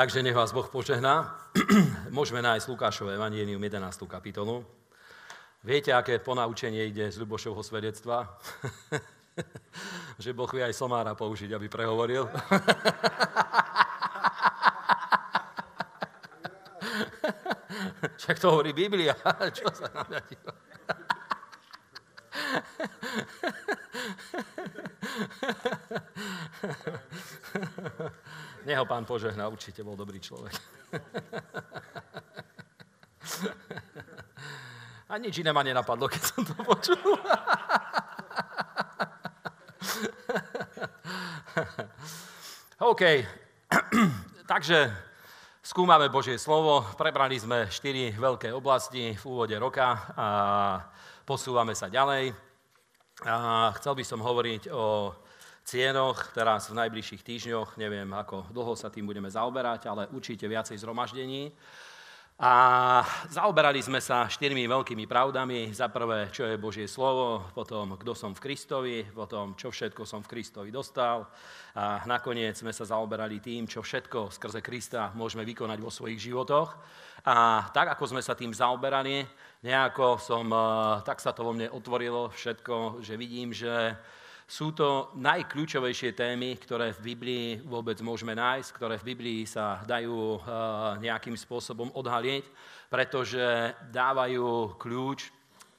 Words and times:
Takže 0.00 0.24
nech 0.24 0.32
vás 0.32 0.48
Boh 0.56 0.64
požehná. 0.64 1.36
Môžeme 2.16 2.40
nájsť 2.40 2.72
Lukášové 2.72 3.20
Evangelium 3.20 3.60
11. 3.60 4.08
kapitolu. 4.08 4.64
Viete, 5.60 5.92
aké 5.92 6.16
ponaučenie 6.16 6.88
ide 6.88 7.12
z 7.12 7.20
Ľubošovho 7.20 7.60
svedectva? 7.60 8.24
že 10.24 10.32
Boh 10.32 10.48
vie 10.56 10.64
aj 10.64 10.72
somára 10.72 11.12
použiť, 11.12 11.52
aby 11.52 11.68
prehovoril. 11.68 12.24
Však 18.24 18.40
to 18.40 18.56
hovorí 18.56 18.72
Biblia. 18.72 19.12
Čo 19.60 19.68
sa 19.68 19.84
nám 19.92 20.16
Neho 28.68 28.86
pán 28.86 29.04
požehná, 29.04 29.48
určite 29.48 29.82
bol 29.82 29.96
dobrý 29.96 30.20
človek. 30.20 30.54
A 35.10 35.18
nič 35.18 35.42
iné 35.42 35.50
ma 35.50 35.66
nenapadlo, 35.66 36.06
keď 36.06 36.22
som 36.22 36.46
to 36.46 36.54
počul. 36.62 37.02
OK, 42.94 43.02
takže 44.54 44.86
skúmame 45.66 46.06
Božie 46.14 46.38
slovo. 46.38 46.86
Prebrali 46.94 47.42
sme 47.42 47.66
štyri 47.66 48.14
veľké 48.14 48.54
oblasti 48.54 49.18
v 49.18 49.24
úvode 49.26 49.58
roka 49.58 50.14
a 50.14 50.26
posúvame 51.26 51.74
sa 51.74 51.90
ďalej. 51.90 52.49
A 53.28 53.68
chcel 53.76 53.92
by 54.00 54.04
som 54.04 54.24
hovoriť 54.24 54.72
o 54.72 55.12
cienoch 55.60 56.32
teraz 56.32 56.72
v 56.72 56.80
najbližších 56.80 57.20
týždňoch. 57.20 57.76
Neviem, 57.76 58.08
ako 58.16 58.48
dlho 58.48 58.72
sa 58.72 58.88
tým 58.88 59.04
budeme 59.04 59.28
zaoberať, 59.28 59.92
ale 59.92 60.08
určite 60.16 60.48
viacej 60.48 60.80
zhromaždení. 60.80 61.52
A 62.40 63.04
zaoberali 63.28 63.84
sme 63.84 64.00
sa 64.00 64.24
štyrmi 64.24 64.64
veľkými 64.64 65.04
pravdami. 65.04 65.76
Za 65.76 65.92
prvé, 65.92 66.32
čo 66.32 66.48
je 66.48 66.56
Božie 66.56 66.88
slovo, 66.88 67.44
potom, 67.52 68.00
kto 68.00 68.16
som 68.16 68.32
v 68.32 68.40
Kristovi, 68.40 69.04
potom, 69.04 69.52
čo 69.60 69.68
všetko 69.68 70.08
som 70.08 70.24
v 70.24 70.32
Kristovi 70.32 70.72
dostal. 70.72 71.28
A 71.76 72.00
nakoniec 72.08 72.56
sme 72.56 72.72
sa 72.72 72.88
zaoberali 72.88 73.44
tým, 73.44 73.68
čo 73.68 73.84
všetko 73.84 74.32
skrze 74.32 74.64
Krista 74.64 75.12
môžeme 75.12 75.44
vykonať 75.44 75.84
vo 75.84 75.92
svojich 75.92 76.32
životoch. 76.32 76.80
A 77.28 77.68
tak, 77.76 77.92
ako 77.92 78.08
sme 78.08 78.24
sa 78.24 78.32
tým 78.32 78.56
zaoberali, 78.56 79.20
nejako 79.60 80.16
som, 80.16 80.48
tak 81.04 81.20
sa 81.20 81.36
to 81.36 81.44
vo 81.44 81.52
mne 81.52 81.68
otvorilo 81.68 82.32
všetko, 82.32 83.04
že 83.04 83.20
vidím, 83.20 83.52
že 83.52 84.00
sú 84.50 84.74
to 84.74 85.14
najkľúčovejšie 85.14 86.10
témy, 86.18 86.58
ktoré 86.58 86.90
v 86.90 87.14
Biblii 87.14 87.46
vôbec 87.62 88.02
môžeme 88.02 88.34
nájsť, 88.34 88.68
ktoré 88.74 88.98
v 88.98 89.14
Biblii 89.14 89.40
sa 89.46 89.78
dajú 89.86 90.34
eh, 90.34 90.40
nejakým 91.06 91.38
spôsobom 91.38 91.94
odhalieť, 91.94 92.50
pretože 92.90 93.70
dávajú 93.94 94.74
kľúč 94.74 95.30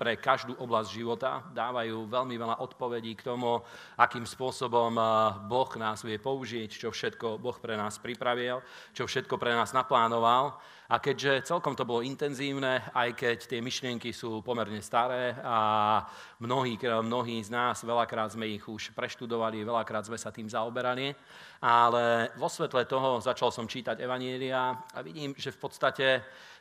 pre 0.01 0.17
každú 0.17 0.57
oblasť 0.57 0.89
života, 0.89 1.45
dávajú 1.53 2.09
veľmi 2.09 2.33
veľa 2.33 2.57
odpovedí 2.65 3.13
k 3.21 3.29
tomu, 3.29 3.61
akým 4.01 4.25
spôsobom 4.25 4.97
eh, 4.97 5.05
Boh 5.45 5.69
nás 5.77 6.01
vie 6.01 6.17
použiť, 6.17 6.73
čo 6.73 6.89
všetko 6.89 7.37
Boh 7.37 7.53
pre 7.61 7.77
nás 7.77 8.01
pripravil, 8.01 8.65
čo 8.97 9.05
všetko 9.05 9.37
pre 9.37 9.53
nás 9.53 9.69
naplánoval. 9.77 10.57
A 10.91 10.99
keďže 10.99 11.47
celkom 11.47 11.71
to 11.71 11.87
bolo 11.87 12.03
intenzívne, 12.03 12.83
aj 12.91 13.15
keď 13.15 13.37
tie 13.47 13.63
myšlienky 13.63 14.11
sú 14.11 14.43
pomerne 14.43 14.83
staré 14.83 15.39
a 15.39 16.03
mnohí, 16.43 16.75
mnohí 16.81 17.39
z 17.39 17.47
nás, 17.47 17.79
veľakrát 17.79 18.35
sme 18.35 18.51
ich 18.51 18.65
už 18.67 18.91
preštudovali, 18.91 19.63
veľakrát 19.63 20.03
sme 20.03 20.19
sa 20.19 20.35
tým 20.35 20.51
zaoberali, 20.51 21.15
ale 21.63 22.35
vo 22.35 22.51
svetle 22.51 22.83
toho 22.83 23.23
začal 23.23 23.55
som 23.55 23.71
čítať 23.71 24.03
Evanielia 24.03 24.83
a 24.91 24.99
vidím, 24.99 25.31
že 25.31 25.55
v 25.55 25.61
podstate 25.63 26.07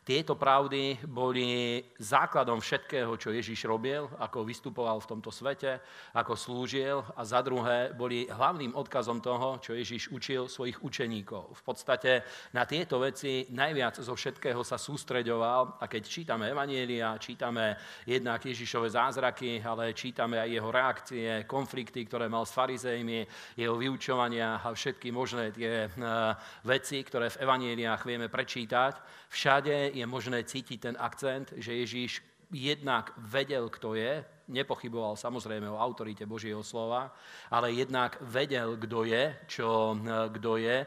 tieto 0.01 0.33
pravdy 0.33 0.97
boli 1.05 1.77
základom 2.01 2.65
všetkého, 2.65 3.13
čo 3.21 3.37
Ježiš 3.37 3.69
robil, 3.69 4.09
ako 4.17 4.49
vystupoval 4.49 4.97
v 4.97 5.11
tomto 5.13 5.29
svete, 5.29 5.77
ako 6.17 6.33
slúžil 6.33 7.05
a 7.15 7.21
za 7.21 7.45
druhé 7.45 7.93
boli 7.93 8.25
hlavným 8.25 8.73
odkazom 8.73 9.21
toho, 9.21 9.61
čo 9.61 9.77
Ježiš 9.77 10.09
učil 10.09 10.49
svojich 10.49 10.81
učeníkov. 10.81 11.53
V 11.53 11.63
podstate 11.63 12.25
na 12.57 12.65
tieto 12.65 12.97
veci 12.97 13.45
najviac 13.53 14.01
zo 14.01 14.17
všetkého 14.17 14.65
sa 14.65 14.81
sústreďoval 14.81 15.77
a 15.77 15.85
keď 15.85 16.03
čítame 16.09 16.49
Evanielia, 16.49 17.21
čítame 17.21 17.77
jednak 18.09 18.41
Ježišove 18.41 18.89
zázraky, 18.89 19.61
ale 19.61 19.93
čítame 19.93 20.41
aj 20.41 20.49
jeho 20.49 20.71
reakcie, 20.73 21.29
konflikty, 21.45 22.09
ktoré 22.09 22.33
mal 22.33 22.49
s 22.49 22.57
farizejmi, 22.57 23.29
jeho 23.53 23.77
vyučovania 23.77 24.65
a 24.65 24.73
všetky 24.73 25.13
možné 25.13 25.53
tie 25.53 25.87
eh, 25.87 25.93
veci, 26.65 27.05
ktoré 27.05 27.29
v 27.29 27.41
Evanieliách 27.45 28.03
vieme 28.09 28.33
prečítať, 28.33 29.29
všade 29.29 29.90
je 29.93 30.07
možné 30.07 30.45
cítiť 30.45 30.79
ten 30.81 30.97
akcent, 30.99 31.53
že 31.57 31.75
Ježíš 31.75 32.23
jednak 32.51 33.13
vedel, 33.19 33.69
kto 33.69 33.95
je, 33.95 34.25
nepochyboval 34.51 35.17
samozrejme 35.17 35.71
o 35.71 35.81
autorite 35.81 36.27
Božieho 36.27 36.61
slova, 36.61 37.15
ale 37.49 37.73
jednak 37.73 38.19
vedel, 38.21 38.77
kto 38.77 39.07
je, 39.07 39.25
čo, 39.47 39.97
kto 40.35 40.59
je, 40.59 40.77
e, 40.83 40.87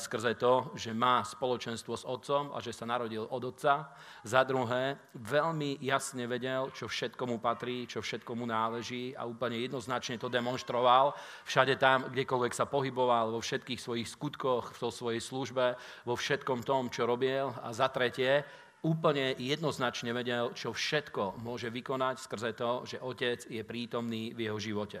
skrze 0.00 0.34
to, 0.40 0.72
že 0.74 0.96
má 0.96 1.20
spoločenstvo 1.22 1.94
s 1.94 2.08
otcom 2.08 2.56
a 2.56 2.58
že 2.58 2.72
sa 2.72 2.88
narodil 2.88 3.28
od 3.28 3.42
otca. 3.44 3.92
Za 4.24 4.42
druhé, 4.42 4.98
veľmi 5.14 5.78
jasne 5.84 6.24
vedel, 6.26 6.72
čo 6.72 6.88
všetko 6.88 7.22
mu 7.28 7.36
patrí, 7.38 7.86
čo 7.86 8.00
všetko 8.00 8.32
mu 8.34 8.48
náleží 8.48 9.12
a 9.12 9.28
úplne 9.28 9.60
jednoznačne 9.60 10.16
to 10.16 10.32
demonstroval 10.32 11.12
všade 11.44 11.76
tam, 11.76 12.08
kdekoľvek 12.08 12.52
sa 12.54 12.64
pohyboval, 12.64 13.34
vo 13.34 13.40
všetkých 13.40 13.80
svojich 13.80 14.08
skutkoch, 14.08 14.72
vo 14.78 14.90
svojej 14.90 15.20
službe, 15.20 15.76
vo 16.06 16.14
všetkom 16.16 16.64
tom, 16.64 16.88
čo 16.88 17.04
robil. 17.04 17.52
A 17.62 17.76
za 17.76 17.92
tretie, 17.92 18.44
úplne 18.82 19.38
jednoznačne 19.38 20.10
vedel, 20.10 20.50
čo 20.58 20.74
všetko 20.74 21.38
môže 21.38 21.70
vykonať 21.70 22.16
skrze 22.18 22.50
to, 22.58 22.82
že 22.82 22.98
otec 22.98 23.38
je 23.46 23.62
prítomný 23.62 24.34
v 24.34 24.50
jeho 24.50 24.58
živote. 24.58 25.00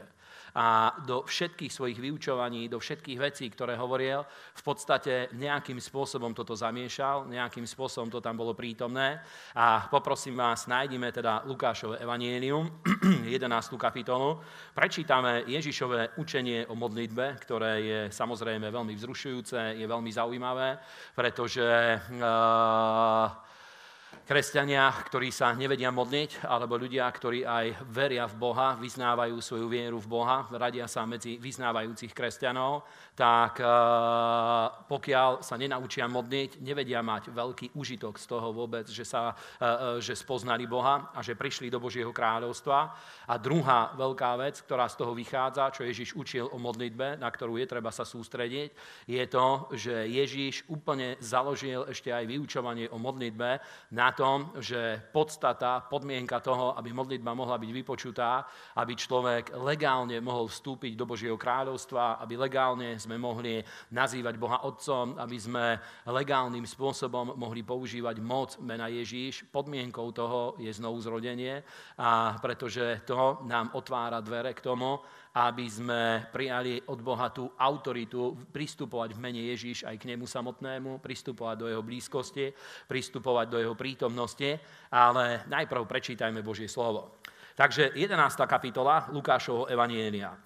A 0.54 0.92
do 1.08 1.24
všetkých 1.24 1.72
svojich 1.72 1.98
vyučovaní, 1.98 2.68
do 2.68 2.76
všetkých 2.76 3.18
vecí, 3.18 3.48
ktoré 3.48 3.72
hovoril, 3.74 4.20
v 4.54 4.62
podstate 4.62 5.32
nejakým 5.32 5.80
spôsobom 5.80 6.36
toto 6.36 6.52
zamiešal, 6.52 7.32
nejakým 7.32 7.64
spôsobom 7.64 8.12
to 8.12 8.20
tam 8.20 8.36
bolo 8.36 8.52
prítomné. 8.52 9.18
A 9.56 9.88
poprosím 9.88 10.36
vás, 10.36 10.68
nájdime 10.68 11.08
teda 11.08 11.48
Lukášové 11.48 12.04
evanielium, 12.04 12.68
11. 13.24 13.48
kapitolu. 13.80 14.44
Prečítame 14.76 15.48
Ježišové 15.48 16.20
učenie 16.20 16.68
o 16.68 16.76
modlitbe, 16.76 17.40
ktoré 17.40 17.72
je 17.80 18.00
samozrejme 18.12 18.68
veľmi 18.68 18.92
vzrušujúce, 18.92 19.80
je 19.80 19.86
veľmi 19.88 20.12
zaujímavé, 20.12 20.76
pretože 21.16 21.64
uh, 22.20 23.51
kresťania, 24.22 24.86
ktorí 25.10 25.34
sa 25.34 25.50
nevedia 25.50 25.90
modliť, 25.90 26.46
alebo 26.46 26.78
ľudia, 26.78 27.04
ktorí 27.10 27.42
aj 27.42 27.90
veria 27.90 28.24
v 28.30 28.38
Boha, 28.38 28.78
vyznávajú 28.78 29.34
svoju 29.42 29.66
vieru 29.66 29.98
v 29.98 30.06
Boha, 30.06 30.46
radia 30.54 30.86
sa 30.86 31.02
medzi 31.02 31.42
vyznávajúcich 31.42 32.14
kresťanov, 32.14 32.86
tak 33.18 33.58
eh, 33.58 33.66
pokiaľ 34.86 35.42
sa 35.42 35.58
nenaučia 35.58 36.06
modliť, 36.06 36.62
nevedia 36.62 37.02
mať 37.02 37.34
veľký 37.34 37.66
užitok 37.74 38.14
z 38.16 38.26
toho 38.30 38.54
vôbec, 38.54 38.86
že, 38.86 39.02
sa, 39.02 39.34
eh, 39.34 39.66
eh, 39.66 39.76
že 39.98 40.14
spoznali 40.14 40.70
Boha 40.70 41.10
a 41.10 41.20
že 41.20 41.34
prišli 41.34 41.66
do 41.66 41.82
Božieho 41.82 42.14
kráľovstva. 42.14 42.78
A 43.26 43.34
druhá 43.42 43.90
veľká 43.98 44.38
vec, 44.38 44.62
ktorá 44.62 44.86
z 44.86 45.02
toho 45.02 45.12
vychádza, 45.18 45.74
čo 45.74 45.82
Ježiš 45.82 46.14
učil 46.14 46.46
o 46.46 46.62
modlitbe, 46.62 47.18
na 47.18 47.28
ktorú 47.28 47.58
je 47.58 47.66
treba 47.66 47.90
sa 47.90 48.06
sústrediť, 48.06 48.70
je 49.10 49.24
to, 49.26 49.48
že 49.74 50.06
Ježiš 50.06 50.70
úplne 50.70 51.18
založil 51.18 51.84
ešte 51.90 52.14
aj 52.14 52.24
vyučovanie 52.30 52.86
o 52.88 53.02
modlitbe 53.02 53.58
na 53.92 54.11
tom, 54.12 54.52
že 54.60 55.00
podstata, 55.12 55.84
podmienka 55.84 56.40
toho, 56.40 56.76
aby 56.78 56.92
modlitba 56.92 57.34
mohla 57.34 57.58
byť 57.58 57.70
vypočutá, 57.72 58.46
aby 58.78 58.96
človek 58.96 59.56
legálne 59.60 60.20
mohol 60.20 60.48
vstúpiť 60.48 60.94
do 60.94 61.04
Božieho 61.08 61.40
kráľovstva, 61.40 62.22
aby 62.22 62.36
legálne 62.36 62.96
sme 62.96 63.18
mohli 63.18 63.60
nazývať 63.92 64.34
Boha 64.38 64.64
Otcom, 64.64 65.18
aby 65.18 65.36
sme 65.40 65.80
legálnym 66.08 66.64
spôsobom 66.64 67.34
mohli 67.34 67.66
používať 67.66 68.16
moc 68.22 68.56
mena 68.62 68.86
Ježíš. 68.88 69.48
Podmienkou 69.50 70.12
toho 70.12 70.56
je 70.60 70.70
znovu 70.72 71.00
zrodenie, 71.00 71.64
a 71.98 72.38
pretože 72.38 73.02
to 73.08 73.42
nám 73.48 73.74
otvára 73.74 74.20
dvere 74.20 74.52
k 74.52 74.64
tomu, 74.64 75.00
aby 75.32 75.64
sme 75.64 76.28
prijali 76.28 76.76
od 76.92 77.00
Boha 77.00 77.32
tú 77.32 77.48
autoritu 77.56 78.36
pristupovať 78.52 79.16
v 79.16 79.22
mene 79.22 79.42
Ježíš 79.48 79.88
aj 79.88 79.96
k 79.96 80.12
nemu 80.12 80.28
samotnému, 80.28 81.00
pristupovať 81.00 81.56
do 81.56 81.66
jeho 81.72 81.80
blízkosti, 81.80 82.52
pristupovať 82.84 83.46
do 83.48 83.58
jeho 83.58 83.72
prítomnosti, 83.72 84.60
ale 84.92 85.48
najprv 85.48 85.88
prečítajme 85.88 86.44
Božie 86.44 86.68
slovo. 86.68 87.16
Takže 87.56 87.96
11. 87.96 88.12
kapitola 88.44 89.08
Lukášovho 89.12 89.68
Evanielia. 89.72 90.36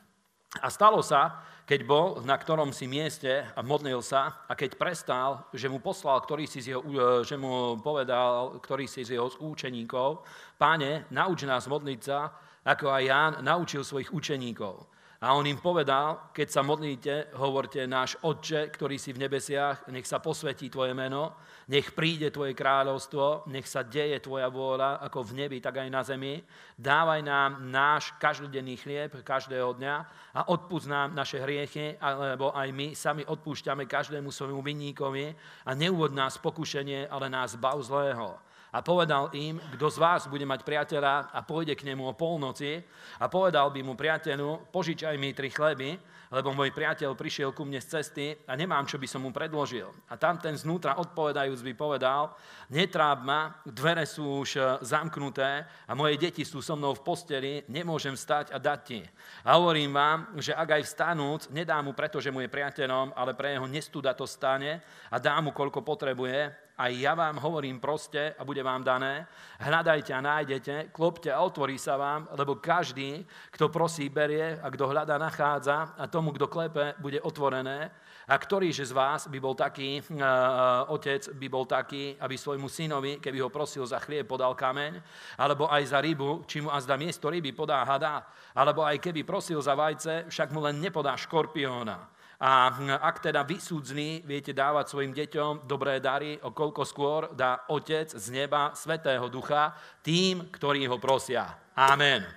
A 0.62 0.71
stalo 0.71 1.03
sa, 1.03 1.43
keď 1.67 1.81
bol 1.83 2.06
na 2.23 2.38
ktorom 2.38 2.71
si 2.71 2.87
mieste 2.87 3.43
a 3.43 3.61
modlil 3.61 3.99
sa 3.99 4.47
a 4.47 4.55
keď 4.55 4.79
prestal, 4.79 5.50
že 5.50 5.67
mu 5.67 5.83
poslal, 5.83 6.23
ktorý 6.23 6.47
si 6.47 6.62
z 6.62 6.79
jeho, 6.79 6.83
e, 6.87 7.27
že 7.27 7.35
mu 7.35 7.83
povedal, 7.83 8.62
ktorý 8.62 8.87
si 8.87 9.03
z 9.03 9.19
jeho 9.19 9.27
účeníkov, 9.43 10.23
páne, 10.55 11.11
nauč 11.11 11.43
nás 11.43 11.67
modliť 11.67 12.00
sa, 12.00 12.31
ako 12.67 12.91
aj 12.91 13.03
Ján 13.07 13.33
naučil 13.47 13.87
svojich 13.87 14.11
učeníkov. 14.11 14.97
A 15.17 15.33
on 15.33 15.49
im 15.49 15.57
povedal, 15.57 16.29
keď 16.29 16.49
sa 16.53 16.61
modlíte, 16.61 17.33
hovorte 17.41 17.89
náš 17.89 18.21
Otče, 18.21 18.69
ktorý 18.69 19.01
si 19.01 19.17
v 19.17 19.25
nebesiach, 19.25 19.89
nech 19.89 20.05
sa 20.05 20.21
posvetí 20.21 20.69
Tvoje 20.69 20.93
meno, 20.93 21.41
nech 21.73 21.97
príde 21.97 22.29
Tvoje 22.29 22.53
kráľovstvo, 22.53 23.49
nech 23.49 23.65
sa 23.65 23.81
deje 23.81 24.21
Tvoja 24.21 24.53
vôľa, 24.53 25.01
ako 25.09 25.33
v 25.33 25.37
nebi, 25.41 25.59
tak 25.65 25.81
aj 25.81 25.89
na 25.89 26.05
zemi. 26.05 26.45
Dávaj 26.77 27.25
nám 27.25 27.65
náš 27.65 28.13
každodenný 28.21 28.77
chlieb 28.77 29.17
každého 29.25 29.81
dňa 29.81 29.95
a 30.37 30.41
odpúsť 30.53 30.87
nám 30.93 31.09
naše 31.17 31.41
hriechy, 31.41 31.97
lebo 31.97 32.53
aj 32.53 32.69
my 32.77 32.93
sami 32.93 33.25
odpúšťame 33.25 33.89
každému 33.89 34.29
svojmu 34.29 34.61
vinníkovi 34.61 35.33
a 35.65 35.73
neuvod 35.73 36.12
nás 36.12 36.37
pokušenie, 36.37 37.09
ale 37.09 37.33
nás 37.33 37.57
bav 37.57 37.81
zlého 37.81 38.37
a 38.76 38.84
povedal 38.84 39.32
im, 39.32 39.56
kto 39.73 39.88
z 39.88 39.96
vás 39.96 40.28
bude 40.28 40.44
mať 40.44 40.61
priateľa 40.61 41.32
a 41.32 41.40
pôjde 41.40 41.73
k 41.73 41.88
nemu 41.88 42.05
o 42.05 42.12
polnoci 42.12 42.76
a 43.17 43.25
povedal 43.25 43.73
by 43.73 43.81
mu 43.81 43.96
priateľu, 43.96 44.69
požičaj 44.69 45.17
mi 45.17 45.32
tri 45.32 45.49
chleby, 45.49 45.96
lebo 46.28 46.52
môj 46.52 46.76
priateľ 46.76 47.17
prišiel 47.17 47.56
ku 47.56 47.64
mne 47.64 47.81
z 47.81 47.96
cesty 47.96 48.37
a 48.44 48.52
nemám, 48.52 48.84
čo 48.84 49.00
by 49.00 49.08
som 49.08 49.25
mu 49.25 49.32
predložil. 49.32 49.88
A 50.12 50.20
tam 50.20 50.37
ten 50.37 50.52
znútra 50.61 51.00
odpovedajúc 51.00 51.64
by 51.64 51.73
povedal, 51.73 52.37
netráb 52.69 53.25
ma, 53.25 53.56
dvere 53.64 54.05
sú 54.05 54.44
už 54.44 54.50
e, 54.58 54.61
zamknuté 54.84 55.64
a 55.88 55.93
moje 55.96 56.20
deti 56.20 56.44
sú 56.44 56.61
so 56.61 56.76
mnou 56.76 56.93
v 56.93 57.05
posteli, 57.06 57.64
nemôžem 57.73 58.12
stať 58.12 58.52
a 58.52 58.61
dať 58.61 58.81
ti. 58.84 59.00
A 59.46 59.56
hovorím 59.56 59.96
vám, 59.96 60.37
že 60.37 60.52
ak 60.52 60.76
aj 60.76 60.82
vstanúc, 60.84 61.40
nedá 61.49 61.81
mu 61.81 61.96
preto, 61.96 62.20
že 62.20 62.28
mu 62.28 62.44
je 62.44 62.52
priateľom, 62.52 63.17
ale 63.17 63.32
pre 63.32 63.56
jeho 63.56 63.64
nestuda 63.64 64.12
to 64.12 64.28
stane 64.28 64.84
a 65.08 65.17
dá 65.17 65.38
mu, 65.40 65.55
koľko 65.55 65.81
potrebuje 65.81 66.66
aj 66.76 66.93
ja 66.93 67.17
vám 67.17 67.40
hovorím 67.40 67.81
proste 67.81 68.37
a 68.37 68.44
bude 68.44 68.61
vám 68.61 68.84
dané. 68.84 69.25
Hľadajte 69.56 70.12
a 70.12 70.20
nájdete, 70.20 70.75
klopte 70.93 71.32
a 71.32 71.40
otvorí 71.40 71.81
sa 71.81 71.96
vám, 71.96 72.28
lebo 72.37 72.61
každý, 72.61 73.25
kto 73.49 73.73
prosí, 73.73 74.12
berie 74.12 74.61
a 74.61 74.69
kto 74.69 74.93
hľadá, 74.93 75.17
nachádza 75.17 75.96
a 75.96 76.05
tomu, 76.05 76.37
kto 76.37 76.52
klepe, 76.52 76.93
bude 77.00 77.17
otvorené. 77.25 77.88
A 78.26 78.34
ktorý 78.37 78.75
z 78.75 78.90
vás 78.90 79.31
by 79.31 79.38
bol 79.38 79.55
taký, 79.55 80.02
uh, 80.02 80.90
otec 80.90 81.31
by 81.38 81.46
bol 81.46 81.62
taký, 81.62 82.19
aby 82.19 82.34
svojmu 82.34 82.67
synovi, 82.67 83.23
keby 83.23 83.38
ho 83.38 83.55
prosil 83.55 83.87
za 83.87 84.02
chlieb, 84.02 84.26
podal 84.26 84.52
kameň, 84.58 84.99
alebo 85.38 85.70
aj 85.70 85.94
za 85.94 86.02
rybu, 86.02 86.43
či 86.44 86.58
mu 86.58 86.69
azda 86.69 86.99
miesto 86.99 87.31
ryby 87.31 87.55
podá 87.55 87.87
hada, 87.87 88.26
alebo 88.50 88.82
aj 88.82 88.99
keby 88.99 89.23
prosil 89.23 89.62
za 89.62 89.78
vajce, 89.78 90.26
však 90.26 90.50
mu 90.50 90.58
len 90.58 90.82
nepodá 90.82 91.14
škorpióna. 91.14 92.16
A 92.37 92.69
ak 93.00 93.25
teda 93.25 93.41
vysúdzný 93.49 94.21
viete 94.29 94.53
dávať 94.53 94.93
svojim 94.93 95.17
deťom 95.17 95.65
dobré 95.65 96.05
dary, 96.05 96.37
o 96.44 96.53
koľko 96.53 96.85
skôr 96.85 97.21
dá 97.33 97.65
Otec 97.73 98.12
z 98.12 98.27
neba 98.29 98.77
Svetého 98.77 99.25
Ducha 99.33 99.73
tým, 100.05 100.53
ktorí 100.53 100.85
ho 100.85 101.00
prosia. 101.00 101.56
Amen. 101.73 102.29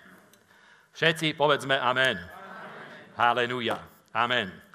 Všetci 0.96 1.36
povedzme 1.36 1.76
amen. 1.76 2.16
amen. 2.16 2.28
Halelúja. 3.20 3.84
Amen. 4.16 4.69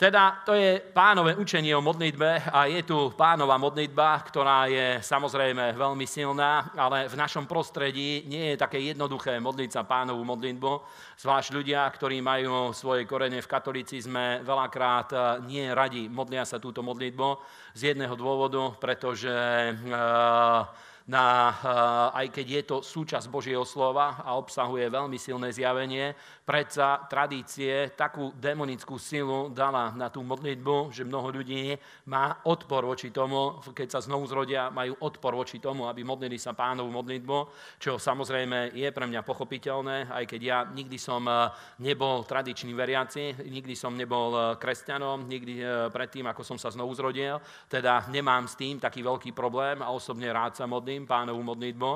Teda 0.00 0.40
to 0.48 0.56
je 0.56 0.80
pánové 0.80 1.36
učenie 1.36 1.76
o 1.76 1.84
modlitbe 1.84 2.48
a 2.48 2.64
je 2.64 2.80
tu 2.88 3.12
pánova 3.12 3.60
modlitba, 3.60 4.24
ktorá 4.24 4.64
je 4.64 4.96
samozrejme 5.04 5.76
veľmi 5.76 6.08
silná, 6.08 6.72
ale 6.72 7.04
v 7.04 7.20
našom 7.20 7.44
prostredí 7.44 8.24
nie 8.24 8.56
je 8.56 8.56
také 8.56 8.80
jednoduché 8.80 9.36
modliť 9.36 9.76
sa 9.76 9.84
pánovú 9.84 10.24
modlitbu. 10.24 10.72
Zvlášť 11.20 11.52
ľudia, 11.52 11.84
ktorí 11.92 12.24
majú 12.24 12.72
svoje 12.72 13.04
korene 13.04 13.44
v 13.44 13.52
katolicizme, 13.52 14.40
veľakrát 14.40 15.08
eh, 15.12 15.20
nie 15.44 15.68
radi 15.68 16.08
modlia 16.08 16.48
sa 16.48 16.56
túto 16.56 16.80
modlitbu 16.80 17.36
z 17.76 17.92
jedného 17.92 18.16
dôvodu, 18.16 18.72
pretože 18.80 19.28
uh, 19.28 20.64
na, 21.10 21.50
eh, 21.50 22.18
aj 22.22 22.26
keď 22.30 22.46
je 22.46 22.62
to 22.62 22.76
súčasť 22.86 23.26
Božieho 23.26 23.66
slova 23.66 24.22
a 24.22 24.38
obsahuje 24.38 24.86
veľmi 24.86 25.18
silné 25.18 25.50
zjavenie, 25.50 26.14
predsa 26.50 27.06
tradície 27.06 27.94
takú 27.94 28.34
demonickú 28.34 28.98
silu 28.98 29.54
dala 29.54 29.94
na 29.94 30.10
tú 30.10 30.26
modlitbu, 30.26 30.90
že 30.90 31.06
mnoho 31.06 31.30
ľudí 31.30 31.78
má 32.10 32.42
odpor 32.42 32.82
voči 32.82 33.14
tomu, 33.14 33.62
keď 33.70 33.94
sa 33.94 34.00
znovu 34.02 34.26
zrodia, 34.26 34.66
majú 34.66 34.98
odpor 34.98 35.38
voči 35.38 35.62
tomu, 35.62 35.86
aby 35.86 36.02
modlili 36.02 36.42
sa 36.42 36.50
pánovú 36.50 36.90
modlitbu, 36.90 37.38
čo 37.78 38.02
samozrejme 38.02 38.74
je 38.74 38.90
pre 38.90 39.06
mňa 39.06 39.22
pochopiteľné, 39.22 40.10
aj 40.10 40.24
keď 40.26 40.40
ja 40.42 40.58
nikdy 40.66 40.98
som 40.98 41.22
eh, 41.30 41.54
nebol 41.86 42.26
tradičný 42.26 42.74
veriaci, 42.74 43.46
nikdy 43.46 43.78
som 43.78 43.94
nebol 43.94 44.34
eh, 44.34 44.42
kresťanom, 44.58 45.30
nikdy 45.30 45.62
predtým, 45.94 46.26
ako 46.26 46.42
som 46.42 46.58
sa 46.58 46.74
znovu 46.74 46.90
zrodil, 46.98 47.38
teda 47.70 48.10
nemám 48.10 48.50
s 48.50 48.58
tým 48.58 48.82
taký 48.82 49.06
veľký 49.06 49.30
problém 49.38 49.86
a 49.86 49.94
osobne 49.94 50.26
rád 50.34 50.58
sa 50.58 50.66
modlím, 50.66 51.06
pánovú 51.06 51.46
modlitbu, 51.46 51.90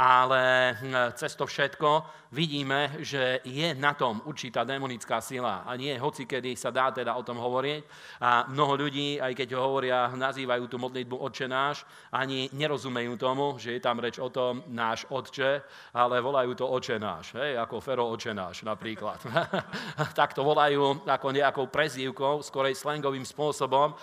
ale 0.00 0.72
cez 1.12 1.36
to 1.36 1.44
všetko 1.44 2.08
vidíme, 2.32 3.00
že 3.00 3.40
je 3.44 3.72
na 3.72 3.96
tom 3.96 4.20
určitá 4.28 4.64
demonická 4.64 5.20
sila 5.24 5.64
a 5.64 5.72
nie 5.80 5.96
hoci 5.96 6.28
kedy 6.28 6.52
sa 6.56 6.68
dá 6.68 6.92
teda 6.92 7.16
o 7.16 7.24
tom 7.24 7.40
hovoriť 7.40 7.82
a 8.20 8.44
mnoho 8.52 8.76
ľudí, 8.76 9.16
aj 9.16 9.32
keď 9.32 9.48
hovoria, 9.56 10.12
nazývajú 10.12 10.64
tú 10.68 10.76
modlitbu 10.76 11.16
Otče 11.16 11.46
náš, 11.48 11.88
ani 12.12 12.52
nerozumejú 12.52 13.16
tomu, 13.16 13.56
že 13.56 13.76
je 13.76 13.80
tam 13.80 13.96
reč 13.96 14.20
o 14.20 14.28
tom 14.28 14.60
náš 14.68 15.08
Otče, 15.08 15.64
ale 15.96 16.20
volajú 16.20 16.52
to 16.52 16.68
Oče 16.68 17.00
náš, 17.00 17.32
hej, 17.40 17.56
ako 17.56 17.80
Fero 17.80 18.04
Oče 18.12 18.36
náš 18.36 18.60
napríklad. 18.68 19.24
tak 20.18 20.36
to 20.36 20.44
volajú 20.44 21.00
ako 21.08 21.28
nejakou 21.32 21.66
prezývkou, 21.72 22.44
skorej 22.44 22.76
slangovým 22.76 23.24
spôsobom 23.24 23.96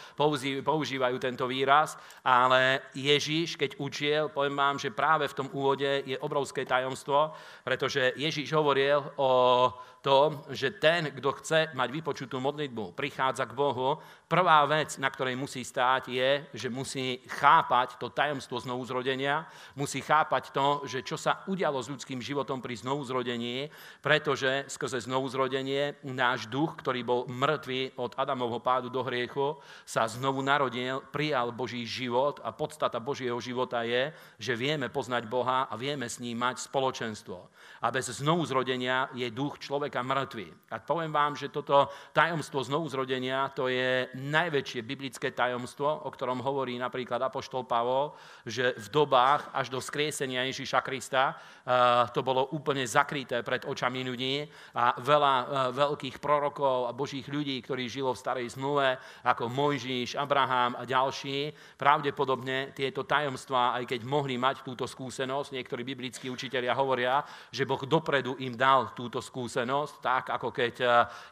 používajú 0.65 1.17
tento 1.21 1.45
výraz, 1.45 1.93
ale 2.25 2.89
Ježíš, 2.97 3.53
keď 3.59 3.77
učiel, 3.77 4.23
poviem 4.33 4.57
vám, 4.57 4.75
že 4.81 4.89
práve 4.95 5.29
v 5.29 5.37
tom 5.37 5.47
úvode 5.53 6.01
je 6.07 6.17
obrovské 6.17 6.65
tajomstvo, 6.65 7.35
pretože 7.61 8.14
Ježíš 8.15 8.53
hovoril 8.53 9.11
o 9.15 9.73
to, 10.05 10.45
že 10.53 10.77
ten, 10.77 11.09
kto 11.09 11.33
chce 11.41 11.73
mať 11.73 11.89
vypočutú 11.89 12.37
modlitbu, 12.37 12.93
prichádza 12.93 13.49
k 13.49 13.57
Bohu, 13.57 13.97
prvá 14.29 14.61
vec, 14.69 15.01
na 15.01 15.09
ktorej 15.09 15.33
musí 15.33 15.65
stáť, 15.65 16.13
je, 16.13 16.29
že 16.53 16.69
musí 16.69 17.25
chápať 17.25 17.97
to 17.97 18.13
tajomstvo 18.13 18.61
znovuzrodenia, 18.61 19.49
musí 19.73 20.05
chápať 20.05 20.53
to, 20.53 20.85
že 20.85 21.01
čo 21.01 21.17
sa 21.17 21.41
udialo 21.49 21.81
s 21.81 21.89
ľudským 21.89 22.21
životom 22.21 22.61
pri 22.61 22.77
znovuzrodení, 22.85 23.73
pretože 24.05 24.69
skrze 24.69 25.09
znovuzrodenie 25.09 25.97
náš 26.05 26.45
duch, 26.53 26.77
ktorý 26.77 27.01
bol 27.01 27.25
mŕtvý 27.25 27.97
od 27.97 28.13
Adamovho 28.13 28.61
pádu 28.61 28.93
do 28.93 29.01
hriechu, 29.01 29.57
sa 29.89 30.05
znovu 30.05 30.45
narodil, 30.45 31.01
prijal 31.09 31.49
Boží 31.49 31.81
život 31.81 32.37
a 32.45 32.53
podstata 32.53 33.01
Božieho 33.01 33.41
života 33.41 33.81
je, 33.81 34.13
že 34.37 34.53
vieme 34.53 34.85
poznať 34.85 35.25
Boha 35.25 35.65
a 35.65 35.73
vieme 35.73 36.05
s 36.05 36.21
ním 36.21 36.37
mať 36.45 36.61
spoločenstvo. 36.61 37.37
A 37.81 37.87
bez 37.89 38.09
znovuzrodenia 38.13 39.09
je 39.17 39.29
duch 39.33 39.57
človeka 39.57 39.94
človeka 39.95 40.03
mŕtvy. 40.03 40.47
A 40.75 40.83
poviem 40.83 41.13
vám, 41.13 41.39
že 41.39 41.47
toto 41.47 41.87
tajomstvo 42.11 42.59
znovuzrodenia, 42.67 43.47
to 43.55 43.71
je 43.71 44.11
najväčšie 44.19 44.83
biblické 44.83 45.31
tajomstvo, 45.31 46.03
o 46.03 46.09
ktorom 46.11 46.43
hovorí 46.43 46.75
napríklad 46.75 47.23
Apoštol 47.23 47.63
Pavol, 47.63 48.11
že 48.43 48.75
v 48.75 48.87
dobách 48.91 49.55
až 49.55 49.71
do 49.71 49.79
skriesenia 49.79 50.43
Ježíša 50.51 50.83
Krista 50.83 51.31
eh, 51.31 52.03
to 52.11 52.19
bolo 52.19 52.51
úplne 52.51 52.83
zakryté 52.83 53.39
pred 53.39 53.63
očami 53.63 54.03
ľudí 54.03 54.43
a 54.75 54.99
veľa 54.99 55.33
eh, 55.33 55.45
veľkých 55.71 56.19
prorokov 56.19 56.91
a 56.91 56.95
božích 56.97 57.31
ľudí, 57.31 57.55
ktorí 57.63 57.87
žilo 57.87 58.11
v 58.11 58.19
starej 58.19 58.47
zmluve, 58.59 58.99
ako 59.23 59.47
Mojžiš, 59.47 60.19
Abraham 60.19 60.75
a 60.75 60.83
ďalší, 60.83 61.55
pravdepodobne 61.79 62.75
tieto 62.75 63.07
tajomstvá, 63.07 63.79
aj 63.79 63.95
keď 63.95 64.01
mohli 64.03 64.35
mať 64.35 64.65
túto 64.65 64.83
skúsenosť, 64.83 65.55
niektorí 65.55 65.87
biblickí 65.87 66.27
učiteľia 66.27 66.75
hovoria, 66.75 67.23
že 67.53 67.63
Boh 67.63 67.79
dopredu 67.87 68.35
im 68.41 68.57
dal 68.57 68.91
túto 68.97 69.21
skúsenosť, 69.21 69.84
činnosť, 69.85 70.01
tak 70.01 70.25
ako 70.33 70.49
keď 70.49 70.75
e, 70.81 70.87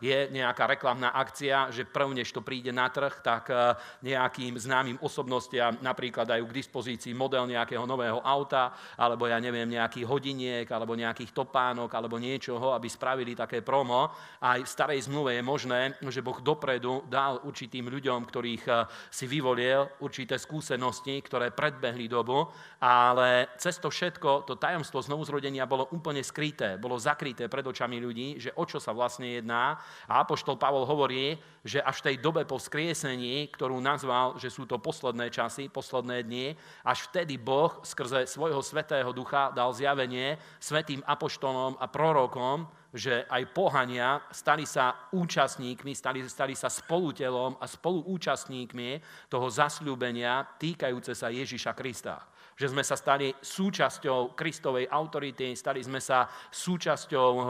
je 0.05 0.17
nejaká 0.29 0.69
reklamná 0.69 1.09
akcia, 1.17 1.73
že 1.73 1.89
prv 1.89 2.13
než 2.13 2.29
to 2.29 2.45
príde 2.45 2.69
na 2.69 2.89
trh, 2.89 3.13
tak 3.25 3.49
e, 3.49 3.73
nejakým 4.05 4.53
známym 4.61 4.97
osobnostiam 5.01 5.73
napríklad 5.81 6.29
dajú 6.29 6.45
k 6.45 6.57
dispozícii 6.61 7.17
model 7.17 7.49
nejakého 7.49 7.83
nového 7.89 8.21
auta, 8.21 8.73
alebo 8.97 9.25
ja 9.25 9.41
neviem, 9.41 9.65
nejakých 9.65 10.05
hodiniek, 10.05 10.67
alebo 10.69 10.93
nejakých 10.93 11.33
topánok, 11.33 11.89
alebo 11.89 12.21
niečoho, 12.21 12.77
aby 12.77 12.85
spravili 12.85 13.33
také 13.33 13.65
promo. 13.65 14.13
Aj 14.39 14.61
v 14.61 14.69
starej 14.69 15.09
zmluve 15.09 15.33
je 15.33 15.43
možné, 15.43 15.81
že 16.05 16.21
Boh 16.21 16.37
dopredu 16.37 17.01
dal 17.09 17.41
určitým 17.41 17.89
ľuďom, 17.89 18.21
ktorých 18.29 18.63
e, 18.69 18.73
si 19.09 19.25
vyvolil, 19.25 19.89
určité 20.05 20.37
skúsenosti, 20.37 21.17
ktoré 21.25 21.49
predbehli 21.49 22.05
dobu, 22.05 22.45
ale 22.83 23.55
cez 23.57 23.79
to 23.79 23.89
všetko, 23.89 24.45
to 24.45 24.59
tajomstvo 24.59 25.01
znovuzrodenia 25.01 25.65
bolo 25.65 25.89
úplne 25.95 26.19
skryté, 26.21 26.75
bolo 26.75 26.99
zakryté 26.99 27.47
pred 27.47 27.63
očami 27.63 28.03
ľudí, 28.03 28.42
že 28.43 28.55
o 28.59 28.67
čo 28.67 28.83
sa 28.83 28.91
vlastne 28.91 29.39
jedná. 29.39 29.79
A 30.03 30.19
Apoštol 30.19 30.59
Pavol 30.59 30.83
hovorí, 30.83 31.39
že 31.63 31.79
až 31.79 32.03
v 32.03 32.11
tej 32.11 32.15
dobe 32.19 32.43
po 32.43 32.59
vzkriesení, 32.59 33.47
ktorú 33.55 33.79
nazval, 33.79 34.35
že 34.35 34.51
sú 34.51 34.67
to 34.67 34.75
posledné 34.83 35.31
časy, 35.31 35.71
posledné 35.71 36.27
dni, 36.27 36.47
až 36.83 37.07
vtedy 37.07 37.39
Boh 37.39 37.79
skrze 37.87 38.27
svojho 38.27 38.59
svetého 38.59 39.15
ducha 39.15 39.55
dal 39.55 39.71
zjavenie 39.71 40.35
svetým 40.59 40.99
apoštolom 41.07 41.79
a 41.79 41.87
prorokom, 41.87 42.67
že 42.93 43.25
aj 43.25 43.49
pohania 43.55 44.21
stali 44.29 44.69
sa 44.69 45.09
účastníkmi, 45.15 45.95
stali, 45.97 46.21
stali 46.29 46.53
sa 46.53 46.69
spolutelom 46.69 47.57
a 47.57 47.65
spoluúčastníkmi 47.65 49.01
toho 49.31 49.47
zasľúbenia 49.49 50.45
týkajúce 50.61 51.17
sa 51.17 51.33
Ježiša 51.33 51.73
Krista. 51.73 52.32
Že 52.57 52.69
sme 52.69 52.85
sa 52.85 52.93
stali 52.93 53.33
súčasťou 53.33 54.37
Kristovej 54.37 54.87
autority, 54.89 55.57
stali 55.57 55.81
sme 55.81 55.97
sa 55.97 56.29
súčasťou 56.29 57.29
hm, 57.33 57.45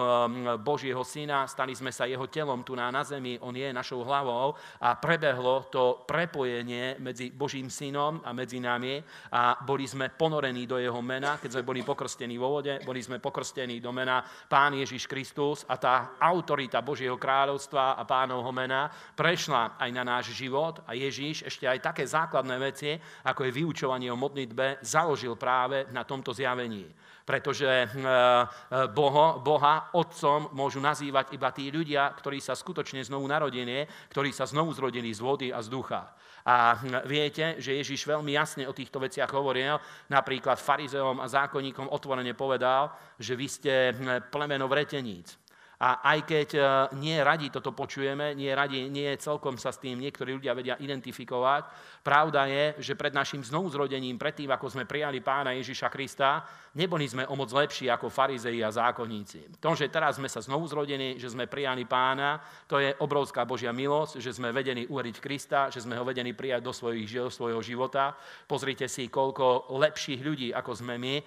Božieho 0.63 1.03
syna, 1.03 1.45
stali 1.47 1.75
sme 1.75 1.91
sa 1.91 2.07
jeho 2.07 2.27
telom 2.27 2.63
tu 2.63 2.75
na, 2.75 2.89
na 2.89 3.03
zemi, 3.03 3.37
on 3.41 3.55
je 3.55 3.69
našou 3.73 4.03
hlavou 4.03 4.55
a 4.79 4.95
prebehlo 4.95 5.67
to 5.67 6.03
prepojenie 6.07 6.97
medzi 6.99 7.31
Božím 7.33 7.67
synom 7.67 8.23
a 8.23 8.31
medzi 8.31 8.59
nami 8.63 9.03
a 9.31 9.59
boli 9.61 9.87
sme 9.87 10.13
ponorení 10.13 10.63
do 10.63 10.79
jeho 10.79 10.99
mena, 11.03 11.37
keď 11.37 11.59
sme 11.59 11.67
boli 11.67 11.81
pokrstení 11.83 12.35
vo 12.39 12.59
vode, 12.59 12.79
boli 12.85 13.03
sme 13.03 13.19
pokrstení 13.19 13.83
do 13.83 13.91
mena 13.91 14.23
Pán 14.23 14.75
Ježiš 14.77 15.07
Kristus 15.07 15.65
a 15.67 15.75
tá 15.75 16.15
autorita 16.19 16.79
Božieho 16.83 17.19
kráľovstva 17.19 17.99
a 17.99 18.03
pánovho 18.03 18.51
mena 18.51 18.87
prešla 19.17 19.75
aj 19.79 19.89
na 19.91 20.03
náš 20.03 20.35
život. 20.35 20.83
A 20.87 20.93
Ježiš 20.93 21.47
ešte 21.47 21.65
aj 21.67 21.79
také 21.83 22.03
základné 22.03 22.55
veci, 22.59 22.95
ako 23.25 23.47
je 23.47 23.55
vyučovanie 23.55 24.09
o 24.11 24.19
modlitbe, 24.19 24.83
založil 24.93 25.33
práve 25.33 25.89
na 25.89 26.05
tomto 26.05 26.29
zjavení. 26.29 26.85
Pretože 27.23 27.65
eh, 27.65 27.87
eh, 27.87 28.47
Boho, 28.91 29.39
Boha 29.39 29.89
otcom 29.95 30.51
môžu 30.53 30.83
nazývať 30.83 31.33
iba 31.33 31.49
tí 31.55 31.71
ľudia, 31.71 32.11
ktorí 32.13 32.37
sa 32.43 32.53
skutočne 32.53 33.01
znovu 33.01 33.25
narodili, 33.25 33.87
ktorí 34.11 34.29
sa 34.29 34.45
znovu 34.45 34.75
zrodili 34.75 35.09
z 35.09 35.23
vody 35.23 35.47
a 35.49 35.63
z 35.63 35.71
ducha. 35.71 36.13
A 36.43 36.75
hm, 36.75 37.07
viete, 37.07 37.55
že 37.63 37.79
Ježiš 37.79 38.03
veľmi 38.03 38.35
jasne 38.35 38.67
o 38.67 38.75
týchto 38.75 38.99
veciach 38.99 39.31
hovoril. 39.31 39.79
Napríklad 40.11 40.59
farizeom 40.59 41.23
a 41.23 41.31
zákonníkom 41.31 41.87
otvorene 41.87 42.35
povedal, 42.35 42.91
že 43.15 43.39
vy 43.39 43.47
ste 43.47 43.73
hm, 43.95 44.27
plemeno 44.27 44.67
vreteníc. 44.67 45.39
A 45.83 46.15
aj 46.15 46.19
keď 46.23 46.49
e, 46.55 46.61
nie 47.03 47.19
radi 47.19 47.51
toto 47.51 47.75
počujeme, 47.75 48.31
nie 48.39 48.55
radi, 48.55 48.87
nie 48.87 49.11
celkom 49.19 49.59
sa 49.59 49.75
s 49.75 49.83
tým 49.83 49.99
niektorí 49.99 50.31
ľudia 50.39 50.55
vedia 50.55 50.75
identifikovať, 50.79 51.67
pravda 52.03 52.45
je, 52.51 52.91
že 52.91 52.99
pred 52.99 53.15
našim 53.15 53.39
znovuzrodením, 53.39 54.19
pred 54.19 54.35
tým, 54.35 54.51
ako 54.51 54.67
sme 54.67 54.83
prijali 54.83 55.23
pána 55.23 55.55
Ježiša 55.55 55.87
Krista, 55.87 56.43
neboli 56.75 57.07
sme 57.07 57.23
o 57.31 57.33
moc 57.39 57.47
lepší 57.55 57.87
ako 57.87 58.11
farizei 58.11 58.59
a 58.59 58.69
zákonníci. 58.69 59.55
To, 59.63 59.71
že 59.71 59.87
teraz 59.87 60.19
sme 60.19 60.27
sa 60.27 60.43
znovu 60.43 60.67
zrodení, 60.67 61.15
že 61.15 61.31
sme 61.31 61.47
prijali 61.47 61.87
pána, 61.87 62.43
to 62.67 62.83
je 62.83 62.91
obrovská 62.99 63.47
Božia 63.47 63.71
milosť, 63.71 64.19
že 64.19 64.35
sme 64.35 64.51
vedení 64.51 64.83
uveriť 64.83 65.15
Krista, 65.23 65.71
že 65.71 65.79
sme 65.79 65.95
ho 65.95 66.03
vedení 66.03 66.35
prijať 66.35 66.61
do 66.61 66.75
svojich, 66.75 67.07
svojho 67.31 67.63
života. 67.63 68.11
Pozrite 68.43 68.91
si, 68.91 69.07
koľko 69.07 69.71
lepších 69.79 70.19
ľudí, 70.19 70.49
ako 70.51 70.71
sme 70.75 70.99
my, 70.99 71.15
e, 71.17 71.23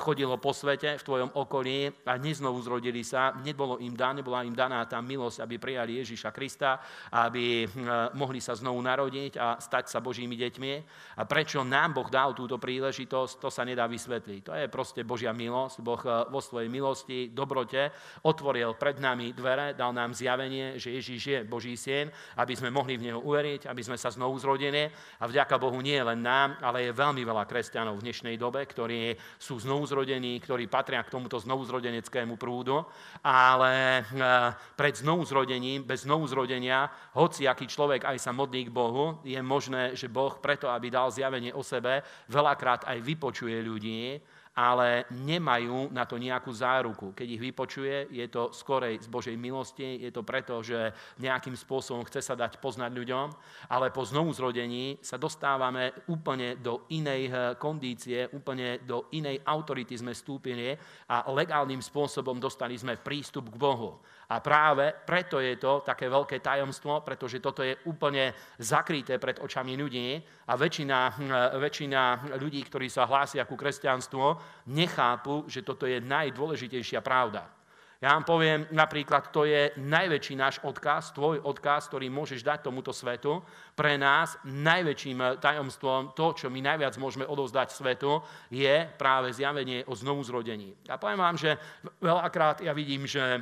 chodilo 0.00 0.40
po 0.40 0.56
svete 0.56 0.96
v 0.96 1.06
tvojom 1.06 1.30
okolí 1.36 1.92
a 2.08 2.16
neznovu 2.16 2.56
zrodili 2.64 3.04
sa, 3.04 3.36
nebolo 3.44 3.76
im 3.84 3.92
dané, 3.92 4.24
bola 4.24 4.46
im 4.48 4.56
daná 4.56 4.80
tá 4.88 5.02
milosť, 5.04 5.44
aby 5.44 5.60
prijali 5.60 6.00
Ježiša 6.00 6.30
Krista, 6.32 6.80
aby 7.12 7.68
hm, 7.68 8.16
mohli 8.16 8.40
sa 8.40 8.56
znovu 8.56 8.80
narodiť 8.80 9.36
a 9.36 9.58
stať 9.58 9.90
sa 9.90 9.98
Božími 10.06 10.38
deťmi. 10.38 10.72
A 11.18 11.26
prečo 11.26 11.66
nám 11.66 11.98
Boh 11.98 12.06
dal 12.06 12.30
túto 12.38 12.62
príležitosť, 12.62 13.42
to 13.42 13.50
sa 13.50 13.66
nedá 13.66 13.90
vysvetliť. 13.90 14.40
To 14.46 14.52
je 14.54 14.70
proste 14.70 15.02
Božia 15.02 15.34
milosť. 15.34 15.82
Boh 15.82 15.98
eh, 16.06 16.30
vo 16.30 16.38
svojej 16.38 16.70
milosti, 16.70 17.34
dobrote 17.34 17.90
otvoril 18.22 18.78
pred 18.78 19.02
nami 19.02 19.34
dvere, 19.34 19.74
dal 19.74 19.90
nám 19.90 20.14
zjavenie, 20.14 20.78
že 20.78 20.94
Ježiš 20.94 21.22
je 21.26 21.38
Boží 21.42 21.74
syn, 21.74 22.14
aby 22.38 22.54
sme 22.54 22.70
mohli 22.70 22.94
v 22.94 23.10
Neho 23.10 23.18
uveriť, 23.18 23.66
aby 23.66 23.82
sme 23.82 23.98
sa 23.98 24.14
znovu 24.14 24.38
zrodili. 24.38 24.86
A 25.18 25.26
vďaka 25.26 25.58
Bohu 25.58 25.82
nie 25.82 25.98
len 25.98 26.22
nám, 26.22 26.62
ale 26.62 26.86
je 26.86 26.94
veľmi 26.94 27.26
veľa 27.26 27.42
kresťanov 27.50 27.98
v 27.98 28.06
dnešnej 28.06 28.38
dobe, 28.38 28.62
ktorí 28.62 29.18
sú 29.42 29.58
znovu 29.58 29.82
zrodení, 29.90 30.38
ktorí 30.38 30.70
patria 30.70 31.02
k 31.02 31.10
tomuto 31.10 31.42
znovuzrodeneckému 31.42 32.38
prúdu, 32.38 32.86
ale 33.26 33.96
Eh, 33.96 34.52
pred 34.76 34.94
znovuzrodením, 34.96 35.82
bez 35.82 36.04
znovuzrodenia, 36.04 36.90
hoci 37.16 37.48
aký 37.48 37.64
človek 37.64 38.04
aj 38.04 38.20
sa 38.20 38.30
modlí 38.36 38.68
k 38.68 38.74
Bohu, 38.74 39.18
je 39.24 39.40
možné, 39.40 39.95
že 39.96 40.12
Boh 40.12 40.36
preto, 40.38 40.68
aby 40.68 40.92
dal 40.92 41.08
zjavenie 41.08 41.50
o 41.56 41.64
sebe, 41.64 42.04
veľakrát 42.28 42.84
aj 42.84 43.00
vypočuje 43.00 43.56
ľudí, 43.64 44.20
ale 44.56 45.04
nemajú 45.12 45.92
na 45.92 46.08
to 46.08 46.16
nejakú 46.16 46.48
záruku. 46.48 47.12
Keď 47.12 47.28
ich 47.28 47.44
vypočuje, 47.44 48.08
je 48.08 48.24
to 48.32 48.56
skorej 48.56 49.04
z 49.04 49.08
Božej 49.12 49.36
milosti, 49.36 50.00
je 50.00 50.08
to 50.08 50.24
preto, 50.24 50.64
že 50.64 50.96
nejakým 51.20 51.52
spôsobom 51.52 52.08
chce 52.08 52.24
sa 52.24 52.32
dať 52.32 52.56
poznať 52.56 52.88
ľuďom, 52.96 53.26
ale 53.68 53.92
po 53.92 54.00
znovuzrodení 54.08 55.04
sa 55.04 55.20
dostávame 55.20 55.92
úplne 56.08 56.56
do 56.56 56.88
inej 56.88 57.22
eh, 57.28 57.34
kondície, 57.60 58.32
úplne 58.32 58.80
do 58.80 59.12
inej 59.12 59.44
autority 59.44 59.92
sme 59.92 60.16
vstúpili 60.16 60.72
a 61.12 61.28
legálnym 61.28 61.84
spôsobom 61.84 62.40
dostali 62.40 62.80
sme 62.80 62.96
prístup 62.96 63.52
k 63.52 63.60
Bohu. 63.60 64.00
A 64.26 64.42
práve 64.42 64.90
preto 65.06 65.38
je 65.38 65.54
to 65.54 65.86
také 65.86 66.10
veľké 66.10 66.42
tajomstvo, 66.42 67.06
pretože 67.06 67.38
toto 67.38 67.62
je 67.62 67.78
úplne 67.86 68.34
zakryté 68.58 69.22
pred 69.22 69.38
očami 69.38 69.78
ľudí 69.78 70.18
a 70.50 70.58
väčšina, 70.58 70.98
hm, 71.14 71.30
väčšina 71.62 72.00
ľudí, 72.42 72.60
ktorí 72.66 72.90
sa 72.90 73.06
hlásia 73.06 73.46
ku 73.46 73.54
kresťanstvu, 73.54 74.26
nechápu, 74.74 75.46
že 75.46 75.62
toto 75.62 75.86
je 75.86 76.02
najdôležitejšia 76.02 76.98
pravda. 77.06 77.56
Ja 77.96 78.12
vám 78.12 78.28
poviem, 78.28 78.68
napríklad, 78.76 79.32
to 79.32 79.48
je 79.48 79.72
najväčší 79.80 80.36
náš 80.36 80.60
odkaz, 80.60 81.16
tvoj 81.16 81.40
odkaz, 81.40 81.88
ktorý 81.88 82.12
môžeš 82.12 82.44
dať 82.44 82.68
tomuto 82.68 82.92
svetu. 82.92 83.40
Pre 83.72 83.96
nás 83.96 84.36
najväčším 84.44 85.40
tajomstvom, 85.40 86.12
to, 86.12 86.36
čo 86.36 86.52
my 86.52 86.60
najviac 86.60 86.92
môžeme 87.00 87.24
odovzdať 87.24 87.72
svetu, 87.72 88.20
je 88.52 88.84
práve 89.00 89.32
zjavenie 89.32 89.80
o 89.88 89.96
znovuzrodení. 89.96 90.76
Ja 90.84 91.00
poviem 91.00 91.24
vám, 91.24 91.40
že 91.40 91.56
veľakrát 92.04 92.60
ja 92.60 92.76
vidím, 92.76 93.08
že 93.08 93.40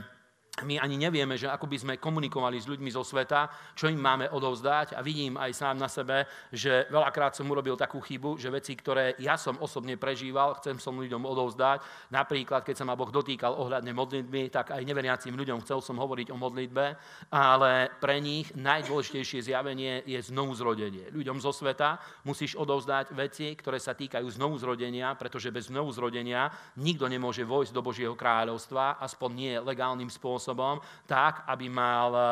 my 0.63 0.79
ani 0.79 0.95
nevieme, 0.95 1.35
že 1.35 1.51
ako 1.51 1.67
by 1.67 1.77
sme 1.83 1.95
komunikovali 1.99 2.63
s 2.63 2.71
ľuďmi 2.71 2.87
zo 2.95 3.03
sveta, 3.03 3.51
čo 3.75 3.91
im 3.91 3.99
máme 3.99 4.31
odovzdať 4.31 4.95
a 4.95 5.03
vidím 5.03 5.35
aj 5.35 5.51
sám 5.51 5.83
na 5.83 5.91
sebe, 5.91 6.31
že 6.55 6.87
veľakrát 6.95 7.35
som 7.35 7.51
urobil 7.51 7.75
takú 7.75 7.99
chybu, 7.99 8.39
že 8.39 8.55
veci, 8.55 8.79
ktoré 8.79 9.19
ja 9.19 9.35
som 9.35 9.59
osobne 9.59 9.99
prežíval, 9.99 10.55
chcem 10.63 10.79
som 10.79 10.95
ľuďom 10.95 11.27
odovzdať. 11.27 11.83
Napríklad, 12.15 12.63
keď 12.63 12.75
sa 12.79 12.87
ma 12.87 12.95
Boh 12.95 13.11
dotýkal 13.11 13.51
ohľadne 13.51 13.91
modlitby, 13.99 14.55
tak 14.55 14.71
aj 14.71 14.87
neveriacim 14.87 15.35
ľuďom 15.35 15.59
chcel 15.67 15.83
som 15.83 15.99
hovoriť 15.99 16.31
o 16.31 16.39
modlitbe, 16.39 16.87
ale 17.35 17.91
pre 17.99 18.23
nich 18.23 18.55
najdôležitejšie 18.55 19.51
zjavenie 19.51 20.07
je 20.07 20.23
znovuzrodenie. 20.23 21.11
Ľuďom 21.11 21.43
zo 21.43 21.51
sveta 21.51 21.99
musíš 22.23 22.55
odovzdať 22.55 23.11
veci, 23.11 23.59
ktoré 23.59 23.83
sa 23.83 23.99
týkajú 23.99 24.31
znovuzrodenia, 24.31 25.19
pretože 25.19 25.51
bez 25.51 25.67
znovuzrodenia 25.67 26.47
nikto 26.79 27.11
nemôže 27.11 27.43
vojsť 27.43 27.75
do 27.75 27.83
Božieho 27.83 28.15
kráľovstva, 28.15 29.03
aspoň 29.03 29.31
nie 29.35 29.55
legálnym 29.59 30.07
spôsobom 30.07 30.44
spôsobom, 30.45 30.85
tak, 31.09 31.49
aby 31.49 31.73
mal 31.73 32.13
e, 32.13 32.23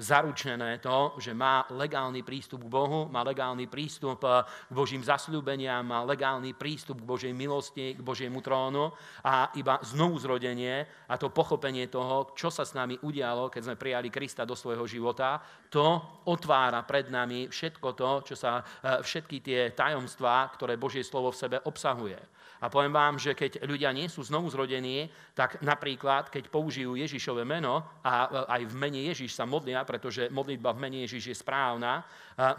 zaručené 0.00 0.80
to, 0.80 1.20
že 1.20 1.36
má 1.36 1.68
legálny 1.68 2.24
prístup 2.24 2.64
k 2.64 2.72
Bohu, 2.72 3.12
má 3.12 3.20
legálny 3.20 3.68
prístup 3.68 4.24
e, 4.24 4.40
k 4.48 4.72
Božím 4.72 5.04
zasľúbeniam, 5.04 5.84
má 5.84 6.00
legálny 6.08 6.56
prístup 6.56 7.04
k 7.04 7.08
Božej 7.12 7.32
milosti, 7.36 7.92
k 7.92 8.00
Božiemu 8.00 8.40
trónu 8.40 8.88
a 9.20 9.52
iba 9.60 9.76
znovu 9.84 10.16
zrodenie 10.16 10.88
a 11.04 11.20
to 11.20 11.28
pochopenie 11.28 11.92
toho, 11.92 12.32
čo 12.32 12.48
sa 12.48 12.64
s 12.64 12.72
nami 12.72 12.96
udialo, 13.04 13.52
keď 13.52 13.68
sme 13.68 13.76
prijali 13.76 14.08
Krista 14.08 14.48
do 14.48 14.56
svojho 14.56 14.88
života, 14.88 15.36
to 15.68 16.00
otvára 16.32 16.80
pred 16.88 17.12
nami 17.12 17.52
všetko 17.52 17.92
to, 17.92 18.10
čo 18.32 18.34
sa, 18.40 18.64
e, 18.80 19.04
všetky 19.04 19.44
tie 19.44 19.60
tajomstvá, 19.76 20.48
ktoré 20.56 20.80
Božie 20.80 21.04
slovo 21.04 21.28
v 21.28 21.40
sebe 21.44 21.56
obsahuje. 21.68 22.39
A 22.60 22.68
poviem 22.68 22.92
vám, 22.92 23.16
že 23.16 23.32
keď 23.32 23.64
ľudia 23.64 23.88
nie 23.96 24.04
sú 24.04 24.20
znovu 24.20 24.52
zrodení, 24.52 25.08
tak 25.32 25.64
napríklad, 25.64 26.28
keď 26.28 26.52
použijú 26.52 26.92
Ježišové 26.92 27.48
meno 27.48 27.80
a 28.04 28.44
aj 28.52 28.68
v 28.68 28.74
mene 28.76 29.00
Ježiš 29.08 29.32
sa 29.32 29.48
modlia, 29.48 29.80
pretože 29.88 30.28
modlitba 30.28 30.76
v 30.76 30.82
mene 30.84 30.98
Ježiš 31.08 31.32
je 31.32 31.36
správna, 31.40 32.04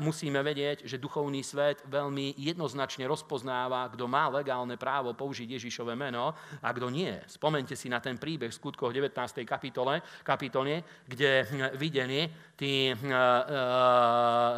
musíme 0.01 0.41
vedieť, 0.45 0.85
že 0.85 1.01
duchovný 1.01 1.41
svet 1.45 1.85
veľmi 1.89 2.37
jednoznačne 2.37 3.05
rozpoznáva, 3.09 3.89
kto 3.93 4.05
má 4.09 4.29
legálne 4.29 4.77
právo 4.77 5.13
použiť 5.13 5.57
Ježišové 5.57 5.97
meno 5.97 6.33
a 6.61 6.69
kto 6.69 6.89
nie. 6.89 7.13
Spomente 7.29 7.73
si 7.73 7.89
na 7.89 7.97
ten 8.01 8.17
príbeh 8.17 8.49
v 8.49 8.57
skutkoch 8.57 8.93
19. 8.93 9.13
kapitole, 9.45 10.01
kapitole, 10.25 10.85
kde 11.05 11.45
videli 11.77 12.29
tí, 12.53 12.93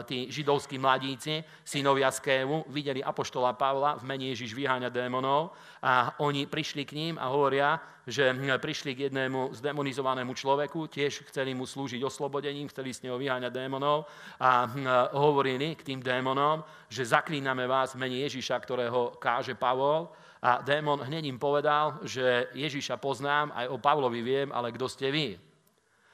tí 0.07 0.17
židovskí 0.27 0.75
mladíci, 0.79 1.39
synovia 1.63 2.11
Skévu, 2.11 2.67
videli 2.71 2.99
apoštola 2.99 3.55
Pavla 3.55 3.95
v 3.99 4.03
mene 4.07 4.25
Ježiš 4.35 4.51
vyháňať 4.51 4.91
démonov 4.91 5.32
démonov 5.33 5.51
a 5.83 6.15
oni 6.23 6.47
prišli 6.47 6.85
k 6.85 6.95
ním 6.95 7.15
a 7.19 7.27
hovoria, 7.27 7.75
že 8.07 8.31
prišli 8.35 8.95
k 8.95 9.03
jednému 9.09 9.51
zdemonizovanému 9.51 10.31
človeku, 10.31 10.87
tiež 10.87 11.27
chceli 11.27 11.51
mu 11.51 11.67
slúžiť 11.67 12.03
oslobodením, 12.03 12.71
chceli 12.71 12.95
s 12.95 13.03
neho 13.03 13.19
vyháňať 13.19 13.51
démonov 13.51 14.07
a 14.39 14.67
hovorili 15.15 15.75
k 15.75 15.83
tým 15.83 15.99
démonom, 15.99 16.63
že 16.87 17.03
zaklíname 17.07 17.67
vás 17.67 17.95
v 17.95 18.07
mene 18.07 18.23
Ježiša, 18.23 18.55
ktorého 18.59 19.19
káže 19.19 19.55
Pavol. 19.55 20.07
A 20.43 20.59
démon 20.59 20.99
hneď 20.99 21.23
im 21.31 21.39
povedal, 21.39 22.03
že 22.03 22.51
Ježiša 22.51 22.99
poznám, 22.99 23.55
aj 23.55 23.71
o 23.71 23.79
Pavlovi 23.79 24.19
viem, 24.19 24.51
ale 24.51 24.75
kto 24.75 24.91
ste 24.91 25.07
vy? 25.07 25.39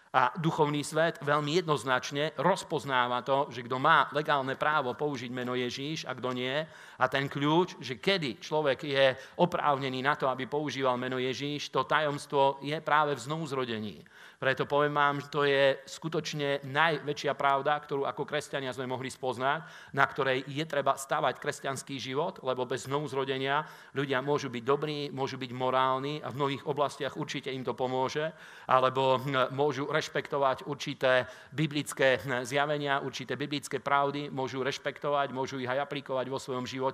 A 0.09 0.33
duchovný 0.38 0.81
svet 0.81 1.21
veľmi 1.21 1.61
jednoznačne 1.61 2.33
rozpoznáva 2.38 3.21
to, 3.21 3.49
že 3.53 3.61
kto 3.65 3.77
má 3.77 4.09
legálne 4.13 4.57
právo 4.57 4.97
použiť 4.97 5.29
meno 5.29 5.53
Ježíš 5.53 6.05
a 6.09 6.17
kto 6.17 6.33
nie. 6.33 6.65
A 7.00 7.08
ten 7.08 7.32
kľúč, 7.32 7.79
že 7.79 7.96
kedy 7.96 8.44
človek 8.44 8.84
je 8.84 9.15
oprávnený 9.39 10.03
na 10.03 10.20
to, 10.20 10.27
aby 10.27 10.51
používal 10.51 11.00
meno 11.00 11.15
Ježíš, 11.15 11.72
to 11.72 11.88
tajomstvo 11.88 12.60
je 12.60 12.75
práve 12.84 13.15
v 13.15 13.24
znovuzrodení. 13.24 14.03
Preto 14.39 14.63
poviem 14.63 14.96
vám, 14.96 15.20
že 15.20 15.27
to 15.27 15.44
je 15.44 15.84
skutočne 15.84 16.63
najväčšia 16.63 17.36
pravda, 17.36 17.75
ktorú 17.75 18.08
ako 18.08 18.24
kresťania 18.24 18.72
sme 18.72 18.88
mohli 18.88 19.12
spoznať, 19.12 19.91
na 19.91 20.08
ktorej 20.08 20.48
je 20.48 20.63
treba 20.63 20.96
stavať 20.96 21.44
kresťanský 21.44 22.00
život, 22.00 22.39
lebo 22.48 22.63
bez 22.63 22.88
znovuzrodenia 22.88 23.68
ľudia 23.91 24.24
môžu 24.24 24.48
byť 24.48 24.63
dobrí, 24.63 25.12
môžu 25.12 25.36
byť 25.36 25.51
morálni 25.51 26.24
a 26.24 26.32
v 26.32 26.39
mnohých 26.39 26.63
oblastiach 26.72 27.20
určite 27.20 27.51
im 27.51 27.68
to 27.68 27.75
pomôže, 27.75 28.32
alebo 28.72 29.20
hm, 29.20 29.51
môžu 29.51 29.91
rešpektovať 29.91 30.72
určité 30.72 31.27
biblické 31.51 32.24
hm, 32.24 32.48
zjavenia, 32.48 33.03
určité 33.03 33.36
biblické 33.36 33.84
pravdy, 33.84 34.32
môžu 34.32 34.63
rešpektovať, 34.63 35.36
môžu 35.36 35.60
ich 35.60 35.68
aj 35.68 35.84
aplikovať 35.84 36.32
vo 36.32 36.39
svojom 36.39 36.63
živote, 36.63 36.88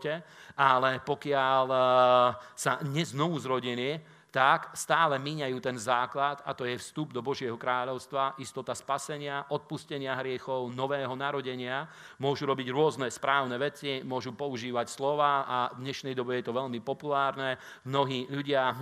ale 0.55 0.99
pokiaľ 0.99 1.63
hm, 1.67 1.77
sa 2.55 2.79
neznovu 2.83 3.39
zrodení, 3.39 3.99
tak 4.35 4.75
stále 4.75 5.15
míňajú 5.15 5.63
ten 5.63 5.79
základ 5.79 6.43
a 6.43 6.51
to 6.51 6.67
je 6.67 6.75
vstup 6.75 7.15
do 7.15 7.23
Božieho 7.23 7.55
kráľovstva, 7.55 8.35
istota 8.43 8.75
spasenia, 8.75 9.47
odpustenia 9.47 10.11
hriechov, 10.19 10.75
nového 10.75 11.15
narodenia. 11.15 11.87
Môžu 12.19 12.43
robiť 12.43 12.67
rôzne 12.67 13.07
správne 13.07 13.55
veci, 13.55 14.03
môžu 14.03 14.35
používať 14.35 14.91
slova 14.91 15.47
a 15.47 15.57
v 15.71 15.87
dnešnej 15.87 16.11
dobe 16.11 16.35
je 16.35 16.51
to 16.51 16.51
veľmi 16.51 16.83
populárne. 16.83 17.55
Mnohí 17.87 18.27
ľudia 18.27 18.75
hm, 18.75 18.77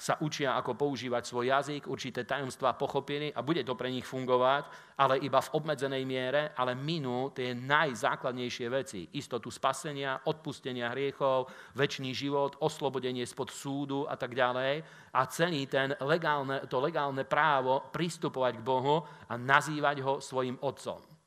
sa 0.00 0.16
učia, 0.24 0.56
ako 0.56 0.72
používať 0.72 1.20
svoj 1.28 1.52
jazyk, 1.52 1.84
určité 1.84 2.24
tajomstvá 2.24 2.72
pochopili 2.80 3.28
a 3.28 3.44
bude 3.44 3.60
to 3.68 3.76
pre 3.76 3.92
nich 3.92 4.08
fungovať, 4.08 4.87
ale 4.98 5.22
iba 5.22 5.38
v 5.38 5.52
obmedzenej 5.54 6.02
miere, 6.02 6.50
ale 6.58 6.74
minú 6.74 7.30
tie 7.30 7.54
najzákladnejšie 7.54 8.66
veci. 8.66 9.06
Istotu 9.14 9.46
spasenia, 9.54 10.26
odpustenia 10.26 10.90
hriechov, 10.90 11.46
väčší 11.78 12.10
život, 12.10 12.58
oslobodenie 12.58 13.22
spod 13.22 13.54
súdu 13.54 14.10
a 14.10 14.18
tak 14.18 14.34
ďalej 14.34 14.82
a 15.14 15.20
celý 15.30 15.70
ten 15.70 15.94
legálne, 16.02 16.66
to 16.66 16.82
legálne 16.82 17.22
právo 17.22 17.86
pristupovať 17.94 18.58
k 18.58 18.66
Bohu 18.66 19.06
a 19.30 19.34
nazývať 19.38 20.02
ho 20.02 20.18
svojim 20.18 20.58
otcom. 20.58 21.17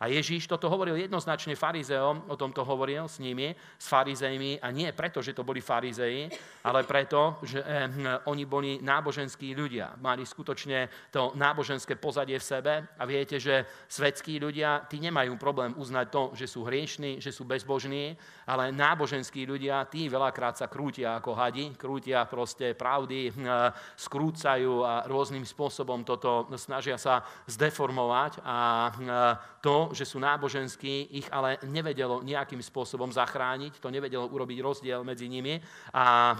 A 0.00 0.08
Ježíš 0.08 0.48
toto 0.48 0.72
hovoril 0.72 0.96
jednoznačne 0.96 1.52
farizeom, 1.52 2.24
o 2.32 2.36
tom 2.40 2.56
to 2.56 2.64
hovoril 2.64 3.04
s 3.04 3.20
nimi, 3.20 3.52
s 3.76 3.84
farizejmi, 3.84 4.56
a 4.56 4.72
nie 4.72 4.88
preto, 4.96 5.20
že 5.20 5.36
to 5.36 5.44
boli 5.44 5.60
farizeji, 5.60 6.32
ale 6.64 6.88
preto, 6.88 7.36
že 7.44 7.60
eh, 7.60 7.84
oni 8.24 8.48
boli 8.48 8.80
náboženskí 8.80 9.52
ľudia. 9.52 10.00
Mali 10.00 10.24
skutočne 10.24 10.88
to 11.12 11.36
náboženské 11.36 12.00
pozadie 12.00 12.40
v 12.40 12.48
sebe. 12.48 12.72
A 12.96 13.04
viete, 13.04 13.36
že 13.36 13.68
svetskí 13.92 14.40
ľudia, 14.40 14.88
tí 14.88 15.04
nemajú 15.04 15.36
problém 15.36 15.76
uznať 15.76 16.06
to, 16.08 16.22
že 16.32 16.48
sú 16.48 16.64
hriešní, 16.64 17.20
že 17.20 17.28
sú 17.28 17.44
bezbožní, 17.44 18.16
ale 18.48 18.72
náboženskí 18.72 19.44
ľudia, 19.44 19.84
tí 19.92 20.08
veľakrát 20.08 20.56
sa 20.56 20.72
krútia 20.72 21.20
ako 21.20 21.36
hadi, 21.36 21.76
krútia 21.76 22.24
proste 22.24 22.72
pravdy, 22.72 23.28
eh, 23.28 23.68
skrúcajú 24.00 24.80
a 24.80 25.04
rôznym 25.04 25.44
spôsobom 25.44 26.08
toto 26.08 26.48
snažia 26.56 26.96
sa 26.96 27.20
zdeformovať. 27.44 28.40
A 28.48 28.56
eh, 28.88 29.89
že 29.90 30.08
sú 30.08 30.18
náboženskí, 30.22 31.14
ich 31.18 31.28
ale 31.30 31.58
nevedelo 31.68 32.22
nejakým 32.22 32.62
spôsobom 32.62 33.10
zachrániť, 33.12 33.78
to 33.82 33.90
nevedelo 33.90 34.26
urobiť 34.30 34.58
rozdiel 34.62 35.04
medzi 35.04 35.26
nimi 35.26 35.58
a 35.94 36.36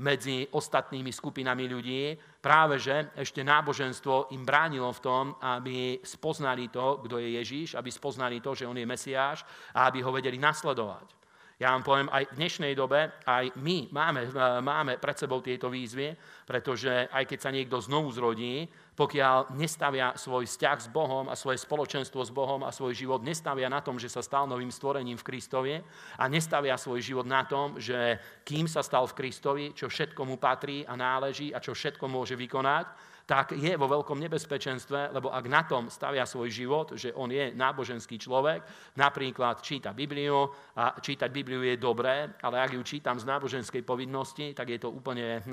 medzi 0.00 0.48
ostatnými 0.50 1.12
skupinami 1.12 1.64
ľudí. 1.68 2.16
Práve, 2.40 2.78
že 2.78 3.10
ešte 3.18 3.42
náboženstvo 3.42 4.30
im 4.32 4.46
bránilo 4.46 4.92
v 4.94 5.02
tom, 5.02 5.24
aby 5.42 5.98
spoznali 6.04 6.70
to, 6.70 7.02
kto 7.02 7.18
je 7.18 7.28
Ježíš, 7.42 7.74
aby 7.74 7.90
spoznali 7.90 8.38
to, 8.38 8.54
že 8.54 8.68
on 8.70 8.78
je 8.78 8.86
Mesiáš 8.86 9.42
a 9.74 9.90
aby 9.90 10.02
ho 10.04 10.14
vedeli 10.14 10.38
nasledovať. 10.38 11.25
Ja 11.56 11.72
vám 11.72 11.88
poviem, 11.88 12.12
aj 12.12 12.28
v 12.28 12.36
dnešnej 12.36 12.76
dobe, 12.76 13.16
aj 13.24 13.48
my 13.64 13.88
máme, 13.88 14.28
máme 14.60 15.00
pred 15.00 15.16
sebou 15.16 15.40
tieto 15.40 15.72
výzvy, 15.72 16.12
pretože 16.44 17.08
aj 17.08 17.24
keď 17.24 17.38
sa 17.40 17.48
niekto 17.48 17.80
znovu 17.80 18.12
zrodí, 18.12 18.68
pokiaľ 18.92 19.56
nestavia 19.56 20.12
svoj 20.20 20.44
vzťah 20.44 20.78
s 20.84 20.92
Bohom 20.92 21.32
a 21.32 21.34
svoje 21.36 21.56
spoločenstvo 21.64 22.20
s 22.20 22.28
Bohom 22.28 22.60
a 22.60 22.76
svoj 22.76 22.92
život 22.92 23.24
nestavia 23.24 23.72
na 23.72 23.80
tom, 23.80 23.96
že 23.96 24.12
sa 24.12 24.20
stal 24.20 24.44
novým 24.44 24.68
stvorením 24.68 25.16
v 25.16 25.32
Kristovi 25.32 25.80
a 26.20 26.28
nestavia 26.28 26.76
svoj 26.76 27.00
život 27.00 27.24
na 27.24 27.48
tom, 27.48 27.80
že 27.80 28.20
kým 28.44 28.68
sa 28.68 28.84
stal 28.84 29.08
v 29.08 29.16
Kristovi, 29.16 29.72
čo 29.72 29.88
všetko 29.88 30.28
mu 30.28 30.36
patrí 30.36 30.84
a 30.84 30.92
náleží 30.92 31.56
a 31.56 31.58
čo 31.64 31.72
všetko 31.72 32.04
môže 32.04 32.36
vykonať, 32.36 33.15
tak 33.26 33.58
je 33.58 33.74
vo 33.74 33.90
veľkom 33.90 34.22
nebezpečenstve, 34.22 35.10
lebo 35.10 35.34
ak 35.34 35.44
na 35.50 35.66
tom 35.66 35.90
stavia 35.90 36.22
svoj 36.22 36.46
život, 36.46 36.94
že 36.94 37.10
on 37.10 37.26
je 37.26 37.50
náboženský 37.58 38.22
človek, 38.22 38.62
napríklad 38.94 39.58
číta 39.66 39.90
Bibliu 39.90 40.46
a 40.78 40.94
čítať 40.94 41.26
Bibliu 41.34 41.66
je 41.66 41.74
dobré, 41.74 42.30
ale 42.38 42.62
ak 42.62 42.78
ju 42.78 42.82
čítam 42.86 43.18
z 43.18 43.26
náboženskej 43.26 43.82
povinnosti, 43.82 44.54
tak 44.54 44.70
je 44.70 44.78
to 44.78 44.94
úplne 44.94 45.42
e, 45.42 45.50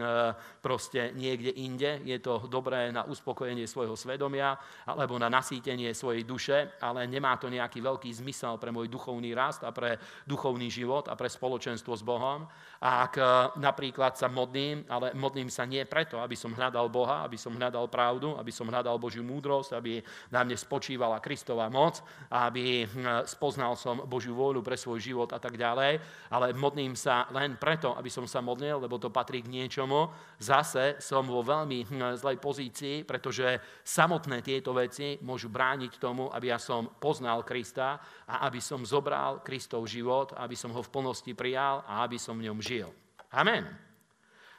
proste 0.61 1.17
niekde 1.17 1.49
inde. 1.49 2.05
Je 2.05 2.21
to 2.21 2.45
dobré 2.45 2.93
na 2.93 3.09
uspokojenie 3.09 3.65
svojho 3.65 3.97
svedomia 3.97 4.53
alebo 4.85 5.17
na 5.17 5.33
nasýtenie 5.33 5.97
svojej 5.97 6.21
duše, 6.29 6.77
ale 6.77 7.09
nemá 7.09 7.41
to 7.41 7.49
nejaký 7.49 7.81
veľký 7.81 8.13
zmysel 8.13 8.61
pre 8.61 8.69
môj 8.69 8.85
duchovný 8.85 9.33
rast 9.33 9.65
a 9.65 9.73
pre 9.73 9.97
duchovný 10.29 10.69
život 10.69 11.09
a 11.09 11.17
pre 11.17 11.25
spoločenstvo 11.25 11.97
s 11.97 12.05
Bohom. 12.05 12.45
A 12.85 13.09
ak 13.09 13.13
e, 13.17 13.25
napríklad 13.57 14.13
sa 14.13 14.29
modlím, 14.29 14.85
ale 14.93 15.17
modlím 15.17 15.49
sa 15.49 15.65
nie 15.65 15.81
preto, 15.89 16.21
aby 16.21 16.37
som 16.37 16.53
hľadal 16.53 16.85
Boha, 16.93 17.25
aby 17.25 17.33
som 17.33 17.49
hľadal 17.49 17.62
pravdu, 17.87 18.35
aby 18.35 18.51
som 18.51 18.67
hľadal 18.67 18.99
Božiu 18.99 19.21
múdrosť, 19.21 19.77
aby 19.77 20.01
na 20.33 20.41
mne 20.41 20.57
spočívala 20.57 21.23
Kristová 21.23 21.69
moc, 21.69 22.01
aby 22.33 22.83
hm, 22.83 23.23
spoznal 23.29 23.77
som 23.77 24.03
Božiu 24.09 24.33
vôľu 24.33 24.65
pre 24.65 24.75
svoj 24.75 24.99
život 24.99 25.29
a 25.31 25.39
tak 25.39 25.55
ďalej. 25.55 26.01
Ale 26.33 26.57
modlím 26.57 26.97
sa 26.97 27.29
len 27.31 27.55
preto, 27.55 27.93
aby 27.93 28.09
som 28.09 28.25
sa 28.25 28.41
modlil, 28.41 28.81
lebo 28.81 28.97
to 28.97 29.13
patrí 29.13 29.45
k 29.45 29.51
niečomu. 29.51 30.09
Zase 30.41 30.97
som 30.99 31.23
vo 31.29 31.45
veľmi 31.45 31.85
hm, 31.85 32.17
zlej 32.17 32.41
pozícii, 32.41 33.05
pretože 33.05 33.61
samotné 33.85 34.41
tieto 34.41 34.73
veci 34.73 35.21
môžu 35.21 35.53
brániť 35.53 36.01
tomu, 36.01 36.33
aby 36.33 36.49
ja 36.49 36.57
som 36.57 36.97
poznal 36.97 37.45
Krista 37.45 38.01
a 38.25 38.49
aby 38.49 38.57
som 38.57 38.81
zobral 38.81 39.45
Kristov 39.45 39.85
život, 39.85 40.33
aby 40.33 40.57
som 40.57 40.73
ho 40.73 40.81
v 40.81 40.89
plnosti 40.89 41.31
prijal 41.37 41.85
a 41.85 42.01
aby 42.07 42.17
som 42.17 42.33
v 42.39 42.49
ňom 42.49 42.59
žil. 42.63 42.89
Amen. 43.29 43.92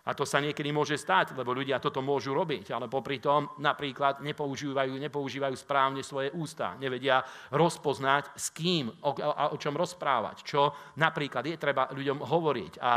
A 0.05 0.13
to 0.13 0.29
sa 0.29 0.37
niekedy 0.37 0.69
môže 0.69 1.01
stať, 1.01 1.33
lebo 1.33 1.57
ľudia 1.57 1.81
toto 1.81 2.05
môžu 2.05 2.37
robiť, 2.37 2.77
ale 2.77 2.93
popri 2.93 3.25
tom 3.25 3.49
napríklad 3.57 4.21
nepoužívajú, 4.21 4.93
nepoužívajú 5.01 5.57
správne 5.57 6.05
svoje 6.05 6.29
ústa, 6.37 6.77
nevedia 6.77 7.25
rozpoznať 7.49 8.37
s 8.37 8.53
kým 8.53 8.93
o, 9.01 9.11
a 9.17 9.49
o 9.49 9.57
čom 9.57 9.73
rozprávať, 9.73 10.45
čo 10.45 10.77
napríklad 11.01 11.49
je 11.49 11.57
treba 11.57 11.89
ľuďom 11.89 12.21
hovoriť 12.21 12.73
a 12.85 12.93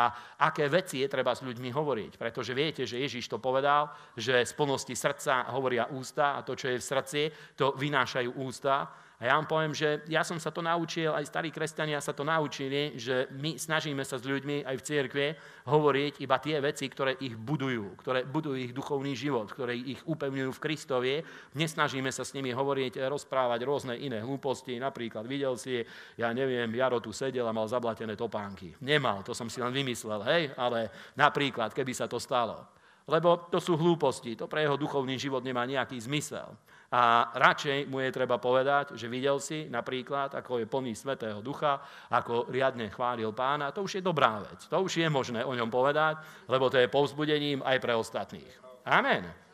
aké 0.51 0.67
veci 0.67 0.99
je 0.99 1.07
treba 1.07 1.31
s 1.31 1.47
ľuďmi 1.47 1.71
hovoriť. 1.71 2.19
Pretože 2.19 2.51
viete, 2.51 2.83
že 2.83 2.99
Ježiš 2.99 3.31
to 3.31 3.39
povedal, 3.39 3.87
že 4.19 4.43
z 4.43 4.51
plnosti 4.51 4.91
srdca 4.91 5.47
hovoria 5.55 5.87
ústa 5.87 6.35
a 6.35 6.43
to, 6.43 6.59
čo 6.59 6.75
je 6.75 6.77
v 6.77 6.87
srdci, 6.91 7.21
to 7.55 7.71
vynášajú 7.79 8.35
ústa. 8.35 9.06
A 9.17 9.25
ja 9.25 9.33
vám 9.33 9.49
poviem, 9.49 9.73
že 9.73 10.05
ja 10.13 10.21
som 10.21 10.37
sa 10.37 10.53
to 10.53 10.61
naučil, 10.61 11.09
aj 11.09 11.25
starí 11.25 11.49
kresťania 11.49 11.97
sa 11.97 12.13
to 12.13 12.21
naučili, 12.21 12.93
že 13.01 13.25
my 13.33 13.57
snažíme 13.57 14.05
sa 14.05 14.21
s 14.21 14.29
ľuďmi 14.29 14.61
aj 14.61 14.75
v 14.77 14.85
cirkvi 14.85 15.27
hovoriť 15.65 16.21
iba 16.21 16.37
tie 16.37 16.61
veci, 16.61 16.85
ktoré 16.85 17.17
ich 17.25 17.33
budujú, 17.33 17.97
ktoré 17.97 18.29
budujú 18.29 18.69
ich 18.69 18.77
duchovný 18.77 19.17
život, 19.17 19.49
ktoré 19.49 19.73
ich 19.73 19.97
upevňujú 20.05 20.53
v 20.53 20.61
Kristovi. 20.61 21.13
Nesnažíme 21.57 22.13
sa 22.13 22.21
s 22.21 22.37
nimi 22.37 22.53
hovoriť, 22.53 23.09
rozprávať 23.09 23.59
rôzne 23.65 23.97
iné 23.97 24.21
hlúposti. 24.21 24.77
Napríklad 24.77 25.25
videl 25.25 25.57
si, 25.57 25.81
ja 26.13 26.29
neviem, 26.29 26.69
Jaro 26.77 27.01
tu 27.01 27.09
sedel 27.09 27.49
a 27.49 27.57
mal 27.57 27.65
zablatené 27.65 28.13
topánky. 28.13 28.77
Nemal, 28.85 29.25
to 29.25 29.33
som 29.33 29.49
si 29.49 29.57
len 29.57 29.73
vymyslel, 29.73 30.21
hej, 30.29 30.53
ale 30.53 30.93
napríklad, 31.17 31.73
keby 31.73 31.89
sa 31.89 32.05
to 32.05 32.21
stalo. 32.21 32.69
Lebo 33.09 33.49
to 33.49 33.57
sú 33.57 33.73
hlúposti, 33.79 34.37
to 34.37 34.45
pre 34.45 34.61
jeho 34.61 34.77
duchovný 34.77 35.17
život 35.17 35.41
nemá 35.41 35.65
nejaký 35.65 35.97
zmysel. 35.97 36.53
A 36.87 37.35
radšej 37.35 37.91
mu 37.91 37.99
je 37.99 38.15
treba 38.15 38.39
povedať, 38.39 38.95
že 38.95 39.11
videl 39.11 39.43
si 39.43 39.67
napríklad, 39.67 40.31
ako 40.39 40.63
je 40.63 40.71
plný 40.71 40.95
Svetého 40.95 41.43
Ducha, 41.43 41.83
ako 42.07 42.47
riadne 42.47 42.87
chválil 42.87 43.35
pána, 43.35 43.75
to 43.75 43.83
už 43.83 43.99
je 43.99 44.03
dobrá 44.03 44.39
vec. 44.39 44.63
To 44.71 44.87
už 44.87 45.03
je 45.03 45.07
možné 45.11 45.43
o 45.43 45.51
ňom 45.51 45.67
povedať, 45.67 46.23
lebo 46.47 46.71
to 46.71 46.79
je 46.79 46.87
povzbudením 46.87 47.59
aj 47.59 47.77
pre 47.83 47.91
ostatných. 47.91 48.53
Amen. 48.87 49.46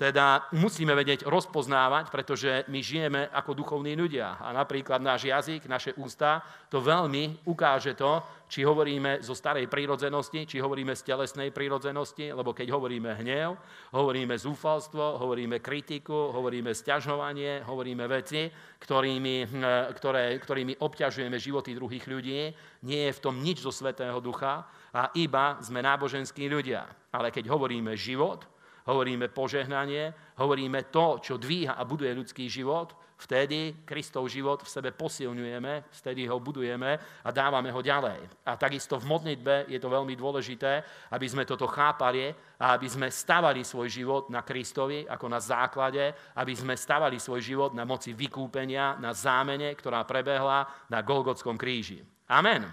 Teda 0.00 0.48
musíme 0.56 0.96
vedieť 0.96 1.28
rozpoznávať, 1.28 2.08
pretože 2.08 2.64
my 2.72 2.80
žijeme 2.80 3.28
ako 3.36 3.52
duchovní 3.52 3.92
ľudia. 3.92 4.40
A 4.40 4.48
napríklad 4.56 4.96
náš 4.96 5.28
jazyk, 5.28 5.68
naše 5.68 5.92
ústa, 6.00 6.40
to 6.72 6.80
veľmi 6.80 7.44
ukáže 7.44 7.92
to, 7.92 8.24
či 8.48 8.64
hovoríme 8.64 9.20
zo 9.20 9.36
starej 9.36 9.68
prírodzenosti, 9.68 10.48
či 10.48 10.56
hovoríme 10.56 10.96
z 10.96 11.04
telesnej 11.04 11.52
prírodzenosti, 11.52 12.32
lebo 12.32 12.56
keď 12.56 12.72
hovoríme 12.72 13.12
hnev, 13.20 13.60
hovoríme 13.92 14.40
zúfalstvo, 14.40 15.20
hovoríme 15.20 15.60
kritiku, 15.60 16.32
hovoríme 16.32 16.72
sťažovanie, 16.72 17.68
hovoríme 17.68 18.08
veci, 18.08 18.48
ktorými, 18.80 19.52
hm, 19.52 19.92
ktoré, 20.00 20.32
ktorými 20.40 20.80
obťažujeme 20.80 21.36
životy 21.36 21.76
druhých 21.76 22.08
ľudí, 22.08 22.40
nie 22.88 23.00
je 23.04 23.12
v 23.12 23.20
tom 23.20 23.36
nič 23.36 23.60
zo 23.60 23.68
Svetého 23.68 24.16
Ducha 24.24 24.64
a 24.96 25.12
iba 25.12 25.60
sme 25.60 25.84
náboženskí 25.84 26.48
ľudia. 26.48 26.88
Ale 27.12 27.28
keď 27.28 27.52
hovoríme 27.52 27.92
život, 28.00 28.48
hovoríme 28.88 29.28
požehnanie, 29.28 30.36
hovoríme 30.40 30.88
to, 30.88 31.20
čo 31.20 31.34
dvíha 31.36 31.76
a 31.76 31.84
buduje 31.84 32.14
ľudský 32.16 32.48
život, 32.48 32.96
vtedy 33.20 33.84
Kristov 33.84 34.32
život 34.32 34.64
v 34.64 34.72
sebe 34.72 34.90
posilňujeme, 34.96 35.92
vtedy 35.92 36.24
ho 36.24 36.40
budujeme 36.40 36.96
a 37.20 37.28
dávame 37.28 37.68
ho 37.68 37.84
ďalej. 37.84 38.24
A 38.48 38.56
takisto 38.56 38.96
v 38.96 39.12
modlitbe 39.12 39.68
je 39.68 39.76
to 39.76 39.92
veľmi 39.92 40.16
dôležité, 40.16 40.80
aby 41.12 41.26
sme 41.28 41.44
toto 41.44 41.68
chápali 41.68 42.32
a 42.56 42.80
aby 42.80 42.88
sme 42.88 43.12
stavali 43.12 43.60
svoj 43.60 43.92
život 43.92 44.32
na 44.32 44.40
Kristovi 44.40 45.04
ako 45.04 45.26
na 45.28 45.36
základe, 45.36 46.32
aby 46.40 46.56
sme 46.56 46.72
stavali 46.72 47.20
svoj 47.20 47.44
život 47.44 47.70
na 47.76 47.84
moci 47.84 48.16
vykúpenia, 48.16 48.96
na 48.96 49.12
zámene, 49.12 49.76
ktorá 49.76 50.08
prebehla 50.08 50.88
na 50.88 51.04
Golgotskom 51.04 51.60
kríži. 51.60 52.00
Amen. 52.32 52.64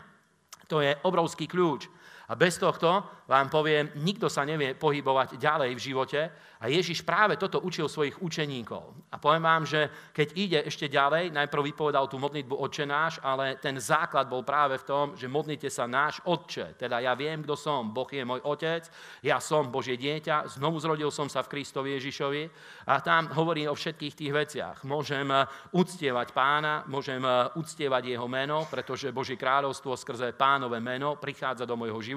To 0.72 0.80
je 0.80 0.96
obrovský 1.04 1.48
kľúč. 1.48 1.92
A 2.28 2.36
bez 2.36 2.60
tohto 2.60 3.08
vám 3.28 3.48
poviem, 3.48 3.92
nikto 4.04 4.28
sa 4.28 4.44
nevie 4.44 4.76
pohybovať 4.76 5.40
ďalej 5.40 5.72
v 5.76 5.84
živote, 5.84 6.22
a 6.58 6.74
Ježiš 6.74 7.06
práve 7.06 7.38
toto 7.38 7.62
učil 7.62 7.86
svojich 7.86 8.18
učeníkov. 8.18 9.14
A 9.14 9.22
poviem 9.22 9.46
vám, 9.46 9.64
že 9.70 10.10
keď 10.10 10.28
ide 10.34 10.60
ešte 10.66 10.90
ďalej, 10.90 11.30
najprv 11.30 11.70
vypovedal 11.70 12.10
tú 12.10 12.18
modlitbu 12.18 12.58
Otče 12.58 12.86
náš, 12.90 13.22
ale 13.22 13.62
ten 13.62 13.78
základ 13.78 14.26
bol 14.26 14.42
práve 14.42 14.82
v 14.82 14.88
tom, 14.90 15.06
že 15.14 15.30
modlite 15.30 15.70
sa 15.70 15.86
náš 15.86 16.18
Otče. 16.26 16.74
Teda 16.74 16.98
ja 16.98 17.14
viem, 17.14 17.46
kto 17.46 17.54
som. 17.54 17.94
Boh 17.94 18.10
je 18.10 18.26
môj 18.26 18.42
Otec, 18.42 18.90
ja 19.22 19.38
som 19.38 19.70
Božie 19.70 20.02
dieťa, 20.02 20.58
znovu 20.58 20.82
zrodil 20.82 21.14
som 21.14 21.30
sa 21.30 21.46
v 21.46 21.52
Kristovi 21.54 21.94
Ježišovi 21.94 22.44
a 22.90 23.06
tam 23.06 23.30
hovorí 23.38 23.70
o 23.70 23.78
všetkých 23.78 24.18
tých 24.18 24.34
veciach. 24.34 24.78
Môžem 24.82 25.30
eh, 25.30 25.46
uctievať 25.78 26.34
pána, 26.34 26.90
môžem 26.90 27.22
eh, 27.22 27.54
uctievať 27.54 28.18
jeho 28.18 28.26
meno, 28.26 28.66
pretože 28.66 29.14
Božie 29.14 29.38
kráľovstvo 29.38 29.94
skrze 29.94 30.34
pánové 30.34 30.82
meno 30.82 31.22
prichádza 31.22 31.70
do 31.70 31.78
môjho 31.78 32.02
života, 32.02 32.17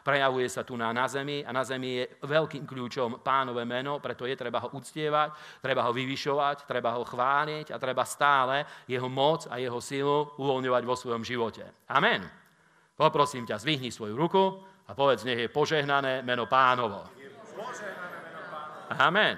prejavuje 0.00 0.48
sa 0.48 0.64
tu 0.64 0.80
na, 0.80 0.88
na 0.96 1.04
zemi 1.04 1.44
a 1.44 1.52
na 1.52 1.60
zemi 1.60 2.00
je 2.00 2.04
veľkým 2.24 2.64
kľúčom 2.64 3.20
pánové 3.20 3.68
meno, 3.68 4.00
preto 4.00 4.24
je 4.24 4.32
treba 4.32 4.64
ho 4.64 4.72
uctievať, 4.72 5.60
treba 5.60 5.84
ho 5.84 5.92
vyvyšovať, 5.92 6.64
treba 6.64 6.96
ho 6.96 7.04
chváliť 7.04 7.68
a 7.68 7.76
treba 7.76 8.08
stále 8.08 8.64
jeho 8.88 9.12
moc 9.12 9.44
a 9.52 9.60
jeho 9.60 9.82
silu 9.84 10.32
uvoľňovať 10.40 10.82
vo 10.88 10.96
svojom 10.96 11.20
živote. 11.20 11.68
Amen. 11.92 12.24
Poprosím 12.94 13.44
ťa, 13.44 13.58
zvihni 13.58 13.90
svoju 13.90 14.14
ruku 14.14 14.62
a 14.86 14.94
povedz, 14.94 15.26
nech 15.26 15.44
je 15.44 15.52
požehnané 15.52 16.22
meno 16.22 16.46
pánovo. 16.46 17.02
Amen. 18.94 19.36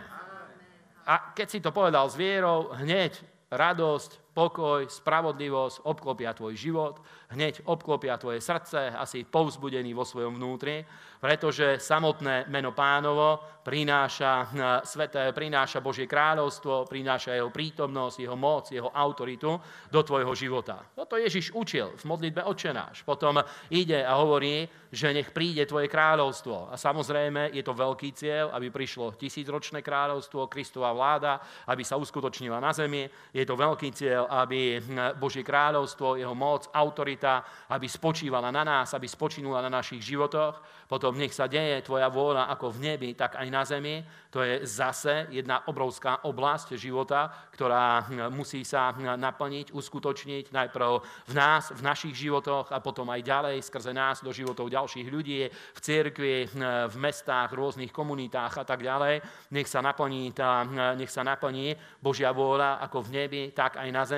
A 1.06 1.32
keď 1.32 1.46
si 1.48 1.62
to 1.62 1.70
povedal 1.70 2.10
s 2.10 2.18
vierou, 2.18 2.74
hneď 2.74 3.16
radosť, 3.48 4.25
pokoj, 4.36 4.84
spravodlivosť 4.84 5.88
obklopia 5.88 6.36
tvoj 6.36 6.52
život, 6.52 7.00
hneď 7.32 7.64
obklopia 7.64 8.20
tvoje 8.20 8.44
srdce, 8.44 8.92
asi 8.92 9.24
povzbudený 9.24 9.96
vo 9.96 10.04
svojom 10.04 10.36
vnútri 10.36 10.84
pretože 11.26 11.80
samotné 11.80 12.46
meno 12.48 12.72
pánovo 12.72 13.58
prináša, 13.66 14.46
sveté, 14.86 15.34
prináša 15.34 15.82
Božie 15.82 16.06
kráľovstvo, 16.06 16.86
prináša 16.86 17.34
jeho 17.34 17.50
prítomnosť, 17.50 18.16
jeho 18.22 18.38
moc, 18.38 18.70
jeho 18.70 18.94
autoritu 18.94 19.58
do 19.90 20.00
tvojho 20.06 20.30
života. 20.38 20.86
Toto 20.94 21.18
Ježiš 21.18 21.50
učil 21.50 21.98
v 21.98 22.04
modlitbe 22.06 22.46
Otčenáš. 22.46 23.02
Potom 23.02 23.42
ide 23.74 24.06
a 24.06 24.22
hovorí, 24.22 24.70
že 24.94 25.10
nech 25.10 25.34
príde 25.34 25.66
tvoje 25.66 25.90
kráľovstvo. 25.90 26.70
A 26.70 26.78
samozrejme 26.78 27.50
je 27.50 27.62
to 27.66 27.74
veľký 27.74 28.14
cieľ, 28.14 28.54
aby 28.54 28.70
prišlo 28.70 29.18
tisícročné 29.18 29.82
kráľovstvo, 29.82 30.46
Kristova 30.46 30.94
vláda, 30.94 31.42
aby 31.66 31.82
sa 31.82 31.98
uskutočnila 31.98 32.62
na 32.62 32.70
zemi. 32.70 33.02
Je 33.34 33.42
to 33.42 33.58
veľký 33.58 33.90
cieľ, 33.90 34.25
aby 34.26 34.82
Božie 35.16 35.46
kráľovstvo, 35.46 36.20
jeho 36.20 36.34
moc, 36.34 36.68
autorita, 36.74 37.42
aby 37.72 37.86
spočívala 37.88 38.50
na 38.50 38.62
nás, 38.62 38.92
aby 38.94 39.06
spočinula 39.06 39.62
na 39.62 39.70
našich 39.70 40.02
životoch. 40.02 40.86
Potom 40.86 41.18
nech 41.18 41.34
sa 41.34 41.50
deje 41.50 41.82
tvoja 41.82 42.06
vôľa 42.06 42.46
ako 42.54 42.78
v 42.78 42.94
nebi, 42.94 43.10
tak 43.18 43.34
aj 43.38 43.48
na 43.50 43.62
zemi. 43.66 44.06
To 44.30 44.44
je 44.44 44.62
zase 44.62 45.26
jedna 45.34 45.66
obrovská 45.66 46.22
oblasť 46.22 46.78
života, 46.78 47.26
ktorá 47.50 48.06
hm, 48.06 48.30
musí 48.30 48.62
sa 48.62 48.92
hm, 48.92 49.18
naplniť, 49.18 49.74
uskutočniť 49.74 50.54
najprv 50.54 50.90
v 51.26 51.32
nás, 51.34 51.74
v 51.74 51.82
našich 51.82 52.14
životoch 52.14 52.70
a 52.70 52.78
potom 52.78 53.10
aj 53.10 53.24
ďalej 53.24 53.56
skrze 53.66 53.90
nás 53.96 54.22
do 54.22 54.30
životov 54.30 54.70
ďalších 54.70 55.08
ľudí, 55.10 55.48
v 55.50 55.80
cirkvi, 55.80 56.46
hm, 56.46 56.92
v 56.92 56.96
mestách, 57.02 57.50
rôznych 57.50 57.90
komunitách 57.90 58.62
a 58.62 58.64
tak 58.64 58.84
ďalej. 58.84 59.24
Nech 59.50 59.66
sa 59.66 59.82
naplní, 59.82 60.30
tá, 60.36 60.62
nech 60.94 61.10
sa 61.10 61.26
naplní 61.26 61.74
Božia 61.98 62.30
vôľa 62.30 62.78
ako 62.86 63.10
v 63.10 63.12
nebi, 63.24 63.42
tak 63.50 63.80
aj 63.80 63.88
na 63.90 64.04
zemi. 64.06 64.15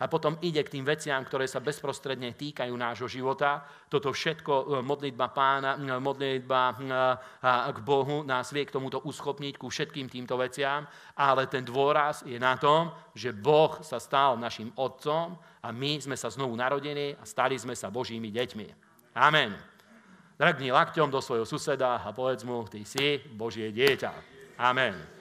A 0.00 0.04
potom 0.10 0.36
ide 0.42 0.60
k 0.66 0.78
tým 0.78 0.84
veciam, 0.84 1.22
ktoré 1.22 1.46
sa 1.46 1.62
bezprostredne 1.62 2.34
týkajú 2.34 2.72
nášho 2.74 3.08
života. 3.08 3.62
Toto 3.88 4.10
všetko 4.12 4.82
modlitba 4.82 5.32
pána, 5.32 5.78
modlitba 5.98 6.16
modlitba 6.26 6.62
hm, 6.72 7.72
k 7.72 7.78
Bohu 7.84 8.24
nás 8.24 8.50
vie 8.52 8.64
k 8.64 8.74
tomuto 8.74 9.00
uschopniť 9.04 9.54
ku 9.56 9.68
všetkým 9.68 10.08
týmto 10.08 10.34
veciam, 10.36 10.86
ale 11.16 11.46
ten 11.46 11.64
dôraz 11.64 12.24
je 12.26 12.36
na 12.40 12.56
tom, 12.56 12.90
že 13.14 13.32
Boh 13.32 13.78
sa 13.84 14.00
stal 14.00 14.36
našim 14.40 14.72
otcom 14.76 15.38
a 15.62 15.68
my 15.72 16.00
sme 16.00 16.16
sa 16.16 16.32
znovu 16.32 16.56
narodení 16.56 17.14
a 17.16 17.24
stali 17.24 17.56
sme 17.56 17.76
sa 17.76 17.92
Božími 17.92 18.32
deťmi. 18.32 18.66
Amen. 19.16 19.52
Dragni 20.36 20.68
lakťom 20.68 21.08
do 21.08 21.24
svojho 21.24 21.48
suseda 21.48 22.04
a 22.04 22.12
povedz 22.12 22.44
mu, 22.44 22.68
ty 22.68 22.84
si 22.84 23.16
Božie 23.32 23.72
dieťa. 23.72 24.12
Amen. 24.60 25.15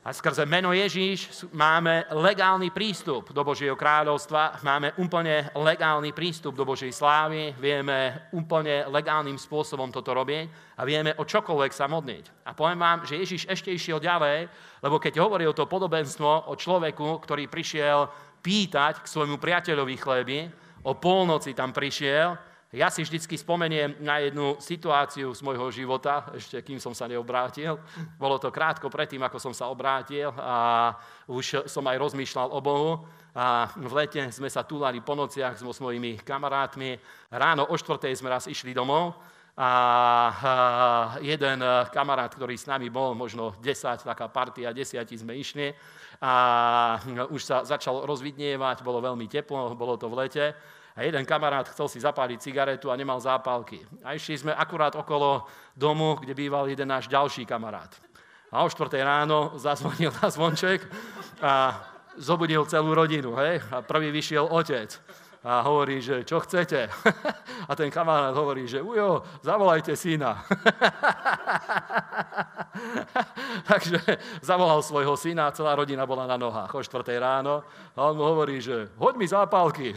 A 0.00 0.16
skrze 0.16 0.48
meno 0.48 0.72
Ježíš 0.72 1.44
máme 1.52 2.08
legálny 2.08 2.72
prístup 2.72 3.36
do 3.36 3.44
Božieho 3.44 3.76
kráľovstva, 3.76 4.56
máme 4.64 4.96
úplne 4.96 5.52
legálny 5.52 6.16
prístup 6.16 6.56
do 6.56 6.64
Božej 6.64 6.88
slávy, 6.88 7.52
vieme 7.60 8.32
úplne 8.32 8.88
legálnym 8.88 9.36
spôsobom 9.36 9.92
toto 9.92 10.16
robiť 10.16 10.48
a 10.80 10.88
vieme 10.88 11.12
o 11.20 11.28
čokoľvek 11.28 11.72
sa 11.76 11.84
modliť. 11.84 12.48
A 12.48 12.56
poviem 12.56 12.80
vám, 12.80 13.04
že 13.04 13.20
Ježíš 13.20 13.44
ešte 13.44 13.76
išiel 13.76 14.00
ďalej, 14.00 14.48
lebo 14.80 14.96
keď 14.96 15.20
hovoril 15.20 15.52
to 15.52 15.68
podobenstvo 15.68 16.48
o 16.48 16.56
človeku, 16.56 17.20
ktorý 17.20 17.52
prišiel 17.52 18.08
pýtať 18.40 19.04
k 19.04 19.10
svojmu 19.12 19.36
priateľovi 19.36 19.96
chleby, 20.00 20.48
o 20.80 20.96
polnoci 20.96 21.52
tam 21.52 21.76
prišiel, 21.76 22.40
ja 22.70 22.86
si 22.86 23.02
vždycky 23.02 23.34
spomeniem 23.34 23.98
na 23.98 24.22
jednu 24.22 24.54
situáciu 24.62 25.34
z 25.34 25.42
môjho 25.42 25.74
života, 25.74 26.30
ešte 26.38 26.54
kým 26.62 26.78
som 26.78 26.94
sa 26.94 27.10
neobrátil. 27.10 27.74
Bolo 28.14 28.38
to 28.38 28.54
krátko 28.54 28.86
predtým, 28.86 29.18
ako 29.26 29.42
som 29.42 29.50
sa 29.50 29.66
obrátil 29.66 30.30
a 30.38 30.94
už 31.26 31.66
som 31.66 31.82
aj 31.90 31.98
rozmýšľal 31.98 32.46
o 32.54 32.62
Bohu. 32.62 32.92
A 33.34 33.74
v 33.74 33.90
lete 33.90 34.22
sme 34.30 34.46
sa 34.46 34.62
túlali 34.62 35.02
po 35.02 35.18
nociach 35.18 35.58
s 35.58 35.82
mojimi 35.82 36.22
kamarátmi. 36.22 36.94
Ráno 37.34 37.66
o 37.66 37.74
štvrtej 37.74 38.14
sme 38.22 38.30
raz 38.30 38.46
išli 38.46 38.70
domov 38.70 39.18
a 39.58 39.70
jeden 41.18 41.58
kamarát, 41.90 42.30
ktorý 42.30 42.54
s 42.54 42.70
nami 42.70 42.86
bol, 42.86 43.18
možno 43.18 43.58
10, 43.58 44.06
taká 44.06 44.30
partia, 44.30 44.70
desiatí 44.70 45.18
sme 45.18 45.34
išli 45.34 45.74
a 46.22 47.02
už 47.34 47.42
sa 47.42 47.66
začal 47.66 48.06
rozvidnievať, 48.06 48.86
bolo 48.86 49.02
veľmi 49.02 49.26
teplo, 49.26 49.74
bolo 49.74 49.98
to 49.98 50.06
v 50.06 50.18
lete 50.22 50.46
a 51.00 51.08
jeden 51.08 51.24
kamarát 51.24 51.64
chcel 51.72 51.88
si 51.88 51.96
zapáliť 51.96 52.44
cigaretu 52.44 52.92
a 52.92 52.98
nemal 53.00 53.16
zápalky. 53.16 53.80
A 54.04 54.12
išli 54.12 54.36
sme 54.36 54.52
akurát 54.52 54.92
okolo 54.92 55.48
domu, 55.72 56.20
kde 56.20 56.36
býval 56.36 56.68
jeden 56.68 56.92
náš 56.92 57.08
ďalší 57.08 57.48
kamarát. 57.48 57.88
A 58.52 58.60
o 58.60 58.68
4 58.68 59.00
ráno 59.00 59.56
zazvonil 59.56 60.12
na 60.20 60.28
zvonček 60.28 60.84
a 61.40 61.80
zobudil 62.20 62.68
celú 62.68 62.92
rodinu. 62.92 63.32
Hej? 63.40 63.64
A 63.72 63.80
prvý 63.80 64.12
vyšiel 64.12 64.44
otec 64.44 64.92
a 65.40 65.64
hovorí, 65.64 66.04
že 66.04 66.20
čo 66.28 66.40
chcete? 66.44 66.84
A 67.70 67.72
ten 67.72 67.88
kamarát 67.88 68.36
hovorí, 68.36 68.68
že 68.68 68.82
ujo, 68.82 69.22
zavolajte 69.40 69.96
syna. 69.96 70.42
Takže 73.70 74.00
zavolal 74.42 74.82
svojho 74.82 75.16
syna, 75.16 75.54
celá 75.54 75.74
rodina 75.74 76.04
bola 76.04 76.26
na 76.26 76.36
nohách 76.36 76.74
o 76.74 76.82
4 76.82 77.16
ráno 77.16 77.62
a 77.96 78.10
on 78.10 78.16
mu 78.16 78.24
hovorí, 78.26 78.60
že 78.60 78.90
hoď 78.98 79.14
mi 79.16 79.26
zápalky. 79.28 79.94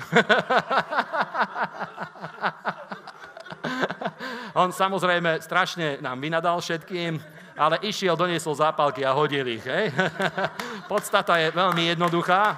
on 4.62 4.70
samozrejme 4.72 5.42
strašne 5.42 5.98
nám 6.00 6.22
vynadal 6.22 6.62
všetkým, 6.62 7.20
ale 7.58 7.78
išiel, 7.86 8.16
doniesol 8.18 8.56
zápalky 8.58 9.06
a 9.06 9.14
hodil 9.14 9.48
ich. 9.48 9.66
Hej? 9.66 9.92
Podstata 10.92 11.38
je 11.38 11.52
veľmi 11.54 11.86
jednoduchá. 11.94 12.54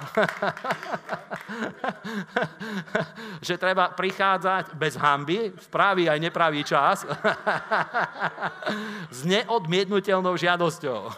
že 3.46 3.58
treba 3.60 3.88
prichádzať 3.92 4.74
bez 4.74 4.96
hamby, 4.96 5.52
v 5.52 5.68
pravý 5.68 6.08
aj 6.08 6.20
nepravý 6.20 6.64
čas, 6.64 7.06
s 9.16 9.24
neodmietnutelnou 9.24 10.36
žiadosťou. 10.36 11.10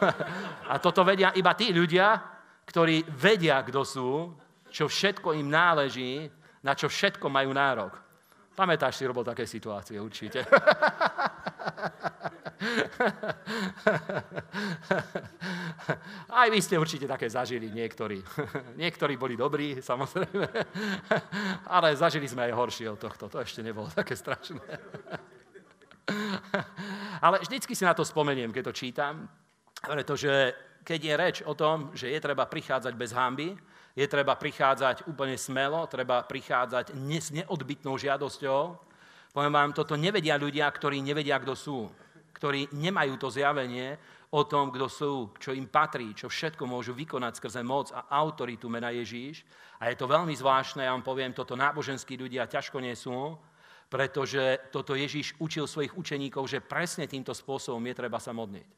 a 0.68 0.78
toto 0.82 1.04
vedia 1.06 1.30
iba 1.34 1.54
tí 1.54 1.72
ľudia, 1.72 2.22
ktorí 2.68 3.04
vedia, 3.08 3.62
kto 3.64 3.84
sú, 3.86 4.36
čo 4.68 4.88
všetko 4.90 5.32
im 5.38 5.48
náleží, 5.48 6.28
na 6.60 6.76
čo 6.76 6.88
všetko 6.90 7.30
majú 7.32 7.52
nárok. 7.54 8.07
Pamätáš 8.58 8.98
si, 8.98 9.06
Robo, 9.06 9.22
také 9.22 9.46
situácie 9.46 10.02
určite. 10.02 10.42
Aj 16.34 16.50
vy 16.50 16.58
ste 16.58 16.74
určite 16.74 17.06
také 17.06 17.30
zažili 17.30 17.70
niektorí. 17.70 18.18
Niektorí 18.74 19.14
boli 19.14 19.38
dobrí, 19.38 19.78
samozrejme, 19.78 20.50
ale 21.70 21.94
zažili 21.94 22.26
sme 22.26 22.50
aj 22.50 22.58
horšie 22.58 22.90
od 22.90 22.98
tohto. 22.98 23.30
To 23.30 23.38
ešte 23.38 23.62
nebolo 23.62 23.86
také 23.94 24.18
strašné. 24.18 24.58
Ale 27.22 27.38
vždycky 27.38 27.78
si 27.78 27.86
na 27.86 27.94
to 27.94 28.02
spomeniem, 28.02 28.50
keď 28.50 28.74
to 28.74 28.74
čítam, 28.74 29.22
pretože 29.86 30.50
keď 30.82 31.00
je 31.04 31.14
reč 31.14 31.36
o 31.46 31.54
tom, 31.54 31.94
že 31.94 32.10
je 32.10 32.18
treba 32.18 32.50
prichádzať 32.50 32.94
bez 32.98 33.14
hamby, 33.14 33.54
je 33.98 34.06
treba 34.06 34.38
prichádzať 34.38 35.10
úplne 35.10 35.34
smelo, 35.34 35.82
treba 35.90 36.22
prichádzať 36.22 36.94
s 36.94 37.34
neodbitnou 37.34 37.98
žiadosťou. 37.98 38.62
Poviem 39.34 39.54
vám, 39.58 39.74
toto 39.74 39.98
nevedia 39.98 40.38
ľudia, 40.38 40.70
ktorí 40.70 41.02
nevedia, 41.02 41.34
kto 41.42 41.58
sú, 41.58 41.90
ktorí 42.30 42.70
nemajú 42.70 43.18
to 43.18 43.26
zjavenie 43.26 43.98
o 44.30 44.46
tom, 44.46 44.70
kto 44.70 44.86
sú, 44.86 45.12
čo 45.42 45.50
im 45.50 45.66
patrí, 45.66 46.14
čo 46.14 46.30
všetko 46.30 46.62
môžu 46.62 46.94
vykonať 46.94 47.42
skrze 47.42 47.62
moc 47.66 47.90
a 47.90 48.06
autoritu 48.22 48.70
mena 48.70 48.94
Ježíš. 48.94 49.42
A 49.82 49.90
je 49.90 49.98
to 49.98 50.06
veľmi 50.06 50.36
zvláštne, 50.36 50.86
ja 50.86 50.94
vám 50.94 51.02
poviem, 51.02 51.34
toto 51.34 51.58
náboženskí 51.58 52.14
ľudia 52.14 52.46
ťažko 52.46 52.78
nesú, 52.78 53.34
pretože 53.90 54.70
toto 54.70 54.94
Ježíš 54.94 55.34
učil 55.42 55.66
svojich 55.66 55.98
učeníkov, 55.98 56.46
že 56.46 56.62
presne 56.62 57.10
týmto 57.10 57.34
spôsobom 57.34 57.82
je 57.82 57.94
treba 57.98 58.22
sa 58.22 58.30
modliť. 58.30 58.68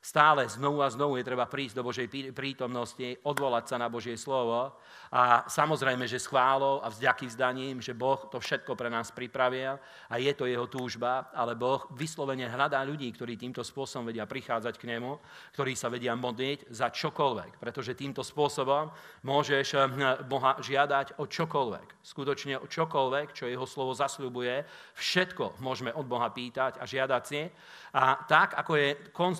Stále 0.00 0.48
znovu 0.48 0.80
a 0.80 0.88
znovu 0.88 1.20
je 1.20 1.28
treba 1.28 1.44
prísť 1.44 1.76
do 1.76 1.84
Božej 1.84 2.08
prítomnosti, 2.32 3.20
odvolať 3.20 3.64
sa 3.68 3.76
na 3.76 3.92
Božie 3.92 4.16
slovo 4.16 4.72
a 5.12 5.44
samozrejme, 5.44 6.08
že 6.08 6.16
s 6.16 6.24
chválou 6.24 6.80
a 6.80 6.88
vzďaký 6.88 7.28
vzdaním, 7.28 7.84
že 7.84 7.92
Boh 7.92 8.16
to 8.32 8.40
všetko 8.40 8.72
pre 8.80 8.88
nás 8.88 9.12
pripravil 9.12 9.76
a 10.08 10.14
je 10.16 10.32
to 10.32 10.48
jeho 10.48 10.64
túžba, 10.72 11.28
ale 11.36 11.52
Boh 11.52 11.84
vyslovene 11.92 12.48
hľadá 12.48 12.80
ľudí, 12.80 13.12
ktorí 13.12 13.36
týmto 13.36 13.60
spôsobom 13.60 14.08
vedia 14.08 14.24
prichádzať 14.24 14.80
k 14.80 14.88
nemu, 14.96 15.20
ktorí 15.52 15.76
sa 15.76 15.92
vedia 15.92 16.16
modliť 16.16 16.72
za 16.72 16.88
čokoľvek, 16.88 17.60
pretože 17.60 17.92
týmto 17.92 18.24
spôsobom 18.24 18.88
môžeš 19.20 19.76
hm, 19.76 20.24
Boha 20.32 20.56
žiadať 20.64 21.20
o 21.20 21.28
čokoľvek. 21.28 22.00
Skutočne 22.00 22.56
o 22.56 22.64
čokoľvek, 22.64 23.36
čo 23.36 23.52
jeho 23.52 23.68
slovo 23.68 23.92
zasľubuje, 23.92 24.64
všetko 24.96 25.60
môžeme 25.60 25.92
od 25.92 26.08
Boha 26.08 26.32
pýtať 26.32 26.80
a 26.80 26.88
žiadať 26.88 27.22
si. 27.28 27.44
A 27.92 28.14
tak, 28.24 28.54
ako 28.54 28.78
je, 28.78 28.88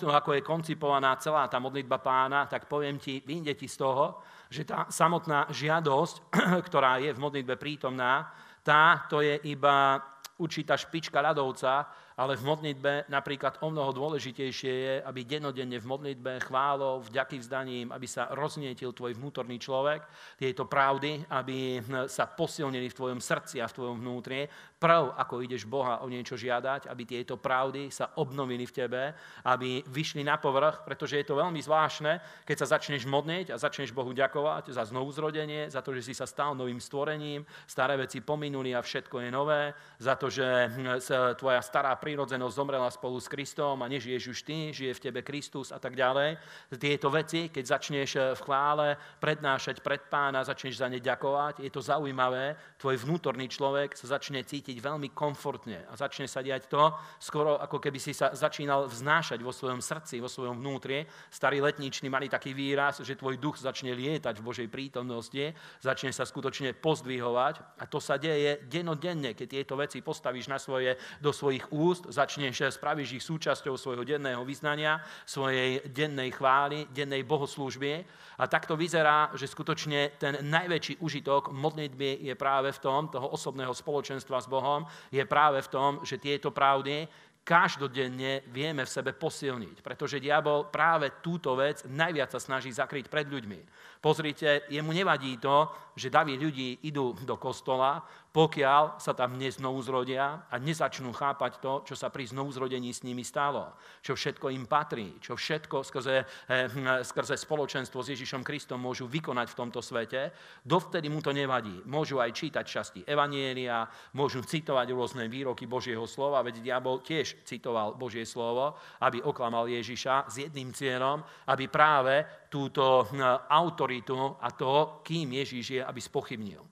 ako 0.05 0.31
je 0.35 0.41
koncipovaná 0.51 1.15
celá 1.15 1.47
tá 1.47 1.63
modlitba 1.63 2.03
pána, 2.03 2.43
tak 2.43 2.67
poviem 2.67 2.99
ti, 2.99 3.23
vyjde 3.23 3.55
ti 3.55 3.71
z 3.71 3.79
toho, 3.79 4.19
že 4.51 4.67
tá 4.67 4.83
samotná 4.91 5.47
žiadosť, 5.47 6.35
ktorá 6.67 6.99
je 6.99 7.15
v 7.15 7.23
modlitbe 7.23 7.55
prítomná, 7.55 8.27
tá 8.59 9.07
to 9.07 9.23
je 9.23 9.39
iba 9.47 9.95
určitá 10.41 10.75
špička 10.75 11.21
ľadovca, 11.21 11.87
ale 12.17 12.33
v 12.33 12.43
modlitbe 12.43 12.93
napríklad 13.13 13.61
o 13.61 13.69
mnoho 13.69 13.93
dôležitejšie 13.93 14.73
je, 14.73 14.95
aby 15.05 15.21
denodenne 15.23 15.77
v 15.77 15.89
modlitbe 15.89 16.41
chválou, 16.43 17.01
vďaky 17.01 17.37
vzdaním, 17.37 17.93
aby 17.93 18.09
sa 18.09 18.33
roznietil 18.33 18.91
tvoj 18.91 19.15
vnútorný 19.15 19.61
človek, 19.61 20.01
tieto 20.37 20.65
pravdy, 20.65 21.29
aby 21.29 21.81
sa 22.09 22.25
posilnili 22.25 22.89
v 22.89 22.97
tvojom 22.97 23.21
srdci 23.21 23.61
a 23.61 23.69
v 23.69 23.75
tvojom 23.77 23.97
vnútri, 24.01 24.49
prv, 24.81 25.13
ako 25.13 25.45
ideš 25.45 25.69
Boha 25.69 26.01
o 26.01 26.09
niečo 26.09 26.33
žiadať, 26.33 26.89
aby 26.89 27.03
tieto 27.05 27.37
pravdy 27.37 27.93
sa 27.93 28.17
obnovili 28.17 28.65
v 28.65 28.73
tebe, 28.73 29.13
aby 29.45 29.85
vyšli 29.85 30.25
na 30.25 30.41
povrch, 30.41 30.81
pretože 30.81 31.21
je 31.21 31.25
to 31.29 31.37
veľmi 31.37 31.61
zvláštne, 31.61 32.17
keď 32.41 32.65
sa 32.65 32.81
začneš 32.81 33.05
modniť 33.05 33.53
a 33.53 33.61
začneš 33.61 33.93
Bohu 33.93 34.09
ďakovať 34.09 34.73
za 34.73 34.81
znovuzrodenie, 34.89 35.69
za 35.69 35.85
to, 35.85 35.93
že 35.93 36.09
si 36.09 36.13
sa 36.17 36.25
stal 36.25 36.57
novým 36.57 36.81
stvorením, 36.81 37.45
staré 37.69 37.93
veci 37.93 38.25
pominuli 38.25 38.73
a 38.73 38.81
všetko 38.81 39.21
je 39.21 39.29
nové, 39.29 39.77
za 40.01 40.17
to, 40.17 40.33
že 40.33 40.43
hm, 40.43 40.97
tvoja 41.37 41.61
stará 41.61 41.93
prírodzenosť 42.01 42.55
zomrela 42.57 42.89
spolu 42.89 43.21
s 43.21 43.29
Kristom 43.29 43.85
a 43.85 43.91
nežiješ 43.91 44.23
už 44.33 44.39
ty, 44.41 44.57
žije 44.73 44.97
v 44.97 45.03
tebe 45.11 45.21
Kristus 45.21 45.69
a 45.69 45.77
tak 45.77 45.93
ďalej. 45.93 46.41
Tieto 46.81 47.13
veci, 47.13 47.53
keď 47.53 47.63
začneš 47.77 48.09
eh, 48.17 48.23
v 48.33 48.41
chvále 48.41 48.87
prednášať 49.21 49.85
pred 49.85 50.01
pána, 50.09 50.41
začneš 50.41 50.81
za 50.81 50.87
ne 50.89 50.97
ďakovať, 50.97 51.61
je 51.61 51.71
to 51.71 51.85
zaujímavé, 51.85 52.57
tvoj 52.81 52.97
vnútorný 53.05 53.45
človek 53.51 53.93
sa 53.93 54.17
začne 54.17 54.41
cítiť 54.41 54.70
cítiť 54.71 54.87
veľmi 54.87 55.11
komfortne 55.11 55.83
a 55.91 55.99
začne 55.99 56.31
sa 56.31 56.39
diať 56.39 56.71
to, 56.71 56.95
skoro 57.19 57.59
ako 57.59 57.83
keby 57.83 57.99
si 57.99 58.15
sa 58.15 58.31
začínal 58.31 58.87
vznášať 58.87 59.43
vo 59.43 59.51
svojom 59.51 59.83
srdci, 59.83 60.23
vo 60.23 60.31
svojom 60.31 60.63
vnútri. 60.63 61.03
Starí 61.27 61.59
letniční 61.59 62.07
mali 62.07 62.31
taký 62.31 62.55
výraz, 62.55 63.03
že 63.03 63.19
tvoj 63.19 63.35
duch 63.35 63.59
začne 63.59 63.91
lietať 63.91 64.39
v 64.39 64.47
Božej 64.47 64.67
prítomnosti, 64.71 65.51
začne 65.83 66.15
sa 66.15 66.23
skutočne 66.23 66.71
pozdvihovať 66.79 67.83
a 67.83 67.83
to 67.83 67.99
sa 67.99 68.15
deje 68.15 68.63
denodenne, 68.71 69.35
keď 69.35 69.47
tieto 69.59 69.75
veci 69.75 69.99
postavíš 69.99 70.47
na 70.47 70.55
svoje, 70.55 70.95
do 71.19 71.35
svojich 71.35 71.67
úst, 71.75 72.07
začneš, 72.07 72.71
spravíš 72.71 73.19
ich 73.19 73.27
súčasťou 73.27 73.75
svojho 73.75 74.07
denného 74.07 74.47
vyznania, 74.47 75.03
svojej 75.27 75.83
dennej 75.91 76.31
chvály, 76.31 76.87
dennej 76.95 77.27
bohoslúžby 77.27 78.07
a 78.39 78.47
takto 78.47 78.79
vyzerá, 78.79 79.35
že 79.35 79.51
skutočne 79.51 80.15
ten 80.15 80.39
najväčší 80.39 81.03
užitok 81.03 81.51
modlitby 81.51 82.23
je 82.23 82.33
práve 82.39 82.71
v 82.71 82.79
tom, 82.79 83.11
toho 83.11 83.27
osobného 83.35 83.75
spoločenstva 83.75 84.39
s 84.39 84.47
Bohom, 84.47 84.60
Bohom 84.61 84.85
je 85.09 85.25
práve 85.25 85.57
v 85.65 85.71
tom, 85.73 85.91
že 86.05 86.21
tieto 86.21 86.53
pravdy 86.53 87.09
každodenne 87.41 88.45
vieme 88.53 88.85
v 88.85 88.93
sebe 88.93 89.17
posilniť, 89.17 89.81
pretože 89.81 90.21
diabol 90.21 90.69
práve 90.69 91.09
túto 91.25 91.57
vec 91.57 91.81
najviac 91.89 92.29
sa 92.29 92.37
snaží 92.37 92.69
zakryť 92.69 93.09
pred 93.09 93.25
ľuďmi. 93.25 93.59
Pozrite, 93.97 94.69
jemu 94.69 94.93
nevadí 94.93 95.41
to, 95.41 95.65
že 95.97 96.13
daví 96.13 96.37
ľudí 96.37 96.85
idú 96.85 97.17
do 97.25 97.41
kostola, 97.41 98.05
pokiaľ 98.31 98.95
sa 98.95 99.11
tam 99.11 99.35
neznovu 99.35 99.83
zrodia 99.83 100.47
a 100.47 100.55
nezačnú 100.55 101.11
chápať 101.11 101.59
to, 101.59 101.73
čo 101.91 101.95
sa 101.99 102.07
pri 102.07 102.31
znovuzrodení 102.31 102.95
s 102.95 103.03
nimi 103.03 103.27
stalo, 103.27 103.75
čo 103.99 104.15
všetko 104.15 104.47
im 104.55 104.71
patrí, 104.71 105.19
čo 105.19 105.35
všetko 105.35 105.83
skrze, 105.83 106.23
eh, 106.47 106.71
hm, 106.71 107.03
skrze 107.03 107.35
spoločenstvo 107.35 107.99
s 107.99 108.15
Ježišom 108.15 108.39
Kristom 108.47 108.79
môžu 108.79 109.11
vykonať 109.11 109.51
v 109.51 109.59
tomto 109.59 109.83
svete, 109.83 110.31
dovtedy 110.63 111.11
mu 111.11 111.19
to 111.19 111.35
nevadí. 111.35 111.83
Môžu 111.83 112.23
aj 112.23 112.31
čítať 112.31 112.63
časti 112.63 112.99
Evanielia, 113.03 113.83
môžu 114.15 114.39
citovať 114.47 114.87
rôzne 114.95 115.27
výroky 115.27 115.67
Božieho 115.67 116.07
slova, 116.07 116.39
veď 116.39 116.63
diabol 116.63 117.03
tiež 117.03 117.43
citoval 117.43 117.99
Božie 117.99 118.23
slovo, 118.23 118.79
aby 119.03 119.19
oklamal 119.19 119.67
Ježiša 119.67 120.31
s 120.31 120.47
jedným 120.47 120.71
cieľom, 120.71 121.19
aby 121.51 121.67
práve 121.67 122.47
túto 122.47 123.11
hm, 123.11 123.51
autoritu 123.51 124.39
a 124.39 124.55
to, 124.55 125.03
kým 125.03 125.35
Ježiš 125.35 125.65
je, 125.67 125.81
aby 125.83 125.99
spochybnil. 125.99 126.70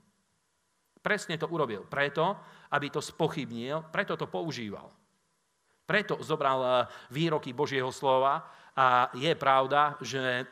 Presne 0.99 1.39
to 1.39 1.47
urobil. 1.47 1.87
Preto, 1.87 2.35
aby 2.75 2.91
to 2.91 2.99
spochybnil, 2.99 3.87
preto 3.87 4.19
to 4.19 4.27
používal. 4.27 4.91
Preto 5.87 6.21
zobral 6.21 6.59
eh, 6.61 6.73
výroky 7.09 7.55
Božieho 7.55 7.89
slova 7.89 8.45
a 8.77 9.09
je 9.17 9.33
pravda, 9.33 9.97
že 10.03 10.45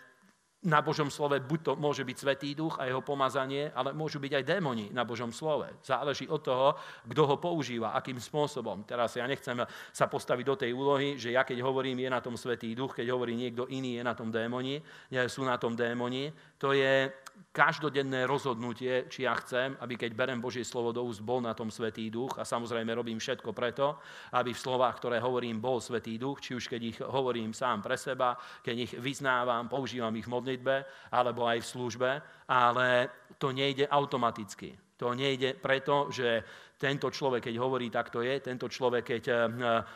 na 0.66 0.82
Božom 0.82 1.14
slove 1.14 1.38
buď 1.38 1.60
to 1.62 1.74
môže 1.78 2.02
byť 2.02 2.18
Svetý 2.18 2.50
duch 2.58 2.82
a 2.82 2.90
jeho 2.90 3.06
pomazanie, 3.06 3.70
ale 3.78 3.94
môžu 3.94 4.18
byť 4.18 4.42
aj 4.42 4.44
démoni 4.44 4.90
na 4.90 5.06
Božom 5.06 5.30
slove. 5.30 5.70
Záleží 5.86 6.26
od 6.26 6.42
toho, 6.42 6.74
kto 7.06 7.24
ho 7.30 7.38
používa, 7.38 7.94
akým 7.94 8.18
spôsobom. 8.18 8.82
Teraz 8.82 9.14
ja 9.16 9.30
nechcem 9.30 9.62
sa 9.94 10.10
postaviť 10.10 10.46
do 10.46 10.56
tej 10.58 10.72
úlohy, 10.74 11.16
že 11.22 11.38
ja 11.38 11.46
keď 11.46 11.62
hovorím, 11.62 12.02
je 12.02 12.10
na 12.10 12.20
tom 12.26 12.34
Svetý 12.34 12.74
duch, 12.74 12.98
keď 12.98 13.14
hovorí 13.14 13.38
niekto 13.38 13.70
iný, 13.70 14.02
je 14.02 14.04
na 14.04 14.18
tom 14.18 14.34
démoni, 14.34 14.82
sú 15.30 15.46
na 15.46 15.62
tom 15.62 15.78
démoni. 15.78 16.34
To 16.58 16.74
je 16.74 17.14
každodenné 17.52 18.30
rozhodnutie, 18.30 19.10
či 19.10 19.26
ja 19.26 19.34
chcem, 19.42 19.74
aby 19.82 19.98
keď 19.98 20.14
berem 20.14 20.38
Božie 20.38 20.62
slovo 20.62 20.94
do 20.94 21.02
úst, 21.02 21.26
bol 21.26 21.42
na 21.42 21.58
tom 21.58 21.74
Svetý 21.74 22.14
duch. 22.14 22.38
A 22.38 22.46
samozrejme 22.46 22.94
robím 22.94 23.18
všetko 23.18 23.50
preto, 23.50 23.98
aby 24.38 24.54
v 24.54 24.64
slovách, 24.64 25.02
ktoré 25.02 25.18
hovorím, 25.18 25.58
bol 25.58 25.82
Svetý 25.82 26.22
duch, 26.22 26.38
či 26.42 26.54
už 26.54 26.70
keď 26.70 26.82
ich 26.86 26.98
hovorím 27.02 27.58
sám 27.58 27.82
pre 27.82 27.98
seba, 27.98 28.38
keď 28.62 28.76
ich 28.78 28.94
vyznávam, 28.98 29.66
používam 29.66 30.14
ich 30.14 30.30
v 30.30 30.34
modlitbe, 30.38 30.76
alebo 31.10 31.50
aj 31.50 31.66
v 31.66 31.72
službe, 31.74 32.10
ale 32.46 33.10
to 33.42 33.50
nejde 33.50 33.90
automaticky. 33.90 34.78
To 34.98 35.14
nejde 35.14 35.54
preto, 35.62 36.10
že 36.10 36.42
tento 36.78 37.10
človek, 37.10 37.50
keď 37.50 37.56
hovorí, 37.58 37.90
tak 37.90 38.14
to 38.14 38.22
je, 38.22 38.38
tento 38.38 38.70
človek, 38.70 39.18
keď 39.18 39.24
eh, 39.26 39.38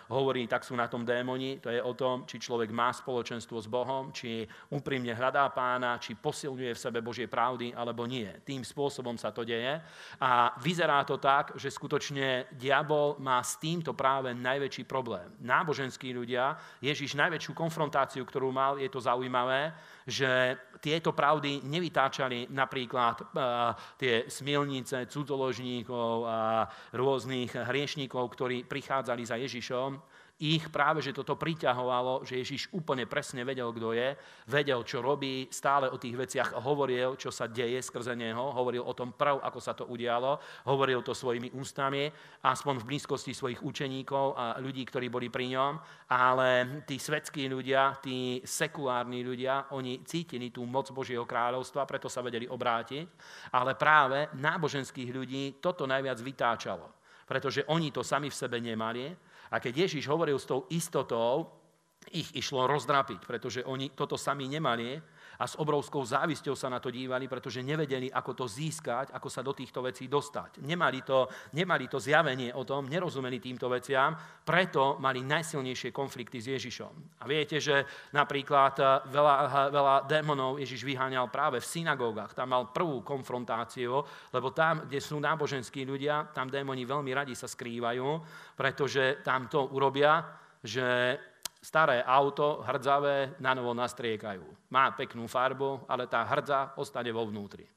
hovorí, 0.10 0.50
tak 0.50 0.66
sú 0.66 0.74
na 0.74 0.90
tom 0.90 1.06
démoni, 1.06 1.62
to 1.62 1.70
je 1.70 1.78
o 1.78 1.94
tom, 1.94 2.26
či 2.26 2.42
človek 2.42 2.74
má 2.74 2.90
spoločenstvo 2.90 3.62
s 3.62 3.70
Bohom, 3.70 4.10
či 4.10 4.42
úprimne 4.74 5.14
hľadá 5.14 5.46
pána, 5.54 6.02
či 6.02 6.18
posilňuje 6.18 6.74
v 6.74 6.82
sebe 6.82 7.00
Božie 7.06 7.30
pravdy, 7.30 7.78
alebo 7.78 8.10
nie. 8.10 8.26
Tým 8.42 8.66
spôsobom 8.66 9.14
sa 9.16 9.30
to 9.30 9.46
deje. 9.46 9.78
A 10.18 10.58
vyzerá 10.58 11.06
to 11.06 11.22
tak, 11.22 11.54
že 11.54 11.70
skutočne 11.70 12.50
diabol 12.58 13.22
má 13.22 13.38
s 13.46 13.62
týmto 13.62 13.94
práve 13.94 14.34
najväčší 14.34 14.90
problém. 14.90 15.30
Náboženskí 15.46 16.10
ľudia, 16.10 16.58
Ježiš 16.82 17.14
najväčšiu 17.14 17.54
konfrontáciu, 17.54 18.26
ktorú 18.26 18.50
mal, 18.50 18.82
je 18.82 18.90
to 18.90 18.98
zaujímavé, 18.98 19.70
že 20.08 20.58
tieto 20.82 21.14
pravdy 21.14 21.62
nevytáčali 21.62 22.50
napríklad 22.50 23.22
uh, 23.22 23.28
tie 24.02 24.26
smilnice 24.26 25.06
cudzoložníkov 25.06 26.16
a 26.26 26.66
rôznych 26.98 27.54
hriešníkov, 27.54 28.24
ktorí 28.34 28.66
prichádzali 28.66 29.24
za 29.26 29.38
Ježišom, 29.38 30.02
ich 30.42 30.74
práve, 30.74 31.06
že 31.06 31.14
toto 31.14 31.38
priťahovalo, 31.38 32.26
že 32.26 32.42
Ježiš 32.42 32.74
úplne 32.74 33.06
presne 33.06 33.46
vedel, 33.46 33.70
kto 33.70 33.94
je, 33.94 34.18
vedel, 34.50 34.82
čo 34.82 35.06
robí, 35.06 35.46
stále 35.54 35.86
o 35.86 36.02
tých 36.02 36.18
veciach 36.18 36.58
hovoril, 36.66 37.14
čo 37.14 37.30
sa 37.30 37.46
deje 37.46 37.78
skrze 37.78 38.18
neho, 38.18 38.50
hovoril 38.58 38.82
o 38.82 38.98
tom 38.98 39.14
prv, 39.14 39.38
ako 39.38 39.60
sa 39.62 39.78
to 39.78 39.86
udialo, 39.86 40.42
hovoril 40.66 41.06
to 41.06 41.14
svojimi 41.14 41.54
ústami, 41.54 42.10
aspoň 42.42 42.82
v 42.82 42.88
blízkosti 42.90 43.38
svojich 43.38 43.62
učeníkov 43.62 44.34
a 44.34 44.58
ľudí, 44.58 44.82
ktorí 44.90 45.14
boli 45.14 45.30
pri 45.30 45.54
ňom, 45.54 45.74
ale 46.10 46.82
tí 46.90 46.98
svetskí 46.98 47.46
ľudia, 47.46 48.02
tí 48.02 48.42
sekulárni 48.42 49.22
ľudia, 49.22 49.70
oni 49.78 50.02
cítili 50.02 50.50
tú 50.50 50.66
moc 50.66 50.90
Božieho 50.90 51.30
kráľovstva, 51.30 51.86
preto 51.86 52.10
sa 52.10 52.26
vedeli 52.26 52.50
obrátiť, 52.50 53.06
ale 53.54 53.78
práve 53.78 54.26
náboženských 54.42 55.10
ľudí 55.14 55.62
toto 55.62 55.86
najviac 55.86 56.18
vytáčalo 56.18 57.02
pretože 57.32 57.64
oni 57.72 57.96
to 57.96 58.04
sami 58.04 58.28
v 58.28 58.36
sebe 58.36 58.60
nemali. 58.60 59.08
A 59.52 59.60
keď 59.60 59.88
Ježiš 59.88 60.08
hovoril 60.08 60.40
s 60.40 60.48
tou 60.48 60.64
istotou, 60.72 61.52
ich 62.10 62.34
išlo 62.34 62.66
rozdrapiť, 62.66 63.20
pretože 63.28 63.62
oni 63.62 63.94
toto 63.94 64.18
sami 64.18 64.50
nemali 64.50 64.98
a 65.42 65.50
s 65.50 65.58
obrovskou 65.58 66.06
závisťou 66.06 66.54
sa 66.54 66.70
na 66.70 66.78
to 66.78 66.94
dívali, 66.94 67.26
pretože 67.26 67.66
nevedeli, 67.66 68.14
ako 68.14 68.38
to 68.38 68.46
získať, 68.46 69.10
ako 69.10 69.26
sa 69.26 69.42
do 69.42 69.58
týchto 69.58 69.82
vecí 69.82 70.06
dostať. 70.06 70.62
Nemali 70.62 71.02
to, 71.02 71.26
nemali 71.58 71.90
to 71.90 71.98
zjavenie 71.98 72.54
o 72.54 72.62
tom, 72.62 72.86
nerozumeli 72.86 73.42
týmto 73.42 73.66
veciam, 73.66 74.14
preto 74.46 75.02
mali 75.02 75.26
najsilnejšie 75.26 75.90
konflikty 75.90 76.38
s 76.38 76.54
Ježišom. 76.54 77.18
A 77.18 77.26
viete, 77.26 77.58
že 77.58 77.82
napríklad 78.14 78.78
eh, 78.78 78.86
veľa, 79.10 79.36
veľa 79.74 79.96
démonov 80.06 80.62
Ježiš 80.62 80.86
vyháňal 80.86 81.34
práve 81.34 81.58
v 81.58 81.66
synagógach. 81.66 82.38
Tam 82.38 82.54
mal 82.54 82.70
prvú 82.70 83.02
konfrontáciu, 83.02 83.98
lebo 84.30 84.54
tam, 84.54 84.86
kde 84.86 85.02
sú 85.02 85.18
náboženskí 85.18 85.82
ľudia, 85.90 86.30
tam 86.38 86.54
démoni 86.54 86.86
veľmi 86.86 87.10
radi 87.18 87.34
sa 87.34 87.50
skrývajú, 87.50 88.06
pretože 88.54 89.26
tam 89.26 89.50
to 89.50 89.74
urobia, 89.74 90.22
že 90.62 91.18
staré 91.58 92.06
auto, 92.06 92.62
hrdzavé, 92.62 93.42
na 93.42 93.58
novo 93.58 93.74
nastriekajú. 93.74 94.61
Má 94.72 94.96
peknú 94.96 95.28
farbu, 95.28 95.86
ale 95.86 96.08
tá 96.08 96.24
hrdza 96.24 96.74
ostane 96.80 97.12
vo 97.12 97.28
vnútri. 97.28 97.68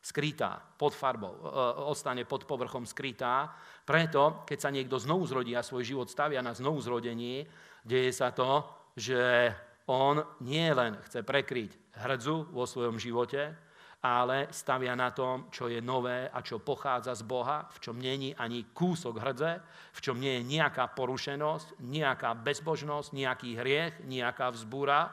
Skrytá, 0.00 0.56
pod 0.56 0.96
farbou, 0.96 1.36
e, 1.36 1.44
ostane 1.92 2.24
pod 2.24 2.48
povrchom 2.48 2.88
skrytá. 2.88 3.52
Preto, 3.84 4.48
keď 4.48 4.58
sa 4.58 4.70
niekto 4.72 4.96
znovu 4.96 5.28
zrodí 5.28 5.52
a 5.52 5.60
svoj 5.60 5.84
život 5.84 6.08
stavia 6.08 6.40
na 6.40 6.56
znovu 6.56 6.80
zrodení, 6.80 7.44
deje 7.84 8.10
sa 8.16 8.32
to, 8.32 8.64
že 8.96 9.52
on 9.88 10.20
nie 10.44 10.68
len 10.72 10.96
chce 11.04 11.24
prekryť 11.24 11.96
hrdzu 12.04 12.52
vo 12.52 12.64
svojom 12.64 12.96
živote, 12.96 13.56
ale 13.98 14.46
stavia 14.54 14.94
na 14.94 15.10
tom, 15.10 15.50
čo 15.50 15.66
je 15.66 15.82
nové 15.82 16.30
a 16.30 16.38
čo 16.38 16.62
pochádza 16.62 17.18
z 17.18 17.26
Boha, 17.26 17.66
v 17.66 17.78
čom 17.82 17.98
není 17.98 18.30
ani 18.30 18.70
kúsok 18.70 19.18
hrdze, 19.18 19.58
v 19.92 20.00
čom 20.00 20.22
nie 20.22 20.38
je 20.38 20.46
nejaká 20.46 20.94
porušenosť, 20.94 21.82
nejaká 21.82 22.30
bezbožnosť, 22.38 23.08
nejaký 23.10 23.50
hriech, 23.58 23.94
nejaká 24.06 24.54
vzbúra. 24.54 25.10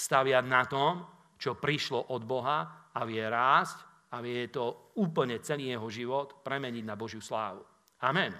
Stavia 0.00 0.40
na 0.40 0.64
tom, 0.64 1.04
čo 1.36 1.60
prišlo 1.60 2.16
od 2.16 2.24
Boha 2.24 2.88
a 2.88 3.00
vie 3.04 3.20
rásť 3.20 4.08
a 4.16 4.24
vie 4.24 4.48
to 4.48 4.96
úplne 4.96 5.44
celý 5.44 5.76
jeho 5.76 5.88
život 5.92 6.40
premeniť 6.40 6.84
na 6.88 6.96
Božiu 6.96 7.20
slávu. 7.20 7.60
Amen. 8.00 8.32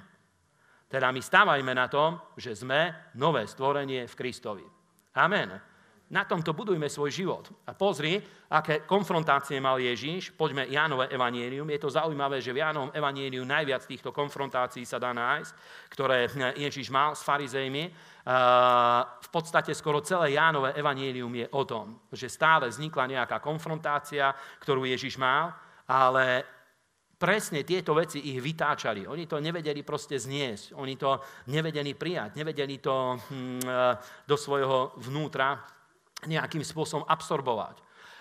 Teda 0.89 1.13
my 1.13 1.21
stávajme 1.21 1.73
na 1.77 1.87
tom, 1.87 2.19
že 2.35 2.57
sme 2.57 3.13
nové 3.21 3.45
stvorenie 3.45 4.09
v 4.09 4.19
Kristovi. 4.19 4.67
Amen. 5.21 5.70
Na 6.11 6.27
tomto 6.27 6.51
budujme 6.51 6.91
svoj 6.91 7.15
život. 7.15 7.47
A 7.63 7.71
pozri, 7.71 8.19
aké 8.51 8.83
konfrontácie 8.83 9.63
mal 9.63 9.79
Ježíš. 9.79 10.35
Poďme 10.35 10.67
Jánové 10.67 11.07
evanielium. 11.07 11.71
Je 11.71 11.79
to 11.79 11.87
zaujímavé, 11.87 12.43
že 12.43 12.51
v 12.51 12.67
Jánovom 12.67 12.91
evanieliu 12.91 13.47
najviac 13.47 13.87
týchto 13.87 14.11
konfrontácií 14.11 14.83
sa 14.83 14.99
dá 14.99 15.15
nájsť, 15.15 15.53
ktoré 15.95 16.27
Ježíš 16.59 16.91
mal 16.91 17.15
s 17.15 17.23
farizejmi. 17.23 17.95
V 19.23 19.29
podstate 19.31 19.71
skoro 19.71 20.03
celé 20.03 20.35
Jánové 20.35 20.75
evanielium 20.75 21.31
je 21.31 21.47
o 21.55 21.63
tom, 21.63 22.03
že 22.11 22.27
stále 22.27 22.67
vznikla 22.67 23.07
nejaká 23.07 23.39
konfrontácia, 23.39 24.35
ktorú 24.59 24.83
Ježíš 24.91 25.15
mal, 25.15 25.55
ale 25.87 26.43
presne 27.15 27.63
tieto 27.63 27.95
veci 27.95 28.35
ich 28.35 28.43
vytáčali. 28.43 29.07
Oni 29.07 29.31
to 29.31 29.39
nevedeli 29.39 29.87
proste 29.87 30.19
zniesť, 30.19 30.75
oni 30.75 30.99
to 30.99 31.23
nevedeli 31.55 31.95
prijať, 31.95 32.35
nevedeli 32.35 32.83
to 32.83 33.15
hm, 33.15 33.63
do 34.27 34.35
svojho 34.35 34.99
vnútra 34.99 35.79
nejakým 36.27 36.65
spôsobom 36.65 37.07
absorbovať. 37.09 37.81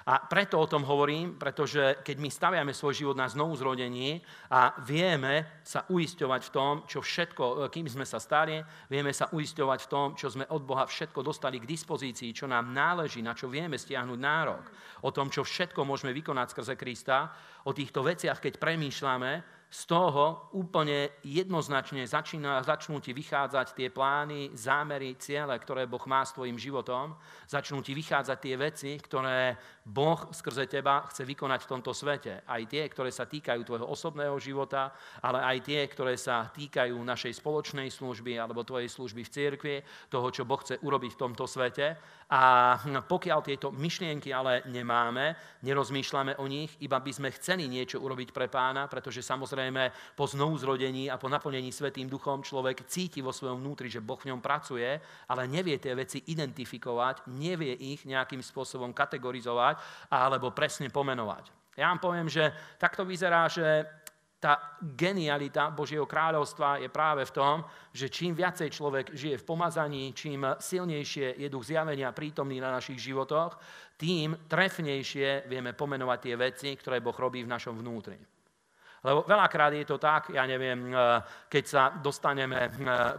A 0.10 0.26
preto 0.26 0.58
o 0.58 0.66
tom 0.66 0.82
hovorím, 0.90 1.38
pretože 1.38 2.02
keď 2.02 2.18
my 2.18 2.30
staviame 2.34 2.74
svoj 2.74 2.98
život 2.98 3.14
na 3.14 3.30
znovu 3.30 3.54
zrodení 3.54 4.18
a 4.50 4.74
vieme 4.82 5.62
sa 5.62 5.86
uisťovať 5.86 6.42
v 6.50 6.54
tom, 6.56 6.74
čo 6.90 7.04
všetko, 7.04 7.70
kým 7.70 7.86
sme 7.86 8.10
sa 8.10 8.18
stali, 8.18 8.58
vieme 8.90 9.14
sa 9.14 9.30
uisťovať 9.30 9.80
v 9.86 9.92
tom, 9.92 10.08
čo 10.18 10.34
sme 10.34 10.50
od 10.50 10.66
Boha 10.66 10.90
všetko 10.90 11.22
dostali 11.22 11.62
k 11.62 11.70
dispozícii, 11.70 12.34
čo 12.34 12.50
nám 12.50 12.74
náleží, 12.74 13.22
na 13.22 13.38
čo 13.38 13.54
vieme 13.54 13.78
stiahnuť 13.78 14.18
nárok, 14.18 14.64
o 15.06 15.14
tom, 15.14 15.30
čo 15.30 15.46
všetko 15.46 15.86
môžeme 15.86 16.10
vykonať 16.10 16.58
skrze 16.58 16.74
Krista, 16.74 17.30
o 17.70 17.76
týchto 17.76 18.02
veciach, 18.02 18.42
keď 18.42 18.58
premýšľame, 18.58 19.59
z 19.70 19.82
toho 19.86 20.50
úplne 20.58 21.14
jednoznačne 21.22 22.02
začína, 22.10 22.66
začnú 22.66 22.98
ti 22.98 23.14
vychádzať 23.14 23.78
tie 23.78 23.94
plány, 23.94 24.50
zámery, 24.58 25.14
ciele, 25.22 25.54
ktoré 25.62 25.86
Boh 25.86 26.02
má 26.10 26.26
s 26.26 26.34
tvojim 26.34 26.58
životom. 26.58 27.14
Začnú 27.46 27.86
ti 27.86 27.94
vychádzať 27.94 28.38
tie 28.42 28.56
veci, 28.58 28.92
ktoré 28.98 29.54
Boh 29.90 30.30
skrze 30.30 30.70
teba 30.70 31.10
chce 31.10 31.26
vykonať 31.26 31.66
v 31.66 31.72
tomto 31.74 31.98
svete. 31.98 32.46
Aj 32.46 32.62
tie, 32.70 32.86
ktoré 32.86 33.10
sa 33.10 33.26
týkajú 33.26 33.66
tvojho 33.66 33.90
osobného 33.90 34.38
života, 34.38 34.94
ale 35.18 35.42
aj 35.42 35.58
tie, 35.66 35.82
ktoré 35.90 36.14
sa 36.14 36.46
týkajú 36.46 36.94
našej 36.94 37.42
spoločnej 37.42 37.90
služby 37.90 38.38
alebo 38.38 38.62
tvojej 38.62 38.86
služby 38.86 39.26
v 39.26 39.34
cirkvi, 39.34 39.76
toho, 40.14 40.30
čo 40.30 40.46
Boh 40.46 40.62
chce 40.62 40.78
urobiť 40.86 41.18
v 41.18 41.22
tomto 41.26 41.50
svete. 41.50 41.98
A 42.30 42.78
pokiaľ 42.86 43.42
tieto 43.42 43.74
myšlienky 43.74 44.30
ale 44.30 44.62
nemáme, 44.70 45.34
nerozmýšľame 45.66 46.38
o 46.38 46.46
nich, 46.46 46.70
iba 46.86 47.02
by 47.02 47.10
sme 47.10 47.34
chceli 47.34 47.66
niečo 47.66 47.98
urobiť 47.98 48.30
pre 48.30 48.46
pána, 48.46 48.86
pretože 48.86 49.26
samozrejme 49.26 50.14
po 50.14 50.30
znovuzrodení 50.30 51.10
a 51.10 51.18
po 51.18 51.26
naplnení 51.26 51.74
Svetým 51.74 52.06
duchom 52.06 52.46
človek 52.46 52.86
cíti 52.86 53.26
vo 53.26 53.34
svojom 53.34 53.58
vnútri, 53.66 53.90
že 53.90 54.06
Boh 54.06 54.22
v 54.22 54.30
ňom 54.30 54.46
pracuje, 54.46 55.02
ale 55.26 55.50
nevie 55.50 55.82
tie 55.82 55.98
veci 55.98 56.22
identifikovať, 56.30 57.26
nevie 57.34 57.74
ich 57.74 58.06
nejakým 58.06 58.46
spôsobom 58.46 58.94
kategorizovať 58.94 59.79
alebo 60.12 60.52
presne 60.52 60.92
pomenovať. 60.92 61.76
Ja 61.80 61.92
vám 61.92 62.00
poviem, 62.04 62.28
že 62.28 62.52
takto 62.76 63.08
vyzerá, 63.08 63.48
že 63.48 63.88
tá 64.40 64.80
genialita 64.80 65.68
Božieho 65.68 66.08
kráľovstva 66.08 66.80
je 66.80 66.88
práve 66.88 67.28
v 67.28 67.36
tom, 67.36 67.56
že 67.92 68.08
čím 68.08 68.32
viacej 68.32 68.72
človek 68.72 69.12
žije 69.12 69.36
v 69.44 69.48
pomazaní, 69.48 70.16
čím 70.16 70.48
silnejšie 70.56 71.36
je 71.36 71.48
duch 71.52 71.68
zjavenia 71.68 72.16
prítomný 72.16 72.64
na 72.64 72.72
našich 72.72 73.04
životoch, 73.04 73.60
tým 74.00 74.48
trefnejšie 74.48 75.44
vieme 75.52 75.76
pomenovať 75.76 76.20
tie 76.24 76.36
veci, 76.40 76.70
ktoré 76.72 77.04
Boh 77.04 77.16
robí 77.16 77.44
v 77.44 77.52
našom 77.52 77.76
vnútri. 77.76 78.16
Lebo 79.00 79.24
veľakrát 79.24 79.72
je 79.76 79.88
to 79.88 79.96
tak, 79.96 80.36
ja 80.36 80.44
neviem, 80.44 80.92
eh, 80.92 81.24
keď 81.48 81.64
sa 81.64 81.84
dostaneme 82.04 82.68
eh, 82.68 82.72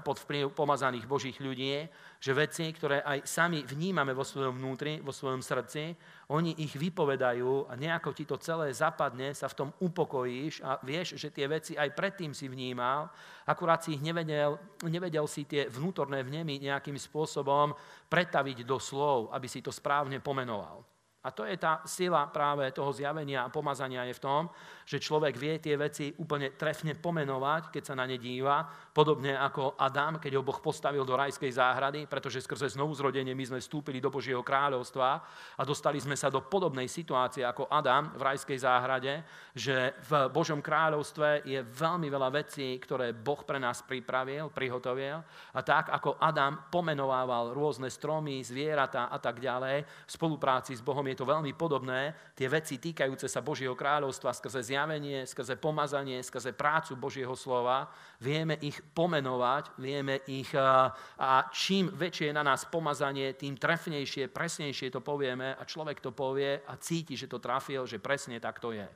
pod 0.04 0.20
vplyv 0.20 0.52
pomazaných 0.52 1.08
Božích 1.08 1.40
ľudí, 1.40 1.88
že 2.20 2.36
veci, 2.36 2.68
ktoré 2.68 3.00
aj 3.00 3.24
sami 3.24 3.64
vnímame 3.64 4.12
vo 4.12 4.24
svojom 4.24 4.60
vnútri, 4.60 5.00
vo 5.00 5.12
svojom 5.12 5.40
srdci, 5.40 5.96
oni 6.30 6.62
ich 6.62 6.78
vypovedajú 6.78 7.66
a 7.66 7.74
nejako 7.74 8.14
ti 8.14 8.22
to 8.22 8.38
celé 8.38 8.70
zapadne, 8.70 9.34
sa 9.34 9.50
v 9.50 9.58
tom 9.58 9.70
upokojíš 9.82 10.62
a 10.62 10.78
vieš, 10.78 11.18
že 11.18 11.34
tie 11.34 11.50
veci 11.50 11.74
aj 11.74 11.90
predtým 11.90 12.30
si 12.30 12.46
vnímal, 12.46 13.10
akurát 13.50 13.82
si 13.82 13.98
ich 13.98 14.02
nevedel, 14.02 14.54
nevedel 14.86 15.26
si 15.26 15.42
tie 15.42 15.66
vnútorné 15.66 16.22
vnemy 16.22 16.62
nejakým 16.62 16.94
spôsobom 16.94 17.74
pretaviť 18.06 18.62
do 18.62 18.78
slov, 18.78 19.34
aby 19.34 19.50
si 19.50 19.58
to 19.58 19.74
správne 19.74 20.22
pomenoval. 20.22 20.86
A 21.20 21.28
to 21.36 21.44
je 21.44 21.52
tá 21.60 21.84
sila 21.84 22.24
práve 22.32 22.64
toho 22.72 22.96
zjavenia 22.96 23.44
a 23.44 23.52
pomazania 23.52 24.08
je 24.08 24.16
v 24.16 24.24
tom, 24.24 24.48
že 24.90 24.98
človek 24.98 25.38
vie 25.38 25.62
tie 25.62 25.79
veci 25.79 26.11
úplne 26.18 26.59
trefne 26.59 26.98
pomenovať, 26.98 27.70
keď 27.70 27.83
sa 27.87 27.94
na 27.94 28.11
ne 28.11 28.18
díva, 28.18 28.66
podobne 28.90 29.38
ako 29.38 29.79
Adam, 29.79 30.18
keď 30.18 30.35
ho 30.35 30.42
Boh 30.42 30.59
postavil 30.59 31.07
do 31.07 31.14
rajskej 31.14 31.55
záhrady, 31.55 32.11
pretože 32.11 32.42
skrze 32.42 32.74
znovuzrodenie 32.74 33.31
my 33.31 33.55
sme 33.55 33.62
vstúpili 33.62 34.03
do 34.03 34.11
Božieho 34.11 34.42
kráľovstva 34.42 35.09
a 35.55 35.62
dostali 35.62 36.03
sme 36.03 36.18
sa 36.18 36.26
do 36.26 36.42
podobnej 36.42 36.90
situácie 36.90 37.46
ako 37.46 37.70
Adam 37.70 38.11
v 38.18 38.22
rajskej 38.35 38.59
záhrade, 38.66 39.22
že 39.55 39.94
v 40.11 40.26
Božom 40.35 40.59
kráľovstve 40.59 41.46
je 41.46 41.62
veľmi 41.62 42.11
veľa 42.11 42.42
vecí, 42.42 42.74
ktoré 42.83 43.14
Boh 43.14 43.46
pre 43.46 43.62
nás 43.62 43.87
pripravil, 43.87 44.50
prihotovil 44.50 45.22
a 45.55 45.61
tak 45.62 45.94
ako 45.94 46.18
Adam 46.18 46.66
pomenovával 46.66 47.55
rôzne 47.55 47.87
stromy, 47.94 48.42
zvieratá 48.42 49.07
a 49.07 49.22
tak 49.22 49.38
ďalej 49.38 49.87
v 49.87 50.11
spolupráci 50.11 50.74
s 50.74 50.83
Bohom 50.83 51.07
je 51.07 51.14
to 51.14 51.31
veľmi 51.31 51.55
podobné. 51.55 52.35
Tie 52.35 52.50
veci 52.50 52.83
týkajúce 52.83 53.31
sa 53.31 53.38
Božieho 53.38 53.79
kráľovstva 53.79 54.35
skrze 54.35 54.66
zjavenie, 54.80 55.28
skrze 55.28 55.60
pomazanie, 55.60 56.24
skrze 56.24 56.56
prácu 56.56 56.96
Božieho 56.96 57.36
slova, 57.36 57.92
vieme 58.16 58.56
ich 58.64 58.80
pomenovať, 58.96 59.76
vieme 59.76 60.24
ich 60.24 60.56
a 60.56 61.36
čím 61.52 61.92
väčšie 61.92 62.32
je 62.32 62.34
na 62.34 62.40
nás 62.40 62.64
pomazanie, 62.64 63.36
tým 63.36 63.60
trefnejšie, 63.60 64.32
presnejšie 64.32 64.88
to 64.88 65.04
povieme 65.04 65.52
a 65.52 65.62
človek 65.68 66.00
to 66.00 66.16
povie 66.16 66.64
a 66.64 66.80
cíti, 66.80 67.12
že 67.12 67.28
to 67.28 67.36
trafil, 67.36 67.84
že 67.84 68.00
presne 68.00 68.40
tak 68.40 68.57
to 68.57 68.72
je. 68.72 68.88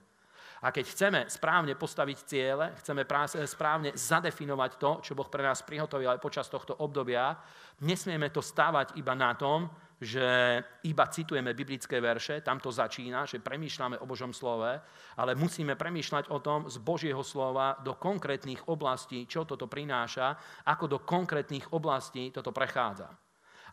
A 0.64 0.72
keď 0.72 0.84
chceme 0.88 1.20
správne 1.28 1.76
postaviť 1.76 2.18
ciele, 2.24 2.72
chceme 2.80 3.04
správne 3.44 3.92
zadefinovať 3.92 4.70
to, 4.80 4.90
čo 5.04 5.12
Boh 5.12 5.28
pre 5.28 5.44
nás 5.44 5.61
prihotovil 5.61 6.16
aj 6.16 6.24
počas 6.24 6.48
tohto 6.48 6.80
obdobia, 6.80 7.36
nesmieme 7.84 8.32
to 8.32 8.40
stávať 8.40 8.96
iba 8.96 9.12
na 9.12 9.36
tom, 9.36 9.68
že 10.01 10.61
iba 10.84 11.07
citujeme 11.07 11.55
biblické 11.55 12.01
verše, 12.01 12.40
tam 12.40 12.61
to 12.61 12.68
začína, 12.68 13.24
že 13.26 13.40
premýšľame 13.40 13.99
o 14.03 14.07
Božom 14.07 14.34
slove, 14.34 14.80
ale 15.16 15.32
musíme 15.38 15.78
premýšľať 15.78 16.28
o 16.28 16.38
tom 16.42 16.66
z 16.68 16.76
Božieho 16.82 17.22
slova 17.22 17.78
do 17.80 17.95
konkrétnych 17.95 18.68
oblastí, 18.68 19.24
čo 19.24 19.47
toto 19.47 19.70
prináša, 19.70 20.36
ako 20.66 20.84
do 20.86 20.99
konkrétnych 21.03 21.72
oblastí 21.72 22.34
toto 22.34 22.53
prechádza. 22.53 23.23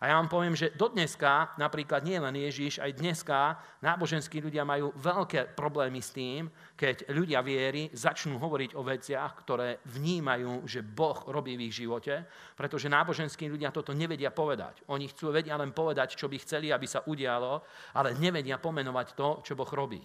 A 0.02 0.10
ja 0.10 0.18
vám 0.18 0.34
poviem, 0.34 0.58
že 0.58 0.74
do 0.74 0.90
dneska, 0.90 1.54
napríklad 1.62 2.02
nie 2.02 2.18
len 2.18 2.34
Ježiš, 2.34 2.82
aj 2.82 2.98
dneska 2.98 3.62
náboženskí 3.86 4.42
ľudia 4.42 4.66
majú 4.66 4.90
veľké 4.98 5.54
problémy 5.54 6.02
s 6.02 6.10
tým, 6.10 6.50
keď 6.74 7.14
ľudia 7.14 7.46
viery 7.46 7.86
začnú 7.94 8.42
hovoriť 8.42 8.74
o 8.74 8.82
veciach, 8.82 9.46
ktoré 9.46 9.78
vnímajú, 9.86 10.66
že 10.66 10.82
Boh 10.82 11.22
robí 11.30 11.54
v 11.54 11.70
ich 11.70 11.86
živote, 11.86 12.26
pretože 12.58 12.90
náboženskí 12.90 13.46
ľudia 13.46 13.70
toto 13.70 13.94
nevedia 13.94 14.34
povedať. 14.34 14.82
Oni 14.90 15.06
chcú 15.06 15.30
vedia 15.30 15.54
len 15.54 15.70
povedať, 15.70 16.18
čo 16.18 16.26
by 16.26 16.38
chceli, 16.42 16.74
aby 16.74 16.90
sa 16.90 17.06
udialo, 17.06 17.62
ale 17.94 18.18
nevedia 18.18 18.58
pomenovať 18.58 19.08
to, 19.14 19.46
čo 19.46 19.54
Boh 19.54 19.70
robí. 19.70 20.02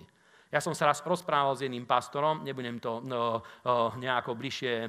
Ja 0.57 0.65
som 0.65 0.73
sa 0.73 0.89
raz 0.89 1.05
rozprával 1.05 1.53
s 1.53 1.61
jedným 1.61 1.85
pastorom, 1.85 2.41
nebudem 2.41 2.81
to 2.81 3.05
no, 3.05 3.45
nejako 4.01 4.33
bližšie 4.33 4.89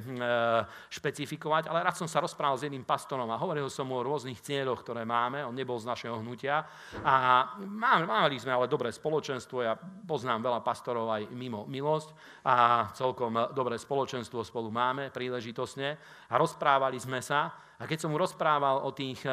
špecifikovať, 0.88 1.68
ale 1.68 1.84
raz 1.84 2.00
som 2.00 2.08
sa 2.08 2.24
rozprával 2.24 2.56
s 2.56 2.64
jedným 2.64 2.88
pastorom 2.88 3.28
a 3.28 3.36
hovoril 3.36 3.68
som 3.68 3.84
mu 3.84 4.00
o 4.00 4.06
rôznych 4.06 4.40
cieľoch, 4.40 4.80
ktoré 4.80 5.04
máme. 5.04 5.44
On 5.44 5.52
nebol 5.52 5.76
z 5.76 5.84
našeho 5.92 6.24
hnutia. 6.24 6.64
A 7.04 7.44
mali 7.68 8.40
sme 8.40 8.56
ale 8.56 8.64
dobré 8.64 8.88
spoločenstvo. 8.88 9.60
Ja 9.60 9.76
poznám 10.08 10.48
veľa 10.48 10.64
pastorov 10.64 11.12
aj 11.12 11.28
mimo 11.36 11.68
milosť 11.68 12.16
a 12.48 12.88
celkom 12.96 13.52
dobré 13.52 13.76
spoločenstvo 13.76 14.40
spolu 14.40 14.72
máme 14.72 15.12
príležitosne. 15.12 16.00
A 16.32 16.40
rozprávali 16.40 16.96
sme 16.96 17.20
sa. 17.20 17.52
A 17.76 17.84
keď 17.84 18.08
som 18.08 18.10
mu 18.10 18.16
rozprával 18.16 18.88
o 18.88 18.90
tých 18.96 19.20
e, 19.20 19.30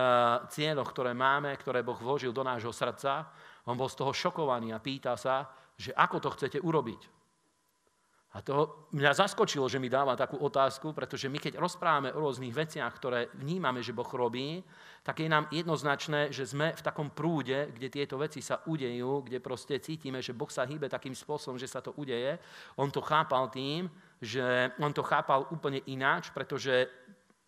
cieľoch, 0.52 0.92
ktoré 0.92 1.16
máme, 1.16 1.56
ktoré 1.56 1.80
Boh 1.80 1.96
vložil 1.96 2.36
do 2.36 2.44
nášho 2.44 2.76
srdca, 2.76 3.32
on 3.66 3.80
bol 3.80 3.90
z 3.90 3.98
toho 3.98 4.14
šokovaný 4.14 4.76
a 4.76 4.84
pýta 4.84 5.18
sa, 5.18 5.65
že 5.76 5.92
ako 5.96 6.18
to 6.24 6.30
chcete 6.34 6.60
urobiť. 6.64 7.02
A 8.36 8.44
to 8.44 8.92
mňa 8.92 9.16
zaskočilo, 9.16 9.72
že 9.72 9.80
mi 9.80 9.88
dáva 9.88 10.12
takú 10.20 10.36
otázku, 10.36 10.92
pretože 10.92 11.32
my 11.32 11.40
keď 11.40 11.56
rozprávame 11.56 12.12
o 12.12 12.20
rôznych 12.20 12.52
veciach, 12.52 12.92
ktoré 12.92 13.32
vnímame, 13.40 13.80
že 13.80 13.96
Boh 13.96 14.12
robí, 14.12 14.60
tak 15.08 15.24
je 15.24 15.32
nám 15.32 15.48
jednoznačné, 15.56 16.36
že 16.36 16.44
sme 16.44 16.76
v 16.76 16.82
takom 16.84 17.16
prúde, 17.16 17.72
kde 17.72 17.88
tieto 17.88 18.20
veci 18.20 18.44
sa 18.44 18.60
udejú, 18.68 19.24
kde 19.24 19.40
proste 19.40 19.80
cítime, 19.80 20.20
že 20.20 20.36
Boh 20.36 20.52
sa 20.52 20.68
hýbe 20.68 20.92
takým 20.92 21.16
spôsobom, 21.16 21.56
že 21.56 21.72
sa 21.72 21.80
to 21.80 21.96
udeje. 21.96 22.36
On 22.76 22.92
to 22.92 23.00
chápal 23.00 23.48
tým, 23.48 23.88
že 24.20 24.44
on 24.84 24.92
to 24.92 25.00
chápal 25.00 25.48
úplne 25.56 25.80
ináč, 25.88 26.28
pretože 26.36 26.92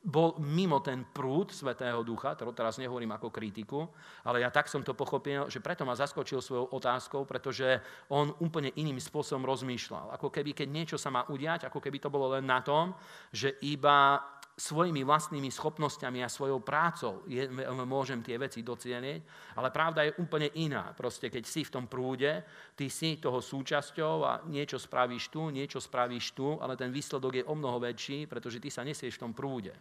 bol 0.07 0.39
mimo 0.39 0.79
ten 0.79 1.03
prúd 1.03 1.51
Svetého 1.51 1.99
Ducha, 1.99 2.31
to 2.39 2.47
teraz 2.55 2.79
nehovorím 2.79 3.11
ako 3.11 3.27
kritiku, 3.27 3.91
ale 4.23 4.39
ja 4.39 4.47
tak 4.47 4.71
som 4.71 4.79
to 4.79 4.95
pochopil, 4.95 5.51
že 5.51 5.59
preto 5.59 5.83
ma 5.83 5.99
zaskočil 5.99 6.39
svojou 6.39 6.71
otázkou, 6.71 7.27
pretože 7.27 7.83
on 8.07 8.31
úplne 8.39 8.71
iným 8.79 9.03
spôsobom 9.03 9.43
rozmýšľal. 9.43 10.15
Ako 10.15 10.31
keby, 10.31 10.55
keď 10.55 10.67
niečo 10.71 10.95
sa 10.95 11.11
má 11.11 11.27
udiať, 11.27 11.67
ako 11.67 11.83
keby 11.83 11.99
to 11.99 12.07
bolo 12.07 12.31
len 12.31 12.47
na 12.47 12.63
tom, 12.63 12.95
že 13.35 13.59
iba 13.67 14.23
svojimi 14.57 15.05
vlastnými 15.05 15.53
schopnosťami 15.53 16.25
a 16.25 16.33
svojou 16.33 16.63
prácou 16.65 17.21
je, 17.29 17.45
môžem 17.85 18.23
tie 18.25 18.41
veci 18.41 18.65
docieliť, 18.65 19.53
ale 19.59 19.69
pravda 19.69 20.01
je 20.07 20.17
úplne 20.17 20.49
iná. 20.57 20.97
Proste 20.97 21.29
keď 21.29 21.43
si 21.45 21.61
v 21.61 21.73
tom 21.77 21.85
prúde, 21.85 22.41
ty 22.73 22.89
si 22.89 23.21
toho 23.21 23.37
súčasťou 23.37 24.15
a 24.25 24.41
niečo 24.49 24.81
spravíš 24.81 25.29
tu, 25.29 25.53
niečo 25.53 25.77
spravíš 25.77 26.33
tu, 26.33 26.57
ale 26.57 26.73
ten 26.73 26.89
výsledok 26.89 27.37
je 27.37 27.45
o 27.45 27.53
mnoho 27.53 27.77
väčší, 27.77 28.25
pretože 28.25 28.57
ty 28.57 28.73
sa 28.73 28.81
nesieš 28.81 29.21
v 29.21 29.29
tom 29.29 29.33
prúde. 29.37 29.75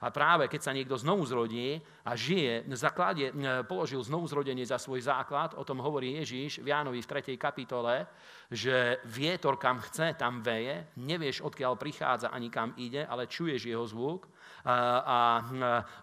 A 0.00 0.12
práve 0.12 0.46
keď 0.46 0.60
sa 0.60 0.72
niekto 0.76 0.96
znovu 1.00 1.24
zrodí 1.24 1.80
a 2.04 2.12
žije, 2.12 2.68
na 2.68 2.76
základe, 2.76 3.32
položil 3.64 4.02
znovu 4.04 4.28
zrodenie 4.28 4.64
za 4.66 4.76
svoj 4.76 5.00
základ, 5.00 5.56
o 5.56 5.64
tom 5.64 5.80
hovorí 5.80 6.20
Ježíš 6.20 6.60
v 6.60 6.68
Jánovi 6.68 7.00
v 7.00 7.10
3. 7.10 7.36
kapitole, 7.40 8.04
že 8.52 9.00
vietor 9.08 9.56
kam 9.56 9.80
chce, 9.80 10.12
tam 10.20 10.44
veje, 10.44 10.92
nevieš, 11.00 11.40
odkiaľ 11.40 11.80
prichádza 11.80 12.28
ani 12.28 12.52
kam 12.52 12.76
ide, 12.76 13.08
ale 13.08 13.30
čuješ 13.30 13.64
jeho 13.64 13.84
zvuk 13.88 14.28
a, 14.66 14.76
a 15.00 15.18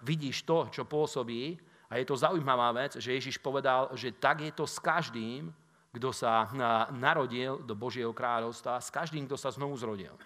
vidíš 0.02 0.44
to, 0.44 0.68
čo 0.74 0.90
pôsobí. 0.90 1.58
A 1.94 2.02
je 2.02 2.10
to 2.10 2.18
zaujímavá 2.18 2.74
vec, 2.74 2.98
že 2.98 3.14
Ježíš 3.14 3.38
povedal, 3.38 3.94
že 3.94 4.18
tak 4.18 4.42
je 4.42 4.50
to 4.50 4.66
s 4.66 4.82
každým, 4.82 5.54
kto 5.94 6.10
sa 6.10 6.50
narodil 6.90 7.62
do 7.62 7.78
Božieho 7.78 8.10
kráľovstva, 8.10 8.82
s 8.82 8.90
každým, 8.90 9.30
kto 9.30 9.38
sa 9.38 9.54
znovu 9.54 9.78
zrodil 9.78 10.18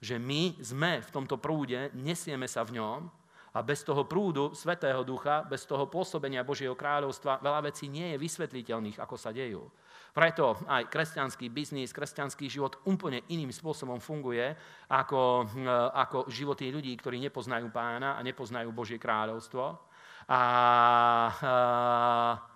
že 0.00 0.16
my 0.16 0.56
sme 0.64 1.04
v 1.04 1.12
tomto 1.12 1.36
prúde, 1.36 1.92
nesieme 1.92 2.48
sa 2.48 2.64
v 2.64 2.80
ňom 2.80 3.00
a 3.52 3.58
bez 3.60 3.84
toho 3.84 4.08
prúdu 4.08 4.56
Svetého 4.56 5.04
Ducha, 5.04 5.44
bez 5.44 5.68
toho 5.68 5.86
pôsobenia 5.86 6.46
Božieho 6.46 6.72
kráľovstva 6.72 7.44
veľa 7.44 7.68
vecí 7.68 7.90
nie 7.92 8.14
je 8.14 8.22
vysvetliteľných, 8.22 8.96
ako 8.96 9.16
sa 9.20 9.34
dejú. 9.34 9.68
Preto 10.10 10.58
aj 10.66 10.90
kresťanský 10.90 11.54
biznis, 11.54 11.94
kresťanský 11.94 12.50
život 12.50 12.82
úplne 12.86 13.22
iným 13.30 13.54
spôsobom 13.54 14.02
funguje 14.02 14.54
ako, 14.90 15.46
hm, 15.46 15.66
ako 15.94 16.18
životy 16.26 16.74
ľudí, 16.74 16.90
ktorí 16.98 17.22
nepoznajú 17.30 17.70
pána 17.70 18.18
a 18.18 18.20
nepoznajú 18.26 18.74
Božie 18.74 18.98
kráľovstvo. 18.98 19.78
A, 20.30 20.42
a 21.30 22.49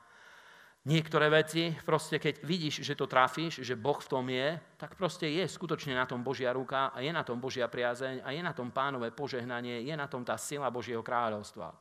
Niektoré 0.85 1.33
veci, 1.33 1.73
proste 1.81 2.21
keď 2.21 2.45
vidíš, 2.45 2.85
že 2.85 2.93
to 2.93 3.09
trafíš, 3.09 3.65
že 3.65 3.73
Boh 3.73 3.97
v 3.97 4.11
tom 4.11 4.29
je, 4.29 4.61
tak 4.77 5.01
proste 5.01 5.25
je 5.25 5.49
skutočne 5.49 5.97
na 5.97 6.05
tom 6.05 6.21
Božia 6.21 6.53
ruka 6.53 6.93
a 6.93 7.01
je 7.01 7.09
na 7.09 7.25
tom 7.25 7.41
Božia 7.41 7.73
priazeň 7.73 8.21
a 8.21 8.37
je 8.37 8.45
na 8.45 8.53
tom 8.53 8.69
pánové 8.69 9.09
požehnanie, 9.09 9.81
je 9.81 9.97
na 9.97 10.05
tom 10.05 10.21
tá 10.21 10.37
sila 10.37 10.69
Božieho 10.69 11.01
kráľovstva. 11.01 11.73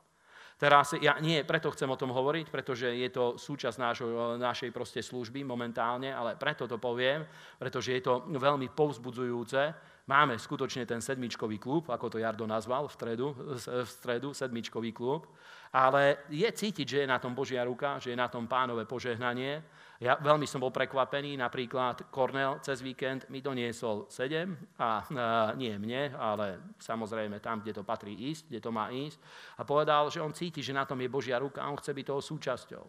Teraz 0.56 0.96
ja 1.04 1.20
nie 1.20 1.44
preto 1.44 1.68
chcem 1.76 1.92
o 1.92 2.00
tom 2.00 2.16
hovoriť, 2.16 2.48
pretože 2.48 2.88
je 2.88 3.10
to 3.12 3.36
súčasť 3.36 3.76
nášho, 3.76 4.08
našej 4.40 4.72
proste 4.72 5.04
služby 5.04 5.44
momentálne, 5.44 6.08
ale 6.08 6.40
preto 6.40 6.64
to 6.64 6.80
poviem, 6.80 7.28
pretože 7.60 7.92
je 7.92 8.08
to 8.08 8.24
veľmi 8.32 8.72
povzbudzujúce. 8.72 9.92
Máme 10.08 10.40
skutočne 10.40 10.88
ten 10.88 11.04
sedmičkový 11.04 11.60
klub, 11.60 11.92
ako 11.92 12.08
to 12.08 12.24
Jardo 12.24 12.48
nazval 12.48 12.88
v 12.88 12.96
stredu, 12.96 13.28
v 13.36 13.84
stredu 13.84 14.32
sedmičkový 14.32 14.96
klub. 14.96 15.28
Ale 15.74 16.30
je 16.30 16.46
cítiť, 16.46 16.86
že 16.86 16.98
je 17.02 17.10
na 17.10 17.18
tom 17.18 17.34
Božia 17.34 17.66
ruka, 17.66 17.98
že 17.98 18.14
je 18.14 18.18
na 18.18 18.30
tom 18.30 18.46
pánové 18.46 18.86
požehnanie. 18.86 19.58
Ja 19.98 20.22
veľmi 20.22 20.46
som 20.46 20.62
bol 20.62 20.70
prekvapený, 20.70 21.34
napríklad 21.34 22.14
Kornel 22.14 22.62
cez 22.62 22.86
víkend 22.86 23.26
mi 23.34 23.42
doniesol 23.42 24.06
sedem, 24.06 24.54
a, 24.78 25.02
a 25.02 25.58
nie 25.58 25.74
mne, 25.82 26.14
ale 26.14 26.78
samozrejme 26.78 27.42
tam, 27.42 27.66
kde 27.66 27.82
to 27.82 27.84
patrí 27.88 28.14
ísť, 28.14 28.54
kde 28.54 28.60
to 28.62 28.70
má 28.70 28.94
ísť. 28.94 29.18
A 29.58 29.66
povedal, 29.66 30.14
že 30.14 30.22
on 30.22 30.30
cíti, 30.30 30.62
že 30.62 30.78
na 30.78 30.86
tom 30.86 31.02
je 31.02 31.10
Božia 31.10 31.42
ruka 31.42 31.66
a 31.66 31.72
on 31.74 31.80
chce 31.82 31.90
byť 31.90 32.06
toho 32.06 32.22
súčasťou. 32.22 32.86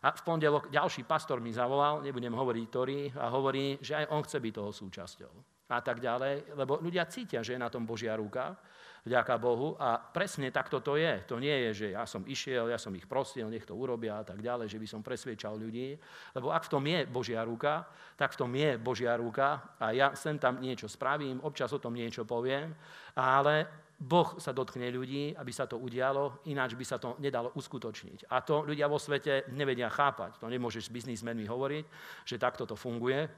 A 0.00 0.16
v 0.16 0.24
pondelok 0.24 0.72
ďalší 0.72 1.04
pastor 1.04 1.44
mi 1.44 1.52
zavolal, 1.52 2.00
nebudem 2.00 2.32
hovoriť 2.32 2.64
ktorý, 2.72 3.00
a 3.20 3.28
hovorí, 3.30 3.76
že 3.84 4.00
aj 4.00 4.06
on 4.10 4.24
chce 4.24 4.38
byť 4.40 4.52
toho 4.56 4.70
súčasťou. 4.72 5.32
A 5.70 5.78
tak 5.84 6.02
ďalej, 6.02 6.58
lebo 6.58 6.82
ľudia 6.82 7.06
cítia, 7.06 7.44
že 7.44 7.54
je 7.54 7.60
na 7.60 7.70
tom 7.70 7.86
Božia 7.86 8.16
ruka 8.16 8.58
vďaka 9.04 9.34
Bohu. 9.40 9.76
A 9.80 9.96
presne 9.96 10.52
takto 10.52 10.80
to 10.80 10.96
je. 10.96 11.24
To 11.28 11.40
nie 11.40 11.54
je, 11.68 11.70
že 11.72 11.86
ja 11.96 12.04
som 12.04 12.24
išiel, 12.26 12.68
ja 12.68 12.78
som 12.78 12.92
ich 12.96 13.08
prosil, 13.08 13.48
nech 13.48 13.64
to 13.64 13.76
urobia 13.76 14.20
a 14.20 14.24
tak 14.26 14.40
ďalej, 14.44 14.68
že 14.68 14.80
by 14.80 14.86
som 14.88 15.00
presviečal 15.00 15.56
ľudí. 15.56 15.96
Lebo 16.36 16.52
ak 16.52 16.68
v 16.68 16.72
tom 16.72 16.84
je 16.84 17.00
Božia 17.08 17.44
ruka, 17.44 17.88
tak 18.16 18.36
v 18.36 18.40
tom 18.40 18.50
je 18.52 18.76
Božia 18.76 19.16
ruka 19.16 19.76
a 19.80 19.92
ja 19.96 20.12
sem 20.12 20.36
tam 20.36 20.60
niečo 20.60 20.88
spravím, 20.88 21.40
občas 21.40 21.72
o 21.72 21.82
tom 21.82 21.96
niečo 21.96 22.28
poviem, 22.28 22.72
ale 23.16 23.66
Boh 24.00 24.40
sa 24.40 24.56
dotkne 24.56 24.88
ľudí, 24.88 25.36
aby 25.36 25.52
sa 25.52 25.68
to 25.68 25.76
udialo, 25.76 26.40
ináč 26.48 26.72
by 26.72 26.88
sa 26.88 26.96
to 26.96 27.20
nedalo 27.20 27.52
uskutočniť. 27.52 28.32
A 28.32 28.40
to 28.40 28.64
ľudia 28.64 28.88
vo 28.88 28.96
svete 28.96 29.52
nevedia 29.52 29.92
chápať. 29.92 30.40
To 30.40 30.48
nemôžeš 30.48 30.88
s 30.88 30.94
biznismenmi 30.96 31.44
hovoriť, 31.44 31.84
že 32.24 32.40
takto 32.40 32.64
to 32.64 32.80
funguje. 32.80 33.28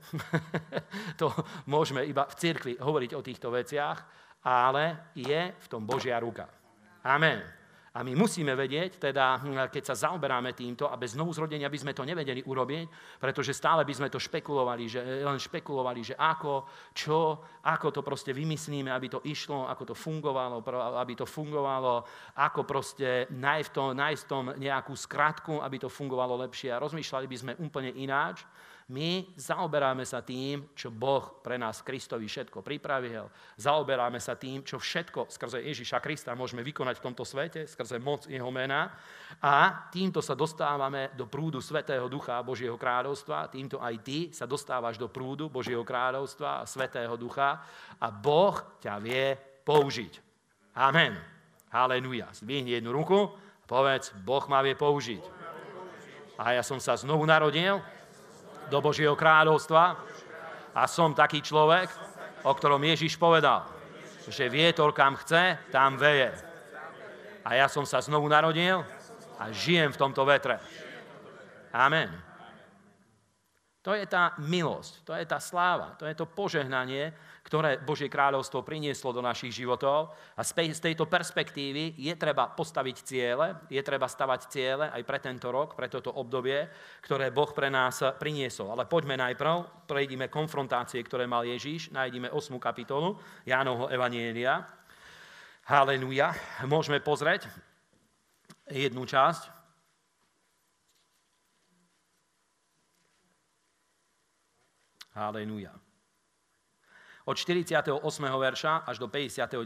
to 1.21 1.35
môžeme 1.67 2.07
iba 2.07 2.31
v 2.31 2.39
cirkvi 2.39 2.73
hovoriť 2.79 3.11
o 3.11 3.27
týchto 3.27 3.51
veciach, 3.51 4.07
ale 4.43 5.15
je 5.15 5.55
v 5.55 5.67
tom 5.71 5.87
Božia 5.87 6.19
ruka. 6.19 6.51
Amen. 7.03 7.63
A 7.93 8.01
my 8.01 8.17
musíme 8.17 8.57
vedieť, 8.57 8.97
teda, 8.97 9.37
hm, 9.37 9.69
keď 9.69 9.93
sa 9.93 10.09
zaoberáme 10.09 10.57
týmto 10.57 10.89
a 10.89 10.97
bez 10.97 11.13
zrodenia 11.13 11.69
by 11.69 11.77
sme 11.77 11.93
to 11.93 12.09
nevedeli 12.09 12.41
urobiť, 12.41 12.89
pretože 13.21 13.53
stále 13.53 13.85
by 13.85 13.93
sme 13.93 14.09
to 14.09 14.17
špekulovali, 14.17 14.89
že, 14.89 15.21
len 15.21 15.37
špekulovali, 15.37 16.01
že 16.01 16.15
ako, 16.17 16.65
čo, 16.97 17.45
ako 17.61 17.93
to 17.93 18.01
proste 18.01 18.33
vymyslíme, 18.33 18.89
aby 18.89 19.13
to 19.13 19.21
išlo, 19.29 19.69
ako 19.69 19.93
to 19.93 19.95
fungovalo, 19.95 20.65
aby 21.05 21.13
to 21.13 21.29
fungovalo, 21.29 22.01
ako 22.41 22.65
proste 22.65 23.29
nájsť, 23.29 23.71
to, 23.77 23.85
tom 24.25 24.57
nejakú 24.57 24.97
skratku, 24.97 25.61
aby 25.61 25.85
to 25.85 25.93
fungovalo 25.93 26.41
lepšie. 26.49 26.73
A 26.73 26.81
rozmýšľali 26.81 27.29
by 27.29 27.37
sme 27.37 27.53
úplne 27.61 27.93
ináč. 27.93 28.41
My 28.91 29.23
zaoberáme 29.39 30.03
sa 30.03 30.27
tým, 30.27 30.75
čo 30.75 30.91
Boh 30.91 31.39
pre 31.39 31.55
nás 31.55 31.87
Kristovi 31.87 32.27
všetko 32.27 32.67
pripravil. 32.67 33.31
Zaoberáme 33.55 34.19
sa 34.19 34.35
tým, 34.35 34.67
čo 34.67 34.83
všetko 34.83 35.31
skrze 35.31 35.63
Ježiša 35.63 36.03
Krista 36.03 36.35
môžeme 36.35 36.67
vykonať 36.67 36.99
v 36.99 37.05
tomto 37.07 37.23
svete, 37.23 37.71
skrze 37.71 38.03
moc 38.03 38.27
Jeho 38.27 38.51
mena. 38.51 38.91
A 39.39 39.87
týmto 39.95 40.19
sa 40.19 40.35
dostávame 40.35 41.15
do 41.15 41.31
prúdu 41.31 41.63
Svetého 41.63 42.11
Ducha 42.11 42.43
a 42.43 42.47
Božieho 42.47 42.75
kráľovstva. 42.75 43.55
Týmto 43.55 43.79
aj 43.79 43.95
ty 44.03 44.19
sa 44.35 44.51
dostávaš 44.51 44.99
do 44.99 45.07
prúdu 45.07 45.47
Božieho 45.47 45.87
kráľovstva 45.87 46.61
a 46.61 46.69
Svetého 46.69 47.15
Ducha. 47.15 47.63
A 48.03 48.11
Boh 48.11 48.59
ťa 48.83 48.99
vie 48.99 49.39
použiť. 49.63 50.19
Amen. 50.75 51.15
Haleluja. 51.71 52.29
Zdvihni 52.35 52.77
jednu 52.77 52.93
ruku 52.93 53.31
povedz, 53.65 54.13
Boh 54.21 54.45
ma 54.53 54.61
vie 54.61 54.77
použiť. 54.77 55.25
A 56.37 56.59
ja 56.59 56.63
som 56.65 56.77
sa 56.77 56.99
znovu 56.99 57.25
narodil 57.25 57.81
do 58.71 58.79
Božieho 58.83 59.17
kráľovstva 59.17 59.97
a 60.73 60.83
som 60.89 61.17
taký 61.17 61.41
človek, 61.41 61.89
o 62.43 62.53
ktorom 62.53 62.83
Ježiš 62.83 63.17
povedal, 63.17 63.67
že 64.27 64.51
vietor 64.53 64.95
kam 64.95 65.19
chce, 65.19 65.59
tam 65.75 65.99
veje. 65.99 66.31
A 67.43 67.59
ja 67.59 67.67
som 67.67 67.83
sa 67.83 67.99
znovu 67.99 68.31
narodil 68.31 68.83
a 69.39 69.51
žijem 69.51 69.91
v 69.91 70.01
tomto 70.01 70.23
vetre. 70.23 70.63
Amen. 71.75 72.11
To 73.83 73.99
je 73.99 74.07
tá 74.07 74.39
milosť, 74.39 75.03
to 75.03 75.13
je 75.19 75.27
tá 75.27 75.43
sláva, 75.43 75.99
to 75.99 76.07
je 76.07 76.15
to 76.15 76.23
požehnanie, 76.23 77.11
ktoré 77.43 77.83
Božie 77.83 78.07
kráľovstvo 78.07 78.63
prinieslo 78.63 79.11
do 79.11 79.19
našich 79.19 79.51
životov. 79.51 80.15
A 80.39 80.47
z 80.47 80.79
tejto 80.79 81.11
perspektívy 81.11 81.99
je 81.99 82.15
treba 82.15 82.47
postaviť 82.55 82.97
ciele, 83.03 83.67
je 83.67 83.83
treba 83.83 84.07
stavať 84.07 84.41
ciele 84.47 84.87
aj 84.89 85.03
pre 85.03 85.19
tento 85.19 85.51
rok, 85.51 85.75
pre 85.75 85.91
toto 85.91 86.15
obdobie, 86.15 86.71
ktoré 87.03 87.35
Boh 87.35 87.51
pre 87.51 87.67
nás 87.67 87.99
priniesol. 88.23 88.71
Ale 88.71 88.87
poďme 88.87 89.19
najprv, 89.19 89.87
prejdime 89.91 90.31
konfrontácie, 90.31 91.03
ktoré 91.03 91.27
mal 91.27 91.43
Ježíš, 91.43 91.91
nájdeme 91.91 92.31
8. 92.31 92.63
kapitolu 92.63 93.19
Jánovho 93.43 93.91
Evanielia. 93.91 94.63
Haleluja. 95.67 96.35
Môžeme 96.67 97.03
pozrieť 97.03 97.51
jednu 98.71 99.03
časť. 99.03 99.51
Haleluja. 105.13 105.82
Od 107.25 107.37
48. 107.39 108.03
verša 108.19 108.83
až 108.87 108.97
do 108.99 109.07
59. 109.07 109.63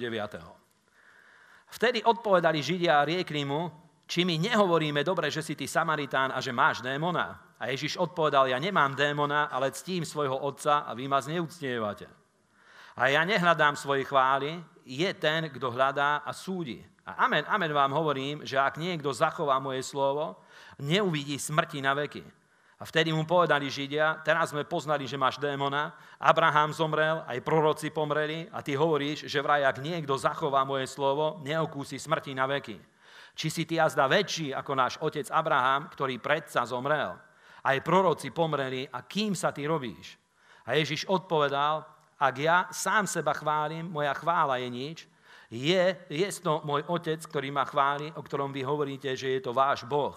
Vtedy 1.67 2.05
odpovedali 2.05 2.63
Židia 2.63 3.03
riekli 3.03 3.43
mu, 3.43 3.73
či 4.07 4.23
my 4.23 4.39
nehovoríme 4.39 5.03
dobre, 5.03 5.33
že 5.35 5.43
si 5.43 5.59
ty 5.59 5.67
Samaritán 5.67 6.31
a 6.31 6.39
že 6.39 6.55
máš 6.55 6.79
démona. 6.79 7.43
A 7.59 7.73
Ježiš 7.73 7.99
odpovedal, 7.99 8.47
ja 8.47 8.59
nemám 8.61 8.95
démona, 8.95 9.51
ale 9.51 9.75
ctím 9.75 10.07
svojho 10.07 10.37
otca 10.37 10.87
a 10.87 10.95
vy 10.95 11.09
ma 11.11 11.19
zneúctievate. 11.19 12.07
A 12.97 13.13
ja 13.13 13.27
nehľadám 13.27 13.77
svoje 13.77 14.07
chvály, 14.07 14.63
je 14.87 15.11
ten, 15.19 15.51
kto 15.51 15.75
hľadá 15.75 16.23
a 16.23 16.31
súdi. 16.31 16.81
A 17.07 17.27
amen, 17.27 17.45
amen 17.49 17.73
vám 17.75 17.93
hovorím, 17.93 18.47
že 18.47 18.57
ak 18.57 18.79
niekto 18.79 19.11
zachová 19.13 19.59
moje 19.59 19.83
slovo, 19.83 20.39
neuvidí 20.79 21.39
smrti 21.39 21.83
na 21.83 21.95
veky. 21.95 22.23
A 22.77 22.85
vtedy 22.85 23.09
mu 23.09 23.25
povedali 23.25 23.73
Židia, 23.73 24.21
teraz 24.21 24.53
sme 24.53 24.69
poznali, 24.69 25.09
že 25.09 25.17
máš 25.17 25.41
démona, 25.41 25.97
Abraham 26.21 26.77
zomrel, 26.77 27.25
aj 27.25 27.41
proroci 27.41 27.89
pomreli 27.89 28.45
a 28.53 28.61
ty 28.61 28.77
hovoríš, 28.77 29.25
že 29.25 29.41
vraj, 29.41 29.65
ak 29.65 29.81
niekto 29.81 30.13
zachová 30.21 30.61
moje 30.69 30.85
slovo, 30.85 31.41
neokúsi 31.41 31.97
smrti 31.97 32.37
na 32.37 32.45
veky. 32.45 32.77
Či 33.33 33.49
si 33.49 33.63
ty 33.65 33.81
jazda 33.81 34.05
väčší 34.05 34.53
ako 34.53 34.73
náš 34.77 35.01
otec 35.01 35.25
Abraham, 35.33 35.89
ktorý 35.89 36.21
predsa 36.21 36.69
zomrel. 36.69 37.17
Aj 37.65 37.77
proroci 37.81 38.29
pomreli 38.29 38.85
a 38.93 39.01
kým 39.09 39.33
sa 39.33 39.57
ty 39.57 39.65
robíš? 39.65 40.21
A 40.69 40.77
Ježiš 40.77 41.09
odpovedal, 41.09 41.81
ak 42.21 42.35
ja 42.37 42.69
sám 42.73 43.09
seba 43.09 43.33
chválim, 43.33 43.89
moja 43.89 44.13
chvála 44.13 44.61
je 44.61 44.69
nič, 44.69 44.99
je, 45.49 45.97
je 46.11 46.29
to 46.43 46.61
môj 46.67 46.85
otec, 46.91 47.23
ktorý 47.25 47.49
ma 47.55 47.65
chváli, 47.65 48.13
o 48.13 48.21
ktorom 48.21 48.51
vy 48.51 48.67
hovoríte, 48.67 49.15
že 49.17 49.39
je 49.39 49.41
to 49.41 49.57
váš 49.57 49.87
Boh. 49.89 50.17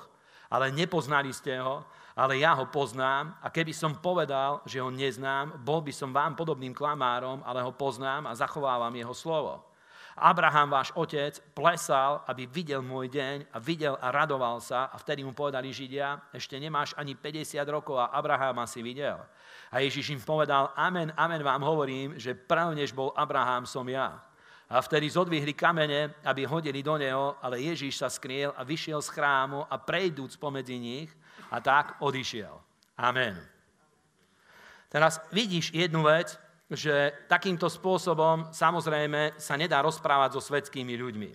Ale 0.50 0.74
nepoznali 0.74 1.30
ste 1.30 1.62
ho, 1.62 1.86
ale 2.20 2.44
ja 2.44 2.52
ho 2.52 2.68
poznám 2.68 3.32
a 3.40 3.48
keby 3.48 3.72
som 3.72 3.96
povedal, 3.96 4.60
že 4.68 4.84
ho 4.84 4.92
neznám, 4.92 5.56
bol 5.64 5.80
by 5.80 5.96
som 5.96 6.12
vám 6.12 6.36
podobným 6.36 6.76
klamárom, 6.76 7.40
ale 7.48 7.64
ho 7.64 7.72
poznám 7.72 8.28
a 8.28 8.36
zachovávam 8.36 8.92
jeho 8.92 9.16
slovo. 9.16 9.64
Abraham, 10.20 10.68
váš 10.68 10.92
otec, 11.00 11.40
plesal, 11.56 12.20
aby 12.28 12.44
videl 12.44 12.84
môj 12.84 13.08
deň 13.08 13.56
a 13.56 13.58
videl 13.64 13.96
a 13.96 14.12
radoval 14.12 14.60
sa 14.60 14.92
a 14.92 15.00
vtedy 15.00 15.24
mu 15.24 15.32
povedali 15.32 15.72
Židia, 15.72 16.36
ešte 16.36 16.60
nemáš 16.60 16.92
ani 17.00 17.16
50 17.16 17.56
rokov 17.72 17.96
a 17.96 18.12
Abrahama 18.12 18.68
si 18.68 18.84
videl. 18.84 19.16
A 19.72 19.80
Ježiš 19.80 20.12
im 20.12 20.20
povedal, 20.20 20.76
amen, 20.76 21.16
amen 21.16 21.40
vám 21.40 21.64
hovorím, 21.64 22.20
že 22.20 22.36
prv 22.36 22.76
než 22.76 22.92
bol 22.92 23.16
Abraham 23.16 23.64
som 23.64 23.88
ja. 23.88 24.20
A 24.68 24.84
vtedy 24.84 25.08
zodvihli 25.08 25.56
kamene, 25.56 26.12
aby 26.28 26.44
hodili 26.44 26.84
do 26.84 27.00
neho, 27.00 27.40
ale 27.40 27.64
Ježíš 27.64 28.04
sa 28.04 28.12
skriel 28.12 28.52
a 28.60 28.68
vyšiel 28.68 29.00
z 29.00 29.10
chrámu 29.16 29.64
a 29.72 29.76
prejdúc 29.80 30.36
pomedzi 30.36 30.76
nich, 30.76 31.10
a 31.50 31.58
tak 31.62 31.98
odišiel. 32.02 32.54
Amen. 33.00 33.38
Teraz 34.90 35.22
vidíš 35.30 35.70
jednu 35.74 36.02
vec, 36.06 36.34
že 36.70 37.14
takýmto 37.26 37.66
spôsobom 37.66 38.54
samozrejme 38.54 39.38
sa 39.42 39.58
nedá 39.58 39.82
rozprávať 39.82 40.38
so 40.38 40.42
svetskými 40.42 40.94
ľuďmi. 40.98 41.32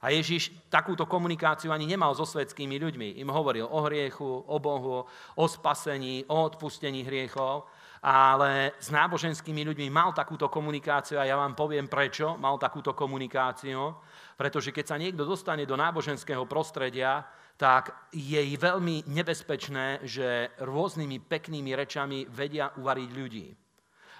A 0.00 0.16
Ježiš 0.16 0.48
takúto 0.72 1.04
komunikáciu 1.04 1.68
ani 1.76 1.84
nemal 1.84 2.16
so 2.16 2.24
svetskými 2.24 2.80
ľuďmi. 2.80 3.20
Im 3.20 3.28
hovoril 3.28 3.68
o 3.68 3.84
hriechu, 3.84 4.24
o 4.48 4.56
Bohu, 4.56 5.04
o 5.36 5.44
spasení, 5.44 6.24
o 6.24 6.40
odpustení 6.48 7.04
hriechov, 7.04 7.68
ale 8.00 8.72
s 8.80 8.88
náboženskými 8.88 9.60
ľuďmi 9.60 9.92
mal 9.92 10.16
takúto 10.16 10.48
komunikáciu 10.48 11.20
a 11.20 11.28
ja 11.28 11.36
vám 11.36 11.52
poviem 11.52 11.84
prečo 11.84 12.32
mal 12.40 12.56
takúto 12.56 12.96
komunikáciu. 12.96 13.92
Pretože 14.40 14.72
keď 14.72 14.84
sa 14.88 14.96
niekto 14.96 15.28
dostane 15.28 15.68
do 15.68 15.76
náboženského 15.76 16.48
prostredia, 16.48 17.28
tak 17.60 18.08
je 18.16 18.40
veľmi 18.56 19.04
nebezpečné, 19.04 20.00
že 20.08 20.48
rôznymi 20.64 21.20
peknými 21.28 21.76
rečami 21.76 22.24
vedia 22.24 22.72
uvariť 22.72 23.10
ľudí 23.12 23.59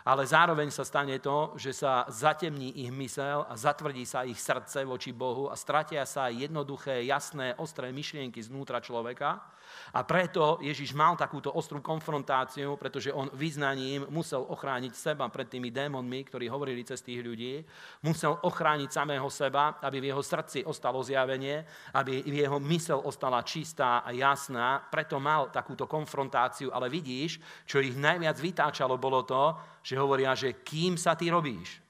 ale 0.04 0.26
zároveň 0.26 0.72
sa 0.72 0.84
stane 0.86 1.18
to, 1.20 1.52
že 1.56 1.76
sa 1.76 2.08
zatemní 2.08 2.84
ich 2.84 2.90
mysel 2.90 3.44
a 3.48 3.54
zatvrdí 3.56 4.04
sa 4.08 4.24
ich 4.24 4.40
srdce 4.40 4.84
voči 4.84 5.12
Bohu 5.12 5.52
a 5.52 5.56
stratia 5.56 6.04
sa 6.08 6.32
jednoduché, 6.32 7.04
jasné, 7.04 7.54
ostré 7.60 7.92
myšlienky 7.92 8.40
znútra 8.40 8.80
človeka. 8.80 9.40
A 9.94 10.02
preto 10.06 10.58
Ježiš 10.62 10.94
mal 10.94 11.14
takúto 11.14 11.50
ostrú 11.54 11.82
konfrontáciu, 11.82 12.74
pretože 12.74 13.14
on 13.14 13.30
vyznaním 13.34 14.06
musel 14.10 14.42
ochrániť 14.46 14.92
seba 14.94 15.26
pred 15.30 15.46
tými 15.46 15.70
démonmi, 15.70 16.26
ktorí 16.26 16.46
hovorili 16.50 16.86
cez 16.86 17.02
tých 17.02 17.22
ľudí. 17.22 17.62
Musel 18.06 18.38
ochrániť 18.38 18.90
samého 18.90 19.26
seba, 19.30 19.78
aby 19.82 20.02
v 20.02 20.08
jeho 20.14 20.22
srdci 20.22 20.66
ostalo 20.66 21.02
zjavenie, 21.02 21.62
aby 21.94 22.22
v 22.22 22.34
jeho 22.46 22.58
mysel 22.62 22.98
ostala 23.02 23.42
čistá 23.42 24.02
a 24.02 24.10
jasná. 24.14 24.82
Preto 24.90 25.18
mal 25.18 25.50
takúto 25.50 25.86
konfrontáciu. 25.86 26.70
Ale 26.70 26.90
vidíš, 26.90 27.38
čo 27.66 27.82
ich 27.82 27.94
najviac 27.98 28.38
vytáčalo, 28.38 28.98
bolo 28.98 29.26
to, 29.26 29.54
že 29.82 30.00
hovoria, 30.00 30.36
že 30.36 30.60
kým 30.60 30.96
sa 31.00 31.16
ty 31.16 31.32
robíš. 31.32 31.80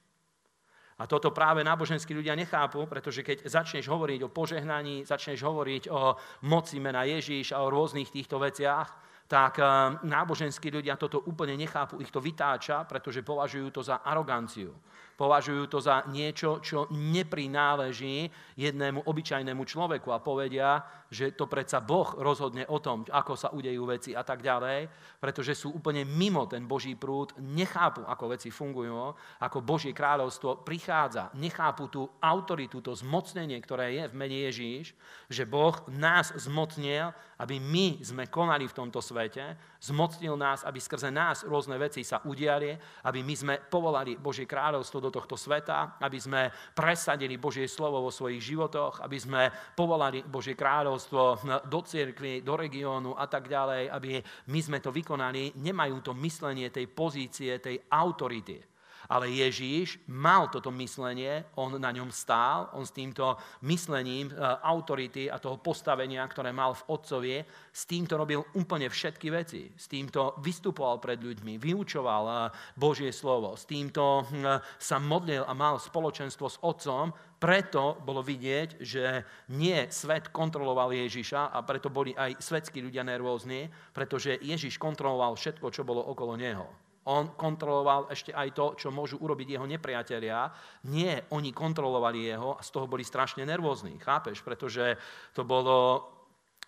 A 1.01 1.09
toto 1.09 1.33
práve 1.33 1.65
náboženskí 1.65 2.13
ľudia 2.13 2.37
nechápu, 2.37 2.85
pretože 2.85 3.25
keď 3.25 3.49
začneš 3.49 3.89
hovoriť 3.89 4.21
o 4.21 4.29
požehnaní, 4.29 5.09
začneš 5.09 5.41
hovoriť 5.41 5.89
o 5.89 6.13
moci 6.45 6.77
mena 6.77 7.09
Ježíš 7.09 7.57
a 7.57 7.65
o 7.65 7.73
rôznych 7.73 8.13
týchto 8.13 8.37
veciach, 8.37 8.93
tak 9.31 9.63
eh, 9.63 9.67
náboženskí 10.05 10.69
ľudia 10.69 10.99
toto 10.99 11.23
úplne 11.23 11.55
nechápu, 11.55 12.03
ich 12.05 12.11
to 12.13 12.19
vytáča, 12.21 12.85
pretože 12.85 13.25
považujú 13.25 13.71
to 13.71 13.81
za 13.81 14.03
aroganciu. 14.03 14.75
Považujú 15.21 15.69
to 15.69 15.85
za 15.85 16.09
niečo, 16.09 16.65
čo 16.65 16.89
neprináleží 16.97 18.33
jednému 18.57 19.05
obyčajnému 19.05 19.69
človeku 19.69 20.09
a 20.17 20.25
povedia, 20.25 20.81
že 21.13 21.37
to 21.37 21.45
predsa 21.45 21.85
Boh 21.85 22.17
rozhodne 22.17 22.65
o 22.73 22.81
tom, 22.81 23.05
ako 23.05 23.37
sa 23.37 23.53
udejú 23.53 23.85
veci 23.85 24.17
a 24.17 24.25
tak 24.25 24.41
ďalej, 24.41 24.89
pretože 25.21 25.53
sú 25.53 25.77
úplne 25.77 26.09
mimo 26.09 26.49
ten 26.49 26.65
Boží 26.65 26.97
prúd, 26.97 27.37
nechápu, 27.37 28.01
ako 28.09 28.33
veci 28.33 28.49
fungujú, 28.49 29.13
ako 29.45 29.61
Božie 29.61 29.93
kráľovstvo 29.93 30.65
prichádza, 30.65 31.29
nechápu 31.37 31.93
tú 31.93 32.09
autoritu, 32.25 32.81
to 32.81 32.97
zmocnenie, 32.97 33.61
ktoré 33.61 34.01
je 34.01 34.05
v 34.09 34.17
mene 34.17 34.49
Ježíš, 34.49 34.97
že 35.29 35.45
Boh 35.45 35.77
nás 35.93 36.33
zmocnil, 36.33 37.13
aby 37.37 37.61
my 37.61 38.01
sme 38.01 38.25
konali 38.33 38.65
v 38.65 38.77
tomto 38.77 39.05
svete, 39.05 39.70
zmocnil 39.81 40.37
nás, 40.37 40.61
aby 40.63 40.77
skrze 40.77 41.09
nás 41.09 41.43
rôzne 41.49 41.81
veci 41.81 42.05
sa 42.05 42.21
udiali, 42.29 42.77
aby 43.09 43.25
my 43.25 43.35
sme 43.35 43.55
povolali 43.57 44.21
Božie 44.21 44.45
kráľovstvo 44.45 45.01
do 45.01 45.11
tohto 45.11 45.41
sveta, 45.41 45.97
aby 46.05 46.21
sme 46.21 46.53
presadili 46.77 47.41
Božie 47.41 47.65
slovo 47.65 48.05
vo 48.05 48.13
svojich 48.13 48.45
životoch, 48.53 49.01
aby 49.01 49.17
sme 49.17 49.43
povolali 49.73 50.21
Božie 50.21 50.53
kráľovstvo 50.53 51.41
do 51.65 51.81
cirkvi, 51.81 52.45
do 52.45 52.55
regiónu 52.61 53.17
a 53.17 53.25
tak 53.25 53.49
ďalej, 53.49 53.89
aby 53.89 54.21
my 54.53 54.61
sme 54.61 54.79
to 54.85 54.93
vykonali, 54.93 55.57
nemajú 55.57 56.05
to 56.05 56.13
myslenie 56.21 56.69
tej 56.69 56.85
pozície, 56.93 57.57
tej 57.57 57.81
autority. 57.89 58.80
Ale 59.11 59.27
Ježíš 59.27 59.99
mal 60.07 60.47
toto 60.47 60.71
myslenie, 60.79 61.43
on 61.59 61.75
na 61.83 61.91
ňom 61.91 62.15
stál, 62.15 62.71
on 62.79 62.87
s 62.87 62.95
týmto 62.95 63.35
myslením 63.67 64.31
e, 64.31 64.35
autority 64.63 65.27
a 65.27 65.43
toho 65.43 65.59
postavenia, 65.59 66.23
ktoré 66.31 66.55
mal 66.55 66.79
v 66.79 66.87
Otcovie, 66.95 67.39
s 67.75 67.91
týmto 67.91 68.15
robil 68.15 68.39
úplne 68.55 68.87
všetky 68.87 69.29
veci. 69.35 69.67
S 69.75 69.91
týmto 69.91 70.39
vystupoval 70.39 71.03
pred 71.03 71.19
ľuďmi, 71.19 71.59
vyučoval 71.59 72.25
e, 72.31 72.35
Božie 72.79 73.11
slovo, 73.11 73.59
s 73.59 73.67
týmto 73.67 74.23
e, 74.31 74.63
sa 74.79 75.03
modlil 75.03 75.43
a 75.43 75.59
mal 75.59 75.83
spoločenstvo 75.83 76.47
s 76.47 76.63
Otcom, 76.63 77.11
preto 77.41 77.97
bolo 78.05 78.21
vidieť, 78.23 78.85
že 78.85 79.25
nie 79.57 79.89
svet 79.89 80.29
kontroloval 80.29 80.93
Ježiša 80.93 81.51
a 81.51 81.59
preto 81.67 81.89
boli 81.89 82.13
aj 82.13 82.37
svetskí 82.39 82.85
ľudia 82.85 83.03
nervózni, 83.03 83.67
pretože 83.97 84.39
Ježiš 84.39 84.77
kontroloval 84.77 85.35
všetko, 85.35 85.67
čo 85.73 85.83
bolo 85.83 86.05
okolo 86.05 86.37
neho. 86.37 86.69
On 87.09 87.33
kontroloval 87.33 88.13
ešte 88.13 88.35
aj 88.37 88.49
to, 88.53 88.67
čo 88.77 88.93
môžu 88.93 89.17
urobiť 89.25 89.57
jeho 89.57 89.65
nepriatelia. 89.65 90.53
Nie, 90.93 91.25
oni 91.33 91.57
kontrolovali 91.57 92.29
jeho 92.29 92.61
a 92.61 92.63
z 92.63 92.71
toho 92.77 92.85
boli 92.85 93.01
strašne 93.01 93.49
nervózni. 93.49 93.97
Chápeš? 93.97 94.45
Pretože 94.45 95.01
to 95.33 95.49
bolo 95.49 96.05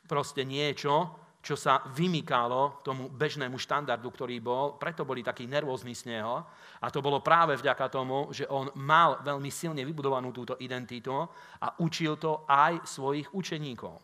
proste 0.08 0.48
niečo, 0.48 1.22
čo 1.42 1.58
sa 1.58 1.82
vymykalo 1.90 2.86
tomu 2.86 3.10
bežnému 3.10 3.58
štandardu, 3.58 4.06
ktorý 4.14 4.38
bol, 4.38 4.78
preto 4.78 5.02
boli 5.02 5.26
takí 5.26 5.50
nervózni 5.50 5.90
z 5.90 6.14
neho. 6.14 6.46
A 6.78 6.86
to 6.88 7.02
bolo 7.02 7.18
práve 7.18 7.58
vďaka 7.58 7.90
tomu, 7.90 8.30
že 8.30 8.46
on 8.46 8.70
mal 8.78 9.18
veľmi 9.26 9.50
silne 9.50 9.82
vybudovanú 9.82 10.30
túto 10.30 10.54
identitu 10.62 11.18
a 11.58 11.68
učil 11.82 12.14
to 12.16 12.46
aj 12.46 12.86
svojich 12.86 13.26
učeníkov. 13.34 13.98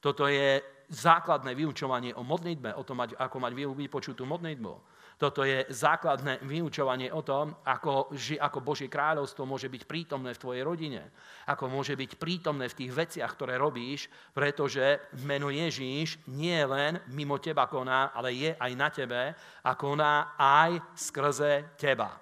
Toto 0.00 0.26
je 0.26 0.58
základné 0.88 1.52
vyučovanie 1.52 2.16
o 2.16 2.24
modlitbe, 2.24 2.72
o 2.74 2.82
tom, 2.88 3.04
ako 3.04 3.36
mať 3.36 3.52
vypočutú 3.52 4.24
modlitbu. 4.24 4.72
Toto 5.18 5.46
je 5.46 5.62
základné 5.70 6.42
vyučovanie 6.42 7.12
o 7.14 7.22
tom, 7.22 7.54
ako, 7.62 8.10
ako 8.40 8.58
Božie 8.58 8.90
kráľovstvo 8.90 9.46
môže 9.46 9.70
byť 9.70 9.82
prítomné 9.86 10.34
v 10.34 10.42
tvojej 10.42 10.62
rodine, 10.66 11.02
ako 11.46 11.70
môže 11.70 11.94
byť 11.94 12.18
prítomné 12.18 12.66
v 12.66 12.78
tých 12.84 12.92
veciach, 12.92 13.30
ktoré 13.34 13.54
robíš, 13.54 14.10
pretože 14.34 14.98
meno 15.22 15.52
Ježíš 15.52 16.18
nie 16.32 16.58
len 16.66 16.98
mimo 17.14 17.38
teba 17.38 17.70
koná, 17.70 18.10
ale 18.10 18.34
je 18.34 18.50
aj 18.56 18.72
na 18.74 18.88
tebe 18.90 19.22
a 19.62 19.70
koná 19.78 20.34
aj 20.34 20.80
skrze 20.98 21.78
teba. 21.78 22.18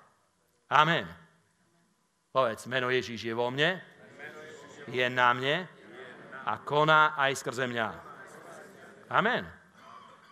Amen. 0.71 1.09
Povedz, 2.31 2.71
meno 2.71 2.89
Ježíš 2.95 3.27
je 3.27 3.35
vo 3.35 3.51
mne, 3.51 3.83
je 4.87 5.07
na 5.11 5.35
mne 5.35 5.67
a 6.47 6.53
koná 6.63 7.19
aj 7.19 7.43
skrze 7.43 7.67
mňa. 7.67 7.89
Amen. 9.11 9.60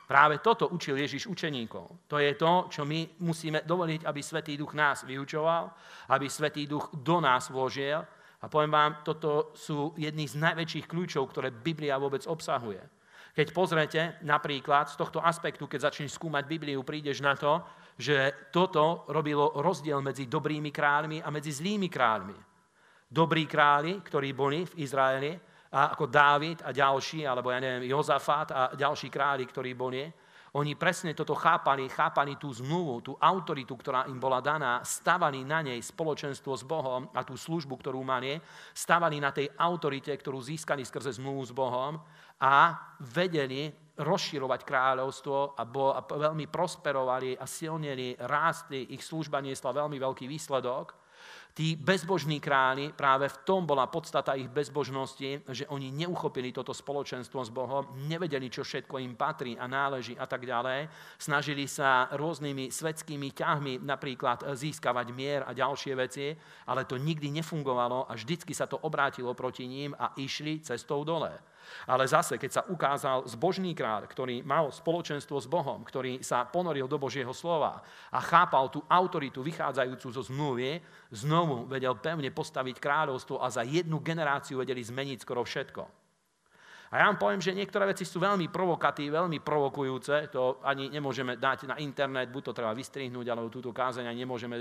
Práve 0.08 0.40
toto 0.40 0.72
učil 0.72 0.96
Ježiš 1.04 1.28
učeníkov. 1.28 2.08
To 2.08 2.16
je 2.16 2.32
to, 2.32 2.72
čo 2.72 2.88
my 2.88 3.20
musíme 3.20 3.60
dovoliť, 3.60 4.08
aby 4.08 4.20
Svetý 4.24 4.56
Duch 4.56 4.72
nás 4.72 5.04
vyučoval, 5.04 5.68
aby 6.08 6.32
Svetý 6.32 6.64
Duch 6.64 6.88
do 6.96 7.20
nás 7.20 7.52
vložil. 7.52 8.00
A 8.40 8.46
poviem 8.48 8.72
vám, 8.72 9.04
toto 9.04 9.52
sú 9.52 9.92
jedny 10.00 10.24
z 10.24 10.40
najväčších 10.40 10.88
kľúčov, 10.88 11.28
ktoré 11.28 11.52
Biblia 11.52 12.00
vôbec 12.00 12.24
obsahuje. 12.24 12.80
Keď 13.36 13.52
pozrete 13.52 14.00
napríklad 14.24 14.88
z 14.88 14.96
tohto 14.96 15.20
aspektu, 15.20 15.68
keď 15.68 15.92
začneš 15.92 16.16
skúmať 16.16 16.48
Bibliu, 16.48 16.80
prídeš 16.80 17.20
na 17.20 17.36
to, 17.36 17.60
že 18.00 18.48
toto 18.48 19.04
robilo 19.12 19.60
rozdiel 19.60 20.00
medzi 20.00 20.24
dobrými 20.24 20.72
kráľmi 20.72 21.20
a 21.20 21.28
medzi 21.28 21.52
zlými 21.52 21.92
kráľmi. 21.92 22.38
Dobrí 23.12 23.44
králi, 23.44 24.00
ktorí 24.00 24.32
boli 24.32 24.64
v 24.64 24.88
Izraeli, 24.88 25.36
ako 25.72 26.08
Dávid 26.08 26.64
a 26.64 26.72
ďalší, 26.72 27.28
alebo 27.28 27.52
ja 27.52 27.60
neviem, 27.60 27.88
Jozafat 27.92 28.48
a 28.52 28.60
ďalší 28.72 29.12
králi, 29.12 29.44
ktorí 29.44 29.76
boli, 29.76 30.04
oni 30.56 30.72
presne 30.80 31.12
toto 31.12 31.36
chápali, 31.36 31.92
chápali 31.92 32.40
tú 32.40 32.48
zmluvu, 32.48 32.94
tú 33.04 33.12
autoritu, 33.20 33.76
ktorá 33.76 34.08
im 34.08 34.16
bola 34.16 34.40
daná, 34.40 34.80
stavali 34.80 35.44
na 35.44 35.60
nej 35.60 35.76
spoločenstvo 35.76 36.56
s 36.56 36.64
Bohom 36.64 37.12
a 37.12 37.20
tú 37.20 37.36
službu, 37.36 37.76
ktorú 37.76 38.00
mali, 38.00 38.40
stavali 38.72 39.20
na 39.20 39.28
tej 39.28 39.52
autorite, 39.60 40.08
ktorú 40.08 40.40
získali 40.40 40.88
skrze 40.88 41.20
zmluvu 41.20 41.42
s 41.44 41.52
Bohom 41.52 42.00
a 42.40 42.72
vedeli 43.12 43.68
rozširovať 43.98 44.60
kráľovstvo 44.64 45.58
a, 45.58 45.62
bo, 45.68 45.92
a 45.92 46.00
veľmi 46.00 46.48
prosperovali 46.48 47.36
a 47.36 47.44
silnili, 47.44 48.16
rástli, 48.16 48.94
ich 48.94 49.04
služba 49.04 49.44
niesla 49.44 49.76
veľmi 49.76 50.00
veľký 50.00 50.24
výsledok 50.24 51.07
Tí 51.58 51.74
bezbožní 51.74 52.38
králi, 52.38 52.94
práve 52.94 53.26
v 53.26 53.42
tom 53.42 53.66
bola 53.66 53.90
podstata 53.90 54.38
ich 54.38 54.46
bezbožnosti, 54.46 55.42
že 55.50 55.66
oni 55.66 55.90
neuchopili 55.90 56.54
toto 56.54 56.70
spoločenstvo 56.70 57.42
s 57.42 57.50
Bohom, 57.50 57.82
nevedeli, 58.06 58.46
čo 58.46 58.62
všetko 58.62 59.02
im 59.02 59.18
patrí 59.18 59.58
a 59.58 59.66
náleží 59.66 60.14
a 60.14 60.22
tak 60.30 60.46
ďalej. 60.46 60.86
Snažili 61.18 61.66
sa 61.66 62.14
rôznymi 62.14 62.70
svetskými 62.70 63.34
ťahmi 63.34 63.82
napríklad 63.82 64.46
získavať 64.54 65.10
mier 65.10 65.42
a 65.42 65.50
ďalšie 65.50 65.98
veci, 65.98 66.30
ale 66.70 66.86
to 66.86 66.94
nikdy 66.94 67.26
nefungovalo 67.34 68.06
a 68.06 68.14
vždycky 68.14 68.54
sa 68.54 68.70
to 68.70 68.78
obrátilo 68.78 69.34
proti 69.34 69.66
ním 69.66 69.98
a 69.98 70.14
išli 70.14 70.62
cestou 70.62 71.02
dole. 71.02 71.57
Ale 71.86 72.08
zase, 72.08 72.36
keď 72.36 72.50
sa 72.50 72.62
ukázal 72.68 73.26
zbožný 73.28 73.72
kráľ, 73.72 74.08
ktorý 74.08 74.44
mal 74.44 74.70
spoločenstvo 74.72 75.36
s 75.38 75.46
Bohom, 75.50 75.84
ktorý 75.84 76.20
sa 76.20 76.44
ponoril 76.48 76.88
do 76.88 77.00
Božieho 77.00 77.30
slova 77.32 77.80
a 78.12 78.18
chápal 78.20 78.68
tú 78.68 78.84
autoritu 78.88 79.40
vychádzajúcu 79.44 80.08
zo 80.12 80.22
zmluvy, 80.26 80.80
znovu 81.12 81.68
vedel 81.68 81.96
pevne 81.98 82.32
postaviť 82.32 82.76
kráľovstvo 82.80 83.40
a 83.40 83.48
za 83.48 83.64
jednu 83.64 84.00
generáciu 84.04 84.60
vedeli 84.60 84.80
zmeniť 84.84 85.18
skoro 85.22 85.44
všetko. 85.44 86.08
A 86.88 87.04
ja 87.04 87.04
vám 87.12 87.20
poviem, 87.20 87.40
že 87.44 87.52
niektoré 87.52 87.84
veci 87.84 88.08
sú 88.08 88.16
veľmi 88.16 88.48
provokatívne, 88.48 89.20
veľmi 89.20 89.38
provokujúce, 89.44 90.32
to 90.32 90.56
ani 90.64 90.88
nemôžeme 90.88 91.36
dať 91.36 91.68
na 91.68 91.76
internet, 91.84 92.32
buď 92.32 92.48
to 92.48 92.56
treba 92.56 92.72
vystrihnúť, 92.72 93.28
alebo 93.28 93.52
túto 93.52 93.76
kázeň 93.76 94.08
ani 94.08 94.24
nemôžeme 94.24 94.56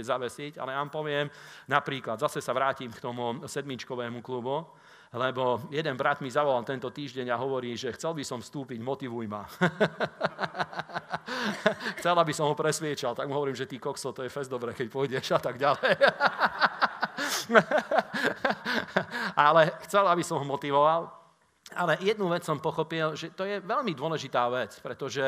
zavesiť, 0.00 0.56
ale 0.56 0.72
ja 0.72 0.80
vám 0.80 0.88
poviem, 0.88 1.28
napríklad, 1.68 2.16
zase 2.16 2.40
sa 2.40 2.56
vrátim 2.56 2.88
k 2.88 2.96
tomu 3.04 3.44
sedmičkovému 3.44 4.24
klubu, 4.24 4.64
lebo 5.16 5.64
jeden 5.72 5.96
brat 5.96 6.20
mi 6.20 6.28
zavolal 6.28 6.60
tento 6.68 6.92
týždeň 6.92 7.32
a 7.32 7.40
hovorí, 7.40 7.72
že 7.72 7.88
chcel 7.96 8.12
by 8.12 8.20
som 8.20 8.44
vstúpiť, 8.44 8.84
motivuj 8.84 9.24
ma. 9.24 9.48
chcel, 11.98 12.12
aby 12.20 12.36
som 12.36 12.52
ho 12.52 12.54
presviečal, 12.54 13.16
tak 13.16 13.24
mu 13.24 13.32
hovorím, 13.32 13.56
že 13.56 13.64
ty 13.64 13.80
kokso, 13.80 14.12
to 14.12 14.20
je 14.20 14.28
fest 14.28 14.52
dobre, 14.52 14.76
keď 14.76 14.92
pôjdeš 14.92 15.32
a 15.32 15.40
tak 15.40 15.56
ďalej. 15.56 15.88
Ale 19.48 19.72
chcel, 19.88 20.04
aby 20.04 20.20
som 20.20 20.36
ho 20.36 20.44
motivoval. 20.44 21.08
Ale 21.72 21.96
jednu 22.04 22.28
vec 22.28 22.44
som 22.44 22.60
pochopil, 22.60 23.16
že 23.16 23.32
to 23.32 23.48
je 23.48 23.64
veľmi 23.64 23.96
dôležitá 23.96 24.52
vec, 24.52 24.76
pretože 24.84 25.24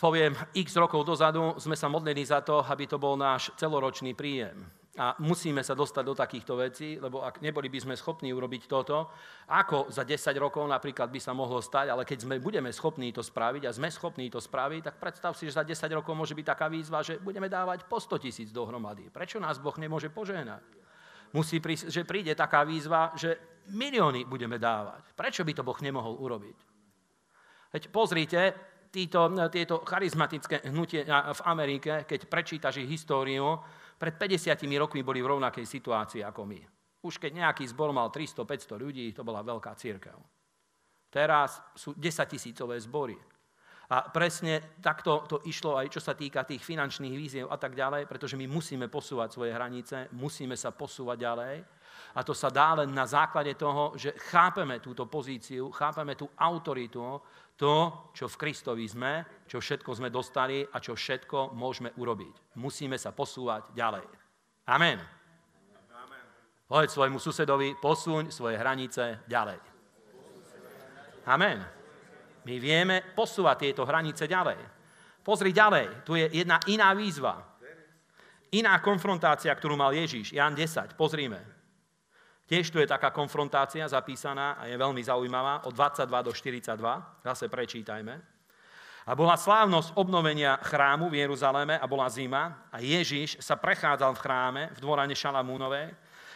poviem, 0.00 0.32
x 0.56 0.72
rokov 0.74 1.04
dozadu 1.04 1.52
sme 1.60 1.76
sa 1.76 1.92
modlili 1.92 2.24
za 2.24 2.40
to, 2.40 2.64
aby 2.64 2.88
to 2.88 2.96
bol 2.96 3.12
náš 3.14 3.52
celoročný 3.60 4.16
príjem. 4.16 4.83
A 4.94 5.18
musíme 5.18 5.58
sa 5.66 5.74
dostať 5.74 6.04
do 6.06 6.14
takýchto 6.14 6.54
vecí, 6.54 7.02
lebo 7.02 7.26
ak 7.26 7.42
neboli 7.42 7.66
by 7.66 7.82
sme 7.82 7.94
schopní 7.98 8.30
urobiť 8.30 8.70
toto, 8.70 9.10
ako 9.50 9.90
za 9.90 10.06
10 10.06 10.30
rokov 10.38 10.62
napríklad 10.70 11.10
by 11.10 11.18
sa 11.18 11.34
mohlo 11.34 11.58
stať, 11.58 11.90
ale 11.90 12.06
keď 12.06 12.22
sme 12.22 12.38
budeme 12.38 12.70
schopní 12.70 13.10
to 13.10 13.18
spraviť 13.18 13.66
a 13.66 13.74
sme 13.74 13.90
schopní 13.90 14.30
to 14.30 14.38
spraviť, 14.38 14.86
tak 14.86 15.02
predstav 15.02 15.34
si, 15.34 15.50
že 15.50 15.58
za 15.58 15.66
10 15.66 15.90
rokov 15.98 16.14
môže 16.14 16.38
byť 16.38 16.46
taká 16.46 16.70
výzva, 16.70 17.02
že 17.02 17.18
budeme 17.18 17.50
dávať 17.50 17.90
po 17.90 17.98
100 17.98 18.22
tisíc 18.22 18.54
dohromady. 18.54 19.10
Prečo 19.10 19.42
nás 19.42 19.58
Boh 19.58 19.74
nemôže 19.82 20.14
požehnať? 20.14 20.62
Musí 21.34 21.58
prísť, 21.58 21.90
že 21.90 22.06
príde 22.06 22.30
taká 22.38 22.62
výzva, 22.62 23.10
že 23.18 23.34
milióny 23.74 24.30
budeme 24.30 24.62
dávať. 24.62 25.10
Prečo 25.18 25.42
by 25.42 25.52
to 25.58 25.66
Boh 25.66 25.78
nemohol 25.82 26.22
urobiť? 26.22 26.58
Veď 27.74 27.90
pozrite, 27.90 28.40
títo, 28.94 29.26
tieto 29.50 29.82
charizmatické 29.82 30.70
hnutie 30.70 31.02
v 31.10 31.40
Amerike, 31.50 32.06
keď 32.06 32.30
prečítaš 32.30 32.86
ich 32.86 32.94
históriu, 32.94 33.58
pred 34.04 34.20
50 34.20 34.60
rokmi 34.76 35.00
boli 35.00 35.24
v 35.24 35.32
rovnakej 35.32 35.64
situácii 35.64 36.20
ako 36.20 36.44
my. 36.44 36.60
Už 37.00 37.16
keď 37.16 37.40
nejaký 37.40 37.64
zbor 37.72 37.88
mal 37.88 38.12
300-500 38.12 38.76
ľudí, 38.76 39.08
to 39.16 39.24
bola 39.24 39.40
veľká 39.40 39.72
církev. 39.80 40.16
Teraz 41.08 41.64
sú 41.72 41.96
10 41.96 42.04
tisícové 42.28 42.76
zbory. 42.84 43.16
A 43.88 44.04
presne 44.12 44.76
takto 44.80 45.24
to 45.24 45.40
išlo 45.48 45.80
aj 45.80 45.88
čo 45.92 46.00
sa 46.04 46.12
týka 46.12 46.44
tých 46.44 46.60
finančných 46.60 47.16
víziev 47.16 47.46
a 47.48 47.56
tak 47.56 47.72
ďalej, 47.72 48.04
pretože 48.04 48.36
my 48.36 48.44
musíme 48.44 48.92
posúvať 48.92 49.32
svoje 49.32 49.52
hranice, 49.56 50.12
musíme 50.12 50.56
sa 50.56 50.72
posúvať 50.72 51.16
ďalej. 51.20 51.54
A 52.14 52.22
to 52.22 52.32
sa 52.36 52.50
dá 52.50 52.78
len 52.78 52.94
na 52.94 53.06
základe 53.06 53.54
toho, 53.58 53.94
že 53.98 54.14
chápeme 54.30 54.78
túto 54.78 55.06
pozíciu, 55.10 55.70
chápeme 55.74 56.14
tú 56.14 56.30
autoritu, 56.38 57.18
to, 57.54 58.10
čo 58.10 58.26
v 58.26 58.38
Kristovi 58.38 58.82
sme, 58.86 59.46
čo 59.46 59.62
všetko 59.62 59.90
sme 59.94 60.10
dostali 60.10 60.66
a 60.66 60.82
čo 60.82 60.98
všetko 60.98 61.54
môžeme 61.54 61.94
urobiť. 61.94 62.58
Musíme 62.58 62.98
sa 62.98 63.14
posúvať 63.14 63.70
ďalej. 63.70 64.06
Amen. 64.66 64.98
Amen. 65.94 66.24
Povedz 66.66 66.90
svojmu 66.98 67.22
susedovi, 67.22 67.78
posuň 67.78 68.34
svoje 68.34 68.58
hranice 68.58 69.22
ďalej. 69.30 69.58
Amen. 71.30 71.58
My 72.44 72.54
vieme 72.60 73.00
posúvať 73.14 73.70
tieto 73.70 73.86
hranice 73.86 74.26
ďalej. 74.26 74.58
Pozri 75.24 75.56
ďalej, 75.56 76.04
tu 76.04 76.18
je 76.18 76.28
jedna 76.28 76.60
iná 76.68 76.92
výzva. 76.92 77.40
Iná 78.52 78.76
konfrontácia, 78.78 79.50
ktorú 79.50 79.74
mal 79.74 79.90
Ježíš. 79.96 80.36
Jan 80.36 80.52
10, 80.54 80.94
pozrime. 80.94 81.53
Tiež 82.44 82.68
tu 82.68 82.76
je 82.76 82.84
taká 82.84 83.08
konfrontácia 83.08 83.88
zapísaná 83.88 84.60
a 84.60 84.68
je 84.68 84.76
veľmi 84.76 85.00
zaujímavá 85.00 85.64
od 85.64 85.72
22 85.72 86.28
do 86.28 86.32
42. 86.32 87.24
Zase 87.24 87.48
prečítajme. 87.48 88.14
A 89.04 89.12
bola 89.12 89.36
slávnosť 89.36 89.96
obnovenia 90.00 90.56
chrámu 90.64 91.12
v 91.12 91.24
Jeruzaleme 91.24 91.76
a 91.76 91.84
bola 91.88 92.08
zima 92.08 92.68
a 92.72 92.80
Ježiš 92.80 93.36
sa 93.40 93.56
prechádzal 93.56 94.16
v 94.16 94.22
chráme 94.24 94.62
v 94.76 94.78
dvorane 94.80 95.12
Šalamúnovej 95.12 95.92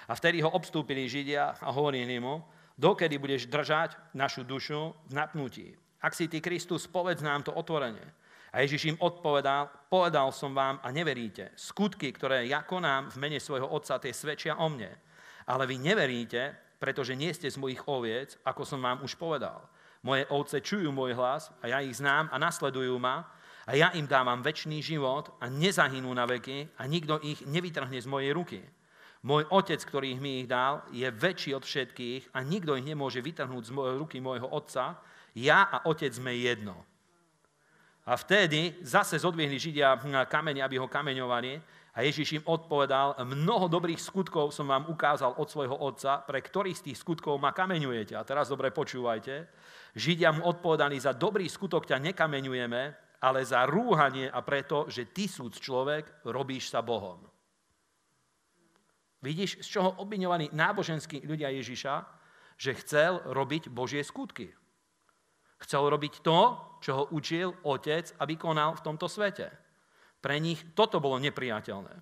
a 0.09 0.13
vtedy 0.13 0.41
ho 0.45 0.53
obstúpili 0.53 1.09
Židia 1.09 1.57
a 1.61 1.69
hovorili 1.73 2.21
mu, 2.21 2.45
dokedy 2.77 3.17
budeš 3.17 3.49
držať 3.49 3.97
našu 4.13 4.45
dušu 4.45 4.93
v 5.09 5.13
napnutí. 5.13 5.73
Ak 6.01 6.13
si 6.13 6.29
ty 6.29 6.45
Kristus, 6.45 6.85
povedz 6.89 7.25
nám 7.25 7.45
to 7.45 7.53
otvorene. 7.57 8.05
A 8.53 8.65
Ježiš 8.65 8.97
im 8.97 9.01
odpovedal, 9.01 9.69
povedal 9.93 10.33
som 10.33 10.57
vám 10.57 10.81
a 10.81 10.89
neveríte. 10.89 11.53
Skutky, 11.53 12.13
ktoré 12.17 12.49
ja 12.49 12.65
konám 12.65 13.13
v 13.13 13.21
mene 13.21 13.41
svojho 13.41 13.69
Otca, 13.69 14.01
tie 14.01 14.13
svedčia 14.13 14.57
o 14.57 14.69
mne. 14.73 14.93
Ale 15.49 15.65
vy 15.65 15.81
neveríte, 15.81 16.53
pretože 16.77 17.17
nie 17.17 17.33
ste 17.33 17.49
z 17.49 17.57
mojich 17.57 17.81
oviec, 17.89 18.37
ako 18.45 18.63
som 18.69 18.85
vám 18.85 19.01
už 19.01 19.17
povedal. 19.17 19.65
Moje 20.05 20.29
ovce 20.31 20.63
čujú 20.63 20.93
môj 20.95 21.17
hlas 21.17 21.51
a 21.59 21.73
ja 21.73 21.83
ich 21.83 21.97
znám 21.99 22.31
a 22.31 22.37
nasledujú 22.39 22.95
ma 23.01 23.27
a 23.67 23.75
ja 23.75 23.91
im 23.97 24.07
dávam 24.07 24.45
väčší 24.45 24.79
život 24.79 25.35
a 25.43 25.51
nezahynú 25.51 26.09
na 26.15 26.29
veky 26.29 26.79
a 26.79 26.87
nikto 26.87 27.19
ich 27.25 27.43
nevytrhne 27.49 27.99
z 27.99 28.07
mojej 28.07 28.31
ruky. 28.31 28.61
Môj 29.27 29.51
otec, 29.51 29.83
ktorý 29.83 30.15
mi 30.23 30.47
ich 30.47 30.49
dal, 30.49 30.87
je 30.95 31.11
väčší 31.11 31.51
od 31.51 31.67
všetkých 31.67 32.31
a 32.31 32.47
nikto 32.47 32.79
ich 32.79 32.87
nemôže 32.87 33.19
vytrhnúť 33.19 33.65
z 33.67 33.75
ruky 33.75 34.23
môjho 34.23 34.47
otca. 34.47 35.03
Ja 35.35 35.67
a 35.67 35.83
otec 35.91 36.15
sme 36.15 36.39
jedno. 36.39 36.79
A 38.09 38.17
vtedy 38.17 38.79
zase 38.81 39.21
zodvihli 39.21 39.61
Židia 39.61 39.99
kameň, 40.31 40.65
aby 40.65 40.81
ho 40.81 40.89
kameňovali 40.89 41.78
a 41.99 42.07
Ježiš 42.07 42.39
im 42.39 42.47
odpovedal, 42.47 43.19
mnoho 43.27 43.67
dobrých 43.67 43.99
skutkov 43.99 44.55
som 44.55 44.71
vám 44.71 44.87
ukázal 44.87 45.35
od 45.35 45.51
svojho 45.51 45.75
otca, 45.75 46.23
pre 46.23 46.39
ktorých 46.39 46.79
z 46.79 46.85
tých 46.87 47.03
skutkov 47.03 47.43
ma 47.43 47.51
kameňujete. 47.51 48.15
A 48.15 48.23
teraz 48.23 48.55
dobre 48.55 48.71
počúvajte. 48.71 49.51
Židia 49.99 50.31
mu 50.31 50.47
odpovedali, 50.47 50.95
za 50.95 51.11
dobrý 51.11 51.51
skutok 51.51 51.91
ťa 51.91 51.99
nekameňujeme, 51.99 52.83
ale 53.19 53.41
za 53.43 53.67
rúhanie 53.67 54.31
a 54.31 54.39
preto, 54.47 54.87
že 54.87 55.11
ty 55.11 55.27
súd 55.27 55.59
človek, 55.59 56.23
robíš 56.31 56.71
sa 56.71 56.87
Bohom. 56.87 57.19
Vidíš, 59.19 59.67
z 59.67 59.83
čoho 59.83 59.99
obviňovaní 59.99 60.55
náboženskí 60.55 61.27
ľudia 61.27 61.51
Ježiša, 61.51 62.07
že 62.55 62.79
chcel 62.79 63.27
robiť 63.27 63.75
Božie 63.75 64.07
skutky. 64.07 64.55
Chcel 65.59 65.91
robiť 65.91 66.23
to, 66.23 66.63
čo 66.79 66.93
ho 66.95 67.05
učil 67.11 67.59
otec 67.67 68.15
a 68.15 68.23
vykonal 68.23 68.79
v 68.79 68.85
tomto 68.87 69.11
svete. 69.11 69.51
Pre 70.19 70.37
nich 70.43 70.61
toto 70.75 70.99
bolo 70.99 71.19
nepriateľné. 71.23 71.95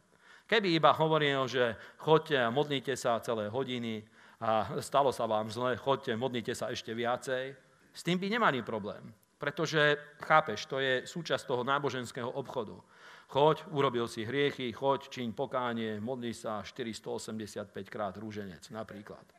Keby 0.47 0.79
iba 0.79 0.95
hovoril, 0.95 1.45
že 1.51 1.75
chodte 1.99 2.39
a 2.39 2.55
modlite 2.55 2.95
sa 2.95 3.19
celé 3.19 3.51
hodiny 3.51 4.07
a 4.41 4.79
stalo 4.79 5.11
sa 5.11 5.27
vám 5.27 5.51
zle, 5.51 5.75
chodte, 5.75 6.14
modlite 6.14 6.55
sa 6.55 6.71
ešte 6.71 6.95
viacej, 6.95 7.57
s 7.91 8.01
tým 8.05 8.21
by 8.21 8.31
nemali 8.31 8.62
problém. 8.62 9.03
Pretože, 9.37 10.17
chápeš, 10.25 10.64
to 10.64 10.81
je 10.81 11.05
súčasť 11.05 11.45
toho 11.45 11.61
náboženského 11.61 12.31
obchodu. 12.31 12.81
Choď, 13.29 13.69
urobil 13.75 14.09
si 14.09 14.25
hriechy, 14.25 14.73
choď, 14.73 15.12
čiň 15.12 15.37
pokánie, 15.37 16.01
modli 16.01 16.33
sa 16.33 16.62
485 16.64 17.69
krát 17.91 18.14
rúženec 18.17 18.64
napríklad. 18.71 19.36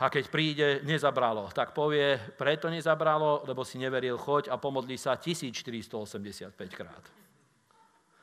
A 0.00 0.08
keď 0.08 0.24
príde, 0.32 0.68
nezabralo, 0.88 1.52
tak 1.52 1.76
povie, 1.76 2.16
preto 2.40 2.72
nezabralo, 2.72 3.44
lebo 3.44 3.68
si 3.68 3.76
neveril, 3.76 4.16
choď 4.16 4.48
a 4.48 4.56
pomodli 4.56 4.96
sa 4.96 5.20
1485 5.20 6.56
krát. 6.72 7.04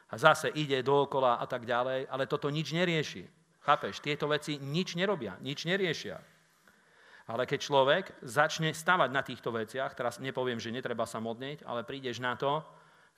A 0.10 0.16
zase 0.18 0.50
ide 0.58 0.82
dookola 0.82 1.38
a 1.38 1.46
tak 1.46 1.70
ďalej, 1.70 2.10
ale 2.10 2.26
toto 2.26 2.50
nič 2.50 2.74
nerieši. 2.74 3.30
Chápeš, 3.62 4.02
tieto 4.02 4.26
veci 4.26 4.58
nič 4.58 4.98
nerobia, 4.98 5.38
nič 5.44 5.70
neriešia. 5.70 6.18
Ale 7.28 7.44
keď 7.44 7.60
človek 7.60 8.04
začne 8.24 8.72
stavať 8.74 9.10
na 9.12 9.22
týchto 9.22 9.52
veciach, 9.52 9.94
teraz 9.94 10.18
nepoviem, 10.18 10.58
že 10.58 10.72
netreba 10.72 11.04
sa 11.06 11.20
modliť, 11.20 11.62
ale 11.68 11.86
prídeš 11.86 12.24
na 12.24 12.40
to, 12.40 12.64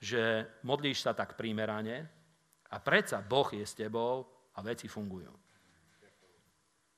že 0.02 0.50
modlíš 0.66 1.06
sa 1.06 1.14
tak 1.16 1.38
primerane 1.38 2.10
a 2.74 2.76
predsa 2.82 3.24
Boh 3.24 3.48
je 3.54 3.64
s 3.64 3.78
tebou 3.78 4.26
a 4.58 4.60
veci 4.66 4.90
fungujú. 4.90 5.32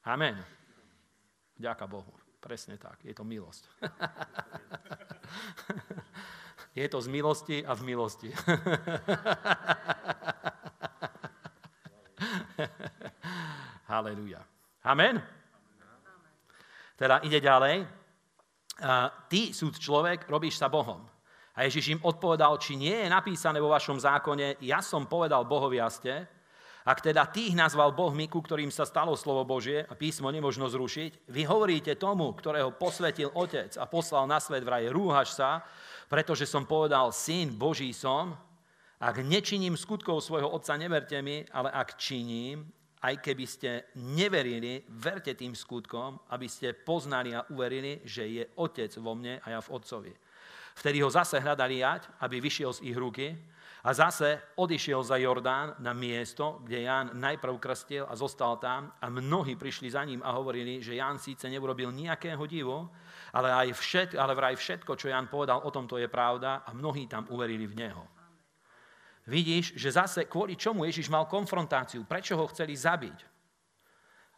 Amen. 0.07 0.60
Ďaká 1.61 1.85
Bohu. 1.85 2.09
Presne 2.41 2.73
tak. 2.81 2.97
Je 3.05 3.13
to 3.13 3.21
milosť. 3.21 3.69
je 6.81 6.87
to 6.89 6.97
z 6.97 7.07
milosti 7.13 7.61
a 7.61 7.77
v 7.77 7.81
milosti. 7.85 8.33
Halelujá. 13.93 14.41
Amen. 14.81 15.21
Teda 16.97 17.21
ide 17.21 17.37
ďalej. 17.37 17.85
Ty, 19.29 19.41
súd 19.53 19.77
človek, 19.77 20.25
robíš 20.25 20.57
sa 20.57 20.65
Bohom. 20.65 21.05
A 21.53 21.69
Ježiš 21.69 21.93
im 21.93 22.01
odpovedal, 22.01 22.57
či 22.57 22.73
nie 22.73 23.05
je 23.05 23.05
napísané 23.05 23.61
vo 23.61 23.69
vašom 23.69 24.01
zákone, 24.01 24.57
ja 24.65 24.81
som 24.81 25.05
povedal 25.05 25.45
Bohovi 25.45 25.77
a 25.77 25.93
ste, 25.93 26.25
ak 26.81 27.05
teda 27.05 27.29
tých 27.29 27.53
nazval 27.53 27.93
Bohmi, 27.93 28.25
ku 28.25 28.41
ktorým 28.41 28.73
sa 28.73 28.89
stalo 28.89 29.13
slovo 29.13 29.45
Božie 29.45 29.85
a 29.85 29.93
písmo 29.93 30.33
nemožno 30.33 30.65
zrušiť, 30.65 31.29
vy 31.29 31.41
hovoríte 31.45 31.93
tomu, 31.93 32.33
ktorého 32.33 32.73
posvetil 32.73 33.29
Otec 33.37 33.77
a 33.77 33.85
poslal 33.85 34.25
na 34.25 34.41
svet 34.41 34.65
vraj, 34.65 34.89
rúhaš 34.89 35.37
sa, 35.37 35.61
pretože 36.09 36.49
som 36.49 36.65
povedal, 36.65 37.13
syn 37.13 37.53
Boží 37.53 37.93
som, 37.93 38.33
ak 39.01 39.21
nečiním 39.21 39.77
skutkov 39.77 40.21
svojho 40.25 40.49
Otca, 40.49 40.77
neverte 40.77 41.17
mi, 41.21 41.45
ale 41.53 41.69
ak 41.73 41.97
činím, 41.97 42.65
aj 43.01 43.17
keby 43.17 43.45
ste 43.49 43.71
neverili, 43.97 44.85
verte 44.93 45.33
tým 45.33 45.57
skutkom, 45.57 46.21
aby 46.29 46.45
ste 46.45 46.77
poznali 46.77 47.33
a 47.33 47.45
uverili, 47.49 48.01
že 48.05 48.29
je 48.29 48.43
Otec 48.61 48.93
vo 49.01 49.17
mne 49.17 49.41
a 49.41 49.57
ja 49.57 49.59
v 49.61 49.73
Otcovi. 49.73 50.13
Vtedy 50.77 51.01
ho 51.01 51.09
zase 51.09 51.41
hľadali 51.41 51.81
jať, 51.81 52.01
aby 52.21 52.37
vyšiel 52.37 52.71
z 52.77 52.93
ich 52.93 52.97
ruky 52.97 53.33
a 53.81 53.89
zase 53.97 54.37
odišiel 54.61 55.01
za 55.01 55.17
Jordán 55.17 55.73
na 55.81 55.93
miesto, 55.97 56.61
kde 56.61 56.85
Ján 56.85 57.17
najprv 57.17 57.57
krstil 57.57 58.05
a 58.05 58.13
zostal 58.13 58.61
tam 58.61 58.93
a 59.01 59.09
mnohí 59.09 59.57
prišli 59.57 59.89
za 59.89 60.05
ním 60.05 60.21
a 60.21 60.37
hovorili, 60.37 60.85
že 60.85 61.01
Ján 61.01 61.17
síce 61.17 61.49
neurobil 61.49 61.89
nejakého 61.89 62.45
divu, 62.45 62.85
ale, 63.33 63.49
aj 63.49 63.73
všet, 63.73 64.09
ale 64.13 64.37
vraj 64.37 64.53
všetko, 64.53 64.93
čo 64.93 65.09
Ján 65.09 65.33
povedal 65.33 65.65
o 65.65 65.73
tomto 65.73 65.97
je 65.97 66.05
pravda 66.05 66.61
a 66.61 66.69
mnohí 66.77 67.09
tam 67.09 67.25
uverili 67.33 67.65
v 67.65 67.77
Neho. 67.81 68.05
Vidíš, 69.25 69.73
že 69.77 69.89
zase 69.93 70.29
kvôli 70.29 70.53
čomu 70.57 70.85
Ježiš 70.85 71.09
mal 71.09 71.25
konfrontáciu, 71.25 72.05
prečo 72.05 72.37
ho 72.37 72.45
chceli 72.53 72.77
zabiť. 72.77 73.17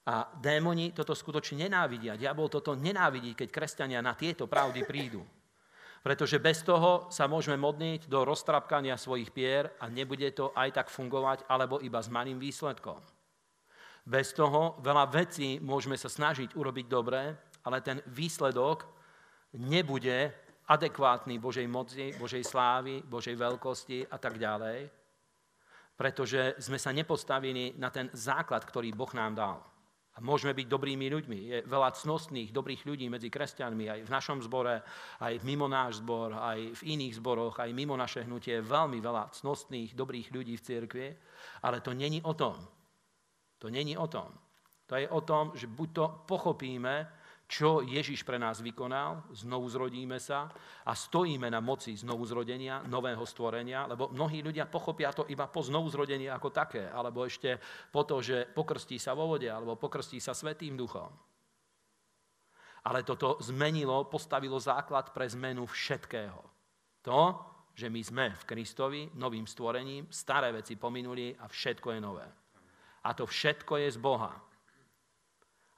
A 0.04 0.28
démoni 0.36 0.92
toto 0.92 1.16
skutočne 1.16 1.68
nenávidia. 1.68 2.20
Diabol 2.20 2.52
toto 2.52 2.76
nenávidí, 2.76 3.36
keď 3.40 3.48
kresťania 3.48 4.04
na 4.04 4.12
tieto 4.20 4.52
pravdy 4.52 4.84
prídu. 4.84 5.24
Pretože 6.04 6.36
bez 6.36 6.60
toho 6.68 7.08
sa 7.08 7.32
môžeme 7.32 7.56
modniť 7.56 8.12
do 8.12 8.28
roztrapkania 8.28 9.00
svojich 9.00 9.32
pier 9.32 9.72
a 9.80 9.88
nebude 9.88 10.28
to 10.36 10.52
aj 10.52 10.84
tak 10.84 10.88
fungovať, 10.92 11.48
alebo 11.48 11.80
iba 11.80 12.04
s 12.04 12.12
malým 12.12 12.36
výsledkom. 12.36 13.00
Bez 14.04 14.36
toho 14.36 14.76
veľa 14.84 15.08
vecí 15.08 15.64
môžeme 15.64 15.96
sa 15.96 16.12
snažiť 16.12 16.60
urobiť 16.60 16.86
dobre, 16.92 17.32
ale 17.64 17.80
ten 17.80 18.04
výsledok 18.12 18.84
nebude 19.56 20.36
adekvátny 20.68 21.40
Božej 21.40 21.68
moci, 21.72 22.12
Božej 22.20 22.44
slávy, 22.44 23.00
Božej 23.00 23.40
veľkosti 23.40 24.12
a 24.12 24.20
tak 24.20 24.36
ďalej, 24.36 24.92
pretože 25.96 26.60
sme 26.60 26.76
sa 26.76 26.92
nepostavili 26.92 27.80
na 27.80 27.88
ten 27.88 28.12
základ, 28.12 28.68
ktorý 28.68 28.92
Boh 28.92 29.12
nám 29.16 29.40
dal. 29.40 29.58
A 30.14 30.22
môžeme 30.22 30.54
byť 30.54 30.68
dobrými 30.70 31.10
ľuďmi. 31.10 31.40
Je 31.50 31.58
veľa 31.66 31.98
cnostných, 31.98 32.54
dobrých 32.54 32.86
ľudí 32.86 33.10
medzi 33.10 33.34
kresťanmi, 33.34 33.90
aj 33.90 34.02
v 34.06 34.14
našom 34.14 34.46
zbore, 34.46 34.86
aj 35.18 35.42
mimo 35.42 35.66
náš 35.66 36.06
zbor, 36.06 36.38
aj 36.38 36.78
v 36.78 36.82
iných 36.94 37.18
zboroch, 37.18 37.58
aj 37.58 37.74
mimo 37.74 37.98
naše 37.98 38.22
hnutie. 38.22 38.62
Veľmi 38.62 39.02
veľa 39.02 39.34
cnostných, 39.34 39.98
dobrých 39.98 40.30
ľudí 40.30 40.54
v 40.54 40.66
cirkvi, 40.66 41.08
ale 41.66 41.82
to 41.82 41.98
není 41.98 42.22
o 42.22 42.38
tom. 42.38 42.62
To 43.58 43.74
není 43.74 43.98
o 43.98 44.06
tom. 44.06 44.30
To 44.86 44.94
je 45.02 45.10
o 45.10 45.22
tom, 45.26 45.58
že 45.58 45.66
buď 45.66 45.90
to 45.90 46.06
pochopíme, 46.30 47.23
čo 47.48 47.84
Ježiš 47.86 48.26
pre 48.26 48.42
nás 48.42 48.64
vykonal, 48.64 49.30
znovu 49.36 49.70
zrodíme 49.70 50.18
sa 50.18 50.50
a 50.88 50.92
stojíme 50.96 51.52
na 51.52 51.62
moci 51.62 51.94
znovu 51.94 52.26
zrodenia, 52.26 52.82
nového 52.88 53.22
stvorenia, 53.28 53.86
lebo 53.86 54.10
mnohí 54.10 54.42
ľudia 54.42 54.66
pochopia 54.66 55.14
to 55.14 55.28
iba 55.30 55.46
po 55.46 55.62
znovu 55.62 55.92
zrodení 55.92 56.32
ako 56.32 56.50
také, 56.50 56.90
alebo 56.90 57.28
ešte 57.28 57.60
po 57.94 58.08
to, 58.08 58.24
že 58.24 58.50
pokrstí 58.50 58.98
sa 58.98 59.14
vo 59.14 59.30
vode, 59.30 59.46
alebo 59.52 59.78
pokrstí 59.78 60.18
sa 60.18 60.34
Svetým 60.34 60.74
duchom. 60.74 61.12
Ale 62.84 63.08
toto 63.08 63.40
zmenilo, 63.40 64.12
postavilo 64.12 64.60
základ 64.60 65.16
pre 65.16 65.30
zmenu 65.32 65.64
všetkého. 65.64 66.40
To, 67.04 67.22
že 67.74 67.88
my 67.88 68.02
sme 68.04 68.26
v 68.36 68.44
Kristovi, 68.48 69.02
novým 69.16 69.48
stvorením, 69.48 70.08
staré 70.12 70.52
veci 70.52 70.76
pominuli 70.76 71.34
a 71.34 71.48
všetko 71.48 71.88
je 71.96 72.00
nové. 72.00 72.28
A 73.04 73.10
to 73.16 73.28
všetko 73.28 73.84
je 73.84 73.90
z 73.92 74.00
Boha. 74.00 74.53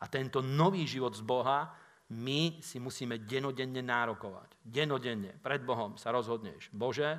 A 0.06 0.12
tento 0.14 0.46
nový 0.46 0.86
život 0.86 1.18
z 1.18 1.26
Boha 1.26 1.74
my 2.14 2.62
si 2.62 2.78
musíme 2.78 3.18
denodenne 3.26 3.82
nárokovať. 3.82 4.62
Denodenne 4.62 5.34
pred 5.42 5.66
Bohom 5.66 5.98
sa 5.98 6.14
rozhodneš. 6.14 6.70
Bože, 6.70 7.18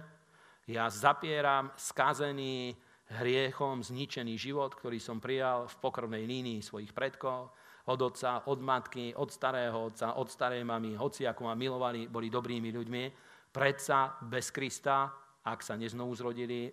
ja 0.71 0.87
zapieram 0.87 1.75
skazený 1.75 2.79
hriechom 3.19 3.83
zničený 3.83 4.39
život, 4.39 4.79
ktorý 4.79 5.03
som 5.03 5.19
prijal 5.19 5.67
v 5.67 5.75
pokrvnej 5.83 6.23
línii 6.27 6.63
svojich 6.63 6.95
predkov, 6.95 7.51
od 7.87 8.01
otca, 8.03 8.47
od 8.51 8.59
matky, 8.63 9.15
od 9.15 9.31
starého 9.31 9.91
otca, 9.91 10.19
od 10.19 10.27
starej 10.27 10.63
mamy, 10.67 10.99
hoci 10.99 11.23
ako 11.23 11.47
ma 11.47 11.55
milovali, 11.55 12.11
boli 12.11 12.27
dobrými 12.27 12.75
ľuďmi. 12.75 13.05
Predsa 13.51 14.19
bez 14.27 14.51
Krista, 14.51 15.07
ak 15.47 15.63
sa 15.63 15.79
neznovu 15.79 16.11
zrodili, 16.19 16.67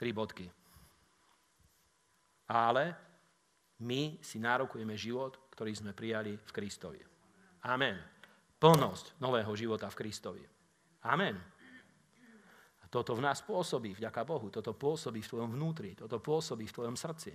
tri 0.00 0.10
bodky. 0.16 0.48
Ale 2.48 3.09
my 3.80 4.20
si 4.20 4.36
nárokujeme 4.36 4.96
život, 4.96 5.50
ktorý 5.52 5.72
sme 5.72 5.92
prijali 5.96 6.36
v 6.36 6.50
Kristovi. 6.52 7.00
Amen. 7.68 7.96
Plnosť 8.60 9.20
nového 9.20 9.52
života 9.56 9.88
v 9.88 9.98
Kristovi. 10.04 10.44
Amen. 11.08 11.36
A 12.80 12.84
toto 12.92 13.16
v 13.16 13.24
nás 13.24 13.40
pôsobí, 13.40 13.96
vďaka 13.96 14.20
Bohu. 14.24 14.52
Toto 14.52 14.76
pôsobí 14.76 15.24
v 15.24 15.30
tvojom 15.32 15.50
vnútri, 15.56 15.96
toto 15.96 16.20
pôsobí 16.20 16.68
v 16.68 16.76
tvojom 16.76 16.96
srdci. 16.96 17.32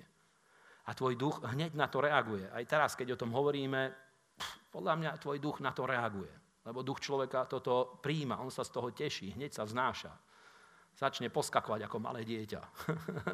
A 0.85 0.93
tvoj 0.93 1.17
duch 1.17 1.41
hneď 1.41 1.73
na 1.73 1.89
to 1.89 1.97
reaguje. 1.97 2.45
Aj 2.53 2.61
teraz, 2.65 2.93
keď 2.93 3.17
o 3.17 3.21
tom 3.25 3.33
hovoríme, 3.33 3.89
podľa 4.69 4.93
mňa 5.01 5.21
tvoj 5.21 5.37
duch 5.41 5.57
na 5.65 5.73
to 5.73 5.89
reaguje. 5.89 6.29
Lebo 6.65 6.81
duch 6.81 7.01
človeka 7.01 7.45
toto 7.45 8.01
príjma, 8.01 8.41
on 8.41 8.49
sa 8.49 8.65
z 8.65 8.73
toho 8.73 8.89
teší, 8.89 9.37
hneď 9.37 9.53
sa 9.53 9.65
vznáša. 9.65 10.13
Začne 10.95 11.29
poskakovať 11.29 11.85
ako 11.85 11.97
malé 11.99 12.23
dieťa. 12.23 12.61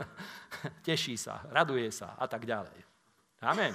Teší 0.87 1.13
sa, 1.13 1.45
raduje 1.53 1.93
sa 1.93 2.17
a 2.17 2.25
tak 2.25 2.49
ďalej. 2.49 2.90
Amen. 3.41 3.73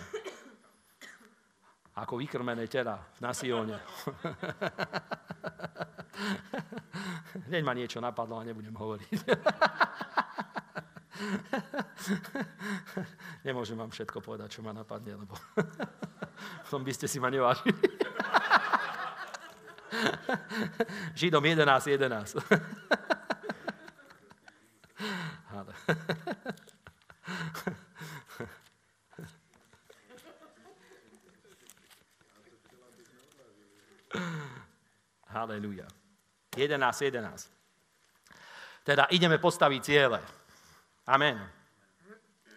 Ako 1.96 2.20
vykrmené 2.20 2.70
tela 2.70 3.02
na 3.18 3.34
Sione. 3.34 3.74
Hneď 7.50 7.62
ma 7.64 7.74
niečo 7.74 7.98
napadlo 8.00 8.38
a 8.38 8.46
nebudem 8.46 8.76
hovoriť. 8.76 9.10
Nemôžem 13.46 13.74
vám 13.78 13.90
všetko 13.90 14.20
povedať, 14.20 14.60
čo 14.60 14.62
ma 14.62 14.70
napadne, 14.76 15.16
lebo 15.16 15.34
tom 16.70 16.84
by 16.84 16.92
ste 16.92 17.08
si 17.08 17.18
ma 17.18 17.30
nevážili. 17.32 17.74
Židom 21.16 21.42
11, 21.42 21.96
11. 21.96 22.38
11, 36.66 37.14
11. 37.14 38.82
Teda 38.86 39.06
ideme 39.10 39.38
postaviť 39.38 39.80
ciele. 39.82 40.20
Amen. 41.06 41.38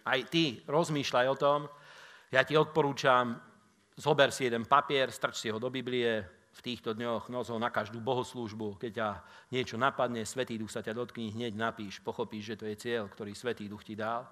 Aj 0.06 0.20
ty 0.26 0.62
rozmýšľaj 0.66 1.26
o 1.30 1.36
tom. 1.38 1.60
Ja 2.30 2.42
ti 2.46 2.58
odporúčam, 2.58 3.38
zober 3.98 4.30
si 4.34 4.46
jeden 4.46 4.66
papier, 4.66 5.10
strč 5.10 5.42
si 5.42 5.48
ho 5.50 5.58
do 5.58 5.70
Biblie, 5.70 6.22
v 6.50 6.60
týchto 6.66 6.98
dňoch 6.98 7.30
nos 7.30 7.46
ho 7.48 7.58
na 7.62 7.70
každú 7.70 8.02
bohoslúžbu. 8.02 8.76
Keď 8.82 8.92
ťa 8.92 9.08
niečo 9.54 9.78
napadne, 9.78 10.26
Svetý 10.26 10.58
Duch 10.58 10.74
sa 10.74 10.82
ťa 10.82 10.98
dotkne, 10.98 11.30
hneď 11.30 11.54
napíš, 11.54 12.02
pochopíš, 12.02 12.54
že 12.54 12.58
to 12.58 12.64
je 12.66 12.76
cieľ, 12.76 13.06
ktorý 13.06 13.32
Svetý 13.38 13.70
Duch 13.70 13.86
ti 13.86 13.94
dal 13.94 14.26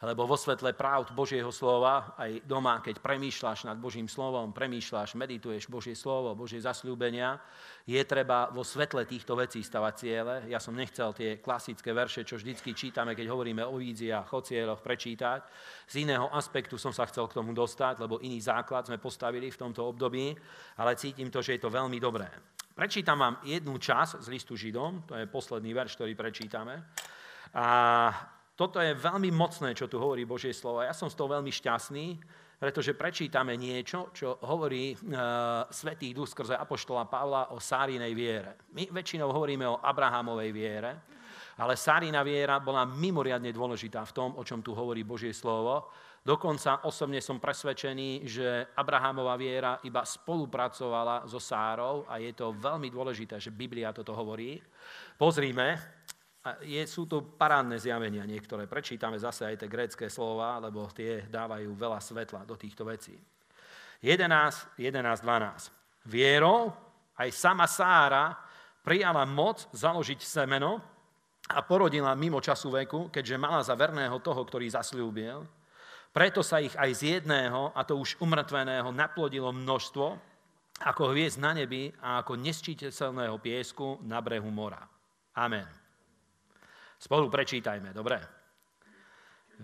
lebo 0.00 0.24
vo 0.24 0.32
svetle 0.32 0.72
pravd 0.72 1.12
Božieho 1.12 1.52
slova, 1.52 2.16
aj 2.16 2.40
doma, 2.48 2.80
keď 2.80 3.04
premýšľaš 3.04 3.68
nad 3.68 3.76
Božím 3.76 4.08
slovom, 4.08 4.48
premýšľaš, 4.48 5.12
medituješ 5.12 5.68
Božie 5.68 5.92
slovo, 5.92 6.32
Božie 6.32 6.56
zasľúbenia, 6.56 7.36
je 7.84 8.00
treba 8.08 8.48
vo 8.48 8.64
svetle 8.64 9.04
týchto 9.04 9.36
vecí 9.36 9.60
stavať 9.60 9.94
ciele. 10.00 10.34
Ja 10.48 10.56
som 10.56 10.72
nechcel 10.72 11.12
tie 11.12 11.36
klasické 11.36 11.92
verše, 11.92 12.24
čo 12.24 12.40
vždycky 12.40 12.72
čítame, 12.72 13.12
keď 13.12 13.28
hovoríme 13.28 13.60
o 13.60 13.76
víziách, 13.76 14.32
o 14.32 14.40
cieľoch, 14.40 14.80
prečítať. 14.80 15.44
Z 15.84 15.94
iného 16.00 16.32
aspektu 16.32 16.80
som 16.80 16.96
sa 16.96 17.04
chcel 17.04 17.28
k 17.28 17.36
tomu 17.36 17.52
dostať, 17.52 18.00
lebo 18.00 18.24
iný 18.24 18.40
základ 18.40 18.88
sme 18.88 18.96
postavili 18.96 19.52
v 19.52 19.60
tomto 19.60 19.84
období, 19.84 20.32
ale 20.80 20.96
cítim 20.96 21.28
to, 21.28 21.44
že 21.44 21.60
je 21.60 21.60
to 21.60 21.68
veľmi 21.68 22.00
dobré. 22.00 22.24
Prečítam 22.72 23.20
vám 23.20 23.44
jednu 23.44 23.76
časť 23.76 24.24
z 24.24 24.26
listu 24.32 24.56
Židom, 24.56 25.04
to 25.04 25.12
je 25.12 25.28
posledný 25.28 25.76
verš, 25.76 26.00
ktorý 26.00 26.16
prečítame. 26.16 26.88
A 27.52 28.39
toto 28.60 28.76
je 28.76 28.92
veľmi 28.92 29.32
mocné, 29.32 29.72
čo 29.72 29.88
tu 29.88 29.96
hovorí 29.96 30.28
Božie 30.28 30.52
slovo. 30.52 30.84
Ja 30.84 30.92
som 30.92 31.08
z 31.08 31.16
toho 31.16 31.32
veľmi 31.32 31.48
šťastný, 31.48 32.20
pretože 32.60 32.92
prečítame 32.92 33.56
niečo, 33.56 34.12
čo 34.12 34.36
hovorí 34.44 34.92
uh, 34.92 35.64
Svetý 35.72 36.12
Duch 36.12 36.28
skrze 36.28 36.60
Apoštola 36.60 37.08
Pavla 37.08 37.56
o 37.56 37.56
Sárinej 37.56 38.12
viere. 38.12 38.68
My 38.76 38.84
väčšinou 38.92 39.32
hovoríme 39.32 39.64
o 39.64 39.80
Abrahamovej 39.80 40.50
viere, 40.52 40.92
ale 41.56 41.72
Sárina 41.72 42.20
viera 42.20 42.60
bola 42.60 42.84
mimoriadne 42.84 43.48
dôležitá 43.48 44.04
v 44.04 44.12
tom, 44.12 44.30
o 44.36 44.44
čom 44.44 44.60
tu 44.60 44.76
hovorí 44.76 45.08
Božie 45.08 45.32
slovo. 45.32 45.88
Dokonca 46.20 46.84
osobne 46.84 47.24
som 47.24 47.40
presvedčený, 47.40 48.28
že 48.28 48.76
Abrahamová 48.76 49.40
viera 49.40 49.80
iba 49.88 50.04
spolupracovala 50.04 51.24
so 51.24 51.40
Sárou 51.40 52.04
a 52.04 52.20
je 52.20 52.36
to 52.36 52.52
veľmi 52.52 52.92
dôležité, 52.92 53.40
že 53.40 53.56
Biblia 53.56 53.88
toto 53.96 54.12
hovorí. 54.12 54.60
Pozrime, 55.16 55.80
je, 56.64 56.80
sú 56.88 57.04
to 57.04 57.20
parádne 57.36 57.76
zjavenia 57.76 58.24
niektoré. 58.24 58.64
Prečítame 58.64 59.20
zase 59.20 59.44
aj 59.44 59.60
tie 59.60 59.68
grécké 59.68 60.06
slova, 60.08 60.56
lebo 60.56 60.88
tie 60.88 61.28
dávajú 61.28 61.76
veľa 61.76 62.00
svetla 62.00 62.48
do 62.48 62.56
týchto 62.56 62.88
vecí. 62.88 63.12
11, 64.00 64.80
11, 64.80 65.20
12. 65.20 66.08
Vierou 66.08 66.72
aj 67.20 67.28
sama 67.36 67.68
Sára 67.68 68.32
prijala 68.80 69.28
moc 69.28 69.68
založiť 69.76 70.20
semeno 70.24 70.80
a 71.52 71.60
porodila 71.60 72.16
mimo 72.16 72.40
času 72.40 72.72
veku, 72.72 73.12
keďže 73.12 73.36
mala 73.36 73.60
za 73.60 73.76
verného 73.76 74.16
toho, 74.24 74.40
ktorý 74.40 74.72
zasľúbil. 74.72 75.44
Preto 76.10 76.40
sa 76.40 76.58
ich 76.58 76.72
aj 76.74 76.90
z 76.96 77.02
jedného, 77.20 77.70
a 77.76 77.84
to 77.84 78.00
už 78.00 78.18
umrtveného, 78.18 78.90
naplodilo 78.90 79.52
množstvo, 79.52 80.18
ako 80.80 81.12
hviezd 81.12 81.36
na 81.36 81.52
nebi 81.52 81.92
a 82.00 82.24
ako 82.24 82.40
nesčiteľného 82.40 83.36
piesku 83.36 84.00
na 84.08 84.18
brehu 84.24 84.48
mora. 84.48 84.80
Amen. 85.36 85.79
Spolu 87.00 87.32
prečítajme, 87.32 87.96
dobre? 87.96 88.20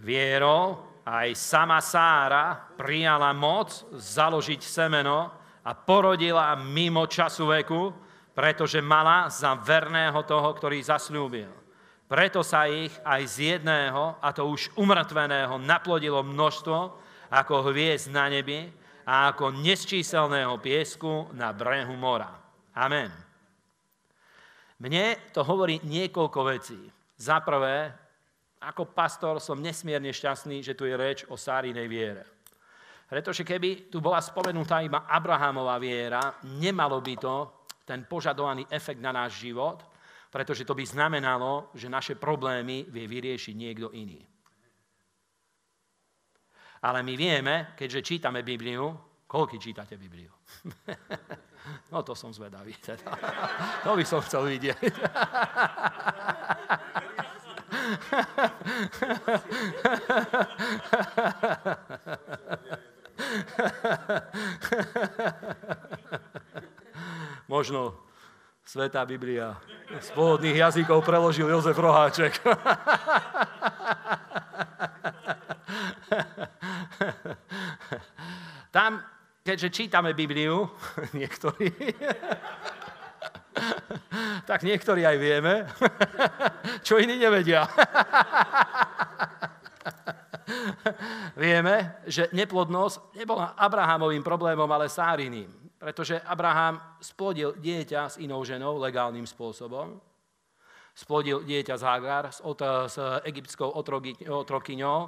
Vierou 0.01 0.81
aj 1.05 1.37
sama 1.37 1.85
Sára 1.85 2.57
prijala 2.81 3.37
moc 3.37 3.93
založiť 3.93 4.61
semeno 4.65 5.37
a 5.61 5.71
porodila 5.77 6.57
mimo 6.57 7.05
času 7.05 7.45
veku, 7.53 7.93
pretože 8.33 8.81
mala 8.81 9.29
za 9.29 9.53
verného 9.53 10.17
toho, 10.25 10.49
ktorý 10.57 10.81
zasľúbil. 10.81 11.53
Preto 12.09 12.41
sa 12.41 12.65
ich 12.71 12.93
aj 13.05 13.23
z 13.29 13.37
jedného, 13.57 14.17
a 14.23 14.33
to 14.33 14.49
už 14.49 14.73
umrtveného, 14.79 15.61
naplodilo 15.61 16.25
množstvo, 16.25 16.79
ako 17.29 17.69
hviezd 17.69 18.15
na 18.15 18.33
nebi 18.33 18.71
a 19.05 19.35
ako 19.35 19.53
nesčíselného 19.61 20.57
piesku 20.63 21.29
na 21.37 21.53
brehu 21.53 21.99
mora. 21.99 22.31
Amen. 22.73 23.11
Mne 24.79 25.19
to 25.35 25.43
hovorí 25.43 25.83
niekoľko 25.83 26.41
vecí. 26.47 26.96
Za 27.17 27.41
prvé, 27.41 27.93
ako 28.61 28.93
pastor 28.93 29.41
som 29.41 29.61
nesmierne 29.61 30.13
šťastný, 30.13 30.61
že 30.61 30.77
tu 30.77 30.85
je 30.85 30.97
reč 30.97 31.25
o 31.29 31.37
Sárinej 31.37 31.89
viere. 31.89 32.25
Pretože 33.07 33.47
keby 33.47 33.87
tu 33.89 34.03
bola 34.03 34.19
spomenutá 34.19 34.83
iba 34.83 35.07
Abrahamová 35.07 35.79
viera, 35.79 36.43
nemalo 36.59 36.99
by 36.99 37.15
to 37.17 37.37
ten 37.87 38.03
požadovaný 38.05 38.67
efekt 38.67 38.99
na 38.99 39.15
náš 39.15 39.47
život, 39.47 39.87
pretože 40.27 40.67
to 40.67 40.75
by 40.75 40.83
znamenalo, 40.83 41.71
že 41.73 41.87
naše 41.87 42.19
problémy 42.19 42.91
vie 42.91 43.07
vyriešiť 43.07 43.55
niekto 43.55 43.95
iný. 43.95 44.19
Ale 46.83 47.07
my 47.07 47.15
vieme, 47.17 47.73
keďže 47.79 48.03
čítame 48.03 48.43
Bibliu, 48.43 48.91
koľky 49.31 49.63
čítate 49.63 49.95
Bibliu? 49.97 50.35
no 51.95 52.03
to 52.03 52.19
som 52.19 52.35
zvedavý. 52.35 52.75
Teda. 52.83 53.07
To 53.87 53.97
by 53.97 54.05
som 54.05 54.21
chcel 54.21 54.51
vidieť. 54.51 54.83
Možno 67.47 67.95
Svetá 68.67 69.07
Biblia 69.07 69.55
z 70.03 70.11
pôvodných 70.11 70.59
jazykov 70.59 71.07
preložil 71.07 71.47
Jozef 71.47 71.79
Roháček. 71.79 72.35
Tam, 78.75 79.07
keďže 79.47 79.71
čítame 79.71 80.19
Bibliu, 80.19 80.67
niektorí, 81.19 81.71
tak 84.51 84.63
niektorí 84.63 85.07
aj 85.07 85.19
vieme, 85.19 85.67
čo 86.87 86.99
iní 86.99 87.19
nevedia. 87.19 87.67
vieme, 91.43 91.97
že 92.07 92.29
neplodnosť 92.33 93.01
nebola 93.17 93.55
Abrahamovým 93.59 94.23
problémom, 94.23 94.71
ale 94.71 94.89
Sáriným. 94.89 95.51
Pretože 95.77 96.21
Abraham 96.25 96.81
splodil 97.05 97.53
dieťa 97.61 98.09
s 98.17 98.19
inou 98.23 98.41
ženou 98.45 98.79
legálnym 98.81 99.27
spôsobom. 99.29 100.01
Splodil 100.97 101.45
dieťa 101.45 101.77
z 101.77 101.85
Hagar 101.85 102.33
s, 102.33 102.41
s 102.89 102.97
egyptskou 103.29 103.69
otrokyňou. 104.25 105.01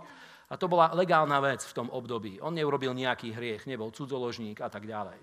A 0.49 0.57
to 0.61 0.69
bola 0.69 0.93
legálna 0.93 1.41
vec 1.41 1.65
v 1.65 1.73
tom 1.73 1.89
období. 1.89 2.37
On 2.45 2.53
neurobil 2.53 2.93
nejaký 2.93 3.33
hriech, 3.33 3.65
nebol 3.65 3.89
cudzoložník 3.89 4.61
a 4.61 4.69
tak 4.69 4.85
ďalej 4.85 5.17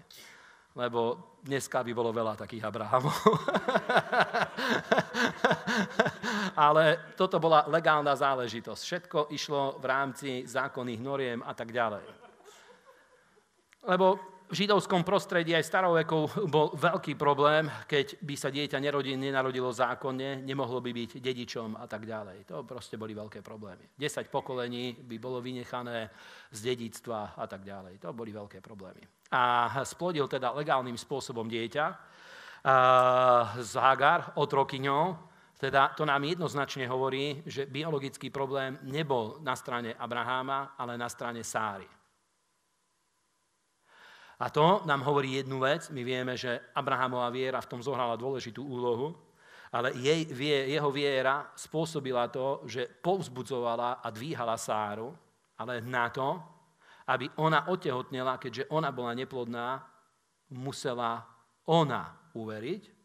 lebo 0.75 1.17
dneska 1.39 1.79
by 1.79 1.91
bolo 1.95 2.11
veľa 2.11 2.35
takých 2.35 2.67
Abrahamov. 2.67 3.15
Ale 6.67 7.15
toto 7.15 7.39
bola 7.39 7.63
legálna 7.71 8.11
záležitosť. 8.11 8.81
Všetko 8.83 9.19
išlo 9.31 9.79
v 9.79 9.85
rámci 9.87 10.43
zákonných 10.43 11.01
noriem 11.01 11.39
a 11.43 11.55
tak 11.55 11.71
ďalej. 11.71 12.03
Lebo 13.87 14.35
v 14.45 14.53
židovskom 14.53 15.01
prostredí 15.01 15.57
aj 15.57 15.65
starovekou 15.65 16.45
bol 16.45 16.69
veľký 16.77 17.17
problém, 17.17 17.65
keď 17.89 18.21
by 18.21 18.35
sa 18.37 18.53
dieťa 18.53 18.77
nerodí, 18.77 19.17
nenarodilo 19.17 19.73
zákonne, 19.73 20.45
nemohlo 20.45 20.83
by 20.85 20.91
byť 20.93 21.11
dedičom 21.17 21.73
a 21.79 21.89
tak 21.89 22.05
ďalej. 22.05 22.45
To 22.53 22.61
proste 22.61 22.93
boli 22.93 23.17
veľké 23.17 23.41
problémy. 23.41 23.97
10 23.97 24.29
pokolení 24.29 25.01
by 25.01 25.17
bolo 25.17 25.41
vynechané 25.41 26.13
z 26.53 26.59
dedictva 26.61 27.33
a 27.33 27.45
tak 27.49 27.65
ďalej. 27.65 27.97
To 28.05 28.13
boli 28.13 28.29
veľké 28.29 28.61
problémy. 28.61 29.14
A 29.33 29.73
splodil 29.81 30.29
teda 30.29 30.53
legálnym 30.53 30.97
spôsobom 30.97 31.49
dieťa 31.49 31.85
z 33.61 33.73
Hagar, 33.77 34.33
otrokyňou, 34.37 35.17
teda 35.55 35.95
to 35.95 36.03
nám 36.03 36.19
jednoznačne 36.27 36.83
hovorí, 36.89 37.41
že 37.47 37.63
biologický 37.63 38.27
problém 38.27 38.75
nebol 38.83 39.39
na 39.39 39.55
strane 39.55 39.95
Abraháma, 39.95 40.75
ale 40.75 40.99
na 40.99 41.07
strane 41.07 41.41
Sáry. 41.47 41.87
A 44.35 44.51
to 44.51 44.83
nám 44.83 44.99
hovorí 45.07 45.39
jednu 45.39 45.63
vec. 45.63 45.87
My 45.95 46.03
vieme, 46.03 46.35
že 46.35 46.59
Abrahamová 46.75 47.31
viera 47.31 47.63
v 47.63 47.71
tom 47.71 47.79
zohrala 47.79 48.19
dôležitú 48.19 48.59
úlohu. 48.61 49.15
ale 49.75 49.91
jej, 49.99 50.23
jeho 50.71 50.87
viera 50.87 51.51
spôsobila 51.51 52.31
to, 52.31 52.63
že 52.63 52.87
povzbudzovala 52.87 53.99
a 53.99 54.07
dvíhala 54.07 54.55
Sáru, 54.55 55.11
ale 55.59 55.83
na 55.83 56.07
to, 56.07 56.39
aby 57.05 57.29
ona 57.37 57.69
otehotnela, 57.69 58.41
keďže 58.41 58.69
ona 58.73 58.89
bola 58.89 59.13
neplodná, 59.13 59.85
musela 60.49 61.25
ona 61.69 62.17
uveriť. 62.33 62.95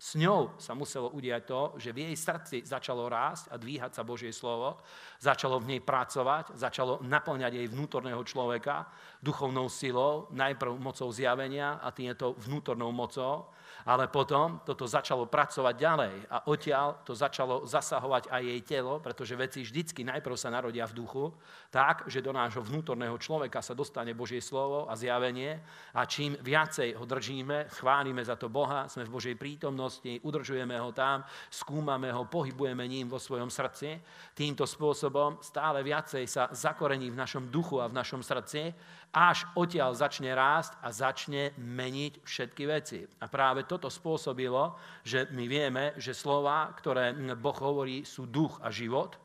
S 0.00 0.16
ňou 0.16 0.56
sa 0.56 0.72
muselo 0.72 1.12
udiať 1.12 1.42
to, 1.44 1.62
že 1.76 1.92
v 1.92 2.08
jej 2.08 2.16
srdci 2.16 2.56
začalo 2.64 3.04
rásť 3.04 3.52
a 3.52 3.60
dvíhať 3.60 4.00
sa 4.00 4.00
Božie 4.00 4.32
slovo, 4.32 4.80
začalo 5.20 5.60
v 5.60 5.76
nej 5.76 5.80
pracovať, 5.84 6.56
začalo 6.56 7.04
naplňať 7.04 7.60
jej 7.60 7.68
vnútorného 7.68 8.24
človeka 8.24 8.88
duchovnou 9.20 9.68
silou, 9.68 10.24
najprv 10.32 10.72
mocou 10.80 11.12
zjavenia 11.12 11.84
a 11.84 11.92
týmto 11.92 12.32
vnútornou 12.40 12.88
mocou, 12.96 13.52
ale 13.86 14.08
potom 14.08 14.60
toto 14.64 14.84
začalo 14.84 15.26
pracovať 15.26 15.74
ďalej 15.76 16.14
a 16.28 16.36
odtiaľ 16.48 17.00
to 17.04 17.16
začalo 17.16 17.64
zasahovať 17.64 18.28
aj 18.28 18.42
jej 18.42 18.60
telo, 18.64 19.00
pretože 19.00 19.38
veci 19.38 19.60
vždycky 19.64 20.04
najprv 20.04 20.36
sa 20.36 20.52
narodia 20.52 20.84
v 20.88 20.96
duchu, 21.00 21.32
tak, 21.70 22.04
že 22.06 22.24
do 22.24 22.34
nášho 22.34 22.60
vnútorného 22.60 23.16
človeka 23.16 23.62
sa 23.62 23.76
dostane 23.76 24.12
Božie 24.12 24.42
slovo 24.42 24.90
a 24.90 24.96
zjavenie 24.96 25.60
a 25.94 26.04
čím 26.04 26.36
viacej 26.40 26.98
ho 26.98 27.04
držíme, 27.06 27.70
chválime 27.74 28.24
za 28.24 28.36
to 28.36 28.50
Boha, 28.50 28.90
sme 28.90 29.06
v 29.06 29.14
Božej 29.14 29.34
prítomnosti, 29.38 30.20
udržujeme 30.22 30.76
ho 30.80 30.90
tam, 30.90 31.24
skúmame 31.48 32.12
ho, 32.12 32.26
pohybujeme 32.26 32.84
ním 32.88 33.08
vo 33.08 33.18
svojom 33.18 33.48
srdci, 33.48 33.96
týmto 34.34 34.66
spôsobom 34.66 35.38
stále 35.40 35.82
viacej 35.82 36.24
sa 36.26 36.50
zakorení 36.50 37.10
v 37.10 37.20
našom 37.20 37.48
duchu 37.48 37.78
a 37.80 37.88
v 37.88 37.96
našom 37.96 38.20
srdci 38.20 38.72
až 39.10 39.42
odtiaľ 39.58 39.94
začne 39.98 40.30
rásť 40.30 40.78
a 40.78 40.94
začne 40.94 41.50
meniť 41.58 42.22
všetky 42.22 42.64
veci. 42.70 43.02
A 43.18 43.26
práve 43.26 43.66
toto 43.66 43.90
spôsobilo, 43.90 44.78
že 45.02 45.26
my 45.34 45.44
vieme, 45.50 45.84
že 45.98 46.14
slova, 46.14 46.70
ktoré 46.78 47.14
Boh 47.34 47.58
hovorí, 47.58 48.06
sú 48.06 48.30
duch 48.30 48.62
a 48.62 48.70
život. 48.70 49.18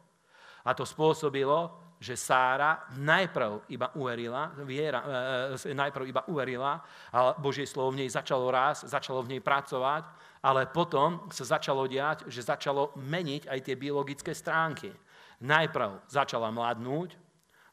A 0.65 0.73
to 0.73 0.81
spôsobilo, 0.81 1.85
že 2.01 2.17
Sára 2.19 2.89
najprv 2.97 3.69
iba 3.71 3.93
uverila, 3.95 4.51
viera, 4.67 4.99
e, 5.55 5.71
e 5.71 5.73
najprv 5.73 6.05
iba 6.09 6.21
uverila, 6.27 6.81
a 7.13 7.33
Božie 7.37 7.63
slovo 7.63 7.95
v 7.95 8.03
nej 8.03 8.09
začalo 8.11 8.51
rásť, 8.51 8.91
začalo 8.91 9.23
v 9.23 9.37
nej 9.37 9.41
pracovať, 9.41 10.03
ale 10.43 10.69
potom 10.69 11.25
sa 11.31 11.57
začalo 11.57 11.87
diať, 11.87 12.27
že 12.27 12.45
začalo 12.45 12.93
meniť 12.99 13.47
aj 13.47 13.59
tie 13.63 13.75
biologické 13.79 14.35
stránky. 14.35 14.91
Najprv 15.41 16.05
začala 16.09 16.51
mladnúť, 16.51 17.24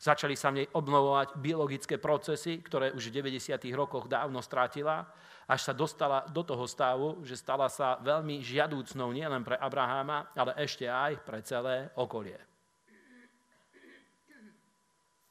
Začali 0.03 0.35
sa 0.35 0.51
v 0.51 0.59
nej 0.59 0.69
obnovovať 0.75 1.39
biologické 1.39 1.95
procesy, 1.95 2.59
ktoré 2.59 2.91
už 2.91 3.15
v 3.15 3.23
90. 3.23 3.55
rokoch 3.71 4.11
dávno 4.11 4.43
strátila, 4.43 5.07
až 5.47 5.71
sa 5.71 5.71
dostala 5.71 6.27
do 6.27 6.43
toho 6.43 6.67
stavu, 6.67 7.23
že 7.23 7.39
stala 7.39 7.71
sa 7.71 8.03
veľmi 8.03 8.43
žiadúcnou 8.43 9.15
nielen 9.15 9.47
pre 9.47 9.55
Abraháma, 9.55 10.35
ale 10.35 10.59
ešte 10.59 10.91
aj 10.91 11.23
pre 11.23 11.39
celé 11.47 11.87
okolie. 11.95 12.35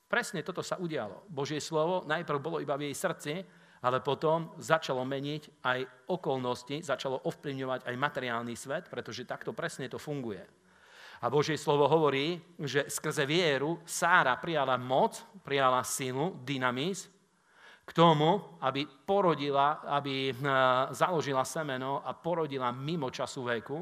Presne 0.08 0.40
toto 0.40 0.64
sa 0.64 0.80
udialo. 0.80 1.28
Božie 1.28 1.60
slovo 1.60 2.08
najprv 2.08 2.40
bolo 2.40 2.64
iba 2.64 2.80
v 2.80 2.88
jej 2.88 2.96
srdci, 2.96 3.34
ale 3.84 4.00
potom 4.00 4.56
začalo 4.56 5.04
meniť 5.04 5.68
aj 5.68 5.80
okolnosti, 6.16 6.80
začalo 6.80 7.28
ovplyvňovať 7.28 7.92
aj 7.92 7.96
materiálny 8.00 8.56
svet, 8.56 8.88
pretože 8.88 9.28
takto 9.28 9.52
presne 9.52 9.92
to 9.92 10.00
funguje. 10.00 10.61
A 11.22 11.30
Božie 11.30 11.54
slovo 11.54 11.86
hovorí, 11.86 12.42
že 12.58 12.90
skrze 12.90 13.30
vieru 13.30 13.78
Sára 13.86 14.34
prijala 14.42 14.74
moc, 14.82 15.22
prijala 15.46 15.86
silu, 15.86 16.34
dynamis, 16.42 17.06
k 17.86 17.92
tomu, 17.94 18.58
aby 18.64 18.88
porodila, 18.88 19.84
aby 19.86 20.32
eh, 20.32 20.36
založila 20.96 21.46
semeno 21.46 22.02
a 22.06 22.16
porodila 22.16 22.72
mimo 22.72 23.10
času 23.14 23.42
veku. 23.46 23.80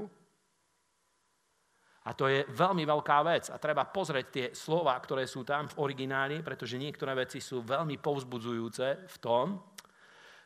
A 2.09 2.15
to 2.17 2.25
je 2.25 2.41
veľmi 2.49 2.89
veľká 2.89 3.21
vec. 3.21 3.53
A 3.53 3.61
treba 3.61 3.85
pozrieť 3.85 4.27
tie 4.31 4.47
slova, 4.55 4.97
ktoré 4.97 5.29
sú 5.29 5.45
tam 5.45 5.69
v 5.69 5.77
origináli, 5.85 6.41
pretože 6.41 6.79
niektoré 6.79 7.13
veci 7.13 7.37
sú 7.37 7.61
veľmi 7.61 8.01
povzbudzujúce 8.01 9.05
v 9.05 9.17
tom, 9.21 9.61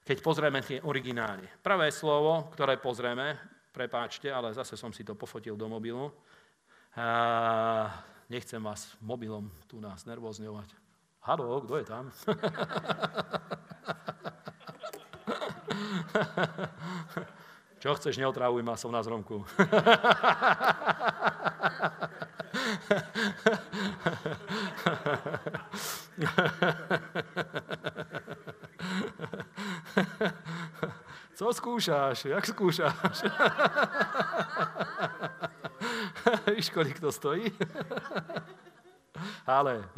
keď 0.03 0.17
pozrieme 0.19 0.59
tie 0.59 0.83
originály. 0.83 1.47
Prvé 1.63 1.87
slovo, 1.93 2.51
ktoré 2.51 2.75
pozrieme, 2.83 3.39
prepáčte, 3.71 4.27
ale 4.27 4.51
zase 4.51 4.75
som 4.75 4.91
si 4.91 5.07
to 5.07 5.15
pofotil 5.15 5.55
do 5.55 5.71
mobilu, 5.71 6.11
nechcem 8.29 8.63
vás 8.63 8.97
mobilom 9.01 9.51
tu 9.67 9.79
nás 9.79 10.05
nervózňovať. 10.05 10.69
Halo, 11.21 11.61
kto 11.61 11.77
je 11.77 11.85
tam? 11.85 12.11
Čo 17.83 17.95
chceš, 17.99 18.15
neotravuj 18.15 18.63
ma, 18.63 18.77
som 18.79 18.91
na 18.95 19.03
zromku. 19.03 19.43
Co 31.35 31.53
skúšaš? 31.53 32.25
Jak 32.25 32.45
skúšaš? 32.45 33.23
Víš, 36.57 36.69
kolik 36.69 36.99
to 36.99 37.11
stojí? 37.11 37.51
Ale. 39.47 39.83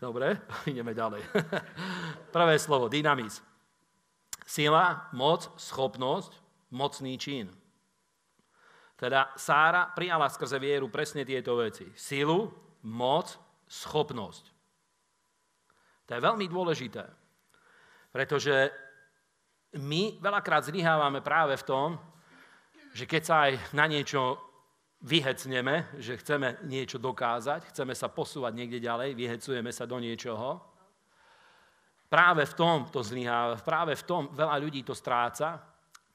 Dobre, 0.00 0.40
ideme 0.66 0.92
ďalej. 0.94 1.22
Prvé 2.32 2.58
slovo, 2.58 2.88
dynamis. 2.88 3.40
Sila, 4.46 5.08
moc, 5.12 5.48
schopnosť, 5.56 6.32
mocný 6.70 7.18
čin. 7.18 7.48
Teda 8.96 9.32
Sára 9.36 9.92
prijala 9.92 10.28
skrze 10.28 10.56
vieru 10.60 10.88
presne 10.88 11.24
tieto 11.24 11.56
veci. 11.56 11.88
Silu, 11.96 12.52
moc, 12.84 13.36
schopnosť. 13.68 14.44
To 16.06 16.10
je 16.14 16.20
veľmi 16.22 16.46
dôležité, 16.48 17.04
pretože 18.14 18.70
my 19.74 20.22
veľakrát 20.22 20.64
zlyhávame 20.64 21.20
práve 21.20 21.58
v 21.58 21.66
tom, 21.66 21.98
že 22.96 23.04
keď 23.04 23.22
sa 23.28 23.36
aj 23.44 23.76
na 23.76 23.84
niečo 23.84 24.40
vyhecneme, 25.04 26.00
že 26.00 26.16
chceme 26.16 26.64
niečo 26.64 26.96
dokázať, 26.96 27.68
chceme 27.68 27.92
sa 27.92 28.08
posúvať 28.08 28.56
niekde 28.56 28.80
ďalej, 28.80 29.12
vyhecujeme 29.12 29.68
sa 29.68 29.84
do 29.84 30.00
niečoho, 30.00 30.56
práve 32.08 32.48
v 32.48 32.56
tom 32.56 32.88
to 32.88 33.04
zlyháva, 33.04 33.60
práve 33.60 33.92
v 33.92 34.06
tom 34.08 34.32
veľa 34.32 34.56
ľudí 34.56 34.80
to 34.80 34.96
stráca, 34.96 35.60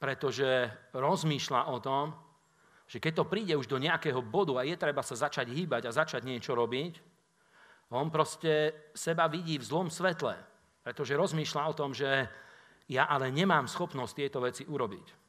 pretože 0.02 0.66
rozmýšľa 0.90 1.70
o 1.70 1.78
tom, 1.78 2.10
že 2.90 2.98
keď 2.98 3.22
to 3.22 3.30
príde 3.30 3.54
už 3.54 3.70
do 3.70 3.78
nejakého 3.78 4.18
bodu 4.18 4.58
a 4.58 4.66
je 4.66 4.74
treba 4.74 5.06
sa 5.06 5.14
začať 5.14 5.54
hýbať 5.54 5.86
a 5.86 5.94
začať 5.94 6.26
niečo 6.26 6.58
robiť, 6.58 6.98
on 7.94 8.10
proste 8.10 8.74
seba 8.90 9.30
vidí 9.30 9.54
v 9.54 9.68
zlom 9.70 9.86
svetle, 9.86 10.34
pretože 10.82 11.14
rozmýšľa 11.14 11.62
o 11.70 11.78
tom, 11.78 11.94
že 11.94 12.26
ja 12.90 13.06
ale 13.06 13.30
nemám 13.30 13.70
schopnosť 13.70 14.12
tieto 14.18 14.42
veci 14.42 14.66
urobiť. 14.66 15.21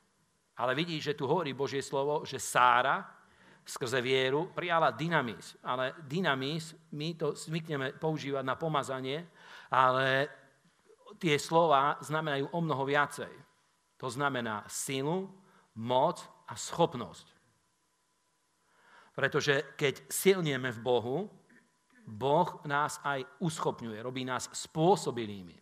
Ale 0.64 0.80
vidí, 0.80 0.96
že 1.04 1.12
tu 1.12 1.28
hovorí 1.28 1.52
Božie 1.52 1.84
slovo, 1.84 2.24
že 2.24 2.40
Sára 2.40 3.04
skrze 3.68 4.00
vieru 4.00 4.48
prijala 4.56 4.96
dynamis. 4.96 5.60
Ale 5.60 5.92
dynamis, 6.08 6.72
my 6.96 7.20
to 7.20 7.36
zvykneme 7.36 8.00
používať 8.00 8.48
na 8.48 8.56
pomazanie, 8.56 9.28
ale 9.68 10.32
tie 11.20 11.36
slova 11.36 12.00
znamenajú 12.00 12.48
o 12.56 12.60
mnoho 12.64 12.88
viacej. 12.88 13.32
To 14.00 14.08
znamená 14.08 14.64
silu, 14.72 15.28
moc 15.76 16.24
a 16.48 16.56
schopnosť. 16.56 17.28
Pretože 19.20 19.76
keď 19.76 20.08
silnieme 20.08 20.72
v 20.72 20.80
Bohu, 20.80 21.18
Boh 22.08 22.50
nás 22.64 23.04
aj 23.04 23.24
uschopňuje, 23.44 24.00
robí 24.00 24.24
nás 24.24 24.48
spôsobilými. 24.48 25.60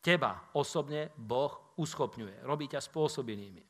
Teba 0.00 0.48
osobne 0.56 1.12
Boh 1.16 1.65
uschopňuje, 1.76 2.44
robí 2.44 2.66
ťa 2.68 2.80
spôsobilými. 2.80 3.64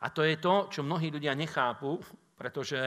A 0.00 0.06
to 0.08 0.24
je 0.24 0.40
to, 0.40 0.72
čo 0.72 0.80
mnohí 0.80 1.12
ľudia 1.12 1.36
nechápu, 1.36 2.00
pretože 2.38 2.80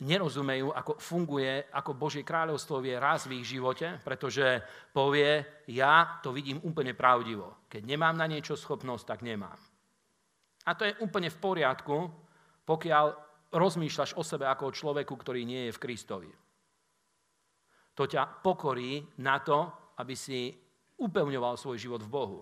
nerozumejú, 0.00 0.72
ako 0.72 0.96
funguje, 0.96 1.68
ako 1.68 1.92
Božie 1.92 2.24
kráľovstvo 2.24 2.80
vie 2.80 2.96
raz 2.96 3.28
v 3.28 3.44
ich 3.44 3.52
živote, 3.52 4.00
pretože 4.00 4.64
povie, 4.96 5.44
ja 5.68 6.20
to 6.24 6.32
vidím 6.32 6.56
úplne 6.64 6.96
pravdivo. 6.96 7.68
Keď 7.68 7.82
nemám 7.84 8.16
na 8.16 8.24
niečo 8.24 8.56
schopnosť, 8.56 9.04
tak 9.04 9.20
nemám. 9.20 9.60
A 10.64 10.72
to 10.72 10.88
je 10.88 10.96
úplne 11.04 11.28
v 11.28 11.40
poriadku, 11.40 11.96
pokiaľ 12.64 13.06
rozmýšľaš 13.52 14.16
o 14.16 14.24
sebe 14.24 14.48
ako 14.48 14.72
o 14.72 14.76
človeku, 14.76 15.12
ktorý 15.12 15.44
nie 15.44 15.68
je 15.68 15.76
v 15.76 15.82
Kristovi. 15.82 16.30
To 17.98 18.08
ťa 18.08 18.40
pokorí 18.40 19.20
na 19.20 19.42
to, 19.44 19.92
aby 20.00 20.16
si 20.16 20.56
upevňoval 20.96 21.60
svoj 21.60 21.76
život 21.76 22.00
v 22.00 22.12
Bohu. 22.12 22.40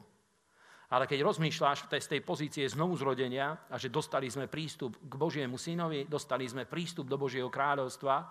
Ale 0.89 1.05
keď 1.05 1.20
rozmýšľaš 1.20 1.93
z 1.93 2.09
tej 2.16 2.20
pozície 2.24 2.64
znovu 2.64 2.97
zrodenia 2.97 3.68
a 3.68 3.76
že 3.76 3.93
dostali 3.93 4.24
sme 4.32 4.49
prístup 4.49 4.97
k 5.05 5.14
Božiemu 5.20 5.61
synovi, 5.61 6.09
dostali 6.09 6.49
sme 6.49 6.64
prístup 6.64 7.12
do 7.12 7.20
Božieho 7.20 7.53
kráľovstva, 7.53 8.24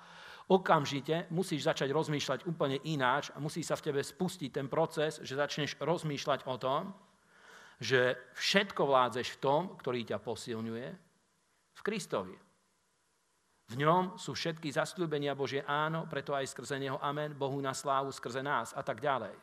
okamžite 0.50 1.30
musíš 1.30 1.70
začať 1.70 1.94
rozmýšľať 1.94 2.50
úplne 2.50 2.82
ináč 2.90 3.30
a 3.30 3.38
musí 3.38 3.62
sa 3.62 3.78
v 3.78 3.94
tebe 3.94 4.02
spustiť 4.02 4.50
ten 4.50 4.66
proces, 4.66 5.22
že 5.22 5.38
začneš 5.38 5.78
rozmýšľať 5.78 6.50
o 6.50 6.56
tom, 6.58 6.98
že 7.78 8.34
všetko 8.34 8.90
vládzeš 8.90 9.38
v 9.38 9.42
tom, 9.42 9.62
ktorý 9.78 10.02
ťa 10.10 10.18
posilňuje, 10.18 10.88
v 11.78 11.82
Kristovi. 11.86 12.34
V 13.68 13.76
ňom 13.78 14.18
sú 14.18 14.34
všetky 14.34 14.72
zasľúbenia 14.72 15.38
Božie 15.38 15.62
áno, 15.62 16.10
preto 16.10 16.34
aj 16.34 16.50
skrze 16.50 16.82
Neho 16.82 16.98
amen, 17.04 17.38
Bohu 17.38 17.60
na 17.62 17.76
slávu 17.76 18.10
skrze 18.10 18.42
nás 18.42 18.74
a 18.74 18.82
tak 18.82 18.98
ďalej. 18.98 19.36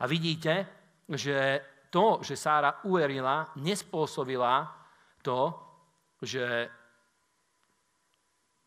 A 0.00 0.04
vidíte, 0.04 0.66
že 1.08 1.64
to, 1.90 2.22
že 2.22 2.38
Sára 2.38 2.80
uverila, 2.86 3.50
nespôsobila 3.58 4.70
to, 5.20 5.52
že 6.22 6.70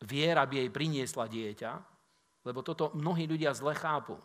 viera 0.03 0.43
by 0.43 0.55
jej 0.59 0.69
priniesla 0.69 1.25
dieťa, 1.31 1.71
lebo 2.43 2.59
toto 2.59 2.91
mnohí 2.93 3.23
ľudia 3.23 3.55
zle 3.55 3.71
chápu. 3.71 4.19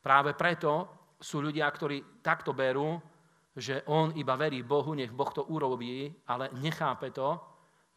Práve 0.00 0.32
preto 0.38 0.88
sú 1.20 1.42
ľudia, 1.44 1.66
ktorí 1.68 2.22
takto 2.24 2.54
berú, 2.56 2.96
že 3.52 3.82
on 3.90 4.14
iba 4.16 4.38
verí 4.38 4.62
Bohu, 4.62 4.94
nech 4.94 5.12
Boh 5.12 5.28
to 5.34 5.44
urobí, 5.50 6.08
ale 6.30 6.54
nechápe 6.62 7.10
to, 7.10 7.36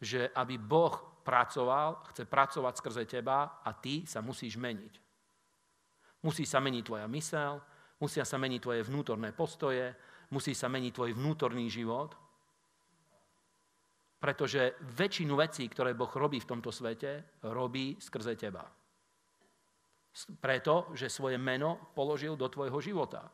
že 0.02 0.28
aby 0.34 0.58
Boh 0.58 1.22
pracoval, 1.24 2.04
chce 2.12 2.28
pracovať 2.28 2.74
skrze 2.76 3.04
teba 3.08 3.62
a 3.64 3.70
ty 3.72 4.04
sa 4.04 4.20
musíš 4.20 4.60
meniť. 4.60 4.94
Musí 6.26 6.44
sa 6.44 6.60
meniť 6.60 6.84
tvoja 6.84 7.06
mysel, 7.08 7.62
musia 8.00 8.26
sa 8.26 8.40
meniť 8.40 8.60
tvoje 8.60 8.80
vnútorné 8.86 9.30
postoje, 9.36 9.94
musí 10.32 10.56
sa 10.56 10.66
meniť 10.66 10.92
tvoj 10.94 11.10
vnútorný 11.14 11.70
život. 11.70 12.14
Pretože 14.18 14.80
väčšinu 14.96 15.36
vecí, 15.36 15.68
ktoré 15.68 15.92
Boh 15.92 16.08
robí 16.08 16.40
v 16.40 16.48
tomto 16.48 16.72
svete, 16.72 17.40
robí 17.44 18.00
skrze 18.00 18.40
teba. 18.40 18.64
Preto, 20.40 20.94
že 20.96 21.12
svoje 21.12 21.36
meno 21.36 21.92
položil 21.92 22.38
do 22.38 22.48
tvojho 22.48 22.80
života. 22.80 23.28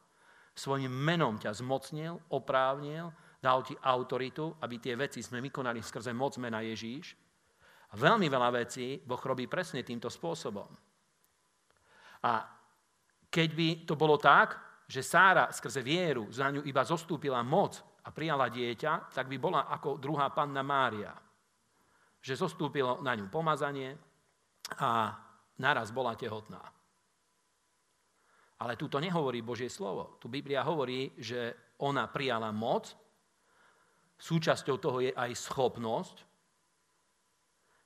Svojim 0.51 0.91
menom 0.91 1.39
ťa 1.39 1.55
zmocnil, 1.63 2.19
oprávnil, 2.35 3.15
dal 3.39 3.63
ti 3.63 3.79
autoritu, 3.79 4.51
aby 4.61 4.77
tie 4.83 4.99
veci 4.99 5.23
sme 5.23 5.41
vykonali 5.41 5.79
skrze 5.81 6.11
moc 6.11 6.37
mena 6.43 6.61
Ježíš. 6.61 7.15
A 7.91 7.95
veľmi 7.95 8.27
veľa 8.27 8.51
vecí 8.59 8.99
Boh 8.99 9.21
robí 9.23 9.47
presne 9.47 9.87
týmto 9.87 10.11
spôsobom. 10.11 10.69
A 12.27 12.60
keď 13.31 13.49
by 13.55 13.69
to 13.87 13.95
bolo 13.95 14.19
tak, 14.19 14.59
že 14.91 15.07
Sára 15.07 15.55
skrze 15.55 15.81
vieru 15.81 16.27
za 16.35 16.51
ňu 16.51 16.67
iba 16.67 16.83
zostúpila 16.83 17.41
moc 17.47 17.79
a 18.03 18.11
prijala 18.11 18.51
dieťa, 18.51 19.15
tak 19.15 19.31
by 19.31 19.39
bola 19.39 19.71
ako 19.71 20.03
druhá 20.03 20.35
panna 20.35 20.67
Mária. 20.67 21.15
Že 22.21 22.35
zostúpilo 22.51 22.99
na 23.01 23.15
ňu 23.15 23.31
pomazanie 23.31 23.95
a 24.83 25.15
naraz 25.63 25.95
bola 25.95 26.19
tehotná. 26.19 26.61
Ale 28.61 28.77
tu 28.77 28.93
to 28.93 29.01
nehovorí 29.01 29.41
Božie 29.41 29.73
slovo. 29.73 30.21
Tu 30.21 30.29
Biblia 30.29 30.61
hovorí, 30.67 31.17
že 31.17 31.73
ona 31.81 32.11
prijala 32.13 32.53
moc 32.53 32.93
Súčasťou 34.21 34.77
toho 34.77 34.99
je 35.01 35.13
aj 35.17 35.33
schopnosť. 35.33 36.17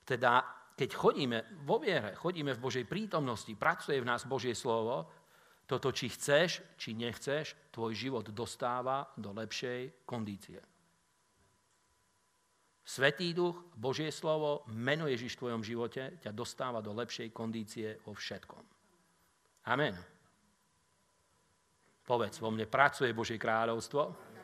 Teda, 0.02 0.42
keď 0.74 0.90
chodíme 0.90 1.38
vo 1.62 1.78
viere, 1.78 2.18
chodíme 2.18 2.50
v 2.58 2.60
Božej 2.60 2.84
prítomnosti, 2.90 3.54
pracuje 3.54 4.02
v 4.02 4.08
nás 4.10 4.26
Božie 4.26 4.52
slovo, 4.58 5.06
toto, 5.64 5.92
či 5.92 6.12
chceš, 6.12 6.60
či 6.76 6.92
nechceš, 6.92 7.56
tvoj 7.72 7.92
život 7.96 8.26
dostáva 8.30 9.08
do 9.16 9.32
lepšej 9.32 10.04
kondície. 10.04 10.60
Svetý 12.84 13.32
duch, 13.32 13.56
Božie 13.72 14.12
slovo, 14.12 14.68
meno 14.68 15.08
Ježiš 15.08 15.40
v 15.40 15.40
tvojom 15.40 15.62
živote 15.64 16.20
ťa 16.20 16.36
dostáva 16.36 16.84
do 16.84 16.92
lepšej 16.92 17.32
kondície 17.32 17.96
vo 18.04 18.12
všetkom. 18.12 18.60
Amen. 19.72 19.96
Povedz, 22.04 22.36
vo 22.44 22.52
mne 22.52 22.68
pracuje 22.68 23.16
Božie 23.16 23.40
kráľovstvo, 23.40 24.34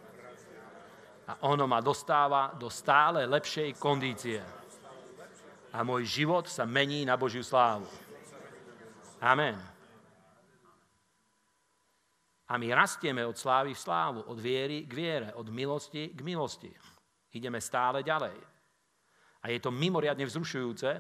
a 1.30 1.46
ono 1.46 1.70
ma 1.70 1.78
dostáva 1.78 2.50
do 2.58 2.66
stále 2.66 3.22
lepšej 3.22 3.78
kondície. 3.78 4.42
A 5.70 5.86
môj 5.86 6.02
život 6.02 6.50
sa 6.50 6.66
mení 6.66 7.06
na 7.06 7.14
Božiu 7.14 7.46
slávu. 7.46 7.86
Amen. 9.22 9.54
A 12.50 12.58
my 12.58 12.74
rastieme 12.74 13.22
od 13.22 13.38
slávy 13.38 13.78
v 13.78 13.82
slávu, 13.82 14.20
od 14.26 14.38
viery 14.42 14.82
k 14.82 14.92
viere, 14.92 15.28
od 15.38 15.46
milosti 15.54 16.10
k 16.10 16.20
milosti. 16.26 16.70
Ideme 17.30 17.62
stále 17.62 18.02
ďalej. 18.02 18.34
A 19.40 19.54
je 19.54 19.58
to 19.62 19.70
mimoriadne 19.70 20.26
vzrušujúce, 20.26 20.90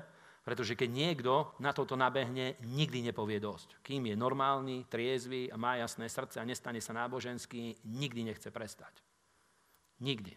pretože 0.46 0.78
keď 0.78 0.88
niekto 0.88 1.32
na 1.60 1.74
toto 1.74 1.98
nabehne, 1.98 2.56
nikdy 2.64 3.04
nepovie 3.04 3.42
dosť. 3.42 3.82
Kým 3.82 4.08
je 4.08 4.16
normálny, 4.16 4.88
triezvy 4.88 5.50
a 5.52 5.58
má 5.60 5.76
jasné 5.76 6.08
srdce 6.08 6.40
a 6.40 6.48
nestane 6.48 6.80
sa 6.80 6.96
náboženský, 6.96 7.82
nikdy 7.84 8.30
nechce 8.30 8.48
prestať. 8.48 9.02
Nikdy. 10.00 10.32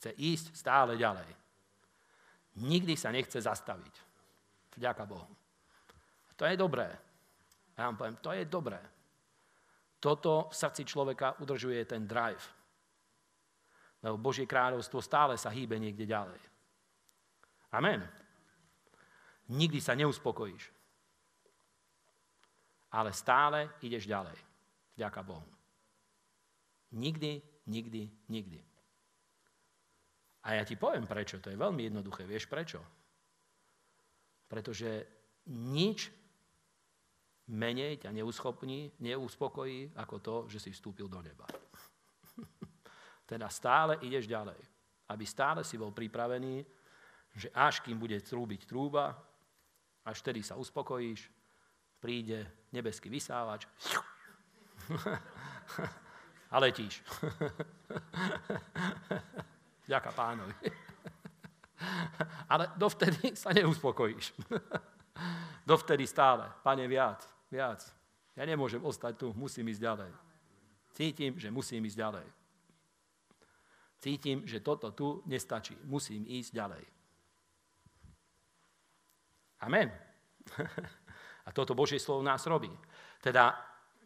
Chce 0.00 0.10
ísť 0.16 0.46
stále 0.58 0.98
ďalej. 0.98 1.28
Nikdy 2.58 2.98
sa 2.98 3.14
nechce 3.14 3.38
zastaviť. 3.38 3.94
Vďaka 4.74 5.04
Bohu. 5.06 5.30
To 6.34 6.42
je 6.46 6.56
dobré. 6.58 6.88
Ja 7.78 7.86
vám 7.86 7.96
poviem, 7.98 8.16
to 8.18 8.30
je 8.34 8.42
dobré. 8.46 8.78
Toto 9.98 10.46
v 10.50 10.54
srdci 10.54 10.86
človeka 10.86 11.34
udržuje 11.42 11.82
ten 11.84 12.06
drive. 12.06 12.42
Lebo 13.98 14.14
Božie 14.14 14.46
kráľovstvo 14.46 15.02
stále 15.02 15.34
sa 15.34 15.50
hýbe 15.50 15.74
niekde 15.74 16.06
ďalej. 16.06 16.38
Amen. 17.74 18.06
Nikdy 19.50 19.78
sa 19.82 19.98
neuspokojíš. 19.98 20.70
Ale 22.94 23.10
stále 23.12 23.74
ideš 23.82 24.06
ďalej. 24.06 24.38
Vďaka 24.96 25.20
Bohu. 25.26 25.50
Nikdy, 26.94 27.42
nikdy, 27.68 28.08
nikdy. 28.30 28.60
A 30.48 30.56
ja 30.56 30.62
ti 30.64 30.78
poviem 30.80 31.04
prečo. 31.04 31.42
To 31.42 31.52
je 31.52 31.58
veľmi 31.58 31.90
jednoduché. 31.90 32.24
Vieš 32.24 32.48
prečo? 32.48 32.80
Pretože 34.48 35.04
nič 35.52 36.08
menej 37.48 38.04
ťa 38.04 38.12
neuschopní, 38.12 38.92
neuspokojí 39.00 39.96
ako 39.96 40.16
to, 40.20 40.36
že 40.52 40.60
si 40.60 40.70
vstúpil 40.72 41.08
do 41.08 41.24
neba. 41.24 41.48
teda 43.28 43.48
stále 43.48 43.96
ideš 44.04 44.28
ďalej. 44.28 44.60
Aby 45.08 45.24
stále 45.24 45.64
si 45.64 45.80
bol 45.80 45.92
pripravený, 45.92 46.64
že 47.36 47.52
až 47.52 47.80
kým 47.80 48.00
bude 48.00 48.20
trúbiť 48.20 48.64
trúba, 48.64 49.12
až 50.04 50.20
vtedy 50.24 50.40
sa 50.40 50.56
uspokojíš, 50.56 51.28
príde 52.00 52.48
nebeský 52.72 53.12
vysávač 53.12 53.68
a 56.52 56.56
letíš. 56.60 57.04
Ďaká 59.88 60.12
pánovi. 60.12 60.52
Ale 62.48 62.72
dovtedy 62.76 63.36
sa 63.36 63.52
neuspokojíš. 63.52 64.32
Dovtedy 65.64 66.06
stále. 66.08 66.48
Pane, 66.64 66.88
viac, 66.88 67.37
viac. 67.52 67.84
Ja 68.38 68.46
nemôžem 68.46 68.80
ostať 68.80 69.18
tu, 69.18 69.26
musím 69.34 69.68
ísť 69.72 69.82
ďalej. 69.82 70.12
Cítim, 70.94 71.32
že 71.36 71.50
musím 71.50 71.84
ísť 71.84 71.98
ďalej. 71.98 72.26
Cítim, 73.98 74.46
že 74.46 74.62
toto 74.62 74.94
tu 74.94 75.22
nestačí. 75.26 75.74
Musím 75.82 76.22
ísť 76.22 76.54
ďalej. 76.54 76.84
Amen. 79.58 79.90
A 81.46 81.50
toto 81.50 81.74
Božie 81.74 81.98
slovo 81.98 82.22
nás 82.22 82.46
robí. 82.46 82.70
Teda 83.18 83.58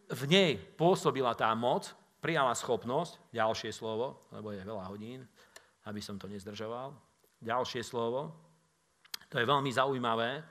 v 0.09 0.23
nej 0.31 0.51
pôsobila 0.57 1.37
tá 1.37 1.53
moc, 1.53 1.93
prijala 2.25 2.55
schopnosť, 2.57 3.19
ďalšie 3.35 3.75
slovo, 3.75 4.31
lebo 4.33 4.55
je 4.55 4.65
veľa 4.65 4.85
hodín, 4.89 5.27
aby 5.85 6.01
som 6.01 6.17
to 6.17 6.31
nezdržoval. 6.31 6.95
Ďalšie 7.43 7.83
slovo, 7.83 8.31
to 9.33 9.41
je 9.41 9.49
veľmi 9.49 9.73
zaujímavé. 9.73 10.45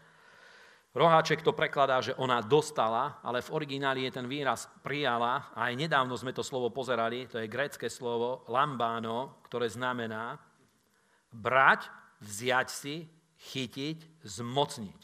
Roháček 0.92 1.40
to 1.40 1.56
prekladá, 1.56 2.04
že 2.04 2.12
ona 2.20 2.44
dostala, 2.44 3.24
ale 3.24 3.40
v 3.40 3.54
origináli 3.56 4.04
je 4.04 4.20
ten 4.20 4.28
výraz 4.28 4.68
prijala 4.84 5.56
a 5.56 5.72
aj 5.72 5.80
nedávno 5.80 6.20
sme 6.20 6.36
to 6.36 6.44
slovo 6.44 6.68
pozerali, 6.68 7.32
to 7.32 7.40
je 7.40 7.48
grécké 7.48 7.88
slovo 7.88 8.44
lambáno, 8.52 9.40
ktoré 9.48 9.72
znamená 9.72 10.36
brať, 11.32 11.88
vziať 12.20 12.68
si, 12.68 13.08
chytiť, 13.40 14.20
zmocniť. 14.20 15.02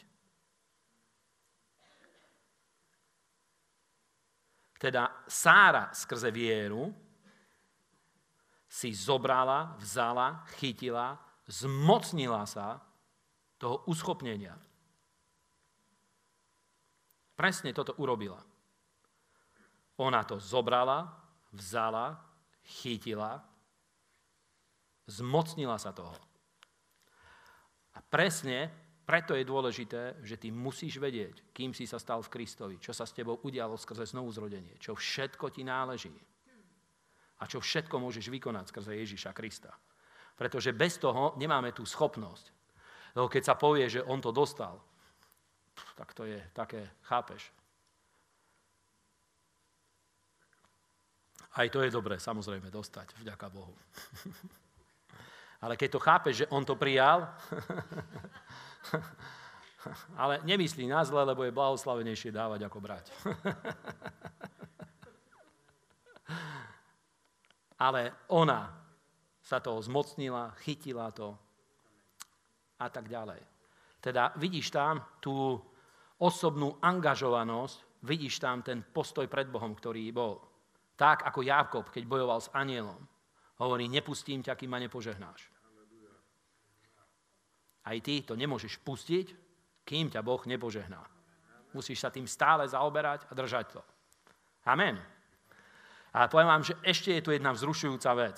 Teda 4.76 5.24
Sára 5.24 5.88
skrze 5.96 6.28
vieru 6.28 6.92
si 8.68 8.92
zobrala, 8.92 9.74
vzala, 9.80 10.44
chytila, 10.60 11.16
zmocnila 11.48 12.44
sa 12.44 12.76
toho 13.56 13.88
uschopnenia. 13.88 14.67
Presne 17.38 17.70
toto 17.70 17.94
urobila. 18.02 18.42
Ona 20.02 20.26
to 20.26 20.42
zobrala, 20.42 21.06
vzala, 21.54 22.18
chytila, 22.66 23.38
zmocnila 25.06 25.78
sa 25.78 25.94
toho. 25.94 26.18
A 27.94 28.02
presne 28.02 28.70
preto 29.08 29.32
je 29.32 29.46
dôležité, 29.46 30.20
že 30.20 30.36
ty 30.36 30.52
musíš 30.52 31.00
vedieť, 31.00 31.54
kým 31.56 31.72
si 31.72 31.88
sa 31.88 31.96
stal 31.96 32.20
v 32.20 32.28
Kristovi, 32.28 32.76
čo 32.76 32.92
sa 32.92 33.08
s 33.08 33.16
tebou 33.16 33.40
udialo 33.40 33.80
skrze 33.80 34.04
znovu 34.04 34.28
zrodenie, 34.28 34.76
čo 34.76 34.92
všetko 34.92 35.48
ti 35.48 35.64
náleží. 35.64 36.12
A 37.40 37.48
čo 37.48 37.62
všetko 37.62 37.96
môžeš 37.96 38.28
vykonať 38.28 38.68
skrze 38.68 38.92
Ježiša 38.98 39.32
Krista. 39.32 39.72
Pretože 40.36 40.76
bez 40.76 41.00
toho 41.00 41.38
nemáme 41.40 41.72
tú 41.72 41.88
schopnosť. 41.88 42.52
Lebo 43.16 43.32
keď 43.32 43.42
sa 43.48 43.54
povie, 43.56 43.88
že 43.88 44.04
on 44.04 44.20
to 44.20 44.28
dostal, 44.28 44.76
tak 45.96 46.14
to 46.14 46.24
je 46.24 46.40
také, 46.52 46.90
chápeš? 47.02 47.52
Aj 51.58 51.66
to 51.70 51.82
je 51.82 51.90
dobré, 51.90 52.20
samozrejme, 52.20 52.70
dostať, 52.70 53.18
vďaka 53.18 53.46
Bohu. 53.50 53.74
Ale 55.64 55.74
keď 55.74 55.90
to 55.90 55.98
chápeš, 55.98 56.34
že 56.44 56.50
on 56.54 56.62
to 56.62 56.78
prijal, 56.78 57.26
ale 60.22 60.38
nemyslí 60.46 60.86
na 60.86 61.02
zle, 61.02 61.26
lebo 61.26 61.42
je 61.42 61.50
blahoslavenejšie 61.50 62.30
dávať 62.30 62.62
ako 62.62 62.78
brať. 62.78 63.10
ale 67.86 68.14
ona 68.30 68.70
sa 69.42 69.62
toho 69.62 69.82
zmocnila, 69.82 70.54
chytila 70.62 71.10
to 71.10 71.34
a 72.78 72.86
tak 72.90 73.10
ďalej. 73.10 73.42
Teda 73.98 74.30
vidíš 74.38 74.70
tam 74.70 75.02
tú 75.18 75.58
osobnú 76.18 76.78
angažovanosť, 76.82 78.02
vidíš 78.02 78.42
tam 78.42 78.62
ten 78.62 78.82
postoj 78.82 79.26
pred 79.30 79.46
Bohom, 79.50 79.74
ktorý 79.74 80.10
bol. 80.10 80.42
Tak 80.98 81.26
ako 81.30 81.46
Jákob, 81.46 81.86
keď 81.94 82.02
bojoval 82.06 82.40
s 82.42 82.50
anielom. 82.54 82.98
Hovorí, 83.58 83.86
nepustím 83.90 84.42
ťa, 84.42 84.54
kým 84.54 84.70
ma 84.70 84.78
nepožehnáš. 84.82 85.50
Aj 87.88 87.96
ty 88.04 88.20
to 88.22 88.36
nemôžeš 88.36 88.78
pustiť, 88.84 89.26
kým 89.86 90.12
ťa 90.12 90.20
Boh 90.20 90.42
nepožehná. 90.44 91.00
Musíš 91.72 92.04
sa 92.04 92.12
tým 92.12 92.28
stále 92.28 92.68
zaoberať 92.68 93.24
a 93.30 93.32
držať 93.32 93.66
to. 93.78 93.82
Amen. 94.68 95.00
A 96.12 96.28
poviem 96.28 96.48
vám, 96.48 96.64
že 96.64 96.76
ešte 96.84 97.14
je 97.16 97.24
tu 97.24 97.30
jedna 97.32 97.52
vzrušujúca 97.52 98.10
vec. 98.18 98.36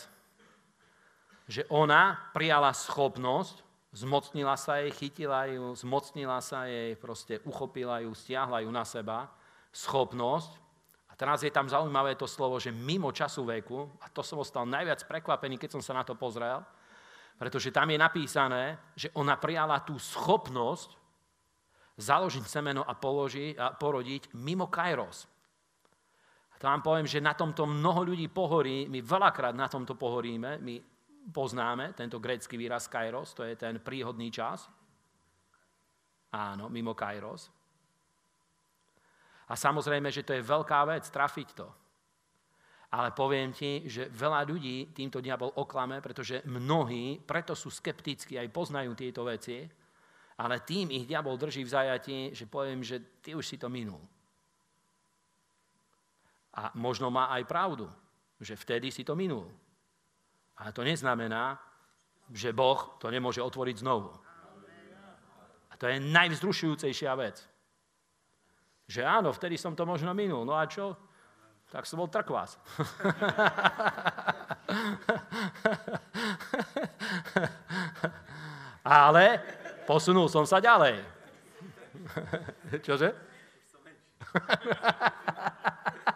Že 1.50 1.66
ona 1.70 2.30
prijala 2.30 2.70
schopnosť, 2.70 3.66
zmocnila 3.90 4.54
sa 4.54 4.78
jej, 4.82 4.90
chytila 4.94 5.50
ju, 5.50 5.74
zmocnila 5.74 6.38
sa 6.38 6.66
jej, 6.70 6.94
proste 6.94 7.42
uchopila 7.42 8.02
ju, 8.02 8.14
stiahla 8.14 8.62
ju 8.62 8.70
na 8.70 8.86
seba, 8.86 9.30
schopnosť, 9.70 10.60
teraz 11.20 11.44
je 11.44 11.52
tam 11.52 11.68
zaujímavé 11.68 12.16
to 12.16 12.24
slovo, 12.24 12.56
že 12.56 12.72
mimo 12.72 13.12
času 13.12 13.44
veku, 13.44 13.84
a 14.00 14.08
to 14.08 14.24
som 14.24 14.40
ostal 14.40 14.64
najviac 14.64 15.04
prekvapený, 15.04 15.60
keď 15.60 15.76
som 15.76 15.84
sa 15.84 15.92
na 15.92 16.00
to 16.00 16.16
pozrel, 16.16 16.64
pretože 17.36 17.68
tam 17.68 17.92
je 17.92 18.00
napísané, 18.00 18.80
že 18.96 19.12
ona 19.12 19.36
prijala 19.36 19.84
tú 19.84 20.00
schopnosť 20.00 20.96
založiť 22.00 22.44
semeno 22.48 22.80
a, 22.88 22.96
položi, 22.96 23.52
a 23.52 23.76
porodiť 23.76 24.32
mimo 24.40 24.72
Kairos. 24.72 25.28
A 26.52 26.54
to 26.56 26.72
vám 26.72 26.80
poviem, 26.80 27.04
že 27.04 27.20
na 27.20 27.36
tomto 27.36 27.68
mnoho 27.68 28.16
ľudí 28.16 28.32
pohorí, 28.32 28.88
my 28.88 29.04
veľakrát 29.04 29.52
na 29.52 29.68
tomto 29.68 30.00
pohoríme, 30.00 30.56
my 30.56 30.74
poznáme 31.28 31.92
tento 31.92 32.16
grécky 32.16 32.56
výraz 32.56 32.88
Kairos, 32.88 33.36
to 33.36 33.44
je 33.44 33.52
ten 33.54 33.76
príhodný 33.76 34.32
čas. 34.32 34.64
Áno, 36.32 36.72
mimo 36.72 36.96
Kairos. 36.96 37.52
A 39.50 39.58
samozrejme, 39.58 40.08
že 40.14 40.22
to 40.22 40.32
je 40.32 40.46
veľká 40.46 40.86
vec, 40.86 41.04
trafiť 41.10 41.48
to. 41.58 41.68
Ale 42.90 43.14
poviem 43.14 43.54
ti, 43.54 43.86
že 43.86 44.10
veľa 44.10 44.46
ľudí 44.46 44.90
týmto 44.94 45.22
diabol 45.22 45.54
oklame, 45.58 46.02
pretože 46.02 46.42
mnohí 46.46 47.22
preto 47.22 47.54
sú 47.54 47.70
skeptickí, 47.70 48.38
aj 48.38 48.50
poznajú 48.50 48.94
tieto 48.98 49.22
veci, 49.26 49.62
ale 50.40 50.64
tým 50.66 50.90
ich 50.90 51.06
diabol 51.06 51.38
drží 51.38 51.62
v 51.66 51.70
zajati, 51.70 52.18
že 52.34 52.50
poviem, 52.50 52.82
že 52.82 53.20
ty 53.22 53.34
už 53.34 53.46
si 53.46 53.60
to 53.60 53.70
minul. 53.70 54.02
A 56.54 56.74
možno 56.74 57.10
má 57.14 57.30
aj 57.30 57.46
pravdu, 57.46 57.86
že 58.42 58.58
vtedy 58.58 58.90
si 58.90 59.06
to 59.06 59.14
minul. 59.14 59.46
Ale 60.60 60.76
to 60.76 60.84
neznamená, 60.84 61.56
že 62.28 62.52
Boh 62.52 62.96
to 63.00 63.08
nemôže 63.08 63.40
otvoriť 63.40 63.80
znovu. 63.80 64.12
A 65.72 65.76
to 65.80 65.88
je 65.88 65.96
najvzrušujúcejšia 65.98 67.16
vec. 67.16 67.40
Že 68.84 69.08
áno, 69.08 69.32
vtedy 69.32 69.56
som 69.56 69.72
to 69.72 69.88
možno 69.88 70.12
minul. 70.12 70.44
No 70.44 70.52
a 70.52 70.68
čo? 70.68 70.92
Tak 71.70 71.86
som 71.86 72.02
bol 72.02 72.12
trkvás. 72.12 72.58
Ale 78.84 79.40
posunul 79.86 80.28
som 80.28 80.44
sa 80.44 80.58
ďalej. 80.60 81.00
Čože? 82.86 83.14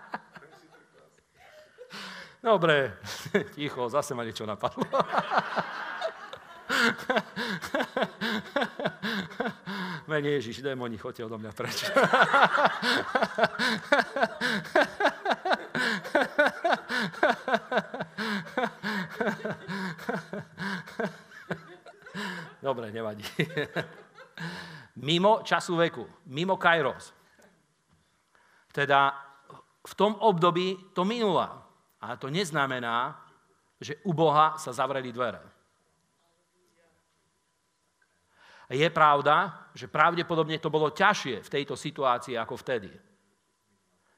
Dobre, 2.44 2.92
ticho, 3.56 3.88
zase 3.88 4.12
ma 4.12 4.20
niečo 4.20 4.44
napadlo. 4.44 4.84
Mene 10.04 10.28
Ježiš, 10.36 10.60
démoni, 10.60 11.00
choďte 11.00 11.24
odo 11.24 11.40
mňa 11.40 11.52
preč. 11.56 11.88
Dobre, 22.60 22.92
nevadí. 22.92 23.24
Mimo 25.00 25.40
času 25.40 25.80
veku, 25.80 26.04
mimo 26.28 26.60
Kairos. 26.60 27.16
Teda 28.68 29.16
v 29.80 29.92
tom 29.96 30.12
období 30.20 30.92
to 30.92 31.08
minula. 31.08 31.63
Ale 32.04 32.20
to 32.20 32.28
neznamená, 32.28 33.16
že 33.80 33.96
u 34.04 34.12
Boha 34.12 34.60
sa 34.60 34.76
zavreli 34.76 35.08
dvere. 35.08 35.40
Je 38.68 38.88
pravda, 38.92 39.68
že 39.72 39.88
pravdepodobne 39.88 40.60
to 40.60 40.72
bolo 40.72 40.92
ťažšie 40.92 41.40
v 41.44 41.52
tejto 41.52 41.76
situácii 41.76 42.36
ako 42.36 42.60
vtedy. 42.60 42.92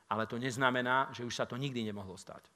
Ale 0.06 0.26
to 0.26 0.38
neznamená, 0.38 1.10
že 1.10 1.26
už 1.26 1.34
sa 1.34 1.46
to 1.46 1.58
nikdy 1.58 1.82
nemohlo 1.82 2.14
stať. 2.14 2.46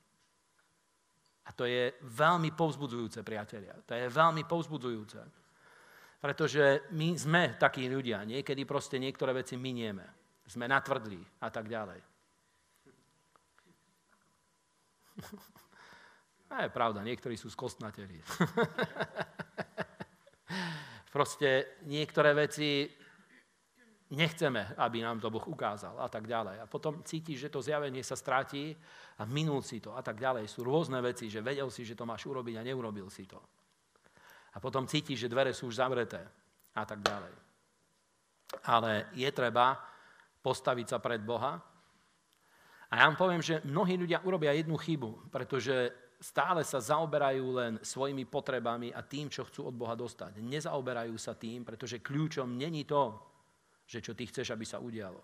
A 1.46 1.50
to 1.50 1.66
je 1.66 1.94
veľmi 1.98 2.54
povzbudzujúce, 2.54 3.26
priatelia. 3.26 3.74
To 3.86 3.94
je 3.94 4.06
veľmi 4.06 4.46
povzbudzujúce. 4.46 5.20
Pretože 6.22 6.90
my 6.94 7.18
sme 7.18 7.42
takí 7.58 7.90
ľudia. 7.90 8.22
Niekedy 8.22 8.62
proste 8.62 9.02
niektoré 9.02 9.34
veci 9.34 9.58
minieme. 9.58 10.06
Sme 10.46 10.70
natvrdlí 10.70 11.42
a 11.42 11.48
tak 11.50 11.66
ďalej. 11.66 12.09
A 16.50 16.66
je 16.66 16.74
pravda, 16.74 17.06
niektorí 17.06 17.38
sú 17.38 17.46
skostnateli. 17.46 18.18
Proste 21.14 21.78
niektoré 21.86 22.34
veci 22.34 22.90
nechceme, 24.10 24.74
aby 24.74 25.02
nám 25.02 25.22
to 25.22 25.30
Boh 25.30 25.46
ukázal 25.46 25.94
a 26.02 26.10
tak 26.10 26.26
ďalej. 26.26 26.58
A 26.58 26.66
potom 26.66 27.06
cítiš, 27.06 27.46
že 27.46 27.52
to 27.54 27.62
zjavenie 27.62 28.02
sa 28.02 28.18
stráti 28.18 28.74
a 29.18 29.22
minul 29.26 29.62
si 29.62 29.78
to 29.78 29.94
a 29.94 30.02
tak 30.02 30.18
ďalej. 30.18 30.50
Sú 30.50 30.66
rôzne 30.66 30.98
veci, 30.98 31.30
že 31.30 31.38
vedel 31.38 31.70
si, 31.70 31.86
že 31.86 31.94
to 31.94 32.02
máš 32.02 32.26
urobiť 32.26 32.58
a 32.58 32.66
neurobil 32.66 33.06
si 33.06 33.30
to. 33.30 33.38
A 34.50 34.58
potom 34.58 34.90
cítiš, 34.90 35.26
že 35.26 35.30
dvere 35.30 35.54
sú 35.54 35.70
už 35.70 35.78
zavreté 35.78 36.18
a 36.74 36.82
tak 36.82 37.06
ďalej. 37.06 37.34
Ale 38.66 39.14
je 39.14 39.30
treba 39.30 39.78
postaviť 40.42 40.86
sa 40.90 40.98
pred 40.98 41.22
Boha. 41.22 41.62
A 42.90 42.98
ja 42.98 43.06
vám 43.06 43.18
poviem, 43.18 43.38
že 43.38 43.62
mnohí 43.62 43.94
ľudia 43.94 44.18
urobia 44.26 44.50
jednu 44.50 44.74
chybu, 44.74 45.30
pretože 45.30 45.94
stále 46.18 46.66
sa 46.66 46.82
zaoberajú 46.82 47.46
len 47.54 47.72
svojimi 47.80 48.26
potrebami 48.26 48.90
a 48.90 49.00
tým, 49.06 49.30
čo 49.30 49.46
chcú 49.46 49.70
od 49.70 49.78
Boha 49.78 49.94
dostať. 49.94 50.42
Nezaoberajú 50.42 51.14
sa 51.14 51.38
tým, 51.38 51.62
pretože 51.62 52.02
kľúčom 52.02 52.50
není 52.58 52.82
to, 52.84 53.14
že 53.86 54.02
čo 54.02 54.12
ty 54.18 54.26
chceš, 54.26 54.52
aby 54.52 54.66
sa 54.66 54.82
udialo. 54.82 55.22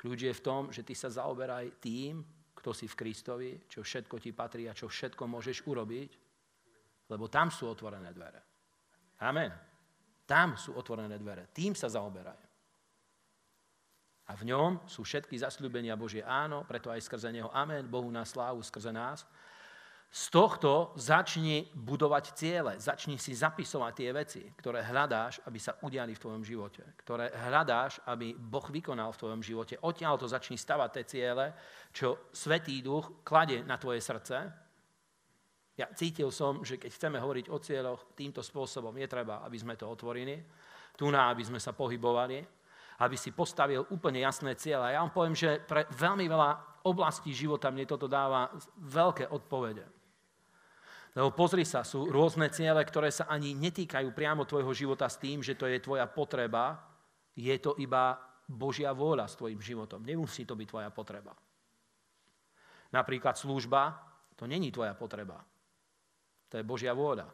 Kľúč 0.00 0.20
je 0.26 0.34
v 0.34 0.44
tom, 0.44 0.62
že 0.72 0.80
ty 0.80 0.96
sa 0.96 1.12
zaoberaj 1.12 1.76
tým, 1.78 2.24
kto 2.56 2.74
si 2.74 2.90
v 2.90 2.98
Kristovi, 2.98 3.50
čo 3.70 3.84
všetko 3.84 4.16
ti 4.18 4.34
patrí 4.34 4.66
a 4.66 4.74
čo 4.74 4.90
všetko 4.90 5.28
môžeš 5.28 5.68
urobiť, 5.68 6.10
lebo 7.12 7.28
tam 7.28 7.52
sú 7.52 7.68
otvorené 7.70 8.10
dvere. 8.16 8.40
Amen. 9.22 9.52
Tam 10.26 10.56
sú 10.56 10.76
otvorené 10.76 11.16
dvere. 11.20 11.48
Tým 11.52 11.72
sa 11.72 11.88
zaoberaj. 11.88 12.47
A 14.28 14.36
v 14.36 14.52
ňom 14.52 14.84
sú 14.84 15.08
všetky 15.08 15.40
zasľúbenia 15.40 15.96
Božie 15.96 16.20
áno, 16.20 16.68
preto 16.68 16.92
aj 16.92 17.00
skrze 17.00 17.32
Neho 17.32 17.48
amen, 17.48 17.88
Bohu 17.88 18.12
na 18.12 18.28
slávu 18.28 18.60
skrze 18.60 18.92
nás. 18.92 19.24
Z 20.08 20.32
tohto 20.32 20.96
začni 20.96 21.68
budovať 21.76 22.32
ciele, 22.32 22.80
začni 22.80 23.20
si 23.20 23.36
zapisovať 23.36 23.92
tie 23.92 24.10
veci, 24.12 24.42
ktoré 24.56 24.80
hľadáš, 24.80 25.44
aby 25.44 25.60
sa 25.60 25.76
udiali 25.84 26.16
v 26.16 26.22
tvojom 26.24 26.40
živote, 26.40 26.80
ktoré 27.04 27.28
hľadáš, 27.28 28.00
aby 28.08 28.32
Boh 28.32 28.64
vykonal 28.72 29.12
v 29.12 29.20
tvojom 29.20 29.40
živote. 29.44 29.76
Odtiaľ 29.84 30.16
to 30.16 30.24
začni 30.24 30.56
stavať 30.56 30.90
tie 30.96 31.04
ciele, 31.04 31.46
čo 31.92 32.32
Svetý 32.32 32.80
Duch 32.80 33.20
klade 33.20 33.60
na 33.68 33.76
tvoje 33.76 34.00
srdce. 34.00 34.36
Ja 35.76 35.92
cítil 35.92 36.32
som, 36.32 36.64
že 36.64 36.80
keď 36.80 36.90
chceme 36.96 37.20
hovoriť 37.20 37.52
o 37.52 37.60
cieľoch 37.60 38.16
týmto 38.16 38.40
spôsobom, 38.40 38.96
je 38.96 39.08
treba, 39.12 39.44
aby 39.44 39.60
sme 39.60 39.76
to 39.76 39.92
otvorili, 39.92 40.40
tu 40.96 41.12
na, 41.12 41.28
aby 41.28 41.44
sme 41.44 41.60
sa 41.60 41.76
pohybovali, 41.76 42.57
aby 42.98 43.14
si 43.14 43.30
postavil 43.30 43.86
úplne 43.94 44.26
jasné 44.26 44.58
cieľe. 44.58 44.90
Ja 44.90 45.02
vám 45.06 45.14
poviem, 45.14 45.36
že 45.38 45.62
pre 45.62 45.86
veľmi 45.94 46.26
veľa 46.26 46.82
oblastí 46.82 47.30
života 47.30 47.70
mne 47.70 47.86
toto 47.86 48.10
dáva 48.10 48.50
veľké 48.82 49.30
odpovede. 49.30 49.86
Lebo 51.14 51.34
pozri 51.34 51.62
sa, 51.62 51.86
sú 51.86 52.10
rôzne 52.10 52.50
ciele, 52.50 52.78
ktoré 52.82 53.10
sa 53.10 53.30
ani 53.30 53.54
netýkajú 53.54 54.14
priamo 54.14 54.46
tvojho 54.46 54.70
života 54.74 55.06
s 55.06 55.18
tým, 55.18 55.42
že 55.42 55.58
to 55.58 55.66
je 55.66 55.78
tvoja 55.82 56.06
potreba. 56.06 56.78
Je 57.38 57.54
to 57.58 57.78
iba 57.78 58.18
Božia 58.46 58.90
vôľa 58.94 59.26
s 59.30 59.38
tvojim 59.38 59.58
životom. 59.58 60.02
Nemusí 60.02 60.42
to 60.46 60.58
byť 60.58 60.68
tvoja 60.68 60.90
potreba. 60.90 61.34
Napríklad 62.94 63.36
služba, 63.36 63.98
to 64.34 64.46
není 64.46 64.72
tvoja 64.72 64.94
potreba. 64.94 65.42
To 66.48 66.54
je 66.56 66.64
Božia 66.64 66.96
vôľa. 66.96 67.28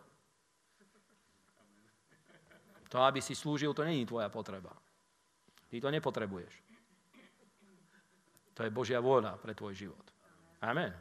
To, 2.90 2.98
aby 3.02 3.18
si 3.18 3.34
slúžil, 3.34 3.74
to 3.74 3.86
není 3.86 4.06
tvoja 4.06 4.30
potreba. 4.30 4.70
Ty 5.68 5.76
to 5.80 5.88
nepotrebuješ. 5.90 6.54
To 8.54 8.62
je 8.62 8.70
Božia 8.70 9.02
vôľa 9.02 9.34
pre 9.42 9.52
tvoj 9.52 9.74
život. 9.74 10.06
Amen. 10.62 10.94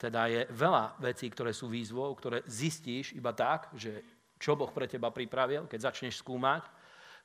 Teda 0.00 0.30
je 0.30 0.48
veľa 0.48 0.96
vecí, 1.02 1.28
ktoré 1.28 1.52
sú 1.52 1.68
výzvou, 1.68 2.08
ktoré 2.16 2.40
zistíš 2.48 3.12
iba 3.12 3.36
tak, 3.36 3.68
že 3.76 4.00
čo 4.40 4.56
Boh 4.56 4.72
pre 4.72 4.88
teba 4.88 5.12
pripravil, 5.12 5.68
keď 5.68 5.92
začneš 5.92 6.24
skúmať, 6.24 6.64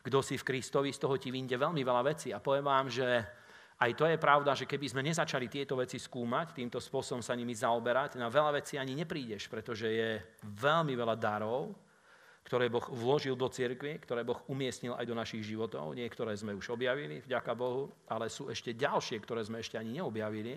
kto 0.03 0.19
si 0.19 0.35
v 0.35 0.43
Kristovi, 0.43 0.91
z 0.91 0.99
toho 0.99 1.15
ti 1.15 1.31
vyjde 1.31 1.55
veľmi 1.55 1.79
veľa 1.79 2.03
vecí. 2.03 2.35
A 2.35 2.43
poviem 2.43 2.67
vám, 2.67 2.91
že 2.91 3.07
aj 3.79 3.91
to 3.95 4.05
je 4.07 4.19
pravda, 4.19 4.51
že 4.55 4.67
keby 4.67 4.87
sme 4.91 5.07
nezačali 5.07 5.47
tieto 5.47 5.79
veci 5.79 5.99
skúmať, 5.99 6.55
týmto 6.55 6.79
spôsobom 6.83 7.23
sa 7.23 7.35
nimi 7.35 7.55
zaoberať, 7.55 8.19
na 8.19 8.27
veľa 8.27 8.59
vecí 8.59 8.75
ani 8.75 8.91
neprídeš, 8.95 9.47
pretože 9.47 9.87
je 9.87 10.09
veľmi 10.43 10.95
veľa 10.95 11.15
darov, 11.15 11.75
ktoré 12.45 12.69
Boh 12.69 12.85
vložil 12.93 13.33
do 13.33 13.49
cirkvi, 13.49 13.97
ktoré 13.97 14.21
Boh 14.21 14.37
umiestnil 14.53 14.93
aj 14.93 15.05
do 15.09 15.17
našich 15.17 15.41
životov. 15.41 15.97
Niektoré 15.97 16.37
sme 16.37 16.53
už 16.53 16.77
objavili, 16.77 17.25
vďaka 17.25 17.57
Bohu, 17.57 17.89
ale 18.05 18.29
sú 18.29 18.53
ešte 18.53 18.77
ďalšie, 18.77 19.17
ktoré 19.17 19.41
sme 19.41 19.65
ešte 19.65 19.81
ani 19.81 19.97
neobjavili. 19.97 20.53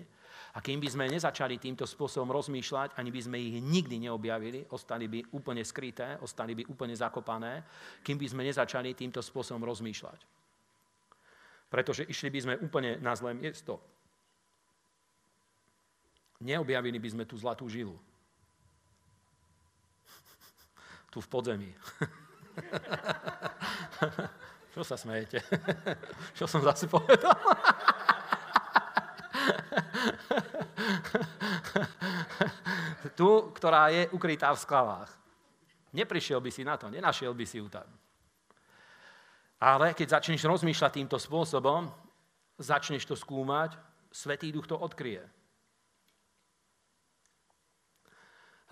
A 0.53 0.61
kým 0.61 0.77
by 0.77 0.85
sme 0.85 1.09
nezačali 1.09 1.57
týmto 1.57 1.89
spôsobom 1.89 2.29
rozmýšľať, 2.29 2.93
ani 2.93 3.09
by 3.09 3.21
sme 3.25 3.37
ich 3.41 3.57
nikdy 3.57 4.05
neobjavili, 4.05 4.69
ostali 4.69 5.09
by 5.09 5.33
úplne 5.33 5.65
skryté, 5.65 6.21
ostali 6.21 6.53
by 6.53 6.69
úplne 6.69 6.93
zakopané, 6.93 7.65
kým 8.05 8.21
by 8.21 8.27
sme 8.29 8.45
nezačali 8.45 8.93
týmto 8.93 9.25
spôsobom 9.25 9.65
rozmýšľať. 9.65 10.19
Pretože 11.73 12.05
išli 12.05 12.29
by 12.29 12.39
sme 12.45 12.55
úplne 12.61 13.01
na 13.01 13.17
zlé 13.17 13.33
miesto. 13.33 13.81
Neobjavili 16.45 17.01
by 17.01 17.09
sme 17.17 17.23
tú 17.25 17.33
zlatú 17.33 17.65
žilu 17.65 17.97
tu 21.09 21.21
v 21.21 21.27
podzemí. 21.27 21.73
Čo 24.73 24.83
sa 24.85 24.97
smejete? 24.97 25.41
Čo 26.37 26.47
som 26.47 26.61
zase 26.61 26.87
povedal? 26.87 27.33
tu, 33.19 33.51
ktorá 33.57 33.89
je 33.89 34.07
ukrytá 34.13 34.53
v 34.53 34.59
sklavách. 34.61 35.09
Neprišiel 35.93 36.39
by 36.39 36.51
si 36.53 36.63
na 36.63 36.77
to, 36.77 36.89
nenašiel 36.89 37.33
by 37.33 37.45
si 37.49 37.57
ju 37.57 37.67
tam. 37.67 37.85
Ale 39.59 39.93
keď 39.97 40.09
začneš 40.21 40.45
rozmýšľať 40.45 40.91
týmto 40.95 41.19
spôsobom, 41.19 41.91
začneš 42.61 43.05
to 43.09 43.15
skúmať, 43.17 43.89
Svetý 44.09 44.49
duch 44.49 44.65
to 44.65 44.73
odkryje. 44.73 45.21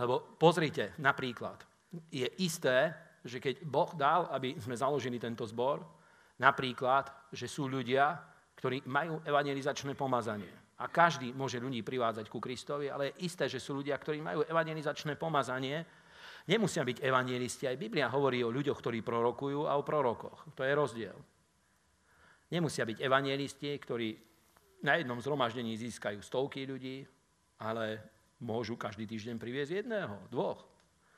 Lebo 0.01 0.34
pozrite, 0.38 0.97
napríklad, 0.97 1.61
je 2.11 2.27
isté, 2.43 2.93
že 3.23 3.39
keď 3.39 3.64
Boh 3.68 3.91
dal, 3.95 4.27
aby 4.31 4.55
sme 4.59 4.76
založili 4.76 5.19
tento 5.19 5.43
zbor, 5.43 5.84
napríklad, 6.39 7.31
že 7.34 7.47
sú 7.49 7.68
ľudia, 7.68 8.15
ktorí 8.57 8.88
majú 8.88 9.22
evangelizačné 9.23 9.93
pomazanie. 9.93 10.51
A 10.77 10.85
každý 10.93 11.34
môže 11.34 11.57
ľudí 11.57 11.81
privádzať 11.81 12.30
ku 12.30 12.38
Kristovi, 12.38 12.88
ale 12.88 13.09
je 13.09 13.26
isté, 13.26 13.49
že 13.49 13.57
sú 13.57 13.81
ľudia, 13.81 13.97
ktorí 13.97 14.22
majú 14.22 14.45
evangelizačné 14.45 15.18
pomazanie. 15.18 15.81
Nemusia 16.47 16.85
byť 16.85 17.01
evangelisti. 17.01 17.65
Aj 17.65 17.76
Biblia 17.76 18.14
hovorí 18.14 18.45
o 18.45 18.53
ľuďoch, 18.53 18.77
ktorí 18.77 19.01
prorokujú 19.01 19.65
a 19.65 19.73
o 19.76 19.84
prorokoch. 19.84 20.53
To 20.53 20.61
je 20.61 20.73
rozdiel. 20.77 21.18
Nemusia 22.53 22.85
byť 22.85 23.03
evangelisti, 23.03 23.73
ktorí 23.73 24.09
na 24.85 25.01
jednom 25.01 25.18
zhromaždení 25.18 25.73
získajú 25.73 26.22
stovky 26.22 26.69
ľudí, 26.69 27.03
ale 27.57 27.99
môžu 28.39 28.77
každý 28.77 29.09
týždeň 29.09 29.41
priviesť 29.41 29.81
jedného, 29.81 30.30
dvoch. 30.30 30.61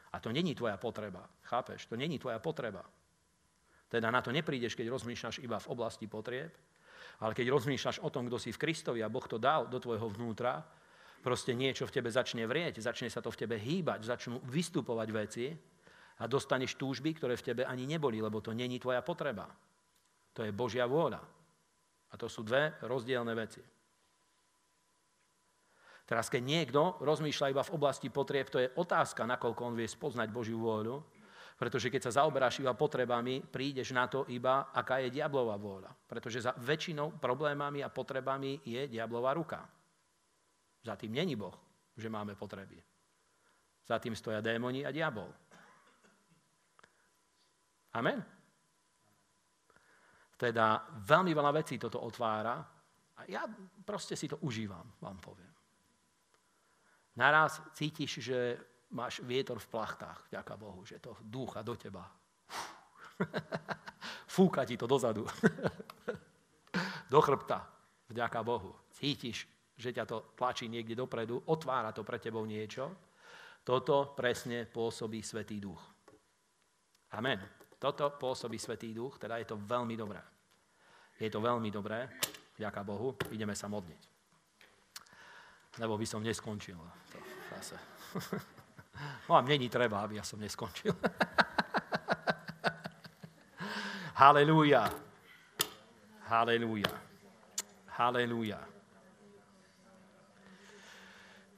A 0.09 0.17
to 0.19 0.33
není 0.33 0.55
tvoja 0.55 0.77
potreba. 0.77 1.29
Chápeš? 1.45 1.85
To 1.85 1.95
není 1.95 2.19
tvoja 2.19 2.39
potreba. 2.39 2.85
Teda 3.89 4.13
na 4.13 4.21
to 4.21 4.29
neprídeš, 4.29 4.77
keď 4.77 4.93
rozmýšľaš 4.93 5.41
iba 5.41 5.57
v 5.57 5.69
oblasti 5.73 6.05
potrieb, 6.05 6.53
ale 7.19 7.33
keď 7.33 7.49
rozmýšľaš 7.49 8.05
o 8.05 8.09
tom, 8.13 8.29
kto 8.29 8.37
si 8.37 8.49
v 8.53 8.61
Kristovi 8.61 9.01
a 9.01 9.09
Boh 9.09 9.25
to 9.25 9.41
dal 9.41 9.65
do 9.65 9.81
tvojho 9.81 10.07
vnútra, 10.13 10.61
proste 11.19 11.57
niečo 11.57 11.89
v 11.89 11.99
tebe 11.99 12.09
začne 12.13 12.45
vrieť, 12.45 12.79
začne 12.79 13.09
sa 13.09 13.19
to 13.19 13.33
v 13.33 13.39
tebe 13.45 13.57
hýbať, 13.57 14.05
začnú 14.05 14.39
vystupovať 14.45 15.09
veci 15.11 15.45
a 16.21 16.23
dostaneš 16.29 16.77
túžby, 16.77 17.17
ktoré 17.17 17.35
v 17.35 17.45
tebe 17.53 17.63
ani 17.65 17.89
neboli, 17.89 18.21
lebo 18.21 18.39
to 18.39 18.53
není 18.53 18.79
tvoja 18.79 19.01
potreba. 19.01 19.49
To 20.37 20.45
je 20.45 20.55
Božia 20.55 20.85
vôľa. 20.87 21.19
A 22.09 22.13
to 22.17 22.31
sú 22.31 22.45
dve 22.45 22.77
rozdielne 22.85 23.33
veci. 23.35 23.61
Teraz, 26.09 26.25
keď 26.25 26.41
niekto 26.41 26.97
rozmýšľa 27.05 27.53
iba 27.53 27.61
v 27.61 27.73
oblasti 27.77 28.09
potrieb, 28.09 28.49
to 28.49 28.57
je 28.57 28.73
otázka, 28.81 29.29
nakoľko 29.29 29.61
on 29.61 29.77
vie 29.77 29.85
spoznať 29.85 30.33
Božiu 30.33 30.57
vôľu, 30.57 31.05
pretože 31.53 31.93
keď 31.93 32.09
sa 32.09 32.23
zaoberáš 32.23 32.65
iba 32.65 32.73
potrebami, 32.73 33.45
prídeš 33.45 33.93
na 33.93 34.09
to 34.09 34.25
iba, 34.33 34.73
aká 34.73 35.05
je 35.05 35.13
diablová 35.13 35.53
vôľa. 35.61 35.93
Pretože 36.09 36.49
za 36.49 36.57
väčšinou 36.57 37.21
problémami 37.21 37.85
a 37.85 37.93
potrebami 37.93 38.57
je 38.65 38.89
diablová 38.89 39.37
ruka. 39.37 39.61
Za 40.81 40.97
tým 40.97 41.13
není 41.13 41.37
Boh, 41.37 41.53
že 41.93 42.09
máme 42.09 42.33
potreby. 42.33 42.81
Za 43.85 44.01
tým 44.01 44.17
stoja 44.17 44.41
démoni 44.41 44.81
a 44.81 44.89
diabol. 44.89 45.29
Amen. 48.01 48.17
Teda 50.39 50.89
veľmi 51.05 51.37
veľa 51.37 51.51
vecí 51.53 51.77
toto 51.77 52.01
otvára 52.01 52.55
a 53.13 53.21
ja 53.29 53.45
proste 53.85 54.17
si 54.17 54.25
to 54.25 54.41
užívam, 54.41 54.95
vám 55.03 55.21
poviem. 55.21 55.48
Naraz 57.19 57.59
cítiš, 57.75 58.23
že 58.23 58.55
máš 58.95 59.19
vietor 59.27 59.59
v 59.59 59.67
plachtách, 59.67 60.31
vďaka 60.31 60.53
Bohu, 60.55 60.87
že 60.87 61.03
to 61.03 61.19
dúcha 61.19 61.59
do 61.59 61.75
teba. 61.75 62.07
Fúka 64.39 64.63
ti 64.63 64.79
to 64.79 64.87
dozadu. 64.87 65.27
do 67.11 67.19
chrbta, 67.19 67.67
vďaka 68.07 68.39
Bohu. 68.39 68.71
Cítiš, 68.95 69.51
že 69.75 69.91
ťa 69.91 70.07
to 70.07 70.31
tlačí 70.39 70.71
niekde 70.71 70.95
dopredu, 70.95 71.43
otvára 71.51 71.91
to 71.91 72.07
pre 72.07 72.23
tebou 72.23 72.47
niečo. 72.47 72.87
Toto 73.67 74.15
presne 74.15 74.63
pôsobí 74.63 75.19
Svetý 75.19 75.59
duch. 75.59 75.83
Amen. 77.19 77.43
Toto 77.75 78.15
pôsobí 78.15 78.55
Svetý 78.55 78.95
duch, 78.95 79.19
teda 79.19 79.43
je 79.43 79.47
to 79.51 79.59
veľmi 79.59 79.99
dobré. 79.99 80.23
Je 81.19 81.27
to 81.27 81.43
veľmi 81.43 81.67
dobré, 81.67 82.07
vďaka 82.55 82.79
Bohu. 82.87 83.11
Ideme 83.35 83.59
sa 83.59 83.67
modliť. 83.67 84.08
Lebo 85.79 85.95
by 85.95 86.05
som 86.05 86.23
neskončil 86.23 86.77
zase. 87.49 87.77
No 89.29 89.35
a 89.35 89.41
mne 89.41 89.71
treba, 89.71 90.03
aby 90.03 90.19
ja 90.19 90.23
som 90.27 90.43
neskončil. 90.43 90.91
Halelúja. 94.19 94.91
Halelúja. 96.27 96.91
Halelúja. 97.95 98.59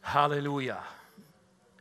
Halelúja. 0.05 0.77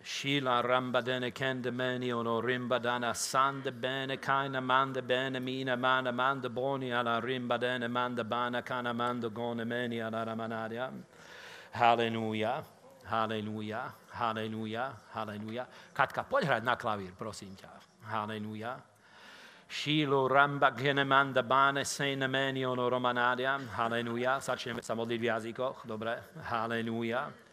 Shila 0.01 0.63
ramba 0.65 1.03
dene 1.05 1.31
kende 1.31 1.71
meni 1.71 2.11
ono 2.13 2.41
rimba 2.41 2.81
dana 2.81 3.13
sande 3.15 3.71
bene 3.71 4.17
kaina 4.17 4.61
mande 4.61 5.03
bene 5.03 5.41
mina 5.41 5.77
mana 5.77 6.13
manda 6.13 6.49
boni 6.49 6.91
ala 6.91 7.21
rimba 7.21 7.59
dene 7.61 7.89
manda 7.89 8.25
bana 8.25 8.63
kana 8.63 8.95
manda 8.95 9.29
gone 9.29 9.65
meni 9.65 10.01
ala 10.01 10.25
ramanaria. 10.25 10.91
Hallelujah. 11.73 12.81
Halelúja, 13.11 13.91
halelúja, 14.15 14.95
halelúja. 15.11 15.67
Katka, 15.91 16.23
poď 16.23 16.47
hrať 16.47 16.63
na 16.63 16.79
klavír, 16.79 17.11
prosím 17.19 17.59
ťa. 17.59 17.71
Halelúja. 18.07 18.79
Šílu 19.67 20.31
ramba 20.31 20.71
genemanda 20.71 21.43
bane 21.43 21.83
sejne 21.83 22.31
meniono 22.31 22.87
romanadia. 22.87 23.59
Halelúja. 23.59 24.39
Začneme 24.39 24.79
sa 24.79 24.95
modliť 24.95 25.19
v 25.19 25.27
jazykoch. 25.27 25.87
Dobre. 25.87 26.39
Halelúja. 26.47 27.51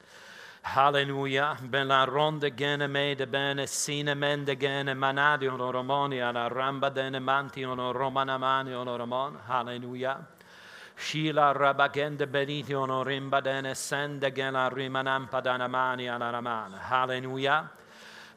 Halleluja, 0.68 1.58
bella 1.64 2.06
ronde 2.06 2.52
gene 2.54 2.88
mede 2.88 3.26
bene 3.26 3.66
sine 3.66 4.14
mende 4.14 4.58
gene 4.58 4.94
manadio 4.94 5.56
no 5.56 5.72
romoni 5.72 6.20
ramba 6.20 6.90
dene 6.90 7.20
manti 7.20 7.64
ono 7.64 7.94
romana 7.94 8.38
mani 8.38 8.74
ono 8.74 8.98
romon. 8.98 9.40
Halleluja. 9.48 10.37
Shila 10.98 11.54
rabagende 11.54 12.26
benitiono 12.26 13.04
rimbadene 13.04 13.76
sende 13.76 14.34
gena 14.34 14.70
rimanam 14.70 15.30
padana 15.30 15.70
mani 15.70 16.10
ala 16.10 16.32
raman. 16.32 16.74
Hallelujah. 16.74 17.70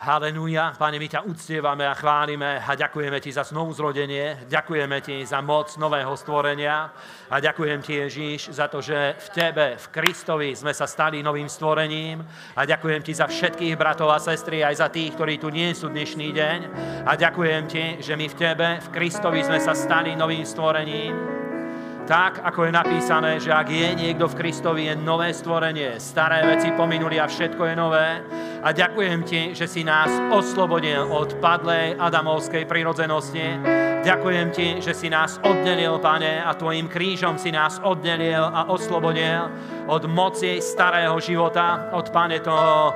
Haleluja, 0.00 0.80
Pane, 0.80 0.96
my 0.96 1.12
ťa 1.12 1.28
uctievame 1.28 1.84
a 1.84 1.92
chválime 1.92 2.56
a 2.56 2.72
ďakujeme 2.72 3.20
Ti 3.20 3.36
za 3.36 3.44
znovu 3.44 3.76
zrodenie, 3.76 4.48
ďakujeme 4.48 4.96
Ti 5.04 5.28
za 5.28 5.44
moc 5.44 5.76
nového 5.76 6.16
stvorenia 6.16 6.88
a 7.28 7.36
ďakujem 7.36 7.84
Ti, 7.84 7.92
Ježíš, 8.08 8.48
za 8.56 8.72
to, 8.72 8.80
že 8.80 8.96
v 8.96 9.28
Tebe, 9.28 9.76
v 9.76 9.86
Kristovi 9.92 10.56
sme 10.56 10.72
sa 10.72 10.88
stali 10.88 11.20
novým 11.20 11.52
stvorením 11.52 12.24
a 12.56 12.64
ďakujem 12.64 13.04
Ti 13.04 13.12
za 13.12 13.28
všetkých 13.28 13.76
bratov 13.76 14.08
a 14.08 14.16
sestry, 14.16 14.64
aj 14.64 14.80
za 14.80 14.88
tých, 14.88 15.12
ktorí 15.12 15.36
tu 15.36 15.52
nie 15.52 15.68
sú 15.76 15.92
dnešný 15.92 16.32
deň 16.32 16.58
a 17.04 17.12
ďakujem 17.20 17.62
Ti, 17.68 17.84
že 18.00 18.16
my 18.16 18.24
v 18.24 18.38
Tebe, 18.40 18.68
v 18.80 18.88
Kristovi 18.96 19.44
sme 19.44 19.60
sa 19.60 19.76
stali 19.76 20.16
novým 20.16 20.48
stvorením 20.48 21.39
tak, 22.10 22.42
ako 22.42 22.66
je 22.66 22.72
napísané, 22.74 23.38
že 23.38 23.54
ak 23.54 23.70
je 23.70 23.94
niekto 23.94 24.26
v 24.26 24.34
Kristovi, 24.34 24.90
je 24.90 24.98
nové 24.98 25.30
stvorenie. 25.30 26.02
Staré 26.02 26.42
veci 26.42 26.74
pominuli 26.74 27.22
a 27.22 27.30
všetko 27.30 27.62
je 27.70 27.74
nové. 27.78 28.08
A 28.66 28.74
ďakujem 28.74 29.22
ti, 29.22 29.54
že 29.54 29.70
si 29.70 29.86
nás 29.86 30.10
oslobodil 30.34 31.06
od 31.06 31.38
padlej 31.38 31.94
adamovskej 31.94 32.66
prirodzenosti. 32.66 33.62
Ďakujem 34.02 34.48
ti, 34.50 34.82
že 34.82 34.90
si 34.90 35.06
nás 35.06 35.38
oddelil, 35.46 36.02
pane, 36.02 36.42
a 36.42 36.50
tvojim 36.50 36.90
krížom 36.90 37.38
si 37.38 37.54
nás 37.54 37.78
oddelil 37.78 38.42
a 38.42 38.66
oslobodil 38.66 39.46
od 39.86 40.02
moci 40.10 40.58
starého 40.58 41.14
života, 41.22 41.94
od, 41.94 42.10
pane, 42.10 42.42
toho 42.42 42.90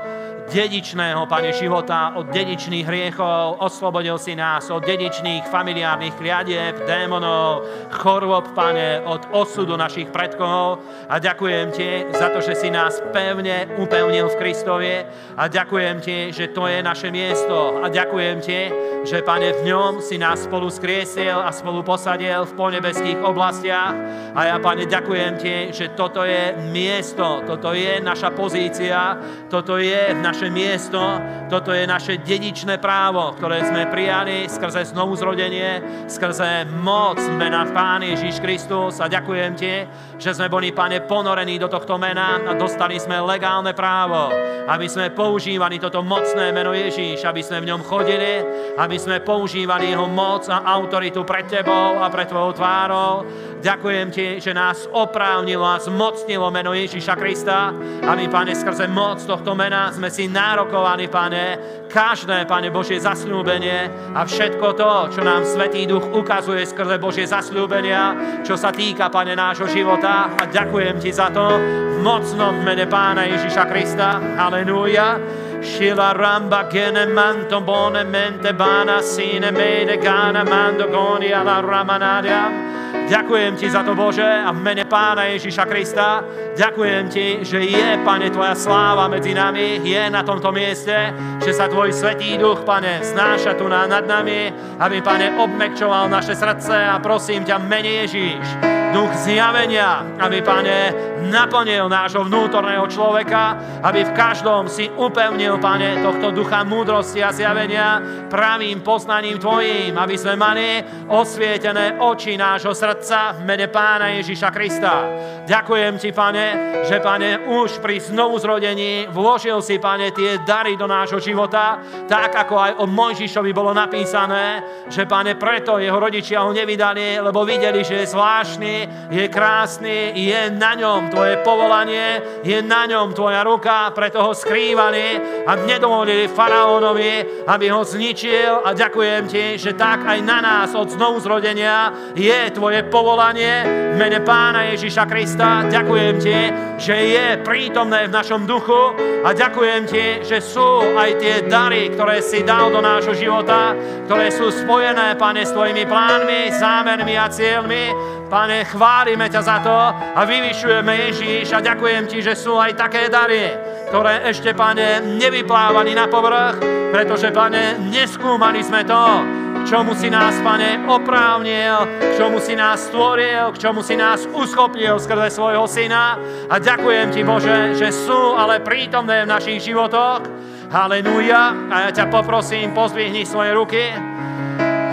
dedičného, 0.52 1.26
Pane, 1.26 1.50
života, 1.56 2.12
od 2.14 2.28
dedičných 2.28 2.86
hriechov, 2.86 3.58
oslobodil 3.64 4.20
si 4.20 4.36
nás 4.36 4.68
od 4.70 4.84
dedičných 4.84 5.48
familiárnych 5.48 6.14
kliadieb, 6.20 6.84
démonov, 6.84 7.64
chorôb, 7.90 8.52
Pane, 8.52 9.00
od 9.02 9.24
osudu 9.32 9.76
našich 9.76 10.12
predkov. 10.12 10.84
A 11.08 11.16
ďakujem 11.18 11.68
Ti 11.72 11.90
za 12.12 12.28
to, 12.30 12.44
že 12.44 12.54
si 12.54 12.68
nás 12.68 13.00
pevne 13.10 13.72
upevnil 13.80 14.28
v 14.30 14.38
Kristovi. 14.38 14.94
A 15.34 15.48
ďakujem 15.48 15.96
Ti, 15.98 16.18
že 16.30 16.52
to 16.52 16.68
je 16.68 16.78
naše 16.84 17.08
miesto. 17.08 17.80
A 17.80 17.88
ďakujem 17.88 18.38
Ti, 18.44 18.60
že, 19.04 19.24
Pane, 19.24 19.64
v 19.64 19.72
ňom 19.72 20.04
si 20.04 20.20
nás 20.20 20.44
spolu 20.44 20.68
skriesil 20.68 21.40
a 21.40 21.50
spolu 21.50 21.82
posadil 21.82 22.44
v 22.44 22.56
ponebeských 22.56 23.20
oblastiach. 23.24 23.96
A 24.36 24.40
ja, 24.54 24.56
Pane, 24.60 24.86
ďakujem 24.86 25.32
Ti, 25.40 25.56
že 25.72 25.96
toto 25.96 26.22
je 26.22 26.52
miesto, 26.70 27.42
toto 27.48 27.72
je 27.72 27.98
naša 27.98 28.30
pozícia, 28.34 29.16
toto 29.48 29.80
je 29.80 30.12
naša 30.14 30.33
naše 30.34 30.50
miesto, 30.50 30.98
toto 31.46 31.70
je 31.70 31.86
naše 31.86 32.18
dedičné 32.18 32.82
právo, 32.82 33.38
ktoré 33.38 33.62
sme 33.70 33.86
prijali 33.86 34.50
skrze 34.50 34.90
znovu 34.90 35.14
zrodenie, 35.14 35.78
skrze 36.10 36.66
moc 36.82 37.22
mena 37.38 37.62
Pán 37.70 38.02
Ježíš 38.02 38.42
Kristus 38.42 38.98
a 38.98 39.06
ďakujem 39.06 39.54
Ti, 39.54 39.74
že 40.18 40.34
sme 40.34 40.50
boli, 40.50 40.74
Pane, 40.74 41.06
ponorení 41.06 41.54
do 41.62 41.70
tohto 41.70 42.02
mena 42.02 42.42
a 42.42 42.58
dostali 42.58 42.98
sme 42.98 43.22
legálne 43.22 43.78
právo, 43.78 44.34
aby 44.66 44.90
sme 44.90 45.14
používali 45.14 45.78
toto 45.78 46.02
mocné 46.02 46.50
meno 46.50 46.74
Ježíš, 46.74 47.22
aby 47.22 47.38
sme 47.38 47.62
v 47.62 47.70
ňom 47.70 47.86
chodili, 47.86 48.42
aby 48.74 48.98
sme 48.98 49.22
používali 49.22 49.94
jeho 49.94 50.10
moc 50.10 50.50
a 50.50 50.66
autoritu 50.66 51.22
pred 51.22 51.46
Tebou 51.46 52.02
a 52.02 52.10
pred 52.10 52.26
Tvojou 52.26 52.58
tvárou. 52.58 53.22
Ďakujem 53.62 54.08
Ti, 54.10 54.28
že 54.42 54.50
nás 54.50 54.90
oprávnilo 54.90 55.62
a 55.62 55.78
zmocnilo 55.78 56.50
meno 56.50 56.74
Ježíša 56.74 57.14
Krista, 57.14 57.70
aby, 58.02 58.26
Pane, 58.26 58.50
skrze 58.50 58.90
moc 58.90 59.22
tohto 59.22 59.54
mena 59.54 59.94
sme 59.94 60.10
si 60.10 60.23
si 60.24 60.32
nárokovaní, 60.32 61.12
Pane, 61.12 61.44
každé, 61.92 62.48
Pane 62.48 62.72
Božie 62.72 62.96
zasľúbenie 62.96 63.92
a 64.16 64.24
všetko 64.24 64.66
to, 64.72 64.92
čo 65.12 65.20
nám 65.20 65.44
Svetý 65.44 65.84
Duch 65.84 66.08
ukazuje 66.16 66.64
skrze 66.64 66.96
Božie 66.96 67.28
zasľúbenia, 67.28 68.16
čo 68.40 68.56
sa 68.56 68.72
týka, 68.72 69.12
Pane, 69.12 69.36
nášho 69.36 69.68
života. 69.68 70.32
A 70.32 70.48
ďakujem 70.48 70.96
Ti 70.96 71.12
za 71.12 71.28
to 71.28 71.60
v 71.60 72.00
mocnom 72.00 72.64
mene 72.64 72.88
Pána 72.88 73.28
Ježiša 73.28 73.68
Krista. 73.68 74.16
Aleluja. 74.40 75.20
Shila 75.64 76.12
ramba 76.14 76.68
kene 76.70 77.08
manto 77.08 77.60
bone 77.60 78.04
mente 78.04 78.52
bana 78.52 79.02
sine 79.02 79.50
mede 79.50 79.96
gana 79.96 80.44
mando 80.44 80.86
goni 80.88 81.32
alla 81.32 81.60
ramanadia. 81.60 82.74
Ďakujem 83.04 83.60
Ti 83.60 83.68
za 83.68 83.84
to, 83.84 83.92
Bože, 83.92 84.24
a 84.24 84.48
v 84.48 84.64
mene 84.64 84.88
Pána 84.88 85.28
Ježiša 85.28 85.68
Krista 85.68 86.24
ďakujem 86.56 87.04
Ti, 87.12 87.26
že 87.44 87.60
je, 87.60 88.00
Pane, 88.00 88.32
Tvoja 88.32 88.56
sláva 88.56 89.12
medzi 89.12 89.36
nami, 89.36 89.84
je 89.84 90.02
na 90.08 90.24
tomto 90.24 90.48
mieste, 90.48 91.12
že 91.44 91.52
sa 91.52 91.68
Tvoj 91.68 91.92
Svetý 91.92 92.40
Duch, 92.40 92.64
Pane, 92.64 93.04
znáša 93.04 93.60
tu 93.60 93.68
nad 93.68 93.92
nami, 93.92 94.48
aby, 94.80 95.04
Pane, 95.04 95.36
obmekčoval 95.36 96.08
naše 96.08 96.32
srdce 96.32 96.72
a 96.72 96.96
prosím 96.96 97.44
ťa, 97.44 97.60
mene 97.60 98.08
Ježíš, 98.08 98.46
duch 98.94 99.10
zjavenia, 99.26 100.06
aby, 100.22 100.38
Pane, 100.38 100.94
naplnil 101.26 101.90
nášho 101.90 102.22
vnútorného 102.22 102.86
človeka, 102.86 103.58
aby 103.82 104.06
v 104.06 104.14
každom 104.14 104.70
si 104.70 104.86
upevnil, 104.86 105.58
Pane, 105.58 105.98
tohto 105.98 106.30
ducha 106.30 106.62
múdrosti 106.62 107.18
a 107.18 107.34
zjavenia 107.34 107.98
pravým 108.30 108.86
poznaním 108.86 109.42
Tvojím, 109.42 109.98
aby 109.98 110.14
sme 110.14 110.38
mali 110.38 110.78
osvietené 111.10 111.98
oči 111.98 112.38
nášho 112.38 112.70
srdca 112.70 113.34
v 113.34 113.42
mene 113.42 113.66
Pána 113.66 114.14
Ježiša 114.22 114.48
Krista. 114.54 115.10
Ďakujem 115.42 115.98
Ti, 115.98 116.10
Pane, 116.14 116.46
že, 116.86 117.02
Pane, 117.02 117.50
už 117.50 117.82
pri 117.82 117.98
znovu 117.98 118.38
zrodení 118.38 119.10
vložil 119.10 119.58
si, 119.58 119.82
Pane, 119.82 120.14
tie 120.14 120.38
dary 120.46 120.78
do 120.78 120.86
nášho 120.86 121.18
života, 121.18 121.82
tak 122.06 122.30
ako 122.46 122.54
aj 122.62 122.72
o 122.78 122.86
Mojžišovi 122.86 123.50
bolo 123.50 123.74
napísané, 123.74 124.62
že, 124.86 125.02
Pane, 125.02 125.34
preto 125.34 125.82
jeho 125.82 125.98
rodičia 125.98 126.46
ho 126.46 126.54
nevydali, 126.54 127.18
lebo 127.18 127.42
videli, 127.42 127.82
že 127.82 128.06
je 128.06 128.12
zvláštny, 128.14 128.83
je 129.10 129.24
krásny, 129.28 130.12
je 130.14 130.50
na 130.52 130.74
ňom 130.74 131.10
tvoje 131.10 131.40
povolanie, 131.44 132.40
je 132.44 132.58
na 132.62 132.86
ňom 132.86 133.12
tvoja 133.12 133.42
ruka, 133.42 133.90
preto 133.94 134.22
ho 134.22 134.32
skrývali 134.32 135.06
a 135.46 135.52
nedovolili 135.64 136.28
faraónovi, 136.30 137.44
aby 137.46 137.66
ho 137.70 137.84
zničil 137.84 138.64
a 138.64 138.72
ďakujem 138.72 139.24
ti, 139.28 139.44
že 139.60 139.76
tak 139.76 140.04
aj 140.06 140.18
na 140.22 140.38
nás 140.40 140.70
od 140.74 140.90
znovu 140.90 141.20
zrodenia 141.20 141.92
je 142.14 142.50
tvoje 142.52 142.82
povolanie 142.88 143.64
v 143.92 143.96
mene 143.96 144.20
Pána 144.24 144.70
Ježiša 144.74 145.04
Krista. 145.06 145.66
Ďakujem 145.68 146.14
ti, 146.18 146.38
že 146.78 146.96
je 146.96 147.26
prítomné 147.42 148.08
v 148.08 148.14
našom 148.14 148.46
duchu 148.46 148.94
a 149.24 149.32
ďakujem 149.32 149.82
ti, 149.86 150.06
že 150.26 150.42
sú 150.42 150.84
aj 150.94 151.10
tie 151.20 151.34
dary, 151.46 151.94
ktoré 151.94 152.20
si 152.20 152.42
dal 152.42 152.68
do 152.68 152.82
nášho 152.82 153.14
života, 153.14 153.72
ktoré 154.04 154.28
sú 154.28 154.50
spojené, 154.50 155.16
Pane, 155.16 155.46
s 155.46 155.54
tvojimi 155.54 155.86
plánmi, 155.86 156.52
zámermi 156.52 157.14
a 157.16 157.30
cieľmi. 157.30 157.84
Pane, 158.28 158.66
chválime 158.74 159.30
ťa 159.30 159.42
za 159.46 159.62
to 159.62 159.78
a 159.94 160.20
vyvyšujeme 160.26 160.92
Ježíš 161.06 161.54
a 161.54 161.62
ďakujem 161.62 162.10
ti, 162.10 162.18
že 162.18 162.34
sú 162.34 162.58
aj 162.58 162.74
také 162.74 163.06
dary, 163.06 163.54
ktoré 163.86 164.26
ešte, 164.26 164.50
pane, 164.50 164.98
nevyplávali 164.98 165.94
na 165.94 166.10
povrch, 166.10 166.58
pretože, 166.90 167.30
pane, 167.30 167.78
neskúmali 167.86 168.66
sme 168.66 168.82
to, 168.82 169.22
k 169.62 169.70
čomu 169.70 169.94
si 169.94 170.10
nás, 170.10 170.34
pane, 170.42 170.82
oprávnil, 170.90 171.86
k 172.02 172.12
čomu 172.18 172.42
si 172.42 172.58
nás 172.58 172.90
stvoril, 172.90 173.54
k 173.54 173.60
čomu 173.62 173.80
si 173.86 173.94
nás 173.94 174.26
uschopnil 174.26 174.98
skrze 174.98 175.38
svojho 175.38 175.70
syna. 175.70 176.18
A 176.50 176.58
ďakujem 176.58 177.14
ti, 177.14 177.22
Bože, 177.22 177.78
že 177.78 177.94
sú 177.94 178.34
ale 178.34 178.58
prítomné 178.60 179.22
v 179.22 179.30
našich 179.30 179.62
životoch. 179.70 180.26
Haleluja. 180.74 181.70
A 181.70 181.88
ja 181.88 181.90
ťa 181.94 182.10
poprosím, 182.10 182.74
pozvihni 182.74 183.22
svoje 183.22 183.54
ruky. 183.54 184.13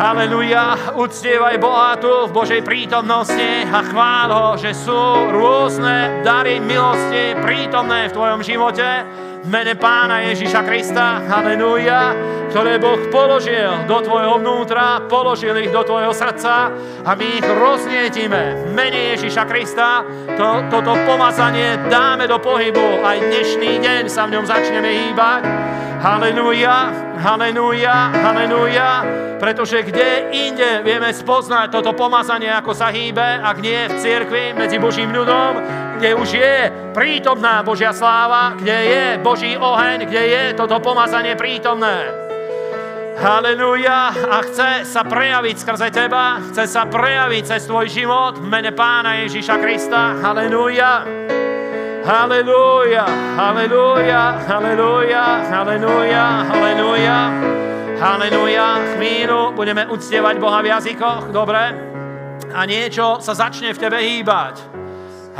Haleluja, 0.01 0.97
uctievaj 0.97 1.61
Boha 1.61 1.93
tu 1.93 2.09
v 2.25 2.33
Božej 2.33 2.65
prítomnosti 2.65 3.69
a 3.69 3.85
chvál 3.85 4.33
ho, 4.33 4.57
že 4.57 4.73
sú 4.73 4.97
rôzne 5.29 6.25
dary 6.25 6.57
milosti 6.57 7.37
prítomné 7.37 8.09
v 8.09 8.15
tvojom 8.17 8.41
živote 8.41 9.05
v 9.41 9.49
mene 9.49 9.73
Pána 9.73 10.21
Ježiša 10.21 10.61
Krista, 10.61 11.17
haleluja, 11.25 12.13
ktoré 12.53 12.77
Boh 12.77 13.09
položil 13.09 13.89
do 13.89 13.97
tvojho 14.05 14.37
vnútra, 14.37 15.01
položil 15.09 15.57
ich 15.57 15.73
do 15.73 15.81
tvojho 15.81 16.13
srdca 16.13 16.69
a 17.01 17.11
my 17.17 17.27
ich 17.41 17.47
roznietime 17.49 18.69
v 18.69 18.71
mene 18.77 19.17
Ježiša 19.17 19.43
Krista. 19.49 20.05
To, 20.37 20.69
toto 20.69 20.93
pomazanie 21.09 21.81
dáme 21.89 22.29
do 22.29 22.37
pohybu, 22.37 23.01
aj 23.01 23.17
dnešný 23.17 23.81
deň 23.81 24.03
sa 24.13 24.29
v 24.29 24.37
ňom 24.37 24.45
začneme 24.45 25.09
hýbať. 25.09 25.41
Haleluja, 26.01 26.77
haleluja, 27.21 27.97
haleluja, 28.13 28.89
pretože 29.37 29.85
kde 29.85 30.33
inde 30.33 30.85
vieme 30.85 31.09
spoznať 31.13 31.69
toto 31.73 31.93
pomazanie, 31.97 32.49
ako 32.49 32.73
sa 32.73 32.93
hýbe, 32.93 33.41
ak 33.41 33.57
nie 33.61 33.89
v 33.89 33.97
cirkvi 34.01 34.53
medzi 34.53 34.81
Božím 34.81 35.13
ľudom, 35.13 35.61
kde 36.01 36.17
už 36.17 36.29
je 36.33 36.57
prítomná 36.97 37.61
Božia 37.61 37.93
sláva, 37.93 38.57
kde 38.57 38.73
je 38.73 39.03
Boží 39.31 39.55
oheň, 39.55 40.11
kde 40.11 40.23
je 40.27 40.43
toto 40.59 40.83
pomazanie 40.83 41.39
prítomné. 41.39 42.03
Haleluja. 43.15 44.11
A 44.27 44.43
chce 44.43 44.83
sa 44.83 45.07
prejaviť 45.07 45.55
skrze 45.55 45.87
teba, 45.87 46.43
chce 46.51 46.67
sa 46.67 46.83
prejaviť 46.83 47.55
cez 47.55 47.63
tvoj 47.63 47.87
život 47.87 48.35
v 48.35 48.43
mene 48.51 48.75
Pána 48.75 49.23
Ježíša 49.23 49.55
Krista. 49.63 50.19
Haleluja. 50.19 51.07
Haleluja, 52.03 53.07
haleluja, 53.39 54.23
haleluja, 54.51 55.23
haleluja, 55.47 56.25
haleluja, 56.51 57.19
haleluja. 58.03 58.67
Chvíľu 58.99 59.55
budeme 59.55 59.87
uctievať 59.87 60.35
Boha 60.43 60.59
v 60.59 60.75
jazykoch, 60.75 61.31
dobre? 61.31 61.71
A 62.51 62.67
niečo 62.67 63.23
sa 63.23 63.31
začne 63.31 63.71
v 63.71 63.79
tebe 63.79 63.95
hýbať. 63.95 64.59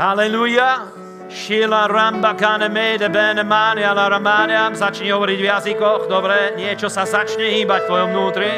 Haleluja. 0.00 1.01
Šila 1.32 1.88
ramba 1.88 2.34
kane 2.36 2.68
mede 2.68 3.08
bene 3.08 3.42
mania 3.42 3.94
la 3.94 4.08
ramania. 4.08 4.68
Začni 4.76 5.08
hovoriť 5.08 5.38
v 5.40 5.48
jazykoch, 5.48 6.04
dobre? 6.04 6.52
Niečo 6.60 6.92
sa 6.92 7.08
začne 7.08 7.48
hýbať 7.56 7.80
v 7.82 7.88
tvojom 7.88 8.08
vnútri. 8.12 8.52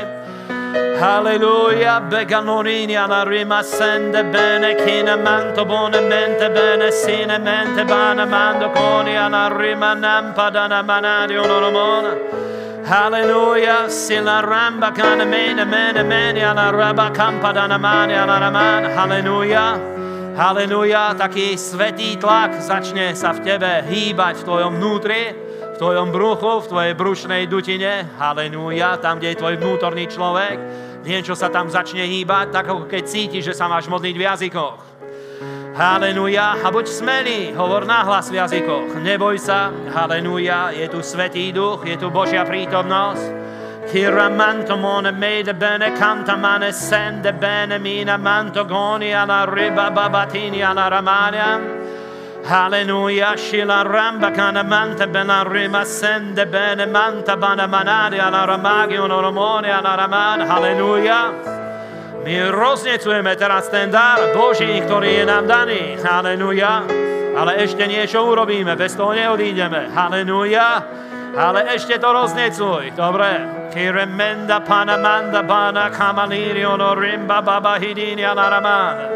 Halleluja, 0.99 2.03
beganorini 2.11 2.99
alla 2.99 3.23
rima 3.23 3.63
sende 3.63 4.27
bene, 4.27 4.75
kina 4.75 5.15
manto 5.17 5.65
bone 5.65 6.01
mente 6.03 6.51
bene, 6.51 6.91
sine 6.91 7.39
mente 7.39 7.85
bana 7.87 8.27
mando 8.27 8.71
coni 8.71 9.15
alla 9.15 9.55
rima 9.55 9.95
nampadana 9.95 10.83
manadi 10.83 11.39
onoromona. 11.39 12.15
Halleluja, 12.91 13.87
sila 13.87 14.43
ramba 14.43 14.91
kana 14.91 15.25
mene 15.25 15.65
mene 15.65 16.03
mene 16.03 16.43
alla 16.43 16.71
raba 16.71 17.11
kampadana 17.15 17.79
mani 17.79 18.15
alla 18.15 18.39
raman. 18.39 18.85
Halleluja. 18.99 19.95
Haleluja, 20.35 21.15
taký 21.15 21.55
svetý 21.55 22.19
tlak 22.19 22.59
začne 22.59 23.15
sa 23.15 23.31
v 23.31 23.47
tebe 23.47 23.87
hýbať 23.87 24.43
v 24.43 24.47
tvojom 24.51 24.73
vnútri, 24.83 25.31
v 25.31 25.77
tvojom 25.79 26.11
bruchu, 26.11 26.59
v 26.59 26.71
tvojej 26.75 26.95
brušnej 26.99 27.43
dutine. 27.47 28.11
Haleluja, 28.19 28.99
tam, 28.99 29.23
kde 29.23 29.31
je 29.31 29.39
tvoj 29.39 29.63
vnútorný 29.63 30.11
človek. 30.11 30.59
Niečo 31.07 31.39
sa 31.39 31.55
tam 31.55 31.71
začne 31.71 32.03
hýbať, 32.03 32.51
tak 32.51 32.67
ako 32.67 32.91
keď 32.91 33.03
cítiš, 33.07 33.55
že 33.55 33.55
sa 33.55 33.71
máš 33.71 33.87
modliť 33.87 34.15
v 34.19 34.27
jazykoch. 34.27 34.79
Haleluja, 35.79 36.67
a 36.67 36.67
buď 36.67 36.87
smelý, 36.91 37.55
hovor 37.55 37.87
nahlas 37.87 38.27
v 38.27 38.43
jazykoch. 38.43 38.91
Neboj 39.07 39.39
sa, 39.39 39.71
haleluja, 39.71 40.75
je 40.75 40.91
tu 40.91 40.99
Svetý 40.99 41.55
Duch, 41.55 41.87
je 41.87 41.95
tu 41.95 42.11
Božia 42.11 42.43
prítomnosť. 42.43 43.44
Kiramanto 43.91 44.77
mone 44.77 45.13
made 45.13 45.55
bene 45.55 45.93
canta 45.93 46.37
mane 46.37 46.73
sende 46.73 47.33
bene 47.33 47.79
mina 47.79 48.17
manto 48.17 48.65
goni 48.65 49.13
alla 49.13 49.45
riba 49.45 49.91
babatini 49.91 50.63
alla 50.63 50.89
ramania. 50.89 51.61
Alleluia, 52.47 53.37
shila 53.37 53.85
ramba 53.85 54.31
kana 54.31 54.63
manta 54.63 55.07
bena 55.07 55.45
rima 55.45 55.85
sende 55.85 56.47
bene 56.47 56.87
manta 56.87 57.37
bana 57.37 57.67
manari 57.67 58.19
alla 58.19 58.45
ramagi 58.45 58.99
onoromone 58.99 59.71
alla 59.71 59.95
raman. 59.95 60.41
Halleluja. 60.41 61.33
My 62.25 62.51
roznecujeme 62.51 63.37
teraz 63.37 63.69
ten 63.69 63.93
dar 63.93 64.33
Boží, 64.33 64.81
ktorý 64.81 65.21
je 65.21 65.25
nám 65.29 65.45
daný. 65.45 66.01
Halleluja. 66.01 66.85
Ale 67.37 67.61
ešte 67.61 67.85
niečo 67.89 68.25
urobíme, 68.25 68.77
bez 68.77 68.97
toho 68.97 69.13
neodídeme. 69.13 69.93
Halleluja. 69.93 70.85
Ale 71.35 71.67
ešte 71.75 71.99
to 71.99 72.13
roznecuj, 72.15 72.95
dobre. 72.95 73.67
Kiremenda 73.75 74.63
panamanda 74.63 75.43
bana 75.43 75.91
kamalirio 75.91 76.79
no 76.79 76.95
rimba 76.95 77.43
baba 77.43 77.75
hidini 77.79 78.23
alaramana. 78.23 79.11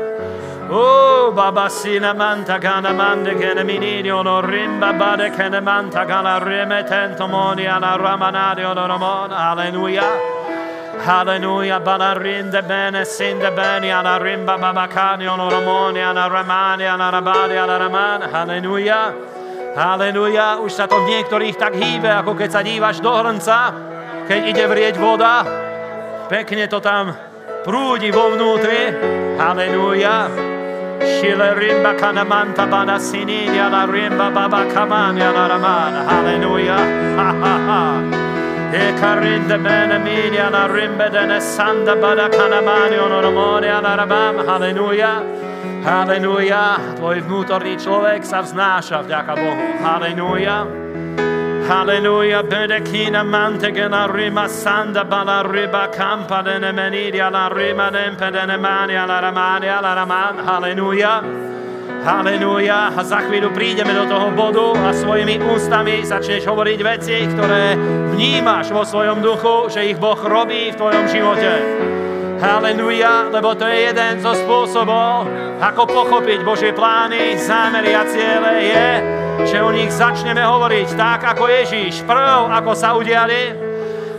Oh, 0.70 1.30
baba 1.30 1.70
sina 1.70 2.12
manta 2.12 2.58
gana 2.58 2.92
mande 2.92 3.38
gene 3.38 3.62
minidio 3.62 4.24
no 4.24 4.42
rimba 4.42 4.92
bade 4.98 5.30
kene 5.30 5.62
manta 5.62 6.04
gana 6.04 6.40
rime 6.42 6.82
tentomoni 6.82 7.70
ala 7.70 7.96
ramanadio 7.96 8.74
no 8.74 8.88
ramon. 8.88 9.30
Alleluia. 9.30 10.10
Alleluia, 10.98 11.78
bala 11.78 12.18
rinde 12.18 12.60
bene, 12.66 13.04
sinde 13.04 13.54
bene, 13.54 13.92
ala 13.94 14.18
rimba 14.18 14.58
babakani, 14.58 15.26
ono 15.30 15.48
ramoni, 15.48 16.02
ala 16.02 16.28
ramani, 16.28 16.84
ala 16.84 17.12
rabadi, 17.12 17.56
ala 17.56 17.78
raman. 17.78 18.22
Alleluia. 18.22 19.37
Haleluja, 19.78 20.58
už 20.58 20.74
sa 20.74 20.90
to 20.90 21.06
v 21.06 21.14
niektorých 21.14 21.54
tak 21.54 21.78
hýbe, 21.78 22.10
ako 22.10 22.34
keď 22.34 22.50
sa 22.50 22.66
dívaš 22.66 22.98
do 22.98 23.14
hrnca, 23.14 23.70
keď 24.26 24.40
ide 24.50 24.64
vrieť 24.66 24.98
voda, 24.98 25.46
pekne 26.26 26.66
to 26.66 26.82
tam 26.82 27.14
prúdi 27.62 28.10
vo 28.10 28.34
vnútri. 28.34 28.90
Haleluja. 29.38 30.26
Shile 30.98 31.54
rimba 31.54 31.94
kanamanta 31.94 32.66
bana 32.66 32.98
sininia 32.98 33.70
la 33.70 33.86
rimba 33.86 34.34
baba 34.34 34.66
kamania 34.66 35.30
la 35.30 35.46
raman. 35.46 35.94
Haleluja. 36.10 36.78
Ha 37.14 37.28
ha 37.38 37.82
bene 39.62 39.96
minia 40.02 40.50
la 40.50 40.66
rimbe 40.66 41.06
dene 41.06 41.38
sanda 41.38 41.94
bada 41.94 42.26
kanamani 42.28 42.98
onoramonia 42.98 43.78
la 43.78 43.94
rabam. 43.94 44.42
Haleluja. 44.42 45.22
Halleluja, 45.78 46.98
tvoj 46.98 47.22
vnútorný 47.22 47.78
človek 47.78 48.26
sa 48.26 48.42
vznáša 48.42 49.06
vďaka 49.06 49.32
Bohu. 49.38 49.66
Halleluja. 49.78 50.66
Halleluja, 51.70 52.42
bedekina 52.42 53.22
mantegena 53.22 54.10
rima 54.10 54.50
sanda 54.50 55.06
bala 55.06 55.46
riba 55.46 55.86
kampa 55.92 56.42
dene 56.42 56.74
menidia 56.74 57.30
la 57.30 57.46
rima 57.46 57.92
dempe 57.94 58.26
dene 58.32 58.58
mania 58.58 59.06
la 59.06 59.22
ramania 59.22 59.78
la 59.78 59.92
raman. 59.94 60.34
Halleluja. 60.42 61.22
Halleluja. 62.02 62.98
A 62.98 63.00
za 63.06 63.22
chvíľu 63.22 63.54
prídeme 63.54 63.94
do 63.94 64.08
toho 64.10 64.34
bodu 64.34 64.74
a 64.82 64.90
svojimi 64.90 65.38
ústami 65.46 66.02
začneš 66.02 66.42
hovoriť 66.48 66.78
veci, 66.82 67.16
ktoré 67.22 67.78
vnímaš 68.16 68.74
vo 68.74 68.82
svojom 68.82 69.22
duchu, 69.22 69.70
že 69.70 69.94
ich 69.94 69.98
Boh 70.00 70.18
robí 70.18 70.74
v 70.74 70.78
tvojom 70.78 71.04
živote. 71.06 71.52
Halleluja, 72.38 73.34
lebo 73.34 73.50
to 73.58 73.66
je 73.66 73.90
jeden 73.90 74.22
zo 74.22 74.30
spôsobov, 74.30 75.26
ako 75.58 75.82
pochopiť 75.90 76.46
Božie 76.46 76.70
plány, 76.70 77.34
zámery 77.34 77.90
a 77.98 78.06
ciele 78.06 78.54
je, 78.62 78.88
že 79.42 79.58
o 79.58 79.74
nich 79.74 79.90
začneme 79.90 80.46
hovoriť 80.46 80.88
tak, 80.94 81.26
ako 81.34 81.50
Ježíš, 81.50 82.06
prv, 82.06 82.46
ako 82.54 82.72
sa 82.78 82.94
udiali. 82.94 83.66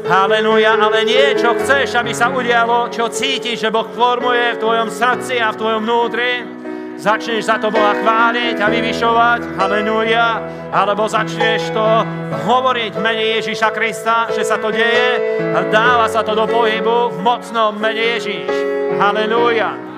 Halleluja, 0.03 0.75
ale 0.75 1.07
niečo 1.07 1.55
chceš, 1.63 1.95
aby 1.95 2.11
sa 2.11 2.27
udialo, 2.27 2.91
čo 2.91 3.07
cítiš, 3.07 3.63
že 3.63 3.71
Boh 3.71 3.87
formuje 3.87 4.59
v 4.59 4.61
tvojom 4.67 4.89
srdci 4.91 5.39
a 5.39 5.55
v 5.55 5.59
tvojom 5.63 5.81
vnútri 5.87 6.58
začneš 6.99 7.47
za 7.47 7.55
to 7.55 7.71
Boha 7.71 7.95
chváliť 7.95 8.59
a 8.59 8.67
vyvyšovať, 8.67 9.41
halleluja, 9.55 10.27
alebo 10.75 11.07
začneš 11.07 11.71
to 11.71 11.87
hovoriť 12.43 12.91
v 12.91 13.01
mene 13.01 13.25
Ježíša 13.39 13.71
Krista, 13.71 14.27
že 14.35 14.43
sa 14.43 14.59
to 14.59 14.67
deje 14.67 15.39
a 15.55 15.63
dáva 15.71 16.11
sa 16.11 16.21
to 16.27 16.35
do 16.35 16.43
pohybu 16.43 17.15
v 17.15 17.17
mocnom 17.23 17.79
mene 17.79 18.19
Ježíš. 18.19 18.51
Halleluja. 18.99 19.89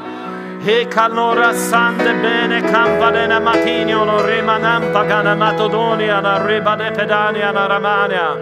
He 0.62 0.86
calora 0.86 1.58
sande 1.58 2.14
bene 2.22 2.62
campadena 2.62 3.42
matinio 3.42 4.06
no 4.06 4.22
rimanam 4.22 4.94
pagana 4.94 5.34
matodonia 5.34 6.22
la 6.22 6.38
riba 6.46 6.78
de 6.78 6.94
pedania 6.94 7.50
la 7.50 7.66
ramania. 7.66 8.38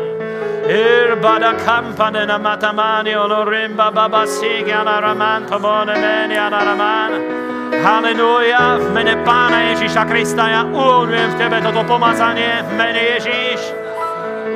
Irbada 0.67 1.55
campanena 1.63 2.35
matamanio 2.37 3.23
no 3.23 3.45
rimba 3.47 3.89
baba 3.89 4.27
sigia 4.27 4.83
la 4.83 4.99
ramanto 4.99 5.59
bone 5.63 5.95
menia 5.95 6.51
la 6.51 6.59
ramana. 6.59 7.58
Halleluja, 7.69 8.81
v 8.81 8.87
mene 8.97 9.13
Pána 9.21 9.69
Ježíša 9.69 10.09
Krista 10.09 10.49
ja 10.49 10.65
uvoľňujem 10.65 11.29
v 11.29 11.37
Tebe 11.37 11.57
toto 11.61 11.85
pomazanie, 11.85 12.65
v 12.65 12.71
mene 12.73 13.01
Ježíš. 13.13 13.61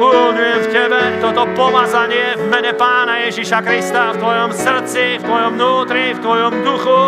Uvoľňujem 0.02 0.60
v 0.66 0.68
Tebe 0.74 1.02
toto 1.22 1.46
pomazanie 1.54 2.34
v 2.34 2.50
mene 2.50 2.74
Pána 2.74 3.22
Ježíša 3.30 3.62
Krista 3.62 4.18
v 4.18 4.18
Tvojom 4.18 4.50
srdci, 4.58 5.22
v 5.22 5.24
Tvojom 5.30 5.52
vnútri, 5.54 6.18
v 6.18 6.20
Tvojom 6.26 6.54
duchu. 6.66 7.02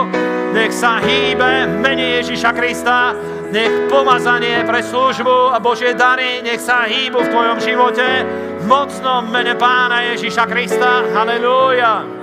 Nech 0.53 0.71
sa 0.77 1.01
hýbe 1.01 1.73
v 1.73 1.75
mene 1.81 2.21
Ježíša 2.21 2.53
Krista. 2.53 3.17
Nech 3.49 3.89
pomazanie 3.89 4.61
pre 4.61 4.85
službu 4.85 5.57
a 5.57 5.57
Božie 5.57 5.97
dary, 5.97 6.45
nech 6.45 6.61
sa 6.61 6.85
hýbu 6.85 7.17
v 7.17 7.31
Tvojom 7.33 7.57
živote 7.65 8.07
v 8.61 8.63
mocnom 8.69 9.25
mene 9.33 9.57
Pána 9.57 10.05
Ježíša 10.13 10.45
Krista. 10.45 11.01
Halleluja. 11.17 12.14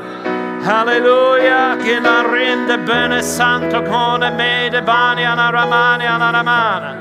Halleluja, 0.63 1.75
che 1.83 1.99
la 1.99 2.23
rende 2.23 2.79
bene 2.79 3.21
santo 3.21 3.83
con 3.83 4.21
me 4.37 4.69
de 4.71 4.81
bani 4.81 5.25
ana 5.25 5.51
ramani 5.51 6.07
ana 6.07 6.31
ramana. 6.31 6.95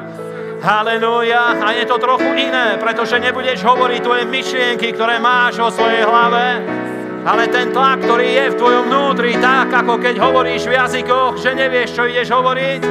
Halleluja. 0.62 1.62
A 1.62 1.72
je 1.72 1.86
to 1.86 2.02
trochu 2.02 2.26
iné, 2.42 2.82
pretože 2.82 3.22
nebudeš 3.22 3.62
hovoriť 3.62 4.02
tvoje 4.02 4.26
myšlienky, 4.26 4.98
ktoré 4.98 5.22
máš 5.22 5.62
vo 5.62 5.70
svojej 5.70 6.02
hlave, 6.02 6.66
ale 7.22 7.54
ten 7.54 7.70
tlak, 7.70 8.02
ktorý 8.02 8.34
je 8.34 8.46
v 8.50 8.58
tvojom 8.58 8.84
vnútri, 8.90 9.38
tak 9.38 9.70
ako 9.70 10.02
keď 10.02 10.16
hovoríš 10.18 10.66
v 10.66 10.82
jazykoch, 10.82 11.38
že 11.38 11.54
nevieš, 11.54 11.94
čo 11.94 12.10
ideš 12.10 12.34
hovoriť, 12.34 12.82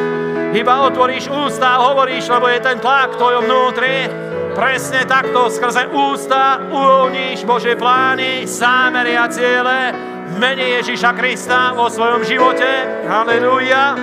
iba 0.55 0.75
otvoríš 0.87 1.35
ústa 1.35 1.83
a 1.83 1.83
hovoríš, 1.83 2.31
lebo 2.31 2.47
je 2.47 2.63
ten 2.63 2.79
tlak 2.79 3.15
v 3.15 3.19
tvojom 3.19 3.43
vnútri, 3.43 4.07
presne 4.55 5.03
takto 5.03 5.51
skrze 5.51 5.91
ústa 5.91 6.63
uvoľníš 6.63 7.43
Bože 7.43 7.75
plány, 7.75 8.47
zámery 8.47 9.19
a 9.19 9.27
ciele 9.27 10.10
mene 10.39 10.79
Ježíša 10.79 11.17
Krista 11.19 11.73
vo 11.75 11.91
svojom 11.91 12.23
živote. 12.23 12.67
Halleluja. 13.09 13.97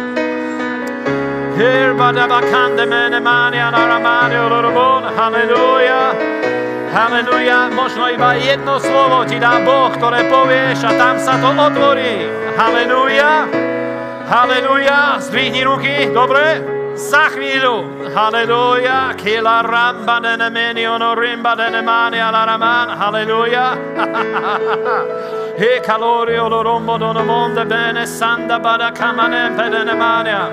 Halleluja. 5.15 6.01
Halleluja. 6.93 7.59
Možno 7.73 8.09
iba 8.09 8.33
jedno 8.33 8.79
slovo 8.79 9.25
ti 9.25 9.37
dá 9.41 9.61
Boh, 9.65 9.89
ktoré 9.93 10.29
povieš 10.29 10.85
a 10.85 10.91
tam 10.97 11.15
sa 11.17 11.37
to 11.41 11.49
otvorí. 11.53 12.29
Halleluja. 12.57 13.49
Halleluja. 14.29 15.17
Zdvihni 15.21 15.61
ruky. 15.65 16.13
Dobre? 16.13 16.61
Za 16.97 17.33
chvíľu. 17.33 18.05
Halleluja. 18.13 19.13
Kila 19.17 19.61
ramba 19.65 20.21
dene 20.21 20.49
ono 20.89 21.13
rimba 21.17 21.53
dene 21.57 21.81
mani 21.81 22.21
ala 22.21 22.45
raman. 22.45 22.87
Halleluja. 22.97 23.65
He 25.57 25.79
calorio 25.81 26.47
lo 26.47 26.61
rombo 26.61 26.97
dono 26.97 27.23
monde 27.23 27.65
bene 27.65 28.05
sanda 28.05 28.59
bada 28.59 28.91
kamane 28.91 29.55
pedene 29.55 29.95
mania. 29.95 30.51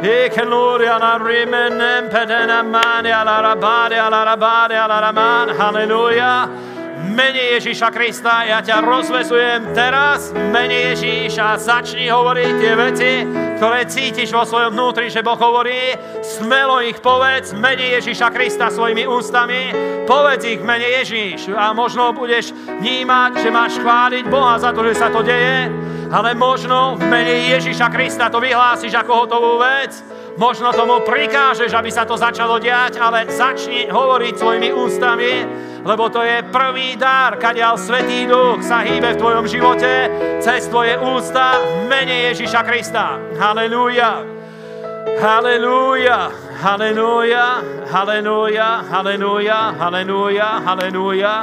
E 0.00 0.28
che 0.28 0.44
gloria 0.44 0.98
la 0.98 1.16
rimenem 1.22 2.08
pedena 2.08 2.60
mani 2.64 3.12
alla 3.12 3.38
rabade 3.38 3.96
alla 3.96 4.24
rabade 4.24 4.74
alla 4.74 4.98
raman. 4.98 5.50
Halleluja. 5.50 6.73
Mene 6.94 7.58
Ježíša 7.58 7.90
Krista, 7.90 8.46
ja 8.46 8.62
ťa 8.62 8.78
rozvezujem 8.78 9.74
teraz, 9.74 10.30
mene 10.30 10.94
Ježíša, 10.94 11.58
začni 11.58 12.06
hovoriť 12.06 12.52
tie 12.62 12.72
veci, 12.78 13.10
ktoré 13.58 13.82
cítiš 13.90 14.30
vo 14.30 14.46
svojom 14.46 14.78
vnútri, 14.78 15.10
že 15.10 15.26
Boh 15.26 15.34
hovorí, 15.34 15.98
smelo 16.22 16.78
ich 16.86 17.02
povedz, 17.02 17.50
mene 17.50 17.98
Ježíša 17.98 18.30
Krista 18.30 18.70
svojimi 18.70 19.10
ústami, 19.10 19.74
povedz 20.06 20.46
ich 20.46 20.62
mene 20.62 20.86
Ježíš 21.02 21.50
a 21.50 21.74
možno 21.74 22.14
budeš 22.14 22.54
vnímať, 22.54 23.42
že 23.42 23.50
máš 23.50 23.74
chváliť 23.82 24.24
Boha 24.30 24.54
za 24.62 24.70
to, 24.70 24.86
že 24.86 24.94
sa 24.94 25.10
to 25.10 25.26
deje, 25.26 25.66
ale 26.14 26.30
možno 26.38 26.94
v 26.94 27.10
mene 27.10 27.50
Ježíša 27.58 27.90
Krista 27.90 28.30
to 28.30 28.38
vyhlásiš 28.38 28.94
ako 28.94 29.26
hotovú 29.26 29.58
vec, 29.58 29.98
možno 30.36 30.74
tomu 30.74 31.02
prikážeš, 31.02 31.70
aby 31.74 31.90
sa 31.90 32.02
to 32.02 32.18
začalo 32.18 32.58
diať, 32.58 32.98
ale 32.98 33.30
začni 33.30 33.86
hovoriť 33.86 34.34
svojimi 34.34 34.70
ústami, 34.74 35.32
lebo 35.84 36.08
to 36.08 36.24
je 36.24 36.40
prvý 36.48 36.96
dar, 36.96 37.36
kadiaľ 37.36 37.76
Svetý 37.76 38.24
Duch 38.24 38.64
sa 38.64 38.80
hýbe 38.82 39.14
v 39.14 39.20
tvojom 39.20 39.44
živote 39.44 39.92
cez 40.40 40.66
tvoje 40.72 40.96
ústa 40.96 41.60
v 41.60 41.92
mene 41.92 42.32
Ježíša 42.32 42.64
Krista. 42.64 43.20
Halelúja. 43.36 44.24
Halelúja. 45.20 46.32
Halelúja. 46.56 47.46
Halelúja. 47.92 48.68
Halelúja. 48.88 49.58
Halelúja. 49.76 50.48
Halelúja. 50.64 51.34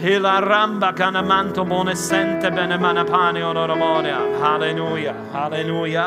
Hila 0.00 0.40
ramba 0.40 0.94
canamanto 0.94 1.64
bone 1.64 1.94
sente 1.94 2.50
bene 2.50 2.78
manapane 2.78 3.44
onoromonia. 3.44 4.16
Halleluja, 4.40 5.12
halleluja. 5.32 5.98